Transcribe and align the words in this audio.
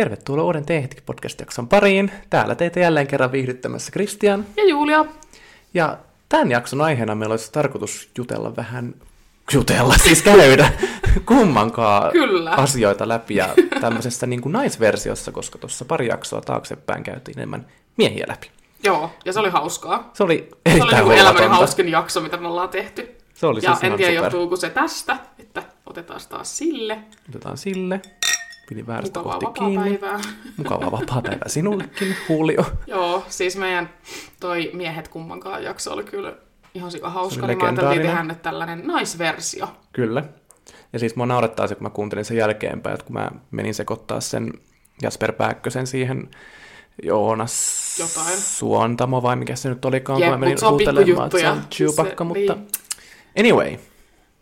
Tervetuloa 0.00 0.44
uuden 0.44 0.66
Teehti 0.66 1.02
podcast-jakson 1.06 1.68
pariin. 1.68 2.10
Täällä 2.30 2.54
teitä 2.54 2.80
jälleen 2.80 3.06
kerran 3.06 3.32
viihdyttämässä 3.32 3.92
Kristian. 3.92 4.46
Ja 4.56 4.64
Julia. 4.68 5.04
Ja 5.74 5.98
tämän 6.28 6.50
jakson 6.50 6.80
aiheena 6.80 7.14
meillä 7.14 7.32
olisi 7.32 7.52
tarkoitus 7.52 8.10
jutella 8.18 8.56
vähän, 8.56 8.94
jutella, 9.52 9.94
siis 10.04 10.22
käydä 10.22 10.72
kummankaan 11.26 12.12
Kyllä. 12.12 12.50
asioita 12.50 13.08
läpi 13.08 13.34
ja 13.34 13.48
tämmöisessä 13.80 14.26
niin 14.26 14.40
kuin 14.40 14.52
naisversiossa, 14.52 15.32
koska 15.32 15.58
tuossa 15.58 15.84
pari 15.84 16.06
jaksoa 16.06 16.40
taaksepäin 16.40 17.02
käytiin 17.02 17.38
enemmän 17.38 17.66
miehiä 17.96 18.24
läpi. 18.28 18.50
Joo, 18.84 19.10
ja 19.24 19.32
se 19.32 19.40
oli 19.40 19.50
hauskaa. 19.50 20.10
Se 20.12 20.22
oli 20.22 20.36
Se 20.36 20.54
oli 20.54 20.60
erittäin 20.66 21.04
niin 21.04 21.12
elämäni 21.12 21.24
huomatonta. 21.24 21.54
hauskin 21.54 21.88
jakso, 21.88 22.20
mitä 22.20 22.36
me 22.36 22.48
ollaan 22.48 22.68
tehty. 22.68 23.16
Se 23.34 23.46
oli 23.46 23.60
ja 23.62 23.74
siis 23.74 23.92
en 23.92 23.96
tiedä, 23.96 24.12
johtuuko 24.12 24.56
se 24.56 24.70
tästä, 24.70 25.16
että 25.38 25.62
otetaan 25.86 26.20
taas 26.28 26.58
sille. 26.58 26.98
Otetaan 27.28 27.58
sille. 27.58 28.00
Pidin 28.70 28.86
väärästä 28.86 29.18
Mukavaa 29.20 29.38
kohti 29.40 29.60
kiinni. 29.60 29.76
vapaa-päivää. 30.00 30.20
Mukavaa 30.56 30.90
vapaa-päivää 30.92 31.48
sinullekin, 31.48 32.16
Julio. 32.28 32.64
Joo, 32.86 33.24
siis 33.28 33.56
meidän 33.56 33.90
toi 34.40 34.70
Miehet 34.72 35.08
kummankaan 35.08 35.62
jakso 35.64 35.92
oli 35.92 36.04
kyllä 36.04 36.32
ihan 36.74 36.90
sika 36.90 37.10
hauska. 37.10 37.46
Niin 37.46 37.58
mä 37.58 37.64
ajattelin 37.64 38.02
tehdä 38.02 38.22
nyt 38.22 38.42
tällainen 38.42 38.82
naisversio. 38.86 39.68
Kyllä. 39.92 40.24
Ja 40.92 40.98
siis 40.98 41.16
mua 41.16 41.26
naurattaa 41.26 41.66
se, 41.66 41.74
kun 41.74 41.82
mä 41.82 41.90
kuuntelin 41.90 42.24
sen 42.24 42.36
jälkeenpäin, 42.36 42.94
että 42.94 43.06
kun 43.06 43.12
mä 43.14 43.30
menin 43.50 43.74
sekoittaa 43.74 44.20
sen 44.20 44.52
Jasper 45.02 45.32
Pääkkösen 45.32 45.86
siihen 45.86 46.28
Joonas 47.02 47.96
Jotain. 47.98 48.38
Suontamo 48.38 49.22
vai 49.22 49.36
mikä 49.36 49.56
se 49.56 49.68
nyt 49.68 49.84
olikaan, 49.84 50.20
Jep, 50.20 50.28
kun 50.30 50.40
mä 50.40 50.46
menin 50.46 50.58
huutelemaan, 50.70 51.26
että 51.26 51.38
se 51.38 51.48
on. 51.50 51.62
Chewbacca, 51.70 52.14
Se- 52.18 52.24
mutta 52.24 52.54
niin. 52.54 52.68
anyway. 53.38 53.76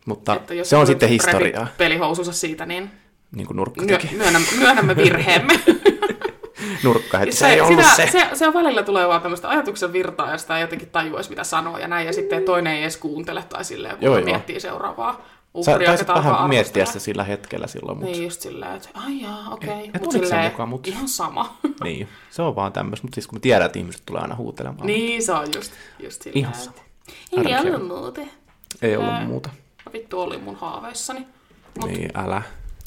Mutta 0.06 0.34
Että 0.36 0.54
jos 0.54 0.70
se 0.70 0.76
on 0.76 0.86
sitten 0.86 1.08
historiaa, 1.08 1.66
pelihousunsa 1.78 2.32
siitä, 2.32 2.66
niin 2.66 2.90
niin 3.36 3.46
kuin 3.46 3.56
Nurkka 3.56 3.82
myö- 3.82 3.98
teki. 3.98 4.14
myönnämme, 4.16 4.46
myönnämme 4.58 4.96
virheemme. 4.96 5.60
Nurkka, 6.84 7.20
että 7.20 7.34
se, 7.34 7.38
se, 7.38 7.48
ei 7.48 7.60
ollut 7.60 7.80
sitä, 7.84 7.96
se. 7.96 8.06
se. 8.12 8.28
se. 8.34 8.48
on 8.48 8.54
välillä 8.54 8.82
tulee 8.82 9.08
vaan 9.08 9.22
tämmöistä 9.22 9.48
ajatuksen 9.48 9.92
virtaa 9.92 10.30
ja 10.30 10.38
sitä 10.38 10.56
ei 10.56 10.62
jotenkin 10.62 10.90
tajua 10.90 11.16
edes, 11.18 11.30
mitä 11.30 11.44
sanoo 11.44 11.78
ja 11.78 11.88
näin. 11.88 12.06
Ja 12.06 12.12
sitten 12.12 12.42
toinen 12.44 12.72
ei 12.72 12.82
edes 12.82 12.96
kuuntele 12.96 13.42
tai 13.48 13.64
silleen, 13.64 13.96
kun 13.96 14.04
Joo, 14.04 14.14
joo, 14.14 14.18
joo. 14.20 14.24
miettii 14.34 14.60
seuraavaa 14.60 15.12
Sä 15.12 15.72
uhria, 15.74 15.88
taisit 15.88 16.08
vähän 16.08 16.48
miettiä 16.48 16.84
sitä 16.84 16.98
sillä 16.98 17.24
hetkellä 17.24 17.66
silloin, 17.66 17.98
mutta 17.98 18.12
Niin 18.12 18.24
just 18.24 18.40
silleen, 18.40 18.76
että 18.76 18.88
ai 18.94 19.22
jaa, 19.22 19.48
okei. 19.50 19.70
Et- 19.88 19.96
et 19.96 20.02
Mut 20.02 20.12
silleen, 20.12 20.50
mukaan, 20.50 20.68
mut- 20.68 20.86
Ihan 20.88 21.08
sama. 21.08 21.58
niin, 21.84 22.08
se 22.30 22.42
on 22.42 22.56
vaan 22.56 22.72
tämmöistä. 22.72 23.04
Mutta 23.06 23.14
siis 23.14 23.26
kun 23.26 23.36
me 23.36 23.40
tiedän, 23.40 23.66
että 23.66 23.78
ihmiset 23.78 24.02
tulee 24.06 24.22
aina 24.22 24.36
huutelemaan. 24.36 24.86
niin 24.86 25.22
se 25.22 25.32
on 25.32 25.46
just, 25.56 25.72
just 25.98 26.22
silleen. 26.22 26.38
Ihan 26.38 26.54
sama. 26.54 26.76
Ei 27.36 27.56
ollut 27.74 27.88
muuten. 27.88 28.30
Ei 28.82 28.96
ollut 28.96 29.24
muuta. 29.26 29.50
Vittu 29.92 30.20
oli 30.20 30.38
mun 30.38 30.56
haaveissani. 30.56 31.26
Mut 31.80 31.90
Niin, 31.90 32.10
älä. 32.14 32.42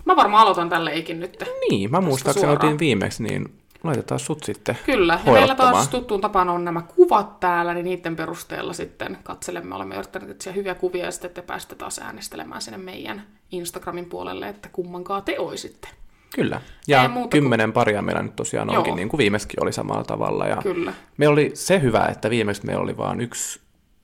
Mä 0.06 0.16
varmaan 0.16 0.44
aloitan 0.44 0.70
tälle 0.70 0.96
ikin 0.96 1.20
nyt. 1.20 1.44
Niin, 1.70 1.92
mä 1.92 2.02
muistaakseni 2.02 2.52
oltiin 2.52 2.80
viimeksi, 2.80 3.24
niin 3.24 3.62
laitetaan 3.84 4.20
sut 4.20 4.44
sitten 4.44 4.78
Kyllä, 4.86 5.20
ja 5.26 5.32
meillä 5.34 5.56
taas 5.56 5.88
tuttuun 5.88 6.22
tapaan 6.22 6.50
on 6.50 6.66
nämä 6.66 6.82
kuvat 6.82 7.40
täällä, 7.40 7.74
niin 7.74 7.86
niiden 7.86 8.16
perusteella 8.16 8.74
sitten 8.74 9.18
katselemme, 9.24 9.76
olemme 9.76 9.96
yrittäneet 9.96 10.32
etsiä 10.32 10.54
hyviä 10.54 10.76
kuvia 10.76 11.06
ja 11.06 11.12
sitten 11.12 11.32
te 11.32 11.42
pääsette 11.42 11.76
taas 11.76 12.00
äänestelemään 12.00 12.62
sinne 12.62 12.78
meidän 12.78 13.24
Instagramin 13.52 14.06
puolelle, 14.06 14.50
että 14.50 14.70
kummankaan 14.72 15.24
te 15.24 15.40
oisitte. 15.40 15.88
Kyllä. 16.36 16.62
Ja 16.88 17.10
kymmenen 17.30 17.74
paria 17.74 18.02
meillä 18.02 18.22
nyt 18.22 18.36
tosiaan 18.36 18.68
Joo. 18.68 18.78
onkin, 18.78 18.96
niin 18.96 19.10
kuin 19.10 19.18
viimeksikin 19.18 19.64
oli 19.64 19.74
samalla 19.74 20.04
tavalla. 20.04 20.48
Ja 20.48 20.58
Kyllä. 20.64 20.94
me 21.18 21.28
oli 21.28 21.52
se 21.54 21.82
hyvä, 21.82 22.06
että 22.06 22.30
viimeksi 22.30 22.66
meillä 22.66 22.84
oli 22.84 22.98
vain 22.98 23.22
yksi 23.22 23.60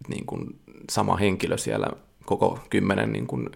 niin 0.07 0.25
kuin, 0.25 0.59
sama 0.89 1.17
henkilö 1.17 1.57
siellä 1.57 1.87
koko 2.25 2.59
kymmenen 2.69 3.11
niin 3.11 3.27
kuin, 3.27 3.49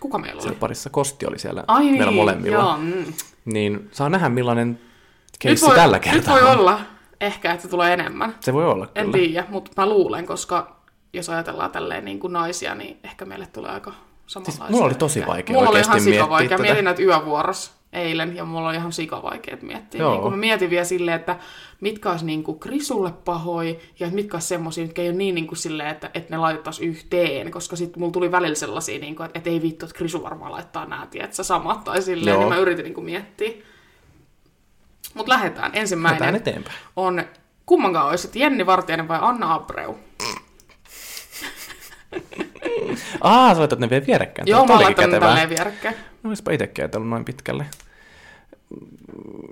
Kuka 0.00 0.18
meillä 0.18 0.34
oli? 0.34 0.42
siellä 0.42 0.58
parissa. 0.60 0.90
Kosti 0.90 1.26
oli 1.26 1.38
siellä 1.38 1.64
Ai 1.66 1.84
meillä 1.84 2.04
niin, 2.06 2.14
molemmilla. 2.14 2.56
Joo, 2.56 2.76
mm. 2.76 3.12
Niin 3.44 3.88
saa 3.92 4.08
nähdä 4.08 4.28
millainen 4.28 4.68
Nyt 4.68 4.80
keissi 5.38 5.66
voi, 5.66 5.74
tällä 5.74 5.96
nyt 5.96 6.04
kertaa 6.04 6.34
voi 6.34 6.42
on. 6.42 6.58
olla 6.58 6.80
ehkä, 7.20 7.52
että 7.52 7.68
tulee 7.68 7.92
enemmän. 7.92 8.34
Se 8.40 8.52
voi 8.52 8.66
olla 8.66 8.88
En 8.94 9.04
kyllä. 9.04 9.18
tiedä, 9.18 9.46
mutta 9.48 9.70
mä 9.76 9.88
luulen, 9.88 10.26
koska 10.26 10.76
jos 11.12 11.30
ajatellaan 11.30 11.70
tälleen 11.70 12.04
niin 12.04 12.18
kuin 12.18 12.32
naisia, 12.32 12.74
niin 12.74 12.98
ehkä 13.04 13.24
meille 13.24 13.46
tulee 13.46 13.70
aika 13.70 13.92
samanlaisia. 14.26 14.58
Siis 14.58 14.70
mulla 14.70 14.86
oli 14.86 14.94
tosi 14.94 15.26
vaikea 15.26 15.54
Mulla 15.54 15.68
oli 15.68 15.76
oikeasti 15.78 15.90
ihan 15.96 16.02
miettiä 16.04 16.22
sikavaikea. 16.22 16.48
tätä. 16.58 16.62
Mietin 16.62 16.84
näitä 16.84 17.02
yövuorossa 17.02 17.72
eilen 17.96 18.36
ja 18.36 18.44
mulla 18.44 18.68
oli 18.68 18.76
ihan 18.76 18.92
sikavaikeet 18.92 19.62
miettiä. 19.62 20.00
Joo. 20.00 20.12
Niin 20.12 20.22
kun 20.22 20.30
mä 20.30 20.36
mietin 20.36 20.70
vielä 20.70 20.84
silleen, 20.84 21.16
että 21.16 21.36
mitkä 21.80 22.10
olisi 22.10 22.24
niin 22.26 22.42
kuin 22.42 22.58
Krisulle 22.58 23.12
pahoi 23.24 23.78
ja 24.00 24.08
mitkä 24.10 24.36
olisi 24.36 24.48
semmoisia, 24.48 24.84
mitkä 24.84 25.02
ei 25.02 25.08
ole 25.08 25.16
niin, 25.16 25.34
niin 25.34 25.46
kuin 25.46 25.58
silleen, 25.58 25.88
että, 25.88 26.10
että 26.14 26.30
ne 26.30 26.38
laitettaisiin 26.38 26.88
yhteen. 26.88 27.50
Koska 27.50 27.76
sitten 27.76 28.00
mulla 28.00 28.12
tuli 28.12 28.32
välillä 28.32 28.54
sellaisia, 28.54 28.98
niin 28.98 29.16
kuin, 29.16 29.26
että, 29.26 29.38
että 29.38 29.50
ei 29.50 29.62
vittu, 29.62 29.86
että 29.86 29.98
Krisu 29.98 30.22
varmaan 30.22 30.52
laittaa 30.52 30.86
nämä, 30.86 31.06
tiedätkö, 31.10 31.42
samat 31.42 31.84
tai 31.84 32.02
silleen. 32.02 32.34
Joo. 32.34 32.40
Niin 32.40 32.48
mä 32.48 32.56
yritin 32.56 32.84
niin 32.84 32.94
kuin 32.94 33.04
miettiä. 33.04 33.50
Mutta 35.14 35.32
lähdetään. 35.32 35.70
Ensimmäinen 35.74 36.20
Lähdetään 36.20 36.48
eteenpäin. 36.48 36.76
on 36.96 37.24
kummankaan 37.66 38.08
olisit 38.08 38.36
Jenni 38.36 38.66
Vartijainen 38.66 39.08
vai 39.08 39.18
Anna 39.22 39.54
Abreu? 39.54 39.98
Aa, 43.20 43.54
sä 43.54 43.58
laitat 43.60 43.78
ne 43.78 43.90
vielä 43.90 44.06
vierekkäin. 44.06 44.48
Joo, 44.48 44.66
Tuo 44.66 44.82
mä 44.82 44.94
kätevää. 44.94 45.20
tälleen 45.20 45.48
vierekkäin. 45.48 45.96
No 46.22 46.28
olisipa 46.30 46.50
itsekin 46.50 46.82
ajatellut 46.84 47.08
noin 47.08 47.24
pitkälle. 47.24 47.66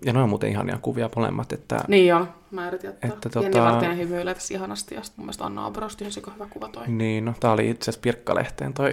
Ja 0.05 0.13
ne 0.13 0.23
on 0.23 0.29
muuten 0.29 0.51
ihania 0.51 0.79
kuvia 0.83 1.11
molemmat, 1.17 1.53
että 1.53 1.85
Niin 1.89 2.15
on, 2.15 2.29
mä 2.51 2.69
yritin 2.69 2.91
ottaa. 2.91 3.09
Että 3.09 3.29
Että 3.29 3.41
tota- 3.41 3.43
Jenni 3.43 3.61
Vartijainen 3.61 4.09
hymyilee 4.09 4.35
tässä 4.35 4.55
ihanasti 4.55 4.95
ja 4.95 5.03
sitten 5.03 5.23
mun 5.23 5.27
mielestä 5.27 5.45
Anna 5.45 5.73
ihan 6.01 6.13
sika 6.13 6.31
hyvä 6.31 6.47
kuva 6.51 6.69
toi. 6.69 6.89
niin, 6.89 7.25
no 7.25 7.35
tää 7.41 7.53
oli 7.53 7.71
itse 7.71 7.85
asiassa 7.91 8.01
Pirkkalehteen 8.03 8.75
toi 8.75 8.93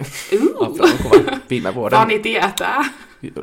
Apple-kuva 0.66 1.38
viime 1.50 1.74
vuoden 1.78 1.98
Fani 1.98 2.18
tietää. 2.18 2.84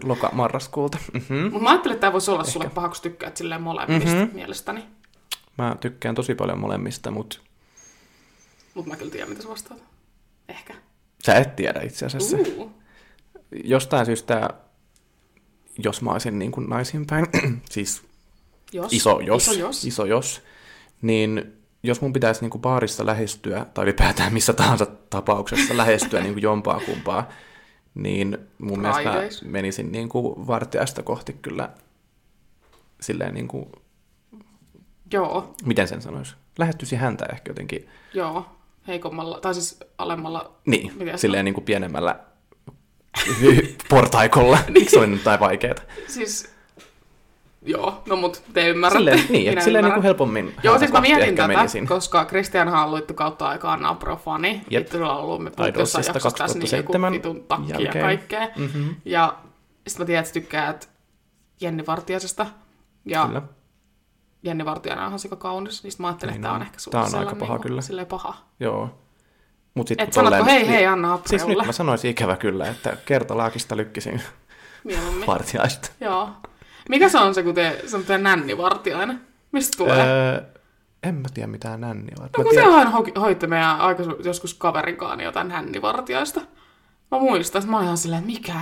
loka-marraskuulta. 0.03 0.97
Mm-hmm. 1.13 1.43
Mutta 1.43 1.59
mä 1.59 1.69
ajattelin, 1.69 1.93
että 1.93 2.01
tämä 2.01 2.13
voisi 2.13 2.31
olla 2.31 2.43
sulle 2.43 2.69
paha, 2.69 2.87
kun 2.89 2.97
tykkäät 3.01 3.37
silleen 3.37 3.61
molemmista 3.61 4.09
Mhm. 4.09 4.17
mm-hmm. 4.19 4.35
mielestäni. 4.35 4.83
Mä 5.57 5.75
tykkään 5.79 6.15
tosi 6.15 6.35
paljon 6.35 6.59
molemmista, 6.59 7.11
mutta 7.11 7.39
Mutta 8.73 8.89
mä 8.89 8.95
kyllä 8.95 9.11
tiedän, 9.11 9.29
mitä 9.29 9.41
sä 9.43 9.49
vastaat. 9.49 9.83
Ehkä. 10.49 10.73
sä 11.25 11.35
et 11.35 11.55
tiedä 11.55 11.81
itse 11.81 12.05
asiassa. 12.05 12.37
Uh. 12.57 12.71
Jostain 13.63 14.05
syystä, 14.05 14.49
jos 15.83 16.01
mä 16.01 16.11
olisin 16.11 16.39
niin 16.39 16.51
kuin 16.51 16.69
naisinpäin, 16.69 17.25
siis 17.71 18.01
Jos. 18.73 18.93
iso 18.93 19.19
jos, 19.19 19.47
Iso 19.47 19.59
jos. 19.59 19.85
iso 19.85 20.05
jos 20.05 20.41
niin 21.01 21.53
jos 21.83 22.01
mun 22.01 22.13
pitäisi 22.13 22.41
niin 22.41 22.49
kuin 22.49 22.61
baarissa 22.61 23.05
lähestyä, 23.05 23.65
tai 23.73 23.83
ylipäätään 23.83 24.33
missä 24.33 24.53
tahansa 24.53 24.85
tapauksessa 25.09 25.77
lähestyä 25.77 26.21
niin 26.21 26.33
kuin 26.33 26.43
jompaa 26.43 26.79
kumpaa, 26.85 27.29
niin 27.95 28.37
mun 28.57 28.79
mielestä 28.79 29.03
mä 29.03 29.11
Raideis. 29.11 29.43
menisin 29.43 29.91
niin 29.91 30.09
kuin 30.09 30.47
vartijasta 30.47 31.03
kohti 31.03 31.33
kyllä 31.41 31.69
silleen 33.01 33.33
niin 33.33 33.47
kuin, 33.47 33.65
Joo, 35.13 35.53
miten 35.65 35.87
sen 35.87 36.01
sanoisi, 36.01 36.35
lähestyisi 36.57 36.95
häntä 36.95 37.25
ehkä 37.31 37.49
jotenkin, 37.49 37.87
joo. 38.13 38.45
Heikommalla, 38.87 39.39
tai 39.39 39.53
siis 39.53 39.79
alemmalla. 39.97 40.51
niin, 40.65 40.93
silleen 41.15 41.45
niin 41.45 41.53
kuin 41.53 41.65
pienemmällä 41.65 42.19
portaikolla, 43.89 44.57
se 44.87 44.99
oli 44.99 45.07
nyt 45.07 45.19
jotain 45.19 45.39
vaikeeta. 45.39 45.81
Siis, 46.07 46.53
joo, 47.65 48.03
no 48.05 48.15
mut 48.15 48.43
te 48.53 48.67
ymmärrätte. 48.69 48.97
Silleen, 48.99 49.17
niin, 49.29 49.41
Minä 49.41 49.51
että 49.51 49.63
silleen 49.63 49.83
niin 49.85 49.93
kuin 49.93 50.03
helpommin 50.03 50.53
Joo, 50.63 50.79
siis 50.79 50.91
mä 50.91 51.01
mietin 51.01 51.35
tätä, 51.35 51.47
menisin. 51.47 51.87
koska 51.87 52.25
Kristianhan 52.25 52.83
on 52.83 52.91
luittu 52.91 53.13
kautta 53.13 53.47
aikaan 53.47 53.81
Napro-fani. 53.81 54.61
Jep. 54.69 54.87
Sulla 54.91 55.15
on 55.15 55.23
ollut 55.23 55.43
me 55.43 55.49
puhuttiin 55.51 55.79
jossain 55.79 56.01
Idolsista 56.03 56.17
jaksossa 56.17 56.37
tässä 56.37 56.59
niin 56.59 56.77
joku 56.77 56.93
2007 56.93 57.11
vitun 57.13 57.43
takki 57.47 57.71
ja 57.71 57.79
jälkeen. 57.81 58.05
kaikkea. 58.05 58.47
Mhm. 58.55 58.89
Ja 59.05 59.35
sitten 59.87 60.01
mä 60.01 60.05
tiedän, 60.05 60.21
että 60.23 60.33
tykkäät 60.33 60.89
Jenni 61.61 61.85
Vartiaisesta. 61.87 62.45
Ja 63.05 63.25
Kyllä. 63.27 63.41
Jenni 64.43 64.65
Vartiainen 64.65 65.05
on 65.05 65.19
sika 65.19 65.35
kaunis, 65.35 65.83
niin 65.83 65.91
sit 65.91 65.99
mä 65.99 66.07
ajattelin, 66.07 66.31
Niin 66.33 66.39
että 66.39 66.47
tää 66.47 66.55
on 66.55 66.61
ehkä 66.61 66.79
sulle 66.79 66.91
Tää 66.97 67.03
on 67.03 67.15
aika 67.27 67.35
paha 67.35 67.53
niinku 67.53 67.67
kyllä. 67.67 67.81
Silleen 67.81 68.07
paha. 68.07 68.35
Joo. 68.59 68.89
Mut 69.73 69.87
sit, 69.87 70.01
Et 70.01 70.13
sanotko, 70.13 70.37
tolleen- 70.37 70.55
hei 70.57 70.67
hei 70.67 70.85
Anna 70.85 71.19
Siis 71.25 71.47
nyt 71.47 71.65
mä 71.65 71.71
sanoisin 71.71 72.11
ikävä 72.11 72.35
kyllä, 72.35 72.67
että 72.67 72.97
kertalaakista 73.05 73.77
lykkisin 73.77 74.21
Mieluummin. 74.83 75.27
vartijaista. 75.27 75.89
Joo. 76.01 76.29
Mikä 76.89 77.09
se 77.09 77.17
on 77.17 77.35
se, 77.35 77.43
kun 77.43 77.55
te, 77.55 77.81
se 77.87 77.95
on 77.95 78.03
teidän 78.03 78.23
nänni 78.23 78.57
Vartiainen? 78.57 79.21
Mistä 79.51 79.77
tulee? 79.77 80.05
Öö, 80.07 80.41
en 81.03 81.15
mä 81.15 81.27
tiedä 81.33 81.47
mitään 81.47 81.81
nänniä. 81.81 82.15
No 82.19 82.23
Mä 82.23 82.29
kun 82.35 82.45
se 82.45 82.49
tiedän, 82.49 82.73
aina 82.73 82.91
ho- 82.91 83.19
hoitte 83.19 83.47
meidän 83.47 83.79
aikaisemmin 83.79 84.25
joskus 84.25 84.53
kaverinkaan 84.53 85.21
jotain 85.21 85.47
nännivartiaista. 85.47 86.41
Mä 87.11 87.19
muistan, 87.19 87.59
että 87.59 87.71
mä 87.71 87.77
olin 87.77 87.85
ihan 87.85 87.97
silleen, 87.97 88.23
mikä? 88.25 88.59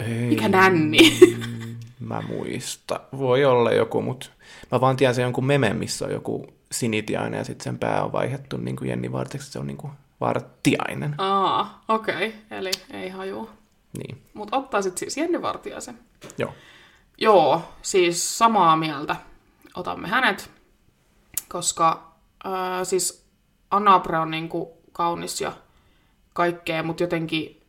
ei, 0.00 0.08
Mikä 0.28 0.48
nänni? 0.48 1.18
Mä 2.00 2.20
muista. 2.28 3.00
Voi 3.18 3.44
olla 3.44 3.72
joku, 3.72 4.02
mut 4.02 4.32
mä 4.72 4.80
vaan 4.80 4.96
tiedän 4.96 5.14
sen 5.14 5.22
jonkun 5.22 5.44
meme, 5.46 5.72
missä 5.72 6.04
on 6.04 6.12
joku 6.12 6.46
sinitiainen 6.72 7.38
ja 7.38 7.44
sitten 7.44 7.64
sen 7.64 7.78
pää 7.78 8.04
on 8.04 8.12
vaihdettu 8.12 8.56
niin 8.56 8.76
kuin 8.76 8.88
Jenni 8.88 9.12
Vartijaksi, 9.12 9.52
se 9.52 9.58
on 9.58 9.66
niin 9.66 9.76
kuin 9.76 9.92
vartiainen. 10.20 11.14
Aa, 11.18 11.84
okei. 11.88 12.14
Okay. 12.28 12.32
Eli 12.58 12.70
ei 12.90 13.08
haju. 13.08 13.50
Niin, 13.98 14.22
Mutta 14.34 14.56
ottaisit 14.56 14.98
siis 14.98 15.16
Jenni 15.16 15.42
Vartiaisen. 15.42 15.98
joo. 16.38 16.52
Joo, 17.18 17.62
siis 17.82 18.38
samaa 18.38 18.76
mieltä. 18.76 19.16
Otamme 19.74 20.08
hänet, 20.08 20.50
koska 21.48 22.12
äh, 22.46 22.52
siis 22.82 23.26
Anna 23.70 23.94
Abre 23.94 24.18
on 24.18 24.30
niinku 24.30 24.78
kaunis 24.92 25.40
ja 25.40 25.52
kaikkea, 26.32 26.82
mutta 26.82 27.02
jotenkin 27.02 27.60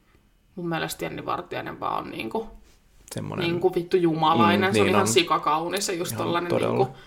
mun 0.55 0.69
mielestä 0.69 1.05
Jenni 1.05 1.25
Vartiainen 1.25 1.79
vaan 1.79 2.03
on 2.03 2.09
niinku 2.11 2.47
semmoinen... 3.13 3.47
Niin 3.47 3.59
kuin 3.61 3.75
vittu 3.75 3.97
jumalainen, 3.97 4.69
Mm, 4.69 4.73
se 4.73 4.79
on 4.79 4.85
niin 4.85 4.89
ihan 4.91 5.01
on. 5.01 5.07
sikakaunis 5.07 5.88
ja 5.88 5.94
just 5.94 6.11
Ihan 6.11 6.23
tollanen 6.25 6.50
todella. 6.50 6.77
niin 6.77 6.85
kuin, 6.88 6.97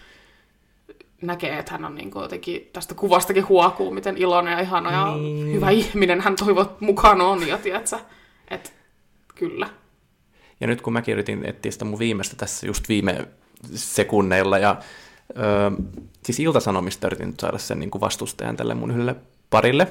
näkee, 1.23 1.59
että 1.59 1.73
hän 1.73 1.85
on 1.85 1.95
niin 1.95 2.11
kuin 2.11 2.23
jotenkin 2.23 2.71
tästä 2.73 2.95
kuvastakin 2.95 3.49
huokuu, 3.49 3.91
miten 3.91 4.17
iloinen 4.17 4.53
ja 4.53 4.61
ihana 4.61 4.93
ja 4.93 5.17
Niin. 5.17 5.53
hyvä 5.53 5.71
ihminen 5.71 6.21
hän 6.21 6.37
toivot 6.37 6.81
mukaan 6.81 7.21
on 7.21 7.49
ja 7.49 7.59
tiedätkö, 7.59 7.99
että 8.51 8.71
kyllä. 9.35 9.71
Ja 10.61 10.67
nyt 10.67 10.81
kun 10.83 10.93
mäkin 10.93 11.13
yritin 11.13 11.45
etsiä 11.47 11.73
sitä 11.73 11.85
mun 11.85 11.99
viimeistä 11.99 12.37
tässä 12.37 12.67
just 12.67 12.89
viime 12.89 13.29
sekunneilla, 13.75 14.59
ja 14.59 14.77
öö, 15.39 15.71
siis 16.25 16.41
Iltasanomista 16.41 17.07
yritin 17.07 17.27
nyt 17.27 17.41
saada 17.41 17.59
sen 17.59 17.79
niin 17.79 17.91
kuin 17.91 18.01
vastustajan 18.01 18.57
tälle 18.57 18.75
mun 18.75 18.91
yhdelle 18.91 19.17
parille, 19.51 19.87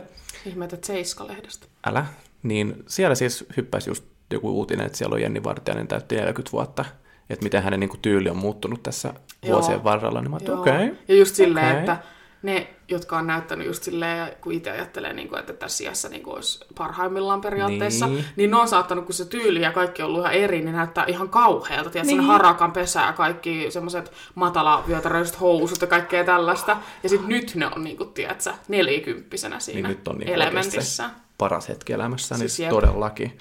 Ihmeitä 0.45 0.77
Seiska-lehdestä. 0.85 1.65
älä, 1.87 2.05
niin 2.43 2.83
siellä 2.87 3.15
siis 3.15 3.45
hyppäsi 3.57 3.89
just 3.89 4.03
joku 4.33 4.49
uutinen, 4.49 4.85
että 4.85 4.97
siellä 4.97 5.13
on 5.13 5.21
Jenni 5.21 5.43
Vartiainen 5.43 5.87
täytti 5.87 6.15
40 6.15 6.51
vuotta, 6.51 6.85
että 7.29 7.43
miten 7.43 7.63
hänen 7.63 7.79
niin 7.79 7.89
kuin, 7.89 7.99
tyyli 8.01 8.29
on 8.29 8.37
muuttunut 8.37 8.83
tässä 8.83 9.13
Joo. 9.43 9.53
vuosien 9.53 9.83
varrella, 9.83 10.21
niin 10.21 10.31
mä 10.31 10.37
Joo. 10.47 10.59
okei. 10.61 10.73
Okay. 10.75 10.95
Ja 11.07 11.15
just 11.15 11.35
silleen, 11.35 11.67
Okei. 11.67 11.79
että 11.79 11.97
ne, 12.41 12.67
jotka 12.87 13.17
on 13.17 13.27
näyttänyt 13.27 13.67
just 13.67 13.83
silleen, 13.83 14.31
kun 14.41 14.53
itse 14.53 14.71
ajattelee, 14.71 15.13
niin 15.13 15.27
kuin, 15.27 15.39
että 15.39 15.53
tässä 15.53 15.83
iässä 15.83 16.09
niin 16.09 16.23
kuin 16.23 16.35
olisi 16.35 16.59
parhaimmillaan 16.77 17.41
periaatteessa, 17.41 18.05
Niin. 18.05 18.15
niin. 18.15 18.25
niin 18.35 18.51
ne 18.51 18.57
on 18.57 18.67
saattanut, 18.67 19.05
kun 19.05 19.13
se 19.13 19.25
tyyli 19.25 19.61
ja 19.61 19.71
kaikki 19.71 20.01
on 20.01 20.07
ollut 20.09 20.21
ihan 20.21 20.33
eri, 20.33 20.61
niin 20.61 20.75
näyttää 20.75 21.05
ihan 21.07 21.29
kauhealta. 21.29 21.89
Tiedätkö, 21.89 22.11
Niin. 22.11 22.17
niin. 22.19 22.27
harakan 22.27 22.71
pesä 22.71 23.01
ja 23.01 23.13
kaikki 23.13 23.71
semmoiset 23.71 24.11
matalavyötäröiset 24.35 25.39
housut 25.41 25.81
ja 25.81 25.87
kaikkea 25.87 26.23
tällaista. 26.23 26.77
Ja 27.03 27.09
sitten 27.09 27.29
nyt 27.29 27.55
ne 27.55 27.67
on, 27.75 27.83
niin 27.83 27.97
kuin, 27.97 28.13
tiedätkö, 28.13 28.53
nelikymppisenä 28.67 29.59
siinä 29.59 29.81
Niin 29.87 29.97
nyt 29.97 30.07
on 30.07 30.17
niin 30.17 30.29
elementissä. 30.29 31.09
paras 31.37 31.69
hetki 31.69 31.93
elämässä, 31.93 32.35
niin 32.35 32.39
Siis 32.39 32.55
siis 32.55 32.63
jep. 32.65 32.69
todellakin. 32.69 33.37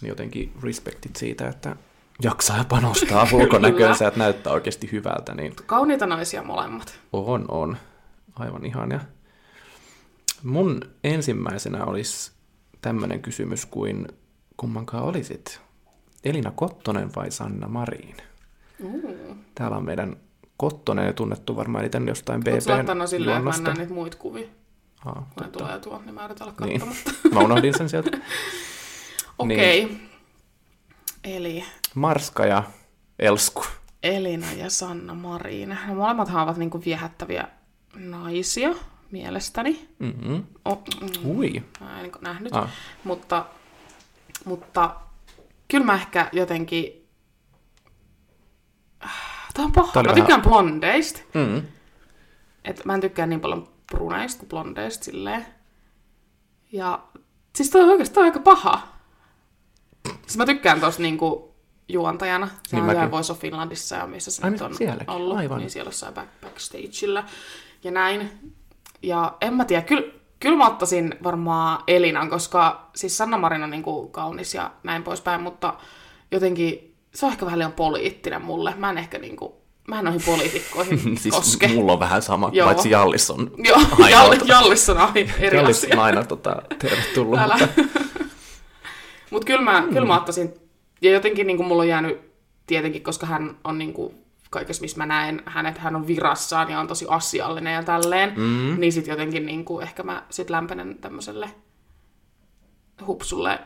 Niin 0.00 0.08
jotenkin 0.08 0.52
respektit 0.62 1.16
siitä, 1.16 1.48
että 1.48 1.76
jaksaa 2.22 2.56
ja 2.56 2.64
panostaa 2.64 3.28
ulkonäköönsä, 3.32 4.08
että 4.08 4.18
näyttää 4.18 4.52
oikeasti 4.52 4.92
hyvältä, 4.92 5.34
niin 5.34 5.56
Kauniita 5.66 6.06
naisia 6.06 6.42
molemmat. 6.42 6.98
on, 7.12 7.44
on. 7.48 7.76
Aivan 8.38 8.66
ihania. 8.66 9.00
Mun 10.42 10.80
ensimmäisenä 11.04 11.84
olisi 11.84 12.32
tämmöinen 12.82 13.22
kysymys 13.22 13.66
kuin 13.66 14.08
kummankaan 14.56 15.04
olisit? 15.04 15.60
Elina 16.24 16.50
Kottonen 16.50 17.14
vai 17.16 17.30
Sanna 17.30 17.68
Marin? 17.68 18.16
Uh. 18.82 19.36
Täällä 19.54 19.76
on 19.76 19.84
meidän 19.84 20.16
Kottonen 20.56 21.14
tunnettu 21.14 21.56
varmaan 21.56 21.84
eniten 21.84 22.08
jostain 22.08 22.36
Oletko 22.36 22.50
BBn 22.50 22.60
silleen, 22.60 22.80
että 22.80 22.94
mä 22.94 23.04
en 23.04 23.24
juonnosta. 23.24 23.62
näe 23.62 23.74
niitä 23.74 23.92
muita 23.92 24.16
kuvia? 24.16 24.48
Aa, 25.04 25.30
Kun 25.38 25.52
tulee 25.52 25.78
tuo, 25.78 26.02
niin 26.04 26.14
mä 26.14 26.24
yritän 26.24 26.48
olla 26.48 26.66
Niin. 26.66 26.82
Mä 27.34 27.40
unohdin 27.40 27.78
sen 27.78 27.88
sieltä. 27.88 28.10
Okei. 29.38 29.84
Okay. 29.84 29.96
Eli 31.24 31.64
Marska 31.96 32.46
ja 32.46 32.62
Elsku. 33.18 33.64
Elina 34.02 34.52
ja 34.52 34.70
Sanna 34.70 35.14
Marin. 35.14 35.68
No, 35.88 35.94
molemmathan 35.94 36.42
ovat 36.42 36.56
niinku 36.56 36.82
viehättäviä 36.84 37.48
naisia, 37.94 38.70
mielestäni. 39.10 39.88
Mm-hmm. 39.98 40.44
Oh, 40.64 40.82
mm, 41.00 41.30
Ui. 41.30 41.62
mä 41.80 41.96
en 41.96 42.02
niinku 42.02 42.18
nähnyt. 42.22 42.52
Ah. 42.56 42.70
Mutta, 43.04 43.46
mutta 44.44 44.96
kyllä 45.68 45.86
mä 45.86 45.94
ehkä 45.94 46.28
jotenkin... 46.32 47.08
Tämä 49.54 49.66
on 49.66 49.72
paha. 49.72 49.92
Oli 49.96 50.02
Mä 50.02 50.02
vähän- 50.02 50.14
tykkään 50.14 50.42
blondeista. 50.42 51.20
Mm. 51.34 51.62
Et 52.64 52.84
mä 52.84 52.94
en 52.94 53.00
tykkää 53.00 53.26
niin 53.26 53.40
paljon 53.40 53.68
bruneista 53.92 54.38
kuin 54.38 54.48
blondeista 54.48 55.04
silleen. 55.04 55.46
Ja 56.72 57.02
siis 57.56 57.70
toi 57.70 57.82
on 57.82 57.88
on 58.16 58.24
aika 58.24 58.40
paha. 58.40 58.88
Siis 60.26 60.36
mä 60.36 60.46
tykkään 60.46 60.80
tosta 60.80 61.02
niinku 61.02 61.55
juontajana. 61.88 62.48
Se 62.68 62.76
Niin 62.80 62.96
on 62.98 63.10
Voice 63.10 63.32
of 63.32 63.38
Finlandissa 63.38 63.96
ja 63.96 64.06
missä 64.06 64.30
se 64.30 64.42
Ai 64.44 64.50
nyt 64.50 64.60
niin, 64.60 64.70
on 64.70 64.74
sielläkin, 64.76 65.10
ollut. 65.10 65.36
aivan. 65.36 65.58
Niin 65.58 65.70
siellä 65.70 65.88
jossain 65.88 66.14
back, 66.14 66.28
backstageillä 66.42 67.24
ja 67.84 67.90
näin. 67.90 68.30
Ja 69.02 69.34
en 69.40 69.54
mä 69.54 69.64
tiedä, 69.64 69.82
kyllä, 69.82 70.12
kyllä 70.40 70.56
mä 70.56 70.66
ottaisin 70.66 71.14
varmaan 71.24 71.82
Elinan, 71.86 72.30
koska 72.30 72.90
siis 72.94 73.16
Sanna 73.18 73.38
Marin 73.38 73.62
on 73.62 73.70
niinku 73.70 74.08
kaunis 74.08 74.54
ja 74.54 74.70
näin 74.82 75.02
poispäin, 75.02 75.40
mutta 75.40 75.74
jotenkin 76.30 76.94
se 77.14 77.26
on 77.26 77.32
ehkä 77.32 77.44
vähän 77.46 77.58
liian 77.58 77.72
poliittinen 77.72 78.42
mulle. 78.42 78.74
Mä 78.76 78.90
en 78.90 78.98
ehkä 78.98 79.18
niinku, 79.18 79.56
mä 79.88 79.98
en 79.98 80.04
noihin 80.04 80.22
poliitikkoihin 80.26 81.18
siis 81.18 81.34
koske. 81.34 81.68
mulla 81.68 81.92
on 81.92 82.00
vähän 82.00 82.22
sama, 82.22 82.50
Joo. 82.52 82.66
paitsi 82.66 82.90
Jallis 82.90 83.30
on 83.30 83.50
Joo, 83.68 83.78
Jalli, 84.10 84.36
tota- 84.36 84.48
Jallis 84.48 84.88
on 84.88 84.98
ai- 84.98 85.30
eri 85.38 85.56
Jallis 85.56 85.84
asia. 85.84 85.96
on 85.96 86.02
aina 86.04 86.24
tota, 86.24 86.56
tervetullut. 86.78 87.40
Mutta, 87.40 87.68
Mutta 89.30 89.46
kyllä 89.46 89.62
mä, 89.62 89.80
mm. 89.80 89.88
kyllä 89.88 90.06
mä 90.06 90.16
ottaisin, 90.16 90.54
ja 91.02 91.10
jotenkin 91.10 91.46
niin 91.46 91.56
kuin 91.56 91.66
mulla 91.66 91.82
on 91.82 91.88
jäänyt 91.88 92.20
tietenkin, 92.66 93.02
koska 93.02 93.26
hän 93.26 93.56
on 93.64 93.78
niin 93.78 93.92
kuin 93.92 94.14
kaikessa, 94.50 94.80
missä 94.80 94.98
mä 94.98 95.06
näen 95.06 95.42
hänet, 95.46 95.78
hän 95.78 95.96
on 95.96 96.06
virassaan 96.06 96.70
ja 96.70 96.80
on 96.80 96.88
tosi 96.88 97.06
asiallinen 97.08 97.74
ja 97.74 97.82
tälleen, 97.82 98.32
mm. 98.36 98.80
niin 98.80 98.92
sitten 98.92 99.12
jotenkin 99.12 99.46
niin 99.46 99.64
kuin, 99.64 99.82
ehkä 99.82 100.02
mä 100.02 100.22
sit 100.30 100.50
lämpenen 100.50 100.98
tämmöiselle 101.00 101.50
hupsulle 103.06 103.58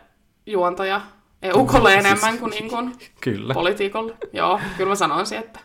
juontaja 0.47 1.01
eukolle 1.43 1.95
enemmän 1.95 2.39
kuin, 2.39 2.51
niin 2.51 2.69
kuin 2.69 2.95
kyllä. 3.21 3.55
politiikolle. 3.55 4.17
Joo, 4.33 4.61
kyllä 4.77 4.89
mä 4.89 4.95
sanoisin, 4.95 5.39
että 5.39 5.61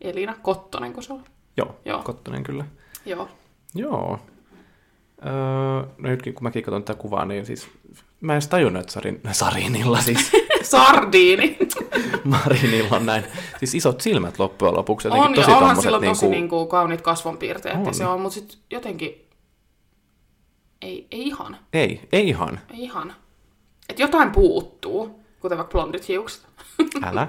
Elina 0.00 0.34
Kottonen, 0.42 0.92
kun 0.92 1.02
se 1.02 1.12
on. 1.12 1.24
Joo, 1.56 1.76
Joo. 1.84 2.02
Kottonen 2.02 2.42
kyllä. 2.42 2.64
Joo. 3.06 3.28
Joo. 3.74 4.20
Öö, 5.26 5.32
no 5.98 6.08
nytkin 6.10 6.34
kun 6.34 6.42
mäkin 6.42 6.62
katson 6.62 6.84
tätä 6.84 6.98
kuvaa, 6.98 7.24
niin 7.24 7.46
siis 7.46 7.68
mä 8.20 8.32
en 8.32 8.34
edes 8.34 8.48
tajunnut, 8.48 8.80
että 8.80 8.92
Sarin, 8.92 9.20
Sarinilla 9.32 10.00
siis 10.00 10.32
Sardiini. 10.64 11.58
Marinilla 12.24 12.96
on 12.96 13.06
näin, 13.06 13.24
siis 13.58 13.74
isot 13.74 14.00
silmät 14.00 14.38
loppujen 14.38 14.74
lopuksi. 14.74 15.08
Jotenkin 15.08 15.28
on, 15.28 15.34
tosi 15.34 15.50
ja 15.50 15.56
onhan 15.56 15.68
tommoset 15.68 15.82
sillä 15.82 15.98
tosi 16.00 16.26
niinku- 16.26 16.30
niinku 16.30 16.66
kauniit 16.66 17.00
kasvonpiirteet, 17.02 17.76
On. 17.76 17.86
ja 17.86 17.92
se 17.92 18.06
on, 18.06 18.20
mutta 18.20 18.34
sitten 18.34 18.58
jotenkin 18.70 19.28
ei, 20.82 21.06
ei 21.10 21.22
ihan, 21.22 21.56
Ei, 21.72 22.00
ei 22.12 22.28
ihan. 22.28 22.60
ei 22.70 22.82
ihan. 22.82 23.14
Et 23.88 23.98
jotain 23.98 24.30
puuttuu, 24.30 25.20
kuten 25.40 25.58
vaikka 25.58 25.72
blondit 25.72 26.08
hiukset. 26.08 26.46
Älä. 27.06 27.28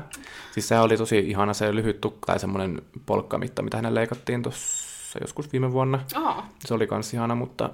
Siis 0.52 0.68
se 0.68 0.80
oli 0.80 0.98
tosi 0.98 1.20
ihana 1.20 1.54
se 1.54 1.76
lyhyt 1.76 2.02
tukka 2.02 2.26
tai 2.26 2.40
semmoinen 2.40 2.82
polkkamitta, 3.06 3.62
mitä 3.62 3.78
hänen 3.78 3.96
leikattiin 3.96 4.44
tuossa 4.44 5.20
joskus 5.22 5.52
viime 5.52 5.72
vuonna. 5.72 6.00
Aa, 6.16 6.50
Se 6.66 6.74
oli 6.74 6.88
kans 6.88 7.14
ihana, 7.14 7.36
mutta, 7.36 7.70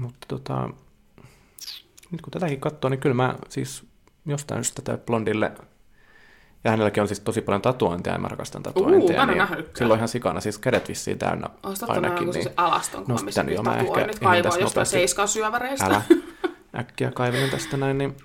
mutta 0.00 0.26
tota, 0.28 0.70
nyt 2.10 2.22
kun 2.22 2.30
tätäkin 2.30 2.60
katsoo, 2.60 2.88
niin 2.90 3.00
kyllä 3.00 3.14
mä 3.14 3.34
siis 3.48 3.84
jostain 4.26 4.64
syystä 4.64 4.82
tätä 4.82 5.04
blondille, 5.04 5.52
ja 6.64 6.70
hänelläkin 6.70 7.00
on 7.00 7.08
siis 7.08 7.20
tosi 7.20 7.40
paljon 7.40 7.62
tatuointia, 7.62 8.12
ja 8.12 8.18
mä 8.18 8.28
rakastan 8.28 8.62
tatuointia. 8.62 9.22
ole 9.22 9.34
niin 9.34 9.66
silloin 9.78 9.98
ihan 9.98 10.08
sikana, 10.08 10.40
siis 10.40 10.58
kädet 10.58 10.88
vissiin 10.88 11.18
täynnä 11.18 11.48
ottanut 11.62 11.96
ainakin. 11.96 12.30
Niin, 12.30 12.44
niin. 12.44 12.54
alaston 12.56 13.04
tän 13.34 13.48
jo, 13.48 13.62
nyt 13.62 13.64
mä 13.64 13.76
ehkä 13.76 14.00
ehdin 14.00 14.18
kaivaa 14.20 14.36
jostain 14.44 14.64
nopeasti. 14.64 14.92
seiskan 14.92 15.28
syöväreistä. 15.28 15.86
älä 15.86 16.02
äkkiä 16.80 17.10
kaivelen 17.10 17.50
tästä 17.50 17.76
näin, 17.76 17.98
niin 17.98 18.16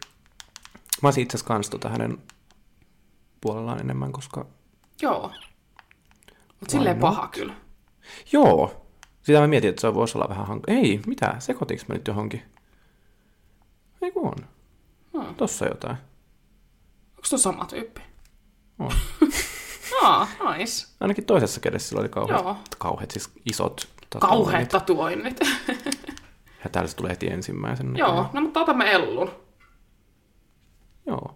mä 1.01 1.07
olisin 1.07 1.23
itse 1.23 1.37
asiassa 1.37 1.47
kans 1.47 1.69
tota 1.69 1.89
hänen 1.89 2.17
puolellaan 3.41 3.79
enemmän, 3.79 4.11
koska 4.11 4.45
Joo. 5.01 5.31
Mut 6.59 6.69
silleen 6.69 6.99
not? 6.99 7.09
paha 7.09 7.27
kyllä. 7.27 7.53
Joo. 8.31 8.85
Sitä 9.21 9.39
mä 9.39 9.47
mietin, 9.47 9.69
että 9.69 9.81
se 9.81 9.93
voisi 9.93 10.17
olla 10.17 10.29
vähän 10.29 10.47
hank... 10.47 10.63
Ei, 10.67 11.01
mitä? 11.07 11.35
Sekoitinko 11.39 11.83
mä 11.87 11.93
nyt 11.93 12.07
johonkin? 12.07 12.41
Ei 14.01 14.11
kun 14.11 14.27
on. 14.27 14.47
Hmm. 15.25 15.35
Tossa 15.35 15.65
jotain. 15.65 15.97
Onko 17.09 17.27
tuo 17.29 17.37
sama 17.37 17.65
tyyppi? 17.65 18.01
On. 18.79 18.91
Aa, 20.03 20.27
nice. 20.57 20.87
Ainakin 20.99 21.25
toisessa 21.25 21.59
kädessä 21.59 21.89
sillä 21.89 21.99
oli 21.99 22.09
kauheat, 22.09 22.43
Joo. 22.43 22.57
kauheat 22.77 23.11
siis 23.11 23.31
isot 23.51 23.87
Kauheat 24.19 24.69
tatuoinnit. 24.69 24.69
tatuoinnit. 24.69 25.39
Ja 26.63 26.69
täällä 26.69 26.87
se 26.89 26.95
tulee 26.95 27.11
heti 27.11 27.27
ensimmäisenä. 27.27 27.97
Joo, 27.97 28.29
no 28.33 28.41
mutta 28.41 28.59
otamme 28.59 28.91
Ellun. 28.91 29.31
Joo. 31.07 31.35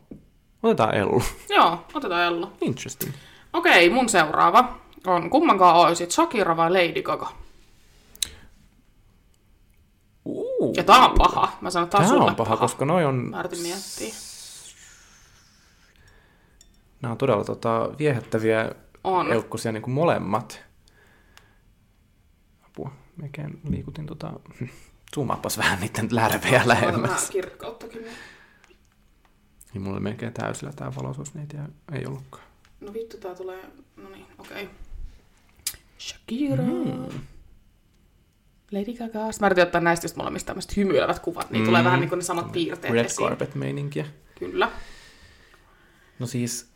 Otetaan 0.64 0.96
Ellu. 0.96 1.24
Joo, 1.50 1.86
otetaan 1.94 2.24
Ellu. 2.24 2.52
Interesting. 2.62 3.14
Okei, 3.54 3.90
mun 3.90 4.10
seuraava 4.10 4.78
on 5.08 5.30
kummankaan 5.30 5.76
oisit 5.76 6.12
Shakira 6.12 6.58
vai 6.58 6.72
Lady 6.72 7.02
Gaga? 7.02 7.32
Uh. 10.74 10.78
Ja 10.78 10.84
tää 10.84 11.06
on 11.06 11.18
paha. 11.18 11.58
Mä 11.62 11.70
sanon, 11.70 11.90
tää 11.90 12.00
on 12.02 12.08
Tää 12.08 12.18
on 12.18 12.36
paha, 12.36 12.58
koska 12.58 12.86
noi 12.86 13.06
on, 13.06 13.16
Mä 13.16 13.44
miettiä. 13.62 14.14
nämä 17.02 17.12
on 17.12 17.18
todella 17.18 17.44
tota, 17.44 17.90
viehättäviä 18.00 18.72
On. 19.04 19.34
eukkosia 19.34 19.72
niin 19.72 19.84
kuin 19.84 19.94
molemmat. 19.94 20.62
Apua, 22.66 22.92
mekin 23.18 23.60
liikutin 23.70 24.06
tota... 24.06 24.34
Zoomaapas 25.16 25.58
vähän 25.58 25.80
niiden 25.80 26.08
lärvejä 26.12 26.52
Laitan 26.66 26.68
lähemmäs. 26.68 27.30
kirkkauttakin. 27.30 28.06
Niin 29.74 29.82
mulla 29.82 29.94
oli 29.96 30.04
melkein 30.04 30.34
täysillä 30.34 30.72
tää 30.76 30.96
valoisuus, 30.96 31.34
niitä 31.34 31.58
ei- 31.92 32.00
ei 32.00 32.06
ollutkaan. 32.06 32.44
No 32.82 32.94
vittu, 32.94 33.18
tää 33.18 33.36
tulee... 33.36 33.64
No 33.98 34.10
niin, 34.10 34.26
okei. 34.38 34.70
Shakira. 36.00 36.64
Mm. 36.64 37.20
Lady 38.74 38.94
Gaga. 38.94 39.20
Mä 39.40 39.48
yritin 39.48 39.64
ottaa 39.64 39.82
näistä 39.82 40.06
just 40.06 40.16
molemmista 40.16 40.48
tämmöiset 40.48 40.78
hymyilevät 40.78 41.20
kuvat, 41.20 41.52
niin 41.52 41.62
Mm. 41.62 41.66
tulee 41.66 41.84
vähän 41.84 42.00
niin 42.00 42.10
kuin 42.10 42.18
ne 42.20 42.24
samat 42.24 42.52
piirteet 42.52 42.94
Red 42.94 43.06
esiin. 43.06 43.28
carpet 43.28 43.56
meininkiä. 43.56 44.06
Kyllä. 44.40 44.70
No 46.20 46.28
siis, 46.28 46.70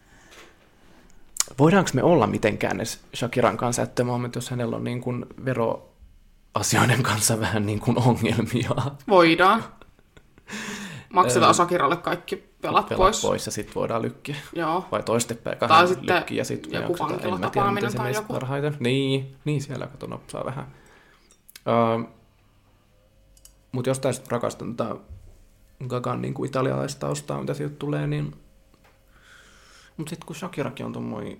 voidaanko 1.59 1.89
me 1.93 2.03
olla 2.03 2.27
mitenkään 2.27 2.77
edes 2.77 2.99
Shakiran 3.15 3.57
kanssa 3.57 3.81
at 3.81 3.95
the 3.95 4.03
moment, 4.03 4.35
jos 4.35 4.49
hänellä 4.49 4.75
on 4.75 4.83
niin 4.83 5.01
kuin 5.01 5.25
veroasioiden 5.45 7.03
kanssa 7.03 7.39
vähän 7.39 7.65
niin 7.65 7.79
kuin 7.79 7.97
ongelmia? 7.99 8.69
Voidaan. 9.09 9.63
Maksetaan 11.13 11.53
Sakiralle 11.55 11.97
kaikki 11.97 12.35
velat, 12.63 12.89
Velat 12.89 12.97
pois. 12.97 13.21
pois 13.21 13.45
ja 13.45 13.51
sitten 13.51 13.75
voidaan 13.75 14.01
lykkiä. 14.01 14.35
Joo. 14.53 14.85
Vai 14.91 15.03
toistepäin 15.03 15.57
Tai 15.57 15.69
kahden 15.69 15.87
sitten 15.87 16.15
lykkiä 16.15 16.37
ja 16.37 16.45
sitten 16.45 16.81
joku 16.81 16.95
vankilatapaaminen 16.99 17.95
tai 17.95 18.13
joku. 18.13 18.33
parhaiten. 18.33 18.75
Niin, 18.79 19.35
niin 19.45 19.61
siellä 19.61 19.87
kato 19.87 20.07
nopsaa 20.07 20.45
vähän. 20.45 20.67
Uh, 21.67 22.09
Mutta 23.71 23.89
jostain 23.89 24.13
sitten 24.13 24.31
rakastan 24.31 24.75
tätä 24.75 24.95
Gagan 25.87 26.21
niin 26.21 26.33
kuin 26.33 26.47
italialaistaustaa, 26.49 27.39
mitä 27.39 27.53
sieltä 27.53 27.75
tulee, 27.75 28.07
niin... 28.07 28.35
Mutta 29.97 30.09
sitten 30.09 30.27
kun 30.27 30.35
Shakirakin 30.35 30.85
on 30.85 30.93
tuommoinen 30.93 31.37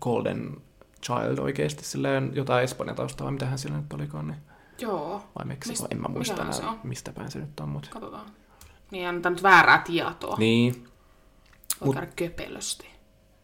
Golden 0.00 0.56
Child 1.02 1.38
oikeasti, 1.38 1.84
silleen 1.84 2.30
jotain 2.34 2.64
Espanjan 2.64 2.96
taustaa, 2.96 3.24
vai 3.24 3.32
mitähän 3.32 3.58
sillä 3.58 3.76
nyt 3.76 3.92
olikaan, 3.92 4.26
niin... 4.26 4.38
Joo. 4.78 5.24
vai 5.38 5.46
Meksiko, 5.46 5.84
Mist- 5.84 5.88
en 5.90 6.00
mä 6.00 6.08
muista 6.08 6.42
enää, 6.42 6.78
mistä 6.84 7.12
päin 7.12 7.30
se 7.30 7.38
nyt 7.38 7.60
on, 7.60 7.68
mutta... 7.68 7.90
Katsotaan. 7.90 8.26
Niin 8.90 9.08
annetaan 9.08 9.32
nyt 9.32 9.42
väärää 9.42 9.78
tietoa. 9.78 10.36
Niin. 10.38 10.88
Voi 11.86 11.94
mut- 11.94 12.12
köpelösti. 12.16 12.86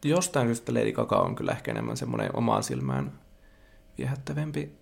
jostain 0.04 0.46
syystä 0.46 0.74
Lady 0.74 0.92
Gaga 0.92 1.16
on 1.16 1.34
kyllä 1.34 1.52
ehkä 1.52 1.70
enemmän 1.70 1.96
semmoinen 1.96 2.36
omaan 2.36 2.62
silmään 2.62 3.12
viehättävämpi 3.98 4.72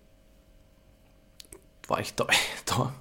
vaihtoehto. 1.89 2.91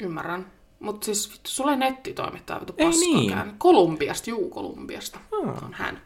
Ymmärrän. 0.00 0.52
Mutta 0.80 1.04
siis 1.04 1.32
vittu, 1.32 1.50
sulla 1.50 1.70
ei 1.70 1.76
nettitoimittaja 1.76 2.60
vittu 2.60 2.74
Ei 2.76 2.88
niin. 2.90 3.54
Kolumbiasta, 3.58 4.30
juu 4.30 4.50
Kolumbiasta. 4.50 5.18
Aa. 5.32 5.58
On 5.64 5.74
hän. 5.74 6.02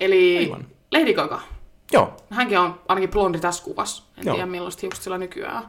Eli 0.00 0.38
Aivan. 0.38 0.66
Lady 0.92 1.14
Gaga. 1.14 1.40
Joo, 1.92 2.16
Hänkin 2.30 2.58
on 2.58 2.80
ainakin 2.88 3.10
blondi 3.10 3.40
tässä 3.40 3.64
kuvassa. 3.64 4.02
En 4.16 4.26
Joo. 4.26 4.34
tiedä 4.34 4.46
millaista 4.46 4.80
hiukset 4.80 5.04
sillä 5.04 5.18
nykyään. 5.18 5.62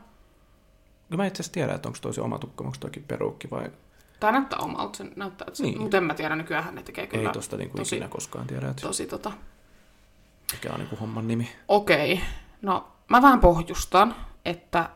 kyllä 1.10 1.24
mä 1.24 1.26
itse 1.28 1.42
asiassa 1.42 1.54
tiedän, 1.54 1.76
että 1.76 1.90
onko 1.90 2.00
toi 2.02 2.14
se 2.14 2.22
oma 2.22 2.40
tukka, 2.40 2.64
onko 2.64 2.78
toikin 2.80 3.04
peruukki 3.04 3.50
vai 3.52 3.70
Tää 4.20 4.32
näyttää 4.32 4.60
omalta, 4.60 4.98
se 4.98 5.04
näyttää, 5.16 5.46
että 5.48 5.58
se, 5.58 5.64
Niin. 5.64 5.72
niin. 5.74 5.82
mutta 5.82 5.98
en 5.98 6.04
mä 6.04 6.14
tiedä, 6.14 6.36
nykyään 6.36 6.64
hän 6.64 6.76
ne 6.76 6.84
tekee 6.84 7.08
kyllä 7.08 7.30
ei 7.30 7.34
tosta 7.34 7.58
niinku 7.58 7.78
tosi, 7.78 7.96
ikinä 7.96 8.10
koskaan 8.10 8.48
tiedä, 8.48 8.70
että 8.70 8.82
tosi 8.82 9.08
tota. 9.08 9.32
mikä 10.52 10.74
on 10.74 10.80
niinku 10.80 10.96
homman 10.96 11.28
nimi. 11.28 11.50
Okei, 11.68 12.22
no 12.62 12.88
mä 13.10 13.22
vähän 13.22 13.40
pohjustan, 13.40 14.16
että 14.46 14.90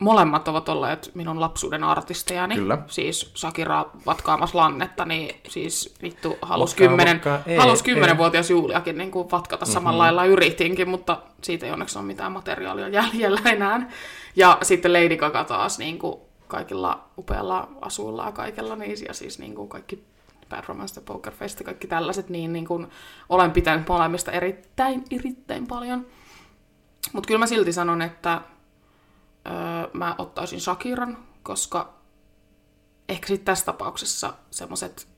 molemmat 0.00 0.48
ovat 0.48 0.68
olleet 0.68 1.10
minun 1.14 1.40
lapsuuden 1.40 1.84
artistejani. 1.84 2.54
Kyllä. 2.54 2.78
Siis 2.86 3.32
Shakira 3.36 3.86
vatkaamassa 4.06 4.58
lannetta, 4.58 5.04
niin 5.04 5.40
siis 5.48 5.94
vittu 6.02 6.38
halus 6.42 6.74
kymmenen, 6.74 7.20
halus 7.58 7.82
kymmenenvuotias 7.82 8.50
Juliakin 8.50 8.98
niin 8.98 9.10
kuin 9.10 9.30
vatkata 9.30 9.64
mm-hmm. 9.64 9.72
samalla 9.72 9.98
lailla 9.98 10.24
yritinkin, 10.24 10.88
mutta 10.88 11.22
siitä 11.42 11.66
ei 11.66 11.72
onneksi 11.72 11.98
ole 11.98 12.06
mitään 12.06 12.32
materiaalia 12.32 12.88
jäljellä 12.88 13.40
enää. 13.44 13.90
Ja 14.36 14.58
sitten 14.62 14.92
Lady 14.92 15.16
Gaga 15.16 15.44
taas 15.44 15.78
niin 15.78 15.98
kuin 15.98 16.20
kaikilla 16.48 17.04
upealla 17.18 17.68
asuilla 17.80 18.24
ja 18.24 18.32
kaikella, 18.32 18.76
niin, 18.76 18.96
ja 19.08 19.14
siis 19.14 19.38
niin 19.38 19.54
kuin 19.54 19.68
kaikki 19.68 20.04
Bad 20.48 20.64
Romance 20.68 21.00
Poker 21.00 21.32
Face 21.32 21.64
kaikki 21.64 21.86
tällaiset, 21.86 22.28
niin, 22.28 22.52
niin 22.52 22.66
kuin 22.66 22.86
olen 23.28 23.50
pitänyt 23.50 23.88
molemmista 23.88 24.32
erittäin, 24.32 25.04
erittäin 25.10 25.66
paljon. 25.66 26.06
Mutta 27.12 27.26
kyllä 27.26 27.38
mä 27.38 27.46
silti 27.46 27.72
sanon, 27.72 28.02
että 28.02 28.40
öö, 29.46 29.90
mä 29.92 30.14
ottaisin 30.18 30.60
Shakiran, 30.60 31.18
koska 31.42 31.94
ehkä 33.08 33.26
sitten 33.26 33.44
tässä 33.44 33.64
tapauksessa 33.64 34.34
semmoiset 34.50 35.08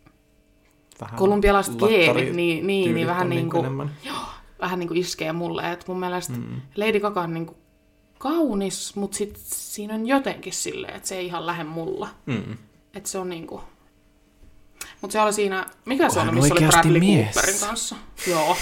kolumbialaiset 1.16 1.74
geenit, 1.74 2.34
niin, 2.34 2.66
niin, 2.66 2.94
niin 2.94 3.06
vähän 3.06 3.28
niin 3.28 3.50
kuin, 3.50 3.60
enemmän. 3.60 3.90
vähän 4.60 4.78
niin 4.78 4.88
kuin 4.88 5.00
iskee 5.00 5.32
mulle. 5.32 5.72
Et 5.72 5.88
mun 5.88 6.00
mielestä 6.00 6.32
mm. 6.32 6.60
Lady 6.76 7.00
Gaga 7.00 7.20
on 7.20 7.34
niin 7.34 7.46
kuin 7.46 7.58
kaunis, 8.18 8.96
mutta 8.96 9.16
sit 9.16 9.36
siinä 9.44 9.94
on 9.94 10.06
jotenkin 10.06 10.52
silleen, 10.52 10.94
että 10.94 11.08
se 11.08 11.16
ei 11.16 11.26
ihan 11.26 11.46
lähde 11.46 11.64
mulla. 11.64 12.08
Mm. 12.26 12.56
Että 12.94 13.08
se 13.08 13.18
on 13.18 13.28
niinku... 13.28 13.60
Mutta 15.00 15.12
se 15.12 15.20
oli 15.20 15.32
siinä... 15.32 15.66
Mikä 15.84 16.10
se 16.10 16.20
on, 16.20 16.34
missä 16.34 16.54
oli 16.54 16.66
Bradley 16.66 17.00
mies? 17.00 17.34
Cooperin 17.34 17.60
kanssa? 17.60 17.96
Joo. 18.26 18.56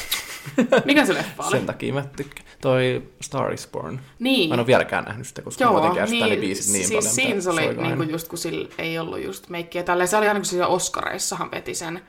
Mikä 0.85 1.07
se 1.07 1.15
leffa 1.15 1.43
oli? 1.43 1.57
Sen 1.57 1.67
takia 1.67 1.95
mä 1.95 2.03
tykkään. 2.17 2.49
Toi 2.61 3.03
Star 3.21 3.53
is 3.53 3.69
Born. 3.73 4.01
Niin. 4.19 4.49
Mä 4.49 4.55
en 4.55 4.61
ole 4.61 4.67
vieläkään 4.67 5.05
nähnyt 5.05 5.27
sitä, 5.27 5.43
koska 5.43 5.65
Joo, 5.65 5.73
mä 5.73 5.87
jotenkin 5.87 6.11
niin, 6.11 6.31
ne 6.31 6.37
biisit 6.37 6.73
niin 6.73 6.87
siis 6.87 7.05
paljon. 7.25 7.41
siinä 7.43 7.53
oli 7.53 7.75
niinku 7.83 8.03
aina. 8.03 8.13
just, 8.13 8.29
kun 8.29 8.39
sillä 8.39 8.69
ei 8.79 8.99
ollut 8.99 9.25
just 9.25 9.49
meikkiä 9.49 9.83
tälleen. 9.83 10.09
Se 10.09 10.17
oli 10.17 10.29
aina 10.29 10.41
kun 10.41 10.47
siellä 10.47 10.67
Oscareissahan 10.67 11.51
veti 11.51 11.75
sen, 11.75 12.01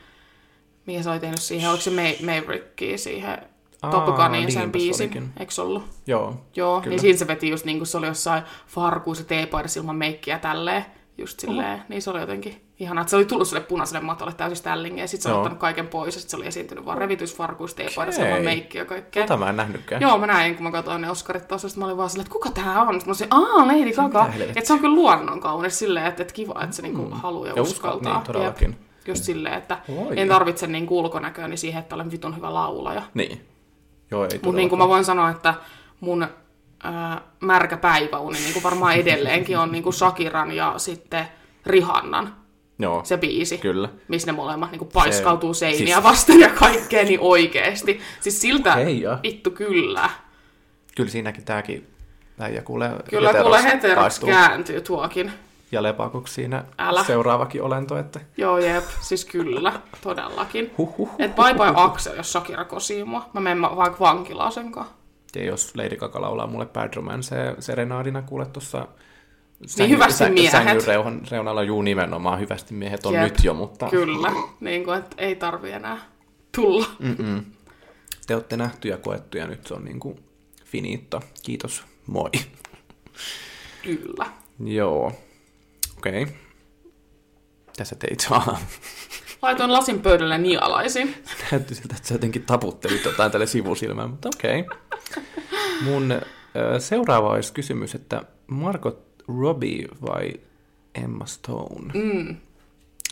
mikä 0.85 1.03
se 1.03 1.09
oli 1.09 1.19
tehnyt 1.19 1.41
siihen, 1.41 1.69
oliko 1.69 1.81
se 1.83 1.89
Ma- 1.91 2.33
Maverickia 2.33 2.97
siihen 2.97 3.37
Aa, 3.81 3.91
Top 3.91 4.05
Gunin 4.05 4.51
sen 4.51 4.61
niinpä 4.61 4.79
se 4.79 4.83
biisin, 4.83 5.03
olikin. 5.05 5.29
eikö 5.39 5.53
ollut? 5.61 5.83
Joo. 6.07 6.45
Joo, 6.55 6.81
Kyllä. 6.81 6.89
niin 6.89 6.99
siinä 7.01 7.17
se 7.17 7.27
veti 7.27 7.49
just 7.49 7.65
niin 7.65 7.77
kuin 7.77 7.87
se 7.87 7.97
oli 7.97 8.07
jossain 8.07 8.43
farkuissa 8.67 9.23
teepaidassa 9.23 9.79
ilman 9.79 9.95
meikkiä 9.95 10.39
tälleen, 10.39 10.85
just 11.17 11.39
silleen, 11.39 11.81
niin 11.89 12.01
se 12.01 12.09
oli 12.09 12.19
jotenkin 12.19 12.61
ihanaa, 12.81 13.01
että 13.01 13.09
se 13.09 13.15
oli 13.15 13.25
tullut 13.25 13.47
sille 13.47 13.61
punaiselle 13.61 13.99
matolle 14.05 14.33
täysin 14.33 14.57
ställingiä, 14.57 15.03
ja 15.03 15.07
sitten 15.07 15.23
se 15.23 15.29
Joo. 15.29 15.37
ottanut 15.37 15.59
kaiken 15.59 15.87
pois, 15.87 16.15
ja 16.15 16.21
sitten 16.21 16.29
se 16.31 16.37
oli 16.37 16.47
esiintynyt 16.47 16.85
vaan 16.85 16.97
revitysfarkuissa 16.97 17.77
teepaidassa 17.77 18.21
Okei. 18.21 18.31
ilman 18.31 18.45
meikkiä 18.45 18.81
ja 18.81 18.85
kaikkea. 18.85 19.23
Tota 19.23 19.37
mä 19.37 19.49
en 19.49 19.57
nähnytkään. 19.57 20.01
Joo, 20.01 20.17
mä 20.17 20.27
näin, 20.27 20.55
kun 20.55 20.63
mä 20.63 20.71
katsoin 20.71 21.01
ne 21.01 21.09
Oscarit 21.11 21.47
tuossa, 21.47 21.67
mä 21.79 21.85
olin 21.85 21.97
vaan 21.97 22.09
silleen, 22.09 22.25
että 22.25 22.33
kuka 22.33 22.51
tää 22.51 22.81
on? 22.81 22.93
Sitten 22.93 23.07
mä 23.07 23.09
olisin, 23.09 23.27
aah, 23.31 23.67
Lady 23.67 23.93
Gaga. 23.93 24.29
Että 24.47 24.65
se 24.67 24.73
on 24.73 24.79
kyllä 24.79 24.95
luonnon 24.95 25.39
kaunis 25.39 25.79
silleen, 25.79 26.05
että, 26.05 26.21
että 26.21 26.33
kiva, 26.33 26.63
että 26.63 26.75
se 26.75 26.81
niinku 26.81 27.09
haluaa 27.11 27.47
ja, 27.47 27.53
Ja 27.55 27.61
uskaltaa. 27.61 28.11
uskal- 28.13 28.15
niin, 28.17 28.23
todellakin. 28.27 28.69
Jep. 28.69 29.07
Just 29.07 29.23
silleen, 29.23 29.53
että 29.55 29.77
Oi. 30.07 30.19
en 30.19 30.27
tarvitse 30.27 30.67
niin 30.67 30.87
ulkonäköä 30.89 31.47
niin 31.47 31.57
siihen, 31.57 31.79
että 31.79 31.95
olen 31.95 32.11
vitun 32.11 32.35
hyvä 32.37 32.53
laulaja. 32.53 33.01
Niin. 33.13 33.45
Joo, 34.11 34.23
ei 34.23 34.29
Mutta 34.43 34.57
niin 34.57 34.69
kuin 34.69 34.79
mä 34.79 34.87
voin 34.87 35.05
sanoa, 35.05 35.29
että 35.29 35.53
mun 35.99 36.27
ää, 36.83 37.21
märkä 37.39 37.77
päiväuni 37.77 38.39
niin 38.39 38.53
kuin 38.53 38.63
varmaan 38.63 38.95
edelleenkin 38.95 39.57
on 39.57 39.71
niin 39.71 39.83
kuin 39.83 39.93
Shakiran 39.93 40.51
ja 40.51 40.73
sitten 40.77 41.25
Rihannan 41.65 42.35
Joo, 42.81 43.01
se 43.03 43.17
biisi, 43.17 43.57
kyllä. 43.57 43.89
missä 44.07 44.25
ne 44.25 44.31
molemmat 44.31 44.71
niin 44.71 44.79
kuin 44.79 44.89
paiskautuu 44.93 45.53
Se- 45.53 45.59
seiniä 45.59 45.95
siis- 45.95 46.03
vasten 46.03 46.39
ja 46.39 46.49
kaikkea, 46.49 47.03
niin 47.03 47.19
oikeesti. 47.19 48.01
Siis 48.19 48.41
siltä 48.41 48.75
joo. 48.79 49.17
vittu 49.23 49.51
kyllä. 49.51 50.09
Kyllä 50.95 51.09
siinäkin 51.09 51.45
tääkin 51.45 51.87
äijä 52.39 52.61
kuulee 52.61 52.91
Kyllä 53.09 53.27
heteros 53.27 53.45
kuule 53.47 53.63
heteroksi 53.63 53.95
paistuu 54.01 54.29
kääntyy 54.29 54.81
tuokin. 54.81 55.31
Ja 55.71 55.83
lepakuksi 55.83 56.33
siinä 56.33 56.63
Älä. 56.77 57.03
seuraavakin 57.03 57.61
olento, 57.63 57.97
että 57.97 58.19
Joo, 58.37 58.57
jep, 58.57 58.83
siis 59.01 59.25
kyllä, 59.25 59.73
todellakin. 60.01 60.71
Huhhuh. 60.77 61.09
Et 61.19 61.35
bye 61.35 61.53
bye 61.53 61.71
Axel, 61.75 62.15
jos 62.17 62.31
Shakira 62.31 62.65
kosii 62.65 63.03
mua. 63.03 63.29
Mä 63.33 63.39
menen 63.41 63.61
vaikka 63.61 63.99
vankilaan 63.99 64.51
sen 64.51 64.71
kanssa. 64.71 64.93
ja 65.35 65.43
jos 65.45 65.75
Lady 65.75 65.95
Gaga 65.95 66.21
laulaa 66.21 66.47
mulle 66.47 66.65
Bad 66.65 66.93
Romance 66.95 67.35
serenaadina 67.59 68.21
kuule 68.21 68.45
tuossa 68.45 68.87
Niin 69.77 69.89
hyvästi 69.89 70.29
miehet. 70.29 70.51
sängyn 70.51 71.21
reunalla 71.31 71.63
juu 71.63 71.81
nimenomaan 71.81 72.39
hyvästi 72.39 72.73
miehet 72.73 73.05
on 73.05 73.13
Jep, 73.13 73.23
nyt 73.23 73.43
jo, 73.43 73.53
mutta 73.53 73.89
Kyllä, 73.89 74.31
niin 74.59 74.83
kuin, 74.83 74.97
että 74.97 75.15
ei 75.17 75.35
tarvi 75.35 75.71
enää 75.71 75.97
tulla. 76.55 76.85
Mm-mm. 76.99 77.45
te 78.27 78.35
olette 78.35 78.57
nähty 78.57 78.87
ja 78.87 78.97
koettu 78.97 79.37
ja 79.37 79.47
nyt 79.47 79.67
se 79.67 79.73
on 79.73 79.85
niinku 79.85 80.19
finito. 80.65 81.21
Kiitos, 81.43 81.83
moi. 82.07 82.29
Kyllä. 83.83 84.25
Joo, 84.63 85.11
okei. 85.97 86.23
Okay. 86.23 86.35
Tässä 87.77 87.95
teit 87.95 88.27
vaan. 88.29 88.57
Laitoin 89.41 89.73
lasin 89.73 90.01
pöydälle 90.01 90.37
nialaisin. 90.37 91.15
Näytti 91.51 91.75
siltä, 91.75 91.95
että 91.95 92.07
sä 92.07 92.13
jotenkin 92.13 92.43
taputtelit 92.45 93.05
jotain 93.05 93.31
tälle 93.31 93.45
sivusilmään, 93.45 94.09
mutta 94.09 94.29
okei. 94.37 94.59
Okay. 94.59 95.23
Mun 95.83 96.21
seuraava 96.79 97.29
olisi 97.29 97.53
kysymys, 97.53 97.95
että 97.95 98.23
Margot 98.47 99.10
Robbie 99.39 99.87
vai 100.01 100.33
Emma 100.95 101.25
Stone? 101.25 101.93
Mm. 101.93 102.37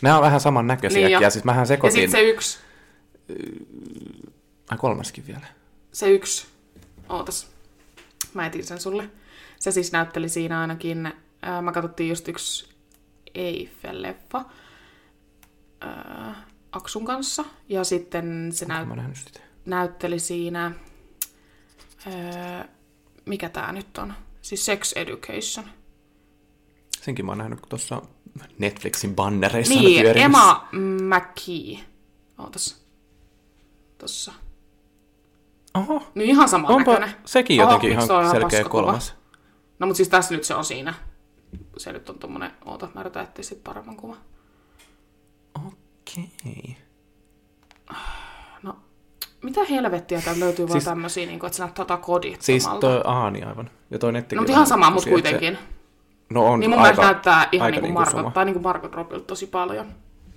Nämä 0.02 0.16
on 0.16 0.22
vähän 0.22 0.40
samannäköisiä, 0.40 1.00
Niin 1.02 1.12
jo. 1.12 1.20
ja 1.20 1.30
siis 1.30 1.44
mähän 1.44 1.62
Ja 1.62 1.66
sekoitin... 1.66 2.00
sitten 2.00 2.20
se 2.20 2.28
yksi, 2.28 2.58
Ai 4.70 4.78
kolmaskin 4.78 5.26
vielä. 5.26 5.46
se 5.92 6.10
yksi, 6.10 6.46
ootas, 7.08 7.50
mä 8.34 8.46
etin 8.46 8.64
sen 8.64 8.80
sulle. 8.80 9.10
Se 9.58 9.70
siis 9.70 9.92
näytteli 9.92 10.28
siinä 10.28 10.60
ainakin, 10.60 11.12
ää, 11.42 11.62
mä 11.62 11.72
katsottiin 11.72 12.08
just 12.08 12.28
yksi 12.28 12.68
Eiffel-leffa 13.38 14.44
ää, 15.80 16.44
Aksun 16.72 17.04
kanssa. 17.04 17.44
Ja 17.68 17.84
sitten 17.84 18.52
se 18.52 18.66
näyt, 18.66 18.88
näytteli 19.66 20.18
siinä, 20.18 20.72
ää, 22.06 22.68
mikä 23.26 23.48
tää 23.48 23.72
nyt 23.72 23.98
on? 23.98 24.14
Siis 24.42 24.64
Sex 24.64 24.92
Education. 24.92 25.66
Senkin 27.02 27.26
mä 27.26 27.32
oon 27.32 27.38
nähnyt 27.38 27.58
tuossa 27.68 28.02
Netflixin 28.58 29.14
bannereissa 29.14 29.74
Niin. 29.74 30.16
Emma 30.18 30.68
McKee. 31.00 31.78
Ootas. 32.38 32.84
Tossa. 33.98 34.32
Oho, 35.74 36.02
Niin 36.14 36.30
ihan 36.30 36.48
sama 36.48 36.68
onpa 36.68 36.92
näköinen. 36.92 37.16
sekin 37.24 37.60
Oho, 37.60 37.70
jotenkin 37.70 37.90
miksi 37.90 38.06
ihan 38.12 38.22
ihan 38.24 38.40
selkeä 38.40 38.64
kolmas. 38.64 39.14
No 39.78 39.86
mutta 39.86 39.96
siis 39.96 40.08
tässä 40.08 40.34
nyt 40.34 40.44
se 40.44 40.54
on 40.54 40.64
siinä. 40.64 40.94
Se 41.76 41.92
nyt 41.92 42.08
on 42.10 42.18
tommonen, 42.18 42.50
oota, 42.64 42.88
mä 42.94 43.00
yritän 43.00 43.24
etsiä 43.24 43.42
sit 43.42 43.64
paremman 43.64 43.96
kuvan. 43.96 44.16
Okei. 45.66 46.76
No, 48.62 48.76
mitä 49.42 49.64
helvettiä 49.64 50.20
täältä 50.22 50.40
löytyy 50.40 50.66
siis, 50.66 50.72
vaan 50.72 50.84
tämmöisiä, 50.96 51.26
niin 51.26 51.38
kuin, 51.38 51.48
että 51.48 51.56
sä 51.56 51.64
näet 51.64 51.74
tota 51.74 51.96
kodittomalta. 51.96 52.44
Siis 52.46 52.68
toi 52.80 53.00
Aani 53.04 53.42
aivan. 53.42 53.70
Ja 53.90 53.98
toi 53.98 54.12
netti. 54.12 54.36
no, 54.36 54.42
mutta 54.42 54.52
ihan 54.52 54.66
sama, 54.66 54.90
mutta 54.90 55.10
kuitenkin. 55.10 55.58
No 56.30 56.46
on 56.46 56.60
Niin 56.60 56.70
mun 56.70 56.78
aika, 56.78 56.82
mielestä 57.02 57.12
näyttää 57.12 57.48
ihan 57.52 57.66
aika 57.66 57.80
niin 57.80 57.80
kuin 57.80 57.88
niinku 57.88 58.00
Margot, 58.00 58.20
sama. 58.20 58.30
tai 58.30 58.44
niin 58.44 58.52
kuin 58.54 58.62
Margot 58.62 58.94
Robbie 58.94 59.20
tosi 59.20 59.46
paljon. 59.46 59.86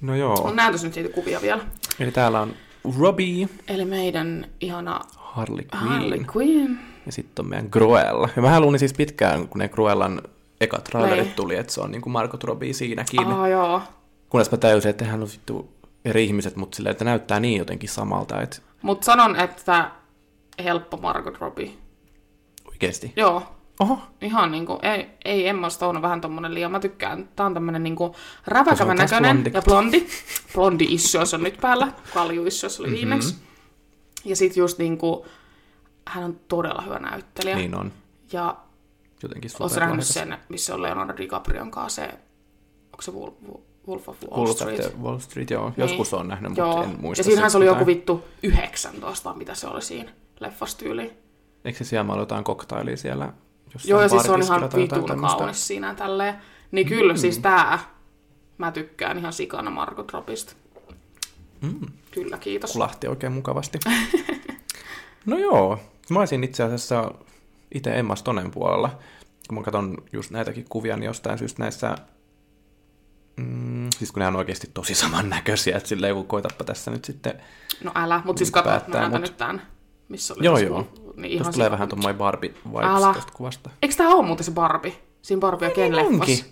No 0.01 0.15
joo. 0.15 0.33
On 0.33 0.55
näytös 0.55 0.83
nyt 0.83 0.93
siitä 0.93 1.09
kuvia 1.13 1.41
vielä. 1.41 1.63
Eli 1.99 2.11
täällä 2.11 2.41
on 2.41 2.53
Robbie, 2.99 3.47
Eli 3.67 3.85
meidän 3.85 4.47
ihana 4.61 4.99
Harley 5.15 5.65
Quinn 5.75 5.87
Harley 5.89 6.25
Quinn. 6.37 6.77
ja 7.05 7.11
sitten 7.11 7.45
on 7.45 7.49
meidän 7.49 7.69
Cruella. 7.71 8.29
Ja 8.35 8.41
mä 8.41 8.59
luulin 8.59 8.79
siis 8.79 8.93
pitkään, 8.93 9.47
kun 9.47 9.59
ne 9.59 9.69
Cruellan 9.69 10.21
ekat 10.61 10.83
trailerit 10.83 11.23
Niin. 11.25 11.35
tuli, 11.35 11.55
että 11.55 11.73
se 11.73 11.81
on 11.81 11.91
niinku 11.91 12.09
Margot 12.09 12.43
Robbie 12.43 12.73
siinäkin. 12.73 13.27
Aa, 13.27 13.47
joo. 13.47 13.81
Kunnes 14.29 14.51
mä 14.51 14.57
täysin, 14.57 14.89
että 14.89 15.05
hän 15.05 15.21
on 15.21 15.27
vittu 15.31 15.73
eri 16.05 16.23
ihmiset, 16.25 16.55
mutta 16.55 16.75
silleen, 16.75 16.91
että 16.91 17.05
näyttää 17.05 17.39
niin 17.39 17.57
jotenkin 17.59 17.89
samalta, 17.89 18.41
että 18.41 18.57
Mutta 18.81 19.05
sanon, 19.05 19.35
että 19.35 19.91
helppo 20.63 20.97
Margot 20.97 21.37
Robbie. 21.39 21.69
oikeesti. 22.67 23.13
Joo, 23.15 23.43
Oho, 23.79 23.99
ihan 24.21 24.51
niinku, 24.51 24.79
ei, 24.81 25.09
ei 25.25 25.47
Emma 25.47 25.69
Stone 25.69 25.97
on 25.97 26.01
vähän 26.01 26.21
tommonen 26.21 26.53
liian, 26.53 26.71
mä 26.71 26.79
tykkään, 26.79 27.29
tää 27.35 27.45
on 27.45 27.53
tämmönen 27.53 27.83
niinku 27.83 28.15
räväkävän 28.47 28.97
näköinen 28.97 29.35
blondi. 29.37 29.51
ja 29.53 29.61
blondi. 29.61 30.07
Blondi 30.53 30.85
issues 30.89 31.33
on 31.33 31.43
nyt 31.43 31.57
päällä, 31.61 31.91
kalju 32.13 32.45
issues 32.45 32.79
Mhm. 32.79 32.87
oli 32.89 32.95
viimeksi. 32.97 33.35
Ja 34.25 34.35
sit 34.35 34.57
just 34.57 34.77
niinku, 34.79 35.25
hän 36.07 36.23
on 36.23 36.39
todella 36.47 36.81
hyvä 36.81 36.99
näyttelijä. 36.99 37.55
niin 37.55 37.75
on. 37.75 37.91
Ja 38.31 38.55
Jotenkin 39.23 39.51
ootko 39.59 39.79
nähnyt 39.79 40.05
sen, 40.05 40.37
missä 40.49 40.73
on 40.75 40.81
Leonardo 40.81 41.13
DiCaprion 41.17 41.71
kanssa 41.71 42.01
se, 42.01 42.07
onko 42.85 43.01
se 43.01 43.11
Wolf, 43.11 43.33
Wolf 43.87 44.09
of 44.09 44.17
Wall 44.31 44.37
Wolf 44.45 44.49
Street? 44.57 44.97
Wall 45.01 45.19
Street, 45.19 45.49
joo. 45.49 45.65
Niin. 45.69 45.73
Joskus 45.77 46.13
on 46.13 46.27
nähnyt, 46.27 46.49
mutta 46.51 46.61
Joo. 46.61 46.83
en 46.83 46.95
muista. 47.01 47.19
ja 47.19 47.23
siinähän 47.23 47.51
se 47.51 47.57
oli 47.57 47.65
joku 47.65 47.85
vittu 47.85 48.23
19, 48.43 49.29
vai 49.29 49.37
mitä 49.37 49.55
se 49.55 49.67
oli 49.67 49.81
siinä 49.81 50.11
leffassa 50.39 50.77
tyyliin. 50.77 51.11
Eikö 51.65 51.77
se 51.77 51.83
siellä 51.83 52.03
mailla 52.03 52.21
jotain 52.21 52.43
koktailia 52.43 52.97
siellä? 52.97 53.33
Joo, 53.85 54.01
ja 54.01 54.09
siis 54.09 54.23
se 54.23 54.31
on 54.31 54.41
ihan 54.41 54.61
vitun 54.61 55.21
kaunis 55.21 55.67
siinä 55.67 55.95
tälleen. 55.95 56.35
Niin 56.71 56.87
kyllä, 56.87 57.13
mm. 57.13 57.17
siis 57.17 57.39
tää, 57.39 57.79
mä 58.57 58.71
tykkään 58.71 59.17
ihan 59.17 59.33
sikana 59.33 59.69
Margot 59.69 60.13
Robbista. 60.13 60.53
Mm. 61.61 61.79
Kyllä, 62.11 62.37
kiitos. 62.37 62.71
kulahti 62.71 63.07
oikein 63.07 63.33
mukavasti. 63.33 63.79
no 65.25 65.37
joo, 65.37 65.79
mä 66.09 66.19
olisin 66.19 66.43
itse 66.43 66.63
asiassa 66.63 67.11
itse 67.73 67.99
Emma 67.99 68.15
Stonen 68.15 68.51
puolella. 68.51 68.99
Kun 69.47 69.57
mä 69.57 69.63
katson 69.63 69.97
just 70.13 70.31
näitäkin 70.31 70.65
kuvia, 70.69 70.97
niin 70.97 71.05
jostain 71.05 71.37
syystä 71.37 71.63
näissä... 71.63 71.95
Mm, 73.35 73.89
siis 73.97 74.11
kun 74.11 74.19
ne 74.19 74.27
on 74.27 74.35
oikeasti 74.35 74.69
tosi 74.73 74.95
samannäköisiä, 74.95 75.77
että 75.77 75.89
silleen 75.89 76.15
kun 76.15 76.27
koitappa 76.27 76.63
tässä 76.63 76.91
nyt 76.91 77.05
sitten... 77.05 77.41
No 77.83 77.91
älä, 77.95 78.21
mutta 78.25 78.37
siis 78.37 78.47
Niin 78.47 78.53
kato, 78.53 78.69
päättää, 78.69 79.01
mä 79.01 79.09
näytän 79.09 79.21
mut- 79.21 79.29
nyt 79.29 79.37
tän, 79.37 79.61
missä 80.09 80.33
oli 80.33 80.45
Joo, 80.45 80.57
joo. 80.57 80.87
Niin 81.15 81.31
Tuosta 81.31 81.41
ihan 81.43 81.53
tulee 81.53 81.67
sika- 81.67 81.71
vähän 81.71 81.89
tommoinen 81.89 82.17
Barbie 82.17 82.49
vibes 82.73 83.13
tosta 83.15 83.33
kuvasta. 83.33 83.69
Eikö 83.81 83.95
tää 83.95 84.07
oo 84.07 84.21
muuten 84.23 84.43
se 84.45 84.51
Barbie? 84.51 84.93
Siinä 85.21 85.39
Barbie 85.39 85.67
ja 85.67 85.73
Ken 85.75 85.91
Niin 85.91 86.05
onkin. 86.05 86.19
leffassa. 86.19 86.45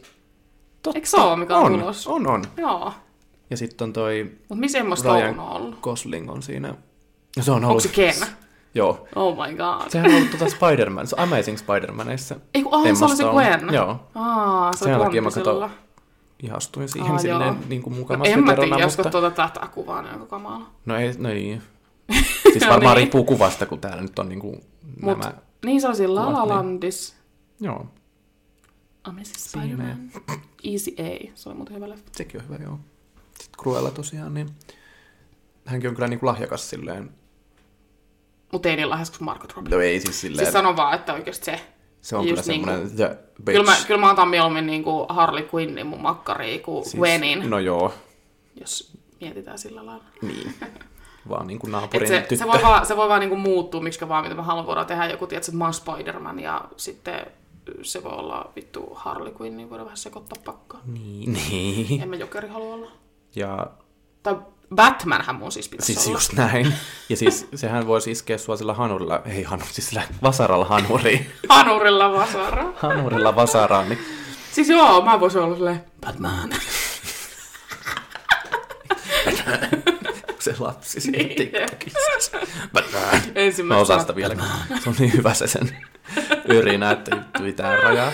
Totta. 0.84 0.98
Eikö 0.98 1.08
se 1.08 1.18
oo, 1.18 1.36
mikä 1.36 1.58
on 1.58 1.66
on, 1.74 1.80
tulos? 1.80 2.08
on, 2.08 2.28
on. 2.28 2.44
Joo. 2.58 2.94
Ja 3.50 3.58
sitten 3.58 3.86
on 3.86 3.94
toi 3.94 4.32
Mut 4.50 4.60
missä 4.60 4.80
Stone 4.96 5.22
Ryan 5.22 5.40
on 5.40 5.50
ollut? 5.50 5.80
Gosling 5.82 6.32
on 6.32 6.42
siinä. 6.44 6.74
Ja 7.38 7.44
se 7.44 7.52
on 7.52 7.56
Onko 7.56 7.68
ollut... 7.68 7.84
se 7.84 7.90
Ken? 7.90 8.16
Joo. 8.74 9.08
Oh 9.16 9.36
my 9.48 9.56
god. 9.56 9.90
Sehän 9.90 10.12
on 10.12 10.16
ollut 10.18 10.30
tuota 10.32 10.46
Spider-Man, 10.56 11.08
se 11.08 11.16
Amazing 11.20 11.58
Spider-Manissa. 11.58 12.40
Ei 12.54 12.64
kun, 12.64 12.74
ah, 12.74 12.98
se 12.98 13.06
oli 13.06 13.16
se. 13.16 13.24
Gwen. 13.24 13.74
Joo. 13.74 14.00
Aa, 14.16 14.74
se 14.74 14.80
Sen 14.86 15.00
takia 15.00 15.22
mä 15.22 15.30
sillä. 15.30 15.70
Ihastuin 16.44 16.90
siihen 16.90 17.12
Aa, 17.12 17.18
silleen 17.18 17.48
joo. 17.48 17.56
niin 17.70 17.82
kuin 17.82 17.94
No, 17.94 18.00
mukamassa 18.00 18.34
en 18.34 18.44
mä 18.44 18.56
tiedä, 18.56 18.88
mutta... 18.88 19.10
tuota 19.10 19.32
tätä 19.32 19.68
kuvaa, 19.74 20.02
niin 20.02 20.14
onko 20.14 20.26
kamala. 20.26 20.66
No 20.86 20.96
ei, 20.96 21.12
no 21.18 21.30
ei. 21.30 21.62
Siis 22.52 22.64
varmaan 22.70 22.82
niin. 22.82 22.96
riippuu 22.98 23.24
kuvasta, 23.24 23.66
kun 23.66 23.80
täällä 23.80 24.02
nyt 24.02 24.20
on 24.20 24.30
niinku 24.30 24.52
Mut, 25.02 25.18
nämä... 25.20 25.34
niin 25.66 25.82
se 25.82 25.88
oli 25.88 25.96
siinä 25.96 26.16
La 26.16 26.34
La 26.34 26.40
niin. 26.42 26.50
Landis. 26.50 27.16
Joo, 27.60 27.86
Amazing. 29.04 29.36
Spider-Man. 29.38 30.12
Easy 30.64 30.92
A. 31.00 31.32
Se 31.36 31.50
oli 31.50 31.56
muuten 31.56 31.76
hyvä 31.76 31.90
leffa. 31.90 32.10
sekin 32.12 32.42
on 32.42 32.48
hyvä, 32.50 32.64
joo. 32.64 32.80
Sitten 33.42 33.60
Cruella 33.62 33.92
tosiaan, 33.92 34.34
niin 34.34 34.50
hänkin 35.66 35.90
on 35.90 35.96
kyllä 35.96 36.08
niinku 36.08 36.26
lahjakas 36.26 36.70
silleen. 36.70 37.10
Mutta 38.52 38.70
ei 38.70 38.76
niin 38.76 38.90
lahjas 38.90 39.12
kuin 39.12 39.26
Margot 39.26 39.54
Robbie. 39.54 39.76
No 39.76 39.82
ei 39.82 40.00
siis 40.00 40.22
silleen, 40.22 40.46
Siis 40.46 40.54
sanon 40.54 40.76
vaan, 40.78 40.96
että 40.96 41.14
oikeasti 41.14 41.46
se. 41.46 41.62
se 42.02 42.16
on 42.16 42.26
kyllä 42.26 42.42
niinku- 42.48 42.68
semmoinen 42.70 42.96
the 42.96 43.18
bitch. 43.44 43.46
Kyllä 43.46 43.64
mä, 43.64 43.78
kyllä 43.88 44.00
mä 44.02 44.12
otan 44.12 44.30
mieluummin 44.30 44.66
niinku 44.68 45.06
Harley 45.10 45.48
Quinnin 45.56 45.88
mun 45.88 46.02
makkariin 46.02 46.62
kuin 46.62 46.84
siis, 46.84 46.96
Gwenin, 46.96 47.40
no. 47.40 47.48
No 47.48 47.60
joo, 47.60 47.94
jos 48.60 48.98
mietitään 49.22 49.58
sillä 49.60 49.86
lailla. 49.86 50.06
niin. 50.22 50.54
Vaan 51.30 51.48
niinku 51.48 51.68
Et 51.68 51.72
naapurin 51.72 52.08
se, 52.08 52.20
tyttö. 52.20 52.36
se, 52.36 52.48
voi 52.48 52.60
vaan, 52.64 52.86
se 52.86 52.98
voi 52.98 53.10
vaan 53.10 53.20
niinku 53.20 53.36
muuttua, 53.36 53.82
miksi 53.82 54.08
vaan 54.10 54.24
mitä 54.24 54.36
mä 54.36 54.44
haluan 54.44 54.66
voidaan 54.68 54.88
tehdä 54.88 55.06
joku, 55.06 55.28
tiedätkö, 55.28 55.50
että 55.52 55.58
mä 55.58 55.64
oon 55.66 55.74
Spider-Man 55.74 56.40
ja 56.40 56.62
sitten 56.78 57.26
se 57.82 58.04
voi 58.04 58.12
olla 58.14 58.52
vittu 58.56 58.92
Harley 58.96 59.34
Quinn, 59.42 59.58
niin 59.58 59.70
voidaan 59.70 59.86
vähän 59.86 59.98
sekoittaa 59.98 60.42
pakkaa. 60.46 60.80
Niin, 60.86 61.34
niin. 61.34 62.02
En 62.02 62.10
mä 62.10 62.16
jokeri 62.16 62.48
halua 62.48 62.74
olla. 62.74 62.92
Ja 63.36 63.68
Tai 64.24 64.36
Batmanhän 64.76 65.36
mun 65.36 65.52
siis 65.52 65.70
pitäisi 65.70 65.94
siis 65.94 66.08
olla. 66.08 66.16
just 66.18 66.34
näin. 66.34 66.74
Ja 67.10 67.18
siis 67.18 67.48
sehän 67.56 67.88
voisi 67.88 68.12
iskeä 68.12 68.38
sua 68.38 68.58
sillä 68.58 68.74
hanurilla, 68.74 69.22
ei 69.26 69.44
hanur, 69.44 69.66
siis 69.72 69.88
sillä 69.90 70.04
vasaralla 70.24 70.66
hanuriin. 70.66 71.32
Hanurilla 71.50 72.12
vasara. 72.14 72.66
hanurilla 72.76 73.36
vasaraan, 73.36 73.90
niin 73.90 74.00
Siis 74.52 74.70
joo, 74.70 75.02
mä 75.02 75.20
voisin 75.20 75.42
olla 75.42 75.56
silleen, 75.56 75.84
Batman. 76.06 76.50
se 79.36 79.44
lapsi 80.62 81.12
Niin. 81.12 81.36
TikTokissa. 81.36 82.38
Batman. 82.74 83.22
Mä 83.68 83.78
osaan 83.78 84.00
sitä 84.02 84.16
vielä. 84.16 84.36
Se 84.84 84.90
on 84.90 84.96
niin 85.00 85.14
hyvä 85.14 85.34
se 85.34 85.48
sen 85.48 85.78
yrinä, 86.46 86.92
että 86.92 87.16
ei 87.16 87.42
mitään 87.42 87.84
rajaa. 87.84 88.12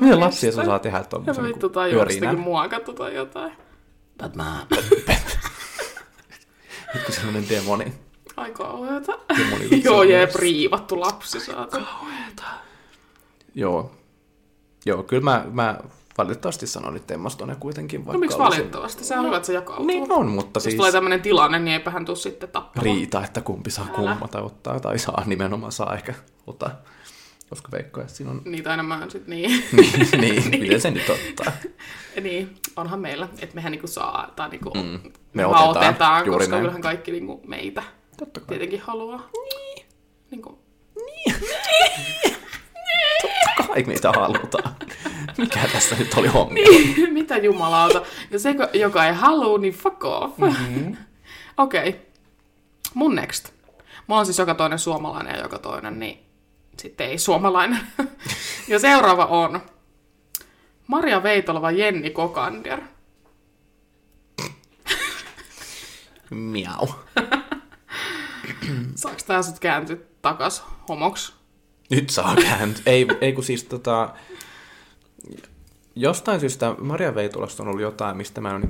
Miten 0.00 0.20
lapsia 0.20 0.52
se 0.52 0.60
osaa 0.60 0.78
tehdä 0.78 1.04
tuommoisen 1.04 1.44
vittu 1.44 1.68
tajua, 1.68 2.00
onko 2.00 2.12
sitäkin 2.12 2.28
yrinän? 2.28 2.44
muokattu 2.44 2.92
tai 2.92 3.14
jotain. 3.14 3.52
Batman. 4.18 4.66
Kun 7.06 7.14
sellainen 7.14 7.48
demoni. 7.48 7.92
Ai 8.36 8.50
kauheeta. 8.50 9.12
Joo, 9.84 10.02
jee, 10.02 10.26
priivattu 10.26 11.00
lapsi 11.00 11.40
saatu. 11.40 11.78
Joo. 13.54 13.92
Joo, 14.86 15.02
kyllä 15.02 15.22
mä, 15.22 15.44
mä 15.52 15.78
valitettavasti 16.18 16.66
sanon 16.66 16.94
nyt 16.94 17.10
Emma 17.10 17.28
Stone 17.30 17.56
kuitenkin. 17.60 18.00
No 18.00 18.06
Vaikka 18.06 18.18
miksi 18.20 18.36
olisin- 18.36 18.50
valitettavasti? 18.50 19.04
Se 19.04 19.18
on 19.18 19.26
hyvä, 19.26 19.36
että 19.36 19.46
se 19.46 19.52
jakautuu. 19.52 19.86
Niin 19.86 20.12
on, 20.12 20.26
mutta 20.26 20.56
Jos 20.56 20.62
siis 20.64 20.74
tulee 20.74 20.92
tämmöinen 20.92 21.22
tilanne, 21.22 21.58
niin 21.58 21.72
eipä 21.72 21.90
hän 21.90 22.04
tuu 22.04 22.16
sitten 22.16 22.48
tappamaan. 22.48 22.84
riita, 22.84 23.24
että 23.24 23.40
kumpi 23.40 23.70
saa 23.70 23.84
Älä. 23.84 23.94
kummata 23.96 24.42
ottaa, 24.42 24.80
tai 24.80 24.98
saa 24.98 25.22
nimenomaan 25.26 25.72
saa 25.72 25.94
ehkä 25.94 26.14
ottaa. 26.46 26.70
Koska 27.50 27.68
veikko, 27.72 28.00
että 28.00 28.12
siinä 28.12 28.30
on... 28.30 28.42
Niitä 28.44 28.74
enemmän 28.74 29.10
sit 29.10 29.26
niin. 29.26 29.50
niin, 29.72 30.10
niin, 30.50 30.60
miten 30.60 30.80
se 30.80 30.90
nyt 30.90 31.10
ottaa? 31.10 31.52
niin, 32.22 32.56
onhan 32.76 33.00
meillä, 33.00 33.28
että 33.38 33.54
mehän 33.54 33.70
niinku 33.72 33.86
saa, 33.86 34.32
tai 34.36 34.48
niinku 34.48 34.70
Mm, 34.74 35.00
me 35.34 35.46
otetaan, 35.46 35.68
otetaan, 35.68 36.26
juuri 36.26 36.38
koska 36.38 36.50
näin. 36.50 36.60
kyllähän 36.62 36.82
kaikki 36.82 37.12
niinku 37.12 37.40
meitä 37.46 37.82
Totta 38.18 38.40
kai. 38.40 38.48
tietenkin 38.48 38.80
haluaa. 38.80 39.28
Niin. 39.32 39.86
Niinku, 40.30 40.58
Kai 43.56 43.82
meitä 43.82 44.12
halutaan. 44.12 44.74
Mikä 45.38 45.68
tässä 45.72 45.96
nyt 45.96 46.14
oli 46.14 46.28
homma? 46.28 46.54
mitä 47.10 47.36
jumalauta. 47.36 48.02
Ja 48.30 48.38
se, 48.38 48.54
joka 48.72 49.06
ei 49.06 49.14
halua, 49.14 49.58
niin 49.58 49.74
fuck 49.74 50.04
off. 50.04 50.38
Mm-hmm. 50.38 50.96
Okei. 51.56 51.88
Okay. 51.88 52.00
Mun 52.94 53.14
next. 53.14 53.48
Mulla 54.06 54.20
on 54.20 54.26
siis 54.26 54.38
joka 54.38 54.54
toinen 54.54 54.78
suomalainen 54.78 55.34
ja 55.34 55.42
joka 55.42 55.58
toinen, 55.58 55.98
niin 55.98 56.18
sitten 56.78 57.08
ei 57.08 57.18
suomalainen. 57.18 57.80
ja 58.68 58.78
seuraava 58.78 59.24
on 59.24 59.60
Maria 60.86 61.22
Veitolova 61.22 61.70
Jenni 61.70 62.10
Kokander. 62.10 62.80
Miau. 66.30 66.88
Saaks 68.94 69.24
tää 69.24 69.42
sut 69.42 69.58
kääntyä 69.58 69.96
takas 70.22 70.64
homoks? 70.88 71.43
Nyt 71.94 72.10
saa 72.10 72.36
käänt. 72.36 72.82
Ei, 72.86 73.06
ei 73.20 73.32
kun 73.32 73.44
siis 73.44 73.64
tota... 73.64 74.14
Jostain 75.96 76.40
syystä 76.40 76.74
Maria 76.78 77.14
Veitolasta 77.14 77.62
on 77.62 77.68
ollut 77.68 77.82
jotain, 77.82 78.16
mistä 78.16 78.40
mä 78.40 78.50
en 78.50 78.56
ole 78.56 78.68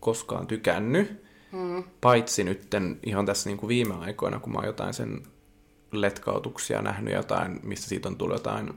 koskaan 0.00 0.46
tykännyt. 0.46 1.24
Mm. 1.52 1.84
Paitsi 2.00 2.44
nytten 2.44 2.98
ihan 3.06 3.26
tässä 3.26 3.50
niin 3.50 3.56
kuin 3.56 3.68
viime 3.68 3.94
aikoina, 3.94 4.40
kun 4.40 4.52
mä 4.52 4.58
oon 4.58 4.66
jotain 4.66 4.94
sen 4.94 5.22
letkautuksia 5.92 6.82
nähnyt 6.82 7.14
jotain, 7.14 7.60
missä 7.62 7.88
siitä 7.88 8.08
on 8.08 8.16
tullut 8.16 8.36
jotain 8.36 8.70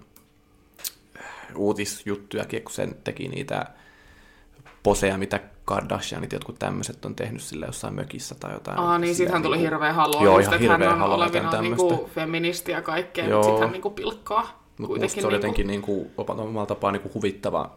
uutisjuttujakin, 1.55 2.63
kun 2.63 2.71
sen 2.71 2.95
teki 3.03 3.27
niitä 3.27 3.65
poseja, 4.89 5.17
mitä 5.17 5.39
Kardashianit, 5.65 6.32
jotkut 6.32 6.60
tämmöiset 6.60 7.06
on 7.06 7.15
tehnyt 7.15 7.41
sille 7.41 7.65
jossain 7.65 7.93
mökissä 7.93 8.36
tai 8.39 8.54
jotain. 8.54 8.80
Aa, 8.80 8.97
niin 8.97 9.15
siitähän 9.15 9.43
tuli 9.43 9.56
niinku- 9.56 9.65
hirveä 9.65 9.93
halua, 9.93 10.23
Joo, 10.23 10.39
just, 10.39 10.54
että 10.54 10.67
hän 10.67 11.02
on 11.02 11.02
olevina 11.02 11.62
niinku 11.62 12.10
feministi 12.15 12.71
ja 12.71 12.82
kaikkea, 12.82 13.25
Joo. 13.25 13.38
mutta 13.38 13.47
sitten 13.47 13.63
hän 13.63 13.71
niinku 13.71 13.89
pilkkaa 13.89 14.63
Mutta 14.78 15.08
se 15.08 15.15
niinku, 15.15 15.34
jotenkin 15.34 15.67
niinku, 15.67 16.12
omalla 16.17 16.65
tapaa 16.65 16.91
niinku 16.91 17.12
huvittava 17.13 17.69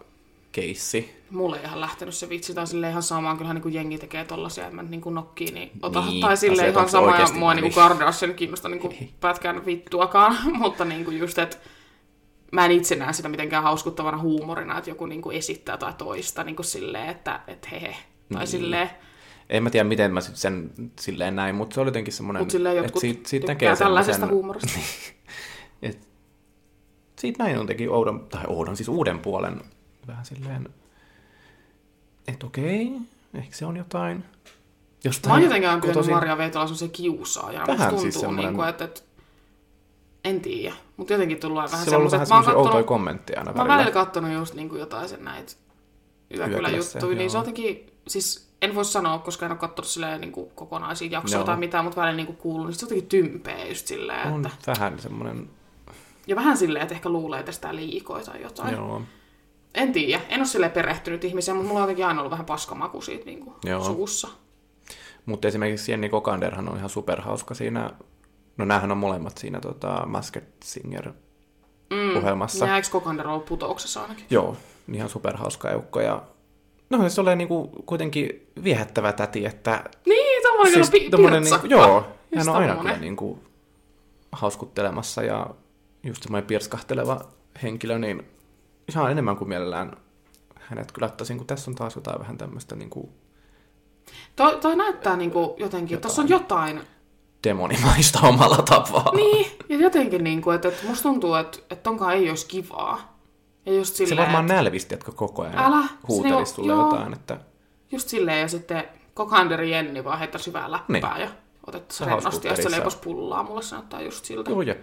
keissi. 0.53 1.23
Mulle 1.31 1.57
ei 1.57 1.65
ihan 1.65 1.81
lähtenyt 1.81 2.15
se 2.15 2.29
vitsi, 2.29 2.55
tai 2.55 2.67
silleen 2.67 2.91
ihan 2.91 3.03
samaan, 3.03 3.37
kyllähän 3.37 3.55
niin 3.55 3.63
kuin 3.63 3.75
jengi 3.75 3.99
tekee 3.99 4.25
tollasia, 4.25 4.65
että 4.65 4.77
mä 4.77 4.83
niin 4.83 5.01
kuin 5.01 5.15
nokkii, 5.15 5.53
niin 5.53 5.71
ota, 5.83 6.05
Niin, 6.07 6.21
tai 6.21 6.33
asiat, 6.33 6.69
ihan 6.69 6.89
sama, 6.89 7.19
ja 7.19 7.27
mua 7.35 7.55
niin 7.55 7.63
kuin 7.63 7.75
Kardashian 7.75 8.35
kiinnosta 8.35 8.69
niin 8.69 8.81
kuin 8.81 9.11
pätkän 9.21 9.67
vittuakaan, 9.67 10.37
mutta 10.63 10.85
niin 10.85 11.05
kuin 11.05 11.19
just, 11.19 11.39
että 11.39 11.57
mä 12.53 12.65
en 12.65 12.71
itse 12.71 12.97
näe 12.97 13.13
sitä 13.13 13.29
mitenkään 13.29 13.63
hauskuttavana 13.63 14.19
huumorina, 14.19 14.79
että 14.79 14.91
joku 14.91 15.07
niin 15.07 15.23
kuin 15.23 15.37
esittää 15.37 15.77
tai 15.77 15.93
toista 15.99 16.45
niin 16.45 16.57
kuin 16.57 16.67
silleen, 16.67 17.09
että 17.09 17.41
et 17.47 17.71
hehe, 17.71 17.97
tai 18.33 18.39
Niin. 18.39 18.47
silleen, 18.47 18.91
En 19.51 19.63
mä 19.63 19.71
tiedä, 19.71 19.89
miten 19.89 20.13
mä 20.15 20.21
sen 20.21 20.71
silleen 21.01 21.37
näin, 21.37 21.55
mutta 21.55 21.75
se 21.75 21.81
oli 21.81 21.89
jotenkin 21.89 22.13
semmoinen, 22.15 22.41
mutta 22.41 22.53
silleen 22.53 22.77
että 22.77 22.85
jotkut 22.87 23.01
siitä, 23.01 23.29
siitä 23.29 23.47
tykkää 23.47 23.71
näkee 23.71 23.85
tällaisesta 23.85 24.13
semmoisen, 24.21 24.35
huumorista. 24.37 24.79
että 25.83 26.07
siitä 27.19 27.43
näin 27.45 27.59
on 27.59 27.67
teki 27.67 27.89
oudon, 27.89 28.27
tai 28.31 28.45
oudon, 28.47 28.77
siis 28.77 28.89
uuden 28.89 29.19
puolen 29.19 29.61
vähän 30.07 30.25
silleen, 30.25 30.69
että 32.29 32.47
okei, 32.47 32.93
ehkä 33.35 33.57
se 33.57 33.67
on 33.67 33.77
jotain. 33.77 34.17
Mä 34.19 34.25
Jostain 35.05 35.33
oon 35.33 35.43
jotenkin 35.43 35.81
kotoisin. 35.81 36.15
Maria 36.15 36.39
Veitola 36.39 36.67
semmoisen 36.67 36.91
kiusaajana. 36.91 37.67
Vähän 37.67 37.79
tuntuu, 37.89 38.03
siis 38.03 38.15
semmoinen- 38.21 38.45
niin 38.45 38.57
kuin, 38.57 38.69
että, 38.69 38.85
että, 38.85 39.01
en 40.25 40.41
tiedä, 40.41 40.75
mutta 40.97 41.13
jotenkin 41.13 41.41
tullut 41.41 41.63
vähän 41.63 41.89
on 41.89 41.95
ollut 41.95 42.11
semmoiset, 42.11 42.13
vähän 42.13 42.29
mä 42.29 42.35
oon 42.35 42.45
semmoisia 42.45 42.59
outoja 42.67 42.85
kommentteja 42.85 43.39
aina 43.41 43.53
mä 43.53 43.61
oon 43.61 43.69
välillä. 43.69 43.77
välillä 43.77 44.05
kattonut 44.05 44.33
just 44.33 44.55
niin 44.55 44.69
kuin 44.69 44.81
jotain 44.81 45.09
sen 45.09 45.25
näitä 45.25 45.53
Yökylässä, 46.31 46.51
yökylä-juttuja, 46.51 47.19
niin 47.19 47.31
se 47.31 47.39
on 47.39 47.41
jotenkin, 47.43 47.93
siis 48.09 48.53
en 48.63 48.75
voi 48.75 48.85
sanoa, 48.85 49.19
koska 49.19 49.47
en 49.47 49.53
ole 49.53 49.59
katsonut 49.59 49.89
silleen 49.89 50.21
niin 50.21 50.33
kuin 50.33 50.51
kokonaisia 50.55 51.11
jaksoja 51.11 51.39
Joo. 51.39 51.47
tai 51.47 51.57
mitään, 51.57 51.85
mutta 51.85 52.01
välillä 52.01 52.17
niin 52.17 52.27
kuin 52.27 52.37
kuullut, 52.37 52.67
niin 52.67 52.75
se 52.75 52.87
on 52.87 52.91
jotenkin 52.91 53.09
tympeä 53.09 53.67
just 53.67 53.87
silleen, 53.87 54.33
On 54.33 54.47
että, 54.47 54.59
vähän 54.67 54.99
semmoinen, 54.99 55.51
ja 56.27 56.37
vähän 56.37 56.57
silleen, 56.57 56.83
että 56.83 56.95
ehkä 56.95 57.09
luulee, 57.09 57.41
että 57.41 57.53
sitä 57.53 57.75
liikoja 57.75 58.25
tai 58.25 58.43
jotain. 58.43 58.75
joo, 58.75 59.03
En 59.75 59.93
tiedä, 59.93 60.23
en 60.29 60.41
ole 60.41 60.47
silleen 60.47 60.73
perehtynyt 60.73 61.25
ihmisiä, 61.25 61.55
mutta 61.55 61.69
mulla 61.69 61.81
on 61.81 61.85
jotenkin 61.85 62.07
aina 62.07 62.21
ollut 62.21 62.31
vähän 62.31 62.47
paskamaku 62.47 63.01
siitä 63.01 63.25
niin 63.25 63.41
kuin 63.41 63.55
Joo. 63.65 63.85
suussa. 63.85 64.29
Mutta 65.27 65.49
esimerkiksi 65.49 65.93
Jenni 65.93 66.09
Kokanderhan 66.09 66.69
on 66.69 66.77
ihan 66.77 66.91
superhauska 66.91 67.55
siinä, 67.55 67.91
no 68.57 68.65
näähän 68.65 68.91
on 68.93 68.99
molemmat 68.99 69.39
siinä 69.39 69.61
tota, 69.61 70.07
Masked 70.07 70.45
Singer 70.65 71.13
Mm. 71.91 72.17
ohjelmassa. 72.17 72.67
Ja 72.67 72.77
eikö 72.77 72.89
Kokander 72.91 73.29
ollut 73.29 73.45
putouksessa 73.45 74.03
ainakin? 74.03 74.25
Joo, 74.31 74.57
ihan 74.93 75.09
superhauska 75.09 75.71
eukko 75.71 76.01
ja 76.01 76.23
no 76.91 77.09
se 77.09 77.21
oli 77.21 77.37
niinku 77.37 77.69
kuitenkin 77.87 78.47
viehättävä 78.65 79.13
täti, 79.13 79.47
että 79.47 79.85
Niin, 80.07 80.43
tommonen 80.43 80.73
siis, 80.73 80.91
pi- 80.91 81.11
tommonen 81.11 81.43
niinku, 81.43 81.67
joo, 81.67 82.07
hän 82.37 82.49
on 82.49 82.57
aina 82.57 82.77
kyllä 82.77 82.97
niinku 82.97 83.39
hauskuttelemassa 84.33 85.23
ja 85.23 85.47
just 86.03 86.23
semmoinen 86.23 86.47
pirskahteleva 86.47 87.21
henkilö, 87.63 87.99
niin 87.99 88.27
ihan 88.89 89.11
enemmän 89.11 89.37
kuin 89.37 89.49
mielellään 89.49 89.97
hänet 90.61 90.93
kyllä 90.93 91.07
ottaisin, 91.07 91.37
kun 91.37 91.47
tässä 91.47 91.71
on 91.71 91.75
taas 91.75 91.97
jotain 91.97 92.19
vähän 92.21 92.39
tämmöistä 92.39 92.77
niinku 92.77 93.11
Toi, 94.37 94.59
toi 94.61 94.77
näyttää 94.77 95.17
niinku 95.17 95.55
jotenkin, 95.59 95.95
että 95.95 96.09
tuossa 96.09 96.23
on 96.23 96.29
jotain. 96.29 96.81
Demonimaista 97.45 98.21
omalla 98.29 98.57
tapaa. 98.63 99.13
Niin, 99.15 99.47
ja 99.69 99.77
jotenkin 99.79 100.25
niinku, 100.25 100.51
että, 100.51 100.69
että 100.69 100.87
musta 100.87 101.03
tuntuu, 101.03 101.35
että, 101.35 101.59
että 101.59 101.77
tonkaan 101.83 102.15
ei 102.15 102.29
olisi 102.31 102.47
kivaa. 102.47 103.19
Ja 103.67 103.73
just 103.75 103.95
Se 103.95 104.07
silleen, 104.07 104.19
varmaan 104.27 104.45
että, 104.45 104.55
nälvisti, 104.55 104.95
jotka 104.95 105.13
koko 105.13 105.43
ajan 105.43 105.59
Älä, 105.59 105.83
se 105.83 105.89
huutelisi 106.09 106.37
niinku- 106.37 106.51
sulle 106.55 106.73
joo. 106.73 106.85
jotain, 106.95 107.13
että 107.13 107.37
just 107.93 108.09
silleen, 108.09 108.41
ja 108.41 108.49
sitten 108.49 108.85
Kokanderi 109.15 109.71
Jenni 109.71 110.05
vaan 110.05 110.19
heittäisi 110.19 110.47
hyvää 110.47 110.71
läppää 110.71 111.15
Niin. 111.15 111.23
ja 111.23 111.29
otettaisiin 111.67 111.99
Se 112.09 112.15
rennosti, 112.15 112.49
ja 112.49 112.55
sitten 112.55 112.71
se 112.73 112.77
leipos 112.77 112.97
pullaa. 112.97 113.43
Mulle 113.43 113.63
se 113.63 113.75
näyttää 113.77 114.01
just 114.01 114.25
siltä. 114.25 114.51
joo 114.51 114.63
jep, 114.63 114.83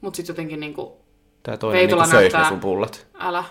Mut 0.00 0.14
sitten 0.14 0.32
jotenkin 0.32 0.60
niinku, 0.60 0.96
tää 1.42 1.56
toinen 1.56 1.78
Veitola 1.80 2.02
niinku 2.02 2.16
söisi 2.16 2.32
ne 2.32 2.38
näyttää- 2.38 2.48
sun 2.48 2.60
pullat. 2.60 3.06
älä. 3.18 3.44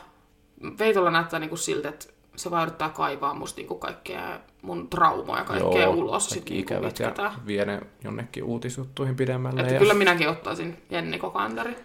Veitolla 0.79 1.11
näyttää 1.11 1.39
niinku 1.39 1.57
siltä, 1.57 1.89
että 1.89 2.05
se 2.35 2.51
vaan 2.51 2.63
yrittää 2.63 2.89
kaivaa 2.89 3.33
musta 3.33 3.57
niinku 3.57 3.75
kaikkea 3.75 4.39
mun 4.61 4.89
traumoja 4.89 5.43
kaikkea 5.43 5.89
ulos. 5.89 6.25
Sit 6.29 6.33
kaikki 6.35 6.53
niinku 6.53 6.73
ikävät 6.73 6.99
ja 6.99 7.07
itketään. 7.07 7.33
vie 7.47 7.65
ne 7.65 7.81
jonnekin 8.03 8.43
uutisjuttuihin 8.43 9.15
pidemmälle. 9.15 9.61
Että 9.61 9.73
ja 9.73 9.79
kyllä 9.79 9.93
minäkin 9.93 10.29
ottaisin 10.29 10.83
Jenni 10.89 11.19
Kokanderi. 11.19 11.75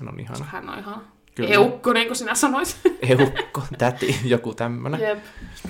Hän 0.00 0.08
on 0.08 0.20
ihana. 0.20 0.44
Hän 0.44 0.68
on 0.68 0.78
ihan 0.78 1.02
Kyllä. 1.34 1.50
eukko, 1.50 1.92
niin 1.92 2.06
kuin 2.06 2.16
sinä 2.16 2.34
sanoit. 2.34 2.78
Eukko, 3.18 3.62
täti, 3.78 4.20
joku 4.24 4.54
tämmönen. 4.54 5.00
Jep, 5.00 5.18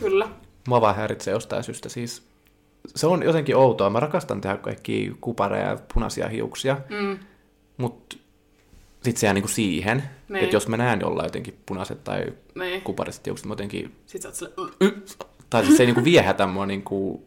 kyllä. 0.01 0.29
Mua 0.69 0.81
vaan 0.81 0.97
häiritsee 0.97 1.33
jostain 1.35 1.65
syystä 1.65 1.89
siis. 1.89 2.27
Se 2.87 3.07
on 3.07 3.23
jotenkin 3.23 3.57
outoa. 3.57 3.91
Mä 3.91 4.01
rakastan 4.01 4.41
tehdä 4.41 4.57
kaikki 4.57 5.13
kupareja 5.21 5.69
ja 5.69 5.79
punaisia 5.95 6.29
hiuksia, 6.29 6.77
Mm, 6.91 7.19
mutta 7.77 8.17
sit 9.03 9.17
se 9.17 9.27
jää 9.27 9.35
niinku 9.35 9.49
siihen, 9.49 10.03
Niin. 10.29 10.45
että 10.45 10.57
jos 10.57 10.69
mä 10.69 10.77
näen 10.77 11.01
jollain 11.01 11.27
jotenkin 11.27 11.59
punaiset 11.67 12.05
tai 12.05 12.25
niin. 12.55 12.83
kupariset 12.83 13.27
hiukset, 13.27 13.47
mä 13.47 13.53
jotenkin 13.53 13.97
Sitten 14.07 14.35
sä 14.35 14.47
oot 14.47 14.55
silleen, 14.57 14.93
"Ugh." 14.95 15.29
Tai 15.51 15.65
siis 15.65 15.77
se 15.77 15.83
ei 15.83 15.87
niinku 15.87 16.05
viehätä 16.05 16.47
mua 16.47 16.67
niinku, 16.67 17.25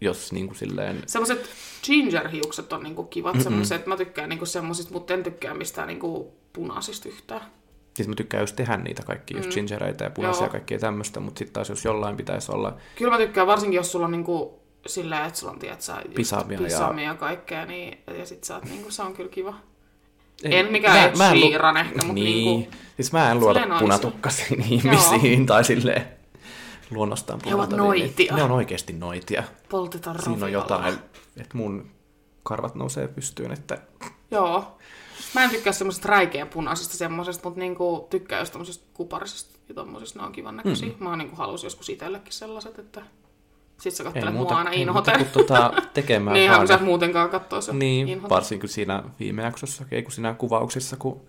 jos 0.00 0.32
niinku 0.32 0.54
silleen... 0.54 1.02
Semmoiset 1.06 1.50
ginger-hiukset 1.86 2.72
on 2.72 2.82
niinku 2.82 3.04
kivat, 3.04 3.40
semmoiset, 3.42 3.86
mä 3.86 3.96
tykkään 3.96 4.28
niinku 4.28 4.46
semmosista, 4.46 4.92
mutta 4.92 5.14
en 5.14 5.22
tykkää 5.22 5.54
mistään 5.54 5.88
niinku 5.88 6.32
punaisista 6.52 7.08
yhtään. 7.08 7.40
Siis 7.94 8.08
mä 8.08 8.14
tykkään 8.14 8.42
just 8.42 8.56
tehdä 8.56 8.76
niitä 8.76 9.02
kaikki, 9.02 9.36
just 9.36 9.50
gingereitä 9.50 10.04
ja 10.04 10.10
punaisia 10.10 10.40
Joo. 10.40 10.46
ja 10.46 10.50
kaikkea 10.50 10.78
tämmöistä, 10.78 11.20
mutta 11.20 11.38
sitten 11.38 11.52
taas 11.52 11.68
jos 11.68 11.84
jollain 11.84 12.16
pitäisi 12.16 12.52
olla... 12.52 12.76
Kyllä 12.96 13.10
mä 13.10 13.18
tykkään, 13.18 13.46
varsinkin 13.46 13.76
jos 13.76 13.92
sulla 13.92 14.06
on 14.06 14.12
niinku 14.12 14.60
silleen, 14.86 15.24
että 15.24 15.38
sulla 15.38 15.52
on, 15.52 15.58
tiedät 15.58 15.80
sä, 15.80 16.02
Pisamia 16.14 16.58
ja- 16.58 16.64
pisamia 16.64 17.04
ja 17.04 17.14
kaikkea, 17.14 17.66
niin, 17.66 17.98
ja 18.18 18.26
sit 18.26 18.44
sä 18.44 18.54
oot 18.54 18.64
niinku, 18.64 18.90
se 18.90 19.02
on 19.02 19.14
kyllä 19.14 19.30
kiva. 19.30 19.54
En 20.50 20.72
mikään 20.72 20.96
Ed 21.08 21.20
en 21.20 21.40
lu- 21.40 21.46
Sheeran 21.48 21.76
ehkä, 21.76 22.06
mut 22.06 22.14
niin. 22.14 22.44
niinku- 22.44 22.76
Siis 22.96 23.12
mä 23.12 23.30
en 23.30 23.40
luota 23.40 23.60
punatukkaisiin 23.78 24.62
ihmisiin 24.72 25.46
tai 25.46 25.64
silleen 25.64 26.08
luonnostaan 26.90 27.40
He 27.46 27.54
ovat 27.54 27.68
punautaviin, 27.70 28.00
niin 28.00 28.08
noitia. 28.10 28.36
Ne 28.36 28.42
on 28.42 28.50
oikeasti 28.50 28.92
noitia. 28.92 29.42
Poltetaan 29.68 30.16
Siinä 30.18 30.32
on 30.34 30.40
roviolla. 30.40 30.64
jotain, 30.64 30.94
että 31.40 31.56
mun 31.56 31.90
karvat 32.42 32.74
nousee 32.74 33.08
pystyyn, 33.08 33.52
että 33.52 33.78
Joo. 34.30 34.78
Mä 35.34 35.44
en 35.44 35.50
tykkää 35.50 35.72
semmosesta 35.72 36.08
räikeän 36.08 36.48
punaisesta 36.48 36.96
semmosesta, 36.96 37.44
mutta 37.48 37.60
niinku 37.60 38.06
tykkää 38.10 38.38
just 38.40 38.52
tommosesta 38.52 38.84
kuparisesta 38.94 39.58
ja 39.68 39.74
tommosista, 39.74 40.18
ne 40.18 40.26
on 40.26 40.32
kivan 40.32 40.56
näköisiä. 40.56 40.88
Mm. 41.00 41.04
Mä 41.08 41.16
niinku 41.16 41.36
halus 41.36 41.64
joskus 41.64 41.88
itsellekin 41.88 42.32
sellaiset, 42.32 42.78
että 42.78 43.02
sit 43.84 43.94
sä 43.94 44.02
ei 44.02 44.04
kattelet 44.12 44.34
mua 44.34 44.48
aina 44.58 44.70
ei 44.70 44.80
inhoten. 44.82 45.14
kuin 45.18 45.28
tota, 45.46 45.72
tekemään 45.94 46.34
Niinhän 46.38 46.56
vaan. 46.56 46.68
sä 46.68 46.78
muutenkaan 46.78 47.30
kattoo 47.30 47.60
se 47.60 47.72
Niin, 47.72 48.08
inhoten. 48.08 48.30
varsinkin 48.30 48.68
siinä 48.68 49.02
viime 49.20 49.42
jaksossa, 49.42 49.84
ei 49.90 50.02
kun 50.02 50.12
siinä 50.12 50.34
kuvauksissa, 50.34 50.96
kun 50.96 51.20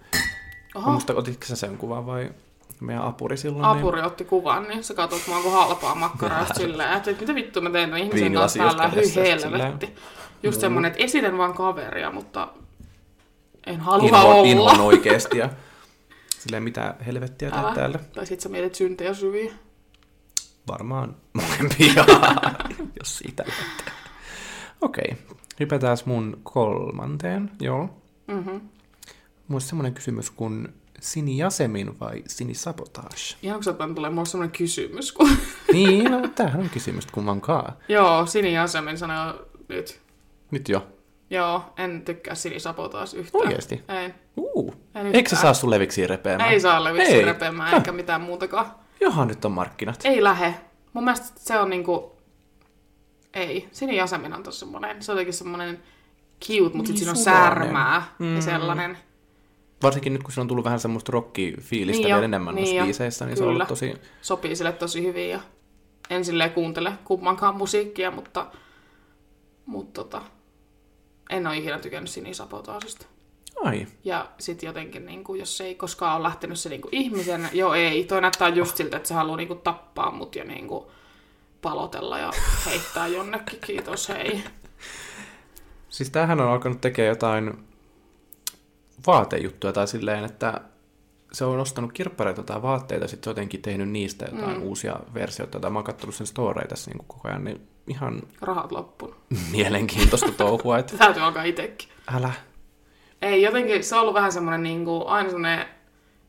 Oho, 0.76 0.92
Musta 0.92 1.14
otitko 1.16 1.46
sä 1.46 1.56
sen 1.56 1.78
kuvan 1.78 2.06
vai 2.06 2.32
meidän 2.80 3.04
apuri 3.04 3.38
silloin? 3.38 3.66
apuri 3.66 4.02
otti 4.02 4.26
kuvan, 4.26 4.64
niin 4.68 4.84
sä 4.84 4.94
katsot 4.94 5.22
mua 5.28 5.42
kuin 5.42 5.54
halpaa 5.54 5.96
makkaraa 5.96 6.46
silleen, 6.58 6.94
että 6.98 7.12
mitä 7.20 7.36
vittu 7.36 7.62
mä 7.62 7.70
teen 7.70 7.90
tämän 7.90 8.04
ihmisen 8.04 8.34
kanssa 8.34 8.60
täällä, 8.60 8.88
hyi 8.88 9.02
just 9.04 9.16
helvetti. 9.16 9.96
Just 10.44 10.62
semmonen, 10.62 10.92
että 10.92 11.04
esitän 11.04 11.38
vaan 11.38 11.54
kaveria, 11.54 12.12
mutta 12.12 12.48
en 13.68 13.80
halua 13.80 14.02
Niin, 14.02 14.16
inho, 14.16 14.28
olla. 14.30 14.48
inhoan 14.48 14.82
oikeesti 14.82 15.38
ja 15.38 15.50
silleen 16.40 16.64
mitä 16.64 16.96
helvettiä 17.06 17.52
teet 17.52 17.74
täällä. 17.74 18.00
Tai 18.16 18.26
sit 18.26 18.42
sä 18.42 18.50
mietit 18.50 18.76
syntejä 18.76 19.14
syviä. 19.14 19.54
Varmaan 20.68 21.16
molempia, 21.34 22.06
jos 23.00 23.18
siitä 23.18 23.44
lähtee. 23.48 23.94
Okei, 24.82 25.18
hypätään 25.60 25.98
mun 26.06 26.40
kolmanteen, 26.44 27.52
joo. 27.62 28.02
Mhm. 28.28 28.58
Mulla 29.48 29.60
semmoinen 29.60 29.94
kysymys 29.94 30.32
kuin 30.32 30.68
Sini 31.00 31.38
Jasemin 31.38 32.00
vai 32.00 32.24
Sini 32.28 32.54
Sabotage? 32.54 33.36
Ihan 33.44 33.58
kun 33.58 33.64
sä 33.64 33.76
oot 33.80 33.96
tulee 33.96 34.10
mulle 34.10 34.26
semmonen 34.26 34.52
kysymys, 34.52 35.12
kun... 35.12 35.30
niin, 35.74 36.12
no 36.12 36.28
tämähän 36.36 36.62
on 36.62 36.70
kysymys 36.70 37.06
kummankaan. 37.06 37.74
Joo, 37.90 38.26
Sini 38.26 38.58
Asemin 38.58 38.98
sanoo 38.98 39.46
nyt. 39.70 40.02
Nyt 40.52 40.70
jo. 40.70 40.88
Joo, 41.30 41.74
en 41.78 42.02
tykkää 42.06 42.36
Sini 42.36 42.56
taas 42.92 43.14
yhtään. 43.14 43.44
Oikeesti? 43.44 43.84
Ei. 43.88 44.14
Uh. 44.38 44.76
Eikö 45.14 45.30
se 45.30 45.36
saa 45.36 45.54
sun 45.54 45.70
leviksiä 45.70 46.08
repeämään? 46.08 46.52
Ei 46.52 46.60
saa 46.60 46.84
leviksi 46.84 47.22
repeämään 47.22 47.74
eikä 47.74 47.92
mitään 47.92 48.22
muutakaan. 48.22 48.85
Johan 49.02 49.28
nyt 49.28 49.46
on 49.46 49.52
markkinat. 49.52 50.02
Ei 50.04 50.24
lähe. 50.24 50.56
Mun 50.94 51.04
mielestä 51.04 51.32
se 51.36 51.60
on 51.60 51.70
niinku... 51.70 52.16
Ei. 53.34 53.70
Sini 53.72 54.02
Asemin 54.02 54.34
on 54.34 54.44
tossa 54.44 54.60
semmonen... 54.60 55.04
Se 55.04 55.12
on 55.12 55.16
jotenkin 55.16 55.34
semmonen 55.34 55.84
cute, 56.48 56.62
mutta 56.62 56.78
Niin 56.78 56.88
sit 56.88 56.98
siinä 56.98 57.12
on 57.12 57.18
särmää 57.18 58.04
Mm. 58.20 58.36
ja 58.36 58.42
sellainen. 58.42 58.98
Varsinkin 59.84 60.14
nyt, 60.14 60.24
kun 60.24 60.32
se 60.32 60.42
on 60.42 60.48
tullut 60.48 60.66
vähän 60.66 60.80
semmoista 60.80 61.12
rock-fiilistä 61.12 62.02
Niin 62.02 62.06
vielä 62.06 62.26
enemmän 62.26 62.56
niin 62.56 62.64
noissa 62.64 62.84
biiseissä, 62.84 63.26
niin 63.26 63.38
se 63.38 63.44
on 63.44 63.50
kyllä. 63.50 63.58
ollut 63.58 63.68
tosi... 63.68 63.94
Sopii 64.22 64.56
sille 64.56 64.72
tosi 64.72 65.04
hyvin 65.04 65.30
ja 65.30 65.40
en 66.10 66.26
silleen 66.26 66.52
kuuntele 66.52 66.94
kummankaan 67.06 67.56
musiikkia, 67.56 68.12
mutta... 68.12 68.52
Mutta 69.66 70.04
tota... 70.04 70.22
En 71.30 71.48
ole 71.48 71.58
ikinä 71.58 71.80
tykännyt 71.80 72.10
Sini 72.10 72.34
Sabotaasista. 72.34 73.06
Ai, 73.64 73.88
Ja 74.04 74.30
sitten 74.40 74.68
jotenkin, 74.68 75.06
niin 75.06 75.24
kuin, 75.24 75.40
jos 75.40 75.62
ei 75.62 75.76
koskaan 75.76 76.16
ole 76.16 76.24
lähtenyt 76.24 76.60
se 76.60 76.70
niin 76.70 76.82
kuin, 76.82 76.96
ihmisen, 76.96 77.50
joo 77.54 77.74
ei, 77.74 78.04
toi 78.04 78.22
näyttää 78.22 78.50
just 78.50 78.78
siltä, 78.78 78.98
että 78.98 79.08
se 79.08 79.14
haluaa 79.14 79.38
niin 79.38 79.48
kuin, 79.48 79.62
tappaa 79.62 80.12
mut 80.12 80.36
ja 80.36 80.44
niin 80.44 80.68
kuin, 80.68 80.86
palotella 81.62 82.20
ja 82.20 82.32
heittää 82.66 83.08
jonnekin, 83.08 83.60
kiitos, 83.66 84.10
hei. 84.10 84.44
siis 85.90 86.10
tämähän 86.10 86.42
on 86.42 86.50
alkanut 86.50 86.82
tekemään 86.82 87.10
jotain 87.10 87.66
vaatejuttuja 89.08 89.74
tai 89.74 89.88
silleen, 89.88 90.26
että 90.26 90.62
se 91.32 91.46
on 91.46 91.60
ostanut 91.60 91.94
kirppareita 91.94 92.44
tai 92.44 92.62
vaatteita, 92.62 93.08
sitten 93.08 93.32
jotenkin 93.32 93.62
tehnyt 93.62 93.90
niistä 93.90 94.26
jotain 94.32 94.58
mm. 94.58 94.64
uusia 94.64 95.00
versioita, 95.14 95.60
tai 95.60 95.72
mä 95.72 95.78
oon 95.80 95.84
katsonut 95.86 96.16
sen 96.16 96.28
storei 96.28 96.68
tässä 96.68 96.92
niin 96.92 97.06
koko 97.08 97.28
ajan, 97.28 97.44
niin 97.44 97.68
ihan 97.88 98.22
Rahat 98.42 98.72
loppunut. 98.72 99.16
mielenkiintoista 99.52 100.32
touhua, 100.32 100.78
että 100.78 100.98
Täytyy 100.98 101.24
alkaa 101.24 101.44
itsekin. 101.44 101.90
älä. 102.16 102.34
Ei, 103.22 103.42
jotenkin 103.42 103.84
se 103.84 103.96
on 103.96 104.02
ollut 104.02 104.14
vähän 104.14 104.32
semmoinen 104.32 104.64
niinku, 104.64 105.04
aina 105.08 105.30
semmoinen 105.30 105.66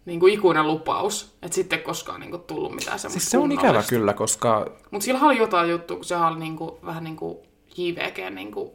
niinku 0.04 0.26
ikuinen 0.26 0.66
lupaus, 0.66 1.36
että 1.42 1.54
sitten 1.54 1.82
koskaan 1.82 2.20
niinku 2.20 2.38
tullut 2.38 2.74
mitään 2.74 2.98
semmoista 2.98 3.20
Siis 3.20 3.30
se 3.30 3.38
on 3.38 3.52
ikävä 3.52 3.82
kyllä, 3.88 4.12
koska 4.12 4.66
Mutta 4.90 5.04
sillä 5.04 5.20
oli 5.20 5.38
jotain 5.38 5.70
juttua, 5.70 5.96
kun 5.96 6.04
sehän 6.04 6.28
oli 6.32 6.38
niinku, 6.38 6.78
vähän 6.86 7.04
niinku 7.04 7.42
JVG 7.76 8.30
niinku 8.34 8.74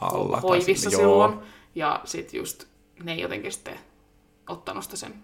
alla. 0.00 0.32
tai 0.40 0.42
hoivissa 0.42 0.90
sit- 0.90 0.98
silloin. 0.98 1.38
Ja 1.74 2.00
sit 2.04 2.32
just 2.34 2.64
ne 3.02 3.12
ei 3.12 3.20
jotenkin 3.20 3.52
sitten 3.52 3.78
ottanut 4.48 4.84
sitä 4.84 4.96
sen 4.96 5.14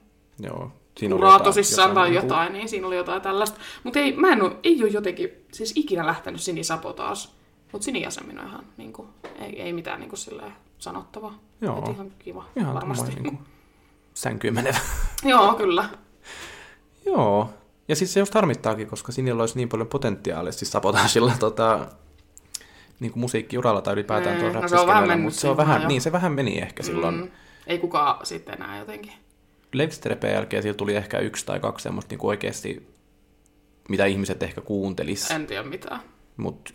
Joo. 0.40 0.72
Siinä 0.98 1.14
uraa 1.14 1.32
jotain- 1.32 1.44
tosissaan 1.44 1.94
tai 1.94 2.10
niinku- 2.10 2.26
jotain, 2.26 2.52
niin 2.52 2.68
siinä 2.68 2.86
oli 2.86 2.96
jotain 2.96 3.22
tällaista. 3.22 3.60
Mutta 3.84 3.98
ei, 3.98 4.12
mä 4.16 4.28
en 4.32 4.42
ole, 4.42 4.56
ei 4.62 4.82
ole 4.82 4.90
jotenkin, 4.90 5.30
siis 5.52 5.72
ikinä 5.76 6.06
lähtenyt 6.06 6.40
Sini 6.40 6.64
Sapo 6.64 6.92
taas. 6.92 7.36
Mutta 7.72 7.84
Sini 7.84 8.02
Jasemin 8.02 8.38
on 8.40 8.46
ihan, 8.46 8.64
niinku, 8.76 9.06
ei, 9.38 9.62
ei 9.62 9.72
mitään 9.72 10.00
niinku 10.00 10.16
silleen 10.16 10.52
sanottavaa. 10.80 11.38
Joo. 11.60 11.78
Et 11.78 11.94
ihan 11.94 12.12
kiva, 12.18 12.44
Ihan 12.56 12.74
varmasti. 12.74 13.10
Niin 13.10 13.22
kuin 13.22 13.38
sänkyyn 14.14 14.54
menevä. 14.54 14.78
Joo, 15.24 15.54
kyllä. 15.54 15.88
Joo. 17.06 17.50
Ja 17.88 17.96
siis 17.96 18.12
se 18.12 18.20
just 18.20 18.34
harmittaakin, 18.34 18.86
koska 18.86 19.12
Sinillä 19.12 19.42
olisi 19.42 19.56
niin 19.56 19.68
paljon 19.68 19.88
potentiaalia, 19.88 20.52
siis 20.52 20.72
sabotaasilla 20.72 21.32
tota, 21.38 21.86
niin 23.00 23.12
kuin 23.12 23.20
musiikkiuralla 23.20 23.80
tai 23.82 23.94
ylipäätään 23.94 24.36
Mm, 24.36 24.40
tuolla 24.40 24.60
no 24.60 24.68
se 24.68 24.78
on 24.78 24.86
vähän 24.86 25.20
mutta 25.20 25.40
se 25.40 25.48
on 25.48 25.56
vähän, 25.56 25.82
jo. 25.82 25.88
niin 25.88 26.00
se 26.00 26.12
vähän 26.12 26.32
meni 26.32 26.58
ehkä 26.58 26.82
silloin. 26.82 27.14
Mm. 27.14 27.30
Ei 27.66 27.78
kukaan 27.78 28.26
sitten 28.26 28.54
enää 28.54 28.78
jotenkin. 28.78 29.12
Levisterepeen 29.72 30.34
jälkeen 30.34 30.62
sillä 30.62 30.74
tuli 30.74 30.94
ehkä 30.96 31.18
yksi 31.18 31.46
tai 31.46 31.60
kaksi 31.60 31.82
semmoista 31.82 32.12
niin 32.12 32.18
kuin 32.18 32.28
oikeasti, 32.28 32.88
mitä 33.88 34.04
ihmiset 34.04 34.42
ehkä 34.42 34.60
kuuntelis. 34.60 35.30
En 35.30 35.46
tiedä 35.46 35.62
mitään. 35.62 36.00
Mutta 36.36 36.72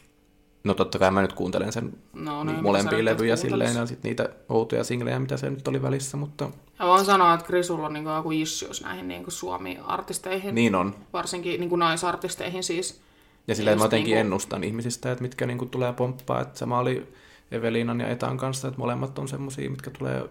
no 0.66 0.74
totta 0.74 1.00
kai 1.00 1.12
mä 1.12 1.22
nyt 1.22 1.34
kuuntelen 1.34 1.72
sen 1.74 1.94
No, 2.14 2.44
niin 2.44 2.54
niin, 2.54 2.64
molempia 2.64 3.06
levyjä 3.06 3.36
silleen 3.36 3.76
ja 3.76 3.86
sitten 3.86 4.10
niitä 4.10 4.30
outoja 4.50 4.84
singlejä, 4.84 5.20
mitä 5.20 5.38
se 5.38 5.50
nyt 5.50 5.68
oli 5.68 5.82
välissä, 5.82 6.18
mutta 6.18 6.50
Ja 6.80 6.86
voin 6.86 7.06
sanoa, 7.06 7.34
että 7.34 7.46
Krisulla 7.46 7.86
on 7.88 7.94
niin 7.94 8.06
joku 8.06 8.32
issues 8.32 8.82
näihin 8.82 9.08
niin 9.08 9.24
Suomi-artisteihin, 9.28 10.56
niin 10.56 10.76
on. 10.76 10.96
varsinkin 11.14 11.60
niin 11.60 11.80
naisartisteihin 11.80 12.64
siis. 12.64 13.02
Ja 13.48 13.56
silleen 13.56 13.76
Just 13.76 13.82
mä 13.82 13.86
jotenkin 13.86 14.06
niinku- 14.06 14.20
ennustan 14.20 14.64
ihmisistä, 14.64 15.12
että 15.12 15.22
mitkä 15.22 15.46
niinku 15.46 15.66
tulee 15.66 15.94
pomppaa. 15.94 16.42
Että 16.42 16.60
sama 16.60 16.80
oli 16.80 17.08
Evelinan 17.52 18.00
ja 18.00 18.08
Etan 18.08 18.38
kanssa, 18.38 18.68
että 18.68 18.80
molemmat 18.80 19.20
on 19.20 19.28
semmosia, 19.28 19.70
mitkä 19.70 19.90
tulee... 19.90 20.24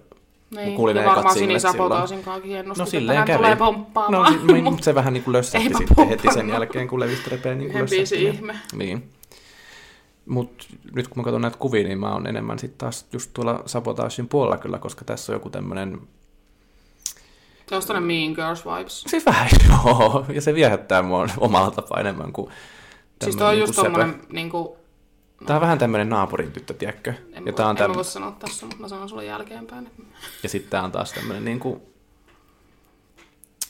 Niin, 0.50 0.74
kuulin 0.76 0.96
ja 0.96 1.04
varmaan 1.04 1.34
Sini 1.34 1.38
singlet 1.44 1.60
silloin. 1.60 1.76
Sapotaasinkaankin 1.78 2.56
ennustit, 2.56 2.78
No 2.78 2.84
että 2.84 2.90
silleen 2.90 3.18
hän 3.18 3.26
kävi. 3.26 3.36
tulee 3.36 3.56
pomppaamaan. 3.56 4.32
No, 4.32 4.54
si- 4.56 4.62
no 4.62 4.76
se 4.80 4.94
vähän 4.94 5.12
niinku 5.12 5.32
lössähti 5.32 5.66
Eipä 5.68 5.78
sitten 5.78 6.08
heti 6.08 6.28
sen 6.34 6.48
jälkeen, 6.48 6.88
kun 6.88 7.00
Levistrepeen 7.00 7.58
niinku 7.58 7.78
Yhden 7.78 7.90
biisin 7.90 8.18
lössähti. 8.24 8.38
ihme. 8.38 8.54
Niin. 8.76 9.10
Mut 10.26 10.66
nyt 10.94 11.08
kun 11.08 11.18
mä 11.18 11.24
katson 11.24 11.42
näitä 11.42 11.58
kuvia, 11.58 11.82
niin 11.84 11.98
mä 11.98 12.12
oon 12.12 12.26
enemmän 12.26 12.58
sitten 12.58 12.78
taas 12.78 13.06
just 13.12 13.30
tuolla 13.34 13.62
Sabotaasin 13.66 14.28
puolella 14.28 14.56
kyllä, 14.56 14.78
koska 14.78 15.04
tässä 15.04 15.32
on 15.32 15.36
joku 15.36 15.50
tämmönen... 15.50 16.00
Se 17.68 17.76
on 17.76 17.82
tämmöinen 17.82 18.02
Mean 18.02 18.32
Girls 18.32 18.64
vibes. 18.66 19.04
Siis 19.06 19.26
vähän 19.26 19.48
joo, 19.68 20.26
ja 20.34 20.40
se 20.40 20.54
viehättää 20.54 21.02
mua 21.02 21.26
omalla 21.38 21.70
tapaa 21.70 22.00
enemmän 22.00 22.32
kuin 22.32 22.50
Siis 23.24 23.36
tämmönen 23.36 23.38
toi 23.38 23.48
on 23.48 23.54
niinku 23.54 23.68
just 23.70 23.76
tommonen 23.76 24.20
niinku... 24.32 24.76
Tää 25.46 25.56
on 25.56 25.60
vähän 25.60 25.78
tämmönen 25.78 26.08
naapurin 26.08 26.52
tyttö, 26.52 26.74
tiedätkö? 26.74 27.14
En, 27.32 27.46
Ja, 27.46 27.52
tää 27.52 27.66
on 27.66 27.70
en 27.70 27.82
mä 27.82 27.86
täm... 27.86 27.94
voi 27.94 28.04
sanoa 28.04 28.36
tässä, 28.38 28.66
mutta 28.66 28.80
mä 28.82 28.88
sanon 28.88 29.08
sulle 29.08 29.24
jälkeenpäin. 29.24 29.90
ja 30.42 30.48
sitten 30.48 30.70
tää 30.70 30.82
on 30.82 30.92
taas 30.92 31.12
tämmönen 31.12 31.44
niinku... 31.44 31.88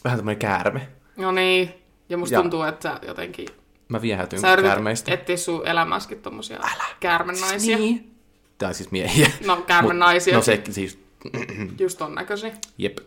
Vähän 0.04 0.18
tämmönen 0.18 0.38
käärme. 0.38 0.88
No 1.16 1.32
niin. 1.32 1.74
Ja 2.08 2.16
musta 2.16 2.34
Ja- 2.34 2.40
tuntuu, 2.40 2.62
että 2.62 3.00
jotenkin... 3.06 3.48
Mä 3.94 4.02
viehätyn 4.02 4.40
Sä 4.40 4.57
käärmeistä. 4.62 5.12
etsiä 5.14 5.37
sun 5.37 5.66
elämässäkin 5.66 6.22
tommosia 6.22 6.61
käärmenaisia. 7.00 7.78
Niin. 7.78 8.14
Tai 8.59 8.74
siis 8.74 8.90
miehiä. 8.90 9.30
No, 9.46 9.57
käärmenaisia. 9.57 10.35
No 10.37 10.42
se 10.42 10.62
siis, 10.70 10.98
Just 11.80 11.98
ton 11.98 12.14
näköisiä. 12.14 12.52
jep. 12.78 12.98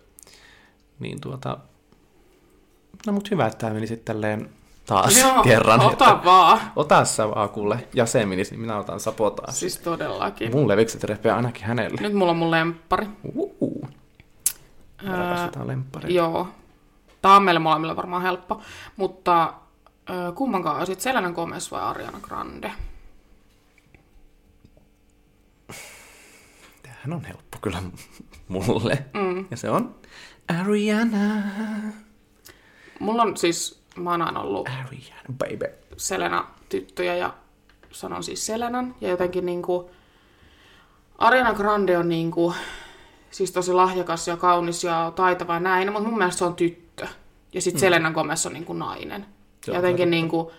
Niin 1.00 1.22
tuota... 1.22 1.58
No 3.08 3.14
mut 3.14 3.32
hyvä, 3.32 3.46
että 3.48 3.58
tää 3.58 3.74
meni 3.74 3.88
sitten 3.88 4.06
tälleen 4.16 4.50
taas 4.86 5.20
Joo, 5.22 5.44
kerran. 5.44 5.82
ota 5.82 6.22
vaan. 6.26 6.60
Ota 6.76 7.06
sä 7.06 7.30
vaan 7.30 7.50
kuule. 7.50 7.88
Ja 7.94 8.06
se 8.06 8.26
menisi, 8.26 8.52
niin 8.52 8.62
minä 8.62 8.78
otan 8.78 9.00
sapotaa. 9.00 9.52
Siis 9.52 9.78
todellakin. 9.78 10.52
Mun 10.52 10.68
levikset 10.68 11.04
repeää 11.04 11.36
ainakin 11.36 11.64
hänelle. 11.64 12.02
Nyt 12.02 12.14
mulla 12.14 12.32
on 12.32 12.38
mun 12.38 12.52
lemppari. 12.52 13.08
Ää, 15.06 15.32
Ää, 15.34 15.50
lemppareita. 15.66 16.14
Joo. 16.18 16.48
Tää 17.22 17.36
on 17.36 17.44
meille 17.44 17.60
molemmille 17.60 17.96
varmaan 17.96 18.22
helppo. 18.22 18.62
Mutta 18.98 19.54
ö, 20.10 20.32
kummankaan 20.36 20.78
olisit 20.78 21.02
Selena 21.02 21.32
Gomez 21.32 21.72
vai 21.72 21.82
Ariana 21.82 22.20
Grande? 22.22 22.72
Tämähän 26.84 27.14
on 27.14 27.26
helppo 27.26 27.58
kyllä 27.62 27.84
mulle. 28.48 29.06
Mm. 29.14 29.46
Ja 29.52 29.58
se 29.58 29.70
on 29.70 29.96
Ariana. 30.60 31.18
Mulla 33.00 33.22
on 33.22 33.38
siis, 33.38 33.84
mä 33.96 34.12
oon 34.12 34.22
aina 34.22 34.42
ollut 34.42 34.68
Ariana, 34.68 35.22
baby. 35.38 35.66
Selena-tyttöjä 35.98 37.16
ja 37.16 37.34
sanon 37.92 38.24
siis 38.24 38.46
Selenan. 38.46 38.96
Ja 39.02 39.10
jotenkin 39.10 39.46
niinku 39.46 39.92
Ariana 41.18 41.54
Grande 41.54 41.98
on 41.98 42.10
niinku, 42.10 42.54
siis 43.32 43.52
tosi 43.52 43.74
lahjakas 43.74 44.28
ja 44.28 44.38
kaunis 44.38 44.84
ja 44.84 45.12
taitava 45.16 45.54
ja 45.54 45.60
näin, 45.60 45.92
mutta 45.92 46.10
mun 46.10 46.18
mielestä 46.18 46.40
se 46.40 46.46
on 46.46 46.56
tyttö. 46.56 47.08
Ja 47.54 47.62
sitten 47.62 47.80
Selena 47.80 48.12
Gomez 48.12 48.46
on 48.46 48.54
niinku 48.54 48.74
nainen. 48.74 49.26
Se 49.72 49.78
jotenkin 49.78 50.12
niinku, 50.12 50.52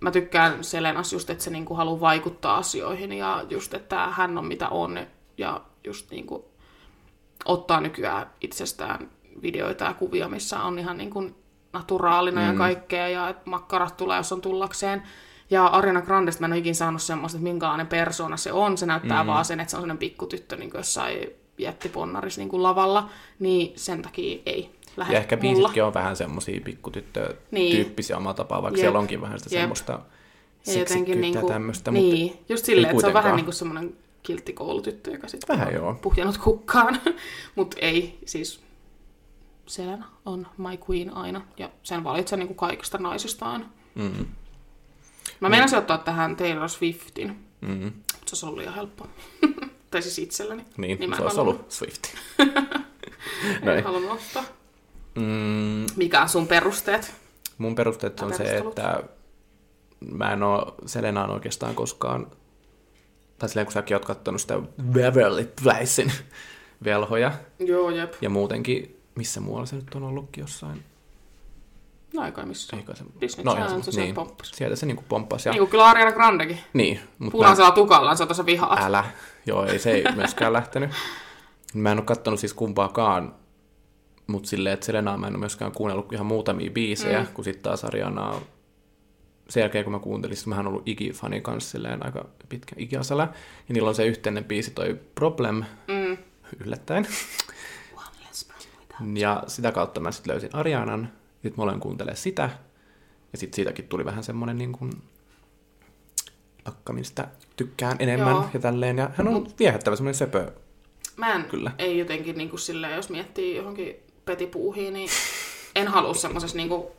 mä 0.00 0.10
tykkään 0.10 0.64
Selenas 0.64 1.12
just, 1.12 1.30
että 1.30 1.44
se 1.44 1.50
niinku 1.50 1.74
haluaa 1.74 2.00
vaikuttaa 2.00 2.56
asioihin 2.56 3.12
ja 3.12 3.44
just, 3.50 3.74
että 3.74 4.06
hän 4.06 4.38
on 4.38 4.46
mitä 4.46 4.68
on 4.68 4.98
ja 5.38 5.60
just 5.84 6.10
niinku 6.10 6.48
ottaa 7.44 7.80
nykyään 7.80 8.30
itsestään 8.40 9.10
videoita 9.42 9.84
ja 9.84 9.94
kuvia, 9.94 10.28
missä 10.28 10.62
on 10.62 10.78
ihan 10.78 10.96
niinku 10.96 11.30
naturaalina 11.72 12.40
mm. 12.40 12.46
ja 12.46 12.52
kaikkea 12.54 13.08
ja 13.08 13.28
että 13.28 13.50
makkarat 13.50 13.96
tulee, 13.96 14.16
jos 14.16 14.32
on 14.32 14.40
tullakseen. 14.40 15.02
Ja 15.50 15.66
Ariana 15.66 16.02
Grandesta 16.02 16.40
mä 16.40 16.46
en 16.46 16.52
ole 16.52 16.58
ikinä 16.58 16.74
saanut 16.74 17.02
semmoista, 17.02 17.38
että 17.38 17.44
minkälainen 17.44 17.86
persona 17.86 18.36
se 18.36 18.52
on. 18.52 18.78
Se 18.78 18.86
näyttää 18.86 19.22
mm. 19.22 19.26
vaan 19.26 19.44
sen, 19.44 19.60
että 19.60 19.70
se 19.70 19.76
on 19.76 19.80
sellainen 19.80 19.98
pikkutyttö 19.98 20.56
niin 20.56 20.70
kuin 20.70 20.78
jossain 20.78 21.30
jättiponnarissa 21.58 22.40
niin 22.40 22.48
kuin 22.48 22.62
lavalla. 22.62 23.08
Niin 23.38 23.72
sen 23.76 24.02
takia 24.02 24.42
ei 24.46 24.77
lähde 24.98 25.12
Ja 25.14 25.18
ehkä 25.20 25.36
mulla. 25.36 25.54
biisitkin 25.54 25.84
on 25.84 25.94
vähän 25.94 26.16
semmosia 26.16 26.60
pikkutyttö-tyyppisiä 26.64 28.16
omalla 28.16 28.34
tapaa, 28.34 28.62
vaikka 28.62 28.78
Jep. 28.78 28.84
siellä 28.84 28.98
onkin 28.98 29.20
vähän 29.20 29.38
sitä 29.38 29.54
Jep. 29.54 29.62
semmoista 29.62 30.00
seksikkyyttä 30.62 31.20
niinku, 31.20 31.48
tämmöistä. 31.48 31.90
niin, 31.90 32.32
mutta 32.32 32.52
just 32.52 32.64
silleen, 32.64 32.90
että 32.90 33.00
se 33.00 33.06
on 33.06 33.12
vähän 33.14 33.36
niin 33.36 33.44
kuin 33.44 33.54
semmoinen 33.54 33.96
kiltti 34.22 34.52
koulutyttö, 34.52 35.10
joka 35.10 35.28
sitten 35.28 35.56
Vähän 35.56 35.68
on 35.68 35.74
joo. 35.74 35.94
puhjannut 35.94 36.38
kukkaan. 36.38 37.00
Mutta 37.56 37.76
ei, 37.80 38.18
siis 38.26 38.60
Selena 39.66 40.06
on 40.26 40.46
my 40.58 40.78
queen 40.90 41.14
aina, 41.14 41.40
ja 41.58 41.70
sen 41.82 42.04
valitsen 42.04 42.38
niin 42.38 42.46
kuin 42.46 42.56
kaikista 42.56 42.98
naisista 42.98 43.46
aina. 43.46 43.64
Mm, 43.94 44.26
Mä 45.40 45.48
meinasin 45.48 45.78
ottaa 45.78 45.98
tähän 45.98 46.36
Taylor 46.36 46.68
Swiftin, 46.68 47.28
mm, 47.60 47.70
mutta 47.84 48.04
se 48.26 48.30
olisi 48.34 48.46
ollut 48.46 48.58
liian 48.58 48.74
helppo. 48.74 49.06
tai 49.90 50.02
siis 50.02 50.18
itselläni. 50.18 50.64
niin, 50.76 51.10
mä 51.10 51.16
se 51.16 51.22
olisi 51.22 51.40
ollut 51.40 51.70
Swift. 51.72 52.02
En 53.76 53.84
halunnut 53.84 54.10
ottaa. 54.12 54.44
Mm, 55.14 55.86
Mikä 55.96 56.22
on 56.22 56.28
sun 56.28 56.46
perusteet? 56.48 57.14
mun 57.58 57.74
perusteet 57.74 58.20
on 58.20 58.34
se, 58.34 58.56
että 58.58 59.02
mä 60.10 60.32
en 60.32 60.42
oo 60.42 60.74
Selenaan 60.86 61.30
oikeastaan 61.30 61.74
koskaan, 61.74 62.26
tai 63.38 63.48
silleen 63.48 63.66
kun 63.66 63.72
säkin 63.72 63.94
oot 63.94 64.04
kattonut 64.04 64.40
sitä 64.40 64.54
Beverly 64.92 65.52
Placein 65.62 66.12
velhoja, 66.84 67.32
Joo, 67.58 67.90
jep. 67.90 68.12
ja 68.20 68.30
muutenkin, 68.30 69.00
missä 69.14 69.40
muualla 69.40 69.66
se 69.66 69.76
nyt 69.76 69.94
on 69.94 70.02
ollutkin 70.02 70.42
jossain, 70.42 70.84
No 72.14 72.24
ei 72.24 72.32
kai 72.32 72.46
missä. 72.46 72.76
eikä 72.76 72.94
se, 72.94 73.04
Disney 73.20 73.44
no, 73.44 73.54
Channel, 73.54 73.82
se 73.82 73.92
se- 73.92 74.00
niin, 74.00 74.14
pomppasi. 74.14 74.52
sieltä 74.56 74.76
se 74.76 74.86
niinku 74.86 75.04
pomppasi, 75.08 75.48
ja 75.48 75.52
Niin 75.52 75.58
kuin 75.60 75.70
kyllä 75.70 75.86
Ariana 75.86 76.12
Grandekin. 76.12 76.58
niin, 76.72 77.00
mutta 77.18 77.24
mä, 77.24 77.30
Punaisella 77.30 77.70
tukallaan 77.70 78.16
se 78.16 78.22
on 78.22 78.28
tässä 78.28 78.46
vihaat. 78.46 78.78
älä, 78.82 79.04
joo, 79.46 79.66
ei 79.66 79.78
se 79.78 79.90
ei 79.90 80.04
myöskään 80.14 80.52
lähtenyt. 80.52 80.90
Mä 81.74 81.92
en 81.92 81.98
oo 81.98 82.04
kattonut 82.04 82.40
siis 82.40 82.54
kumpaakaan, 82.54 83.34
mutta 84.28 84.48
silleen, 84.48 84.74
että 84.74 84.86
Selenaa 84.86 85.16
mä 85.16 85.26
en 85.26 85.32
ole 85.32 85.38
myöskään 85.40 85.72
kuunnellut 85.72 86.12
ihan 86.12 86.26
muutamia 86.26 86.70
biisejä, 86.70 87.20
mm. 87.20 87.26
kun 87.34 87.44
sitten 87.44 87.62
taas 87.62 87.84
Arianaa 87.84 88.40
sen 89.48 89.60
jälkeen, 89.60 89.84
kun 89.84 89.92
mä 89.92 89.98
kuuntelin, 89.98 90.36
siis 90.36 90.46
mähän 90.46 90.66
on 90.66 90.72
ollut 90.72 90.88
Iggy-fani 90.88 91.40
kanssa 91.40 91.70
silleen 91.70 92.06
aika 92.06 92.28
pitkä 92.48 92.74
ikiasala, 92.78 93.22
ja 93.68 93.74
niillä 93.74 93.88
on 93.88 93.94
se 93.94 94.06
yhteinen 94.06 94.44
biisi 94.44 94.70
toi 94.70 94.98
Problem, 95.14 95.64
Mm. 95.88 96.16
yllättäen. 96.64 97.06
Ja 99.14 99.44
sitä 99.46 99.72
kautta 99.72 100.00
mä 100.00 100.12
sitten 100.12 100.32
löysin 100.32 100.50
Arianan, 100.52 101.12
sitten 101.32 101.52
mä 101.56 101.62
olen 101.62 101.80
kuuntelemaan 101.80 102.16
sitä, 102.16 102.50
ja 103.32 103.38
sitten 103.38 103.56
siitäkin 103.56 103.88
tuli 103.88 104.04
vähän 104.04 104.24
semmoinen 104.24 104.58
niin 104.58 104.72
kuin 104.72 104.92
akka, 106.64 106.92
mistä 106.92 107.28
tykkään 107.56 107.96
enemmän 107.98 108.30
Joo. 108.30 108.48
ja 108.54 108.60
tälleen, 108.60 108.98
ja 108.98 109.10
hän 109.14 109.28
on 109.28 109.46
viehättävä 109.58 109.96
semmoinen 109.96 110.14
söpö. 110.18 110.52
Mä 111.16 111.34
en, 111.34 111.44
Kyllä. 111.44 111.70
ei 111.78 111.98
jotenkin 111.98 112.38
niin 112.38 112.50
kuin 112.50 112.60
silleen, 112.60 112.96
jos 112.96 113.10
miettii 113.10 113.56
johonkin 113.56 113.96
petipuuhiin, 114.28 114.94
niin 114.94 115.08
en 115.74 115.88
halua 115.88 116.14
semmoisessa 116.14 116.56
niinku 116.56 116.90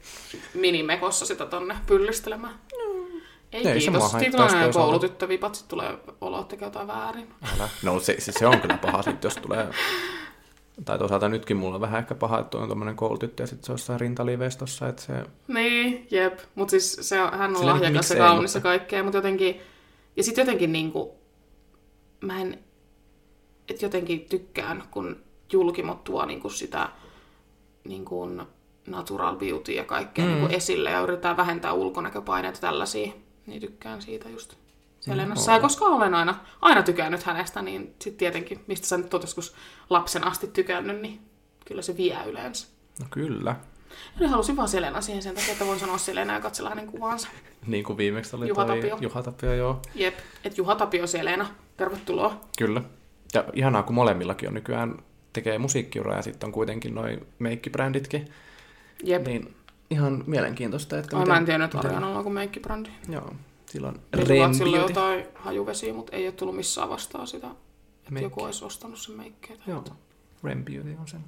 minimekossa 0.53 1.25
sitä 1.25 1.45
tonne 1.45 1.75
pyllistelemään. 1.87 2.59
Ei, 3.53 3.67
Ei 3.67 3.81
se 3.81 3.91
mua 3.91 3.99
kiitos. 3.99 4.11
Siitä 4.11 4.37
haittaisi 4.37 4.51
tulee 4.51 4.63
toisaalta. 4.63 4.79
koulutyttövipat, 4.79 5.55
sit 5.55 5.67
tulee 5.67 5.97
olo, 6.21 6.39
että 6.41 6.49
tekee 6.49 6.65
jotain 6.65 6.87
väärin. 6.87 7.33
Älä. 7.55 7.69
No 7.83 7.99
se, 7.99 8.15
se, 8.19 8.31
se 8.31 8.47
on 8.47 8.61
kyllä 8.61 8.77
paha 8.77 9.01
sit, 9.01 9.23
jos 9.23 9.35
tulee... 9.35 9.67
Tai 10.85 10.99
toisaalta 10.99 11.29
nytkin 11.29 11.57
mulla 11.57 11.75
on 11.75 11.81
vähän 11.81 11.99
ehkä 11.99 12.15
paha, 12.15 12.39
että 12.39 12.57
on 12.57 12.69
tommonen 12.69 12.95
koulutyttö 12.95 13.43
ja 13.43 13.47
sitten 13.47 13.65
se 13.65 13.71
on 13.71 13.73
jossain 13.73 13.99
rintaliveistossa, 13.99 14.87
että 14.87 15.01
se... 15.01 15.13
Niin, 15.47 16.07
jep. 16.11 16.39
Mutta 16.55 16.71
siis 16.71 16.97
se 17.01 17.21
on, 17.21 17.37
hän 17.37 17.55
on 17.55 17.65
lahjakas 17.65 18.09
ja 18.09 18.17
kaunis 18.17 18.55
ja 18.55 18.61
kaikkea, 18.61 19.03
mutta 19.03 19.17
jotenkin... 19.17 19.61
Ja 20.15 20.23
sitten 20.23 20.41
jotenkin 20.41 20.71
niinku... 20.71 21.15
Mä 22.21 22.41
en... 22.41 22.59
Et 23.69 23.81
jotenkin 23.81 24.25
tykkään, 24.29 24.83
kun 24.91 25.23
julkimot 25.53 26.03
tuo 26.03 26.25
niinku 26.25 26.49
sitä 26.49 26.89
niinku 27.83 28.27
natural 28.87 29.35
beauty 29.35 29.71
ja 29.71 29.83
kaikkea 29.83 30.25
mm. 30.25 30.31
niinku 30.31 30.55
esille 30.55 30.89
ja 30.89 31.01
yritetään 31.01 31.37
vähentää 31.37 31.73
ulkonäköpaineita 31.73 32.59
tällaisia. 32.59 33.11
Niin 33.45 33.61
tykkään 33.61 34.01
siitä 34.01 34.29
just. 34.29 34.53
Selenassa. 34.99 35.51
Ja 35.51 35.59
koska 35.59 35.85
olen 35.85 36.13
aina, 36.13 36.35
aina 36.61 36.83
tykännyt 36.83 37.23
hänestä, 37.23 37.61
niin 37.61 37.95
sitten 37.99 38.19
tietenkin, 38.19 38.63
mistä 38.67 38.87
sä 38.87 38.97
nyt 38.97 39.13
oot 39.13 39.23
joskus 39.23 39.55
lapsen 39.89 40.27
asti 40.27 40.47
tykännyt, 40.47 41.01
niin 41.01 41.21
kyllä 41.65 41.81
se 41.81 41.97
vie 41.97 42.17
yleensä. 42.25 42.67
No 42.99 43.05
kyllä. 43.11 43.55
Ja 44.19 44.29
halusin 44.29 44.57
vaan 44.57 44.69
Selena 44.69 45.01
siihen 45.01 45.23
sen 45.23 45.35
takia, 45.35 45.51
että 45.51 45.65
voin 45.65 45.79
sanoa 45.79 45.97
Selena 45.97 46.33
ja 46.33 46.41
katsella 46.41 46.69
hänen 46.69 46.87
kuvaansa. 46.87 47.27
Niin 47.67 47.83
kuin 47.83 47.97
viimeksi 47.97 48.35
oli 48.35 48.47
Juha 48.47 48.65
Tapio. 48.65 48.97
Juha 49.01 49.23
Tapio, 49.23 49.53
joo. 49.53 49.81
Jep, 49.95 50.17
että 50.43 50.61
Juha 50.61 50.75
Tapio 50.75 51.07
Selena. 51.07 51.47
Tervetuloa. 51.77 52.41
Kyllä. 52.57 52.81
Ja 53.33 53.43
ihanaa, 53.53 53.83
kun 53.83 53.95
molemmillakin 53.95 54.47
on 54.47 54.53
nykyään 54.53 55.03
tekee 55.33 55.57
musiikkiuraa 55.57 56.15
ja 56.15 56.21
sitten 56.21 56.47
on 56.47 56.51
kuitenkin 56.53 56.95
noin 56.95 57.27
meikkibränditkin. 57.39 58.29
Jep. 59.03 59.25
Niin 59.27 59.55
ihan 59.89 60.23
mielenkiintoista, 60.27 60.99
että 60.99 61.17
Ai, 61.17 61.25
mä 61.25 61.37
en 61.37 61.45
tiennyt, 61.45 61.65
että 61.75 61.87
Arianalla 61.87 62.17
on 62.17 62.23
kuin 62.23 62.33
meikkibrändi. 62.33 62.89
Joo, 63.09 63.35
silloin 63.65 63.99
Meillä 64.15 64.45
on 64.45 64.55
sillä 64.55 64.77
Beauty. 64.77 64.91
jotain 64.93 65.25
hajuvesiä, 65.35 65.93
mutta 65.93 66.15
ei 66.15 66.25
ole 66.25 66.31
tullut 66.31 66.55
missään 66.55 66.89
vastaan 66.89 67.27
sitä, 67.27 67.47
että 67.47 68.11
Meikki. 68.11 68.25
joku 68.25 68.43
olisi 68.43 68.65
ostanut 68.65 68.99
sen 68.99 69.15
meikkejä. 69.15 69.59
Joo, 69.67 69.83
Rem 70.43 70.65
Beauty 70.65 70.95
on 70.99 71.07
sen. 71.07 71.21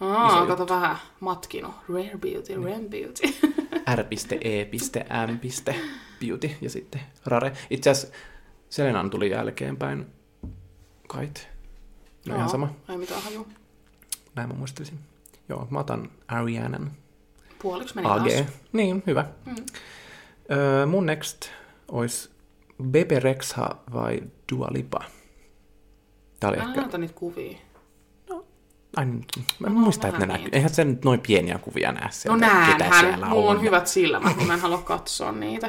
Aa, 0.00 0.46
kato 0.46 0.68
vähän 0.68 0.96
matkino. 1.20 1.74
Rare 1.88 2.18
beauty, 2.20 2.54
rare 2.56 2.88
beauty. 2.90 3.22
r.e.m.beauty 5.40 6.50
ja 6.60 6.70
sitten 6.70 7.00
Rare. 7.26 7.52
Itse 7.70 7.90
asiassa 7.90 8.16
Selenan 8.70 9.10
tuli 9.10 9.30
jälkeenpäin 9.30 10.06
kait. 11.08 11.48
No 12.26 12.34
ihan 12.36 12.48
sama, 12.48 12.72
Ei 12.88 12.96
mitään 12.96 13.22
haju. 13.22 13.46
näin 14.34 14.48
mä 14.48 14.54
muistelisin. 14.54 14.98
Joo, 15.48 15.66
mä 15.70 15.78
otan 15.78 16.10
Arianan 16.28 16.92
Puoliksi 17.62 17.94
meni 17.94 18.08
AG. 18.08 18.18
taas. 18.28 18.44
Niin, 18.72 19.02
hyvä. 19.06 19.24
Mm. 19.46 19.54
Öö, 20.50 20.86
mun 20.86 21.06
next 21.06 21.48
olisi 21.88 22.30
Bebe 22.82 23.18
Rexha 23.20 23.76
vai 23.92 24.20
Dua 24.52 24.68
Lipa. 24.70 25.04
Tää 26.40 26.50
oli 26.50 26.58
Älä 26.60 26.74
ehkä... 26.84 26.98
niitä 26.98 27.14
kuvia. 27.14 27.58
Ai, 28.96 29.06
nyt- 29.06 29.26
mä 29.58 29.66
en 29.66 29.74
No, 29.74 29.80
muista, 29.80 30.08
että 30.08 30.20
ne 30.20 30.26
näkyy. 30.26 30.44
niitä. 30.44 30.56
Eihän 30.56 30.74
se 30.74 30.84
nyt 30.84 31.04
noin 31.04 31.20
pieniä 31.20 31.58
kuvia 31.58 31.92
näe 31.92 32.04
No 32.04 32.10
sieltä, 32.10 32.66
ketä 32.72 32.88
näenhän. 32.90 33.28
Mulla 33.30 33.50
on 33.50 33.56
on. 33.56 33.62
hyvät 33.62 33.86
silmät, 33.86 34.36
kun 34.36 34.46
mä 34.46 34.54
en 34.54 34.60
halua 34.60 34.82
katsoa 34.82 35.32
niitä. 35.32 35.68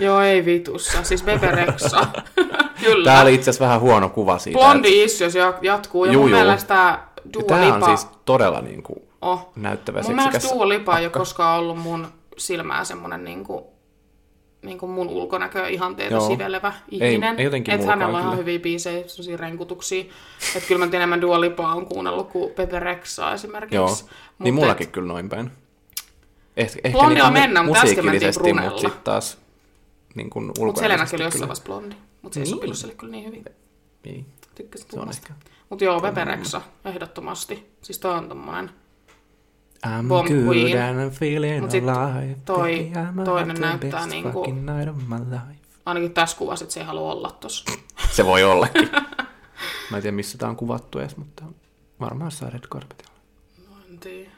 Joo, 0.00 0.20
ei 0.20 0.44
vitussa. 0.44 1.04
Siis 1.04 1.22
Bebe 1.22 1.46
Rexha. 1.50 2.06
Kyllä. 2.84 3.04
Tää 3.04 3.22
oli 3.22 3.34
itse 3.34 3.50
asiassa 3.50 3.64
vähän 3.64 3.80
huono 3.80 4.08
kuva 4.08 4.38
siitä. 4.38 4.58
Blondi 4.58 5.04
issues 5.04 5.34
ja- 5.34 5.58
jatkuu. 5.62 6.04
Ja 6.04 6.12
Juu, 6.12 6.22
mun 6.22 6.30
juu. 6.30 6.38
mielestä 6.38 6.88
että- 6.94 7.10
Dua 7.32 7.56
on 7.56 7.74
Lipa... 7.74 7.86
siis 7.86 8.08
todella 8.24 8.60
niin 8.60 8.82
kuin 8.82 8.98
oh. 9.22 9.52
näyttävä 9.56 10.02
Mun 10.02 10.10
mielestä 10.14 10.32
seksikäs. 10.32 10.56
Dua 10.56 10.68
Lipa 10.68 10.98
ei 10.98 11.04
ole 11.04 11.10
koskaan 11.12 11.58
ollut 11.60 11.78
mun 11.78 12.06
silmää 12.38 12.84
semmonen 12.84 13.24
niinku, 13.24 13.66
niinku 14.62 14.86
mun 14.86 15.08
ulkonäköä 15.08 15.68
ihanteita 15.68 16.14
Joo. 16.14 16.26
sivelevä 16.28 16.72
Ei- 16.92 16.98
ihminen. 17.12 17.38
ei 17.38 17.44
jotenkin 17.44 17.74
Et 17.74 17.84
hänellä 17.86 18.16
on 18.18 18.22
ihan 18.24 18.38
hyviä 18.38 18.58
biisejä, 18.58 19.08
sellaisia 19.08 19.36
renkutuksia. 19.36 20.04
Että 20.56 20.68
kyllä 20.68 20.86
mä 20.86 20.96
enemmän 20.96 21.20
Dua 21.20 21.40
Lipaa 21.40 21.74
on 21.74 21.86
kuunnellut 21.86 22.28
kuin 22.30 22.50
Pepe 22.54 22.80
Rexaa 22.80 23.34
esimerkiksi. 23.34 23.74
Joo, 23.76 23.88
Mut 23.88 24.08
niin 24.38 24.54
mullakin 24.54 24.86
et- 24.86 24.92
kyllä 24.92 25.08
noin 25.08 25.28
päin. 25.28 25.50
Eh, 26.56 26.70
ehkä 26.84 26.98
Blondilla 26.98 27.30
niin 27.30 27.42
mennään, 27.42 27.66
mutta 27.66 27.82
äsken 27.82 28.04
mentiin 28.04 28.34
Brunella. 28.34 28.62
mutta 28.70 28.80
sitten 28.80 29.02
taas 29.04 29.38
niin 30.14 30.30
kuin 30.30 30.44
Mut 30.46 30.58
ulkoisesti 30.58 30.84
Selenakin 30.84 31.14
oli 31.16 31.24
jossain 31.24 31.40
vaiheessa 31.40 31.64
blondi. 31.64 31.96
Mutta 32.22 32.34
se 32.34 32.40
ei 32.40 32.44
Niin. 32.44 32.54
sopinut 32.54 32.76
sille 32.76 32.94
kyllä 32.94 33.10
niin 33.10 33.24
hyvin. 33.26 33.44
Ei, 34.04 34.24
Tykkäsin 34.54 34.88
tuomasta. 34.88 35.22
ehkä. 35.32 35.46
Mutta 35.70 35.84
joo, 35.84 36.00
Pepe 36.00 36.24
Rexa, 36.24 36.60
ehdottomasti. 36.84 37.70
Siis 37.82 37.98
toi 37.98 38.14
on 38.14 38.28
tommonen 38.28 38.70
I'm 39.86 40.08
Bomb 40.08 40.28
good 40.28 40.56
Queen. 40.56 40.82
and 40.82 41.10
I'm 41.10 41.14
feeling 41.14 41.60
Mut 41.60 41.70
alive. 41.74 42.36
toi 42.44 42.92
toinen 43.24 43.56
näyttää 43.60 44.06
niinku- 44.06 44.44
night 44.50 44.88
of 44.90 44.96
my 45.08 45.16
life. 45.30 45.60
ainakin 45.86 46.12
tässä 46.12 46.36
kuvassa, 46.36 46.64
että 46.64 46.72
se 46.74 46.80
ei 46.80 46.86
halua 46.86 47.12
olla 47.12 47.30
tossa. 47.30 47.64
Se 48.16 48.24
voi 48.26 48.44
ollakin. 48.44 48.90
Mä 49.90 49.96
en 49.96 50.02
tiedä, 50.02 50.16
missä 50.16 50.38
tää 50.38 50.48
on 50.48 50.56
kuvattu 50.56 50.98
edes, 50.98 51.16
mutta 51.16 51.44
varmaan 52.00 52.26
jossain 52.26 52.52
Red 52.52 52.60
Carpetilla. 52.72 53.10
En 53.90 53.98
tiedä. 53.98 54.30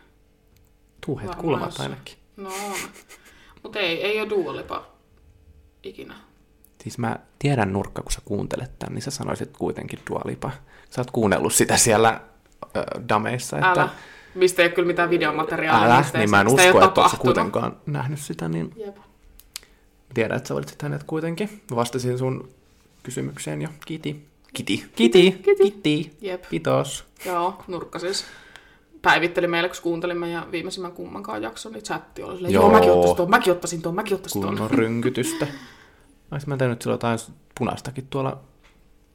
Varmaan 1.09 1.37
kulmat 1.39 1.81
ainakin. 1.81 2.15
No 2.37 2.49
on. 2.49 2.77
Mutta 3.63 3.79
ei, 3.79 4.03
ei 4.05 4.21
ole 4.21 4.31
Dua 4.31 4.57
Lipa 4.57 4.87
ikinä. 5.83 6.15
Siis 6.83 6.99
mä 6.99 7.17
tiedän 7.39 7.73
nurkka, 7.73 8.03
kun 8.03 8.13
sä 8.13 8.21
kuuntelet 8.25 8.79
tän, 8.79 8.95
niin 8.95 9.03
sä 9.03 9.11
sanoisit 9.11 9.57
kuitenkin 9.57 9.99
Dua 10.11 10.21
Lipa. 10.25 10.51
Sä 10.91 11.01
oot 11.01 11.11
kuunnellut 11.11 11.55
sitä 11.55 11.77
siellä 11.77 12.21
ö, 12.77 12.85
dameissa, 13.09 13.57
että 13.57 13.71
Älä. 13.71 13.89
Mistä 14.35 14.63
ei 14.63 14.67
ole 14.67 14.75
kyllä 14.75 14.87
mitään 14.87 15.11
videomateriaalia. 15.11 15.87
älä, 15.87 15.99
mistä 15.99 16.19
niin 16.19 16.31
mä 16.31 16.41
en 16.41 16.47
usko, 16.49 16.63
että 16.63 16.75
oot 16.75 16.95
tapahtunut. 16.95 17.23
kuitenkaan 17.23 17.77
nähnyt 17.87 18.19
sitä, 18.21 18.49
niin 18.49 18.73
Jep. 18.77 18.97
tiedän, 20.15 20.37
että 20.37 20.49
sä 20.49 20.55
valitsit 20.55 20.83
hänet 20.83 21.03
kuitenkin. 21.05 21.63
Mä 21.71 21.77
vastasin 21.77 22.19
sun 22.19 22.49
kysymykseen 23.03 23.63
jo. 23.63 23.69
Kiti. 23.87 24.27
Kiti. 24.55 24.85
Kiti. 24.97 25.33
Kiti. 25.33 25.71
Kiti. 25.71 26.17
Jep. 26.21 26.45
Kiitos. 26.51 27.05
Joo, 27.25 27.63
nurkka 27.69 27.99
siis 27.99 28.25
päivitteli 29.03 29.47
meille, 29.47 29.69
kun 29.69 29.79
kuuntelimme 29.83 30.31
ja 30.31 30.47
viimeisimmän 30.51 30.93
kummankaan 30.93 31.43
jakson, 31.43 31.73
niin 31.73 31.83
chatti 31.83 32.23
oli 32.23 32.35
silleen, 32.35 32.55
joo, 32.55 32.63
Joo. 32.63 32.73
mäkin 32.73 32.91
ottaisin 32.93 33.17
tuon, 33.17 33.31
mäkin 33.31 33.53
ottaisin 33.53 33.83
tuon, 33.83 33.95
mäkin 33.95 34.15
ottaisin 34.15 34.43
tuon. 34.43 34.55
Kunnon 34.55 34.71
rynkytystä. 34.71 35.47
Olisin 36.33 36.49
mä 36.49 36.57
tehnyt 36.57 36.83
silloin 36.83 36.95
jotain 36.95 37.19
punaistakin 37.59 38.07
tuolla 38.11 38.41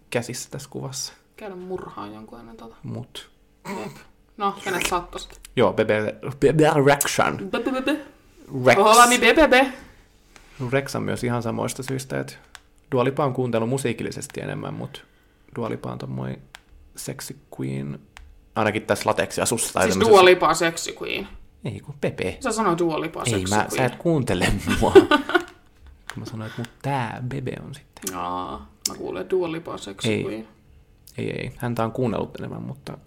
käsissä 0.09 0.49
tässä 0.51 0.69
kuvassa. 0.69 1.13
Käydä 1.37 1.55
murhaan 1.55 2.13
jonkun 2.13 2.39
ennen 2.39 2.57
tota. 2.57 2.75
Mut. 2.83 3.29
Jep. 3.69 3.91
No, 4.37 4.55
kenet 4.63 4.85
sattosit? 4.85 5.39
Joo, 5.55 5.73
Bebe, 5.73 6.15
Bebe 6.39 6.71
Rexhan. 6.85 7.37
Bebebebe. 7.51 7.99
Rex. 8.65 8.77
Holami 8.77 9.17
bebebe. 9.19 9.73
Rex 10.71 10.95
on 10.95 11.03
myös 11.03 11.23
ihan 11.23 11.43
samoista 11.43 11.83
syistä, 11.83 12.19
että 12.19 12.33
Dualipa 12.91 13.25
on 13.25 13.33
kuuntellut 13.33 13.69
musiikillisesti 13.69 14.41
enemmän, 14.41 14.73
mutta 14.73 14.99
Dualipa 15.55 15.91
on 15.91 15.97
tommoinen 15.97 16.41
sexy 16.95 17.35
queen, 17.59 17.99
ainakin 18.57 18.81
tässä 18.81 19.09
lateksiasussa. 19.09 19.73
tai 19.73 19.83
Siis 19.83 19.93
tämmöisessä- 19.93 20.11
Dua 20.17 20.25
Lipa 20.25 20.53
Sexy 20.53 20.95
Queen. 21.01 21.27
Ei 21.65 21.79
kun 21.79 21.95
Pepe. 22.01 22.37
Sä 22.39 22.51
sanoit 22.51 22.79
Dua 22.79 23.01
Lipa 23.01 23.23
Ei 23.25 23.43
mä, 23.49 23.55
Queen. 23.55 23.71
sä 23.71 23.85
et 23.85 23.95
kuuntele 23.95 24.47
mua. 24.79 24.93
mä 26.15 26.25
sanoin, 26.25 26.49
että 26.49 26.61
mut 26.61 26.69
tää 26.81 27.23
Bebe 27.27 27.51
on 27.65 27.75
sitten. 27.75 28.15
Aa, 28.15 28.67
mä 28.89 28.95
kuulen 28.95 29.21
että 29.21 29.31
Dua 29.31 29.51
Lipa 29.51 29.77
Sexy 29.77 30.09
Ei. 30.09 30.23
Queen. 30.23 30.47
Ei, 31.17 31.31
ei. 31.31 31.51
Häntä 31.57 31.83
on 31.83 31.91
kuunnellut 31.91 32.35
enemmän, 32.39 32.61
mutta 32.61 32.97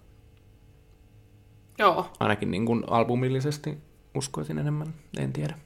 Joo, 1.77 2.09
ainakin 2.19 2.51
niin 2.51 2.65
kuin 2.65 2.83
albumillisesti 2.87 3.77
uskoisin 4.15 4.57
enemmän. 4.57 4.93
En 5.17 5.33
tiedä. 5.33 5.57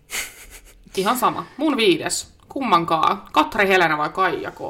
ihan 0.97 1.17
sama. 1.17 1.45
Mun 1.57 1.77
viides. 1.77 2.35
Kummankaan. 2.49 3.21
Katri 3.31 3.67
Helena 3.67 3.97
vai 3.97 4.09
Kaija 4.09 4.51
K? 4.51 4.61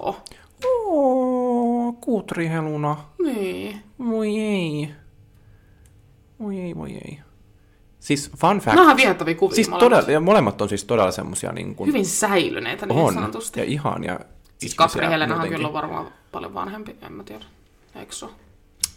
Oo, 0.65 1.93
Kutri 2.01 2.49
Heluna. 2.49 2.97
Niin. 3.23 3.81
Voi 3.99 4.37
ei. 4.39 4.91
Voi 6.39 6.59
ei, 6.59 6.75
voi 6.75 6.91
ei. 6.91 7.19
Siis 7.99 8.31
fun 8.37 8.59
fact. 8.59 8.75
Nämä 8.75 8.91
on 8.91 8.97
viehättäviä 8.97 9.35
kuvia 9.35 9.55
Siis 9.55 9.69
molemmat. 9.69 9.89
todella, 9.91 10.11
ja 10.11 10.19
molemmat 10.19 10.61
on 10.61 10.69
siis 10.69 10.83
todella 10.83 11.11
semmosia 11.11 11.51
niin 11.51 11.75
kuin 11.75 11.87
Hyvin 11.87 12.05
säilyneitä 12.05 12.85
niin 12.85 12.99
on. 12.99 13.13
sanotusti. 13.13 13.59
Ja 13.59 13.65
ihania 13.65 14.19
Siis 14.19 14.73
ihmisiä 14.73 14.77
Katri 14.77 15.07
Helenahan 15.07 15.29
muutenkin. 15.37 15.55
kyllä 15.57 15.67
on 15.67 15.73
varmaan 15.73 16.07
paljon 16.31 16.53
vanhempi, 16.53 16.95
en 17.01 17.13
mä 17.13 17.23
tiedä. 17.23 17.45
Eikö 17.95 18.11
se? 18.15 18.25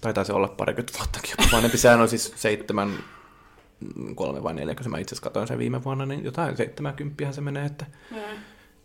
Taitaa 0.00 0.24
se 0.24 0.32
olla 0.32 0.48
parikymmentä 0.48 0.98
vuottakin 0.98 1.30
jopa 1.30 1.50
vanhempi. 1.52 1.78
Sehän 1.78 2.00
on 2.00 2.08
siis 2.08 2.32
seitsemän, 2.36 2.88
mm, 3.96 4.14
kolme 4.14 4.42
vai 4.42 4.54
neljä, 4.54 4.74
kun 4.74 4.90
mä 4.90 4.98
itse 4.98 5.14
asiassa 5.14 5.24
katsoin 5.24 5.48
sen 5.48 5.58
viime 5.58 5.84
vuonna, 5.84 6.06
niin 6.06 6.24
jotain 6.24 6.56
seitsemänkymppinhän 6.56 7.34
se 7.34 7.40
menee. 7.40 7.66
Että, 7.66 7.86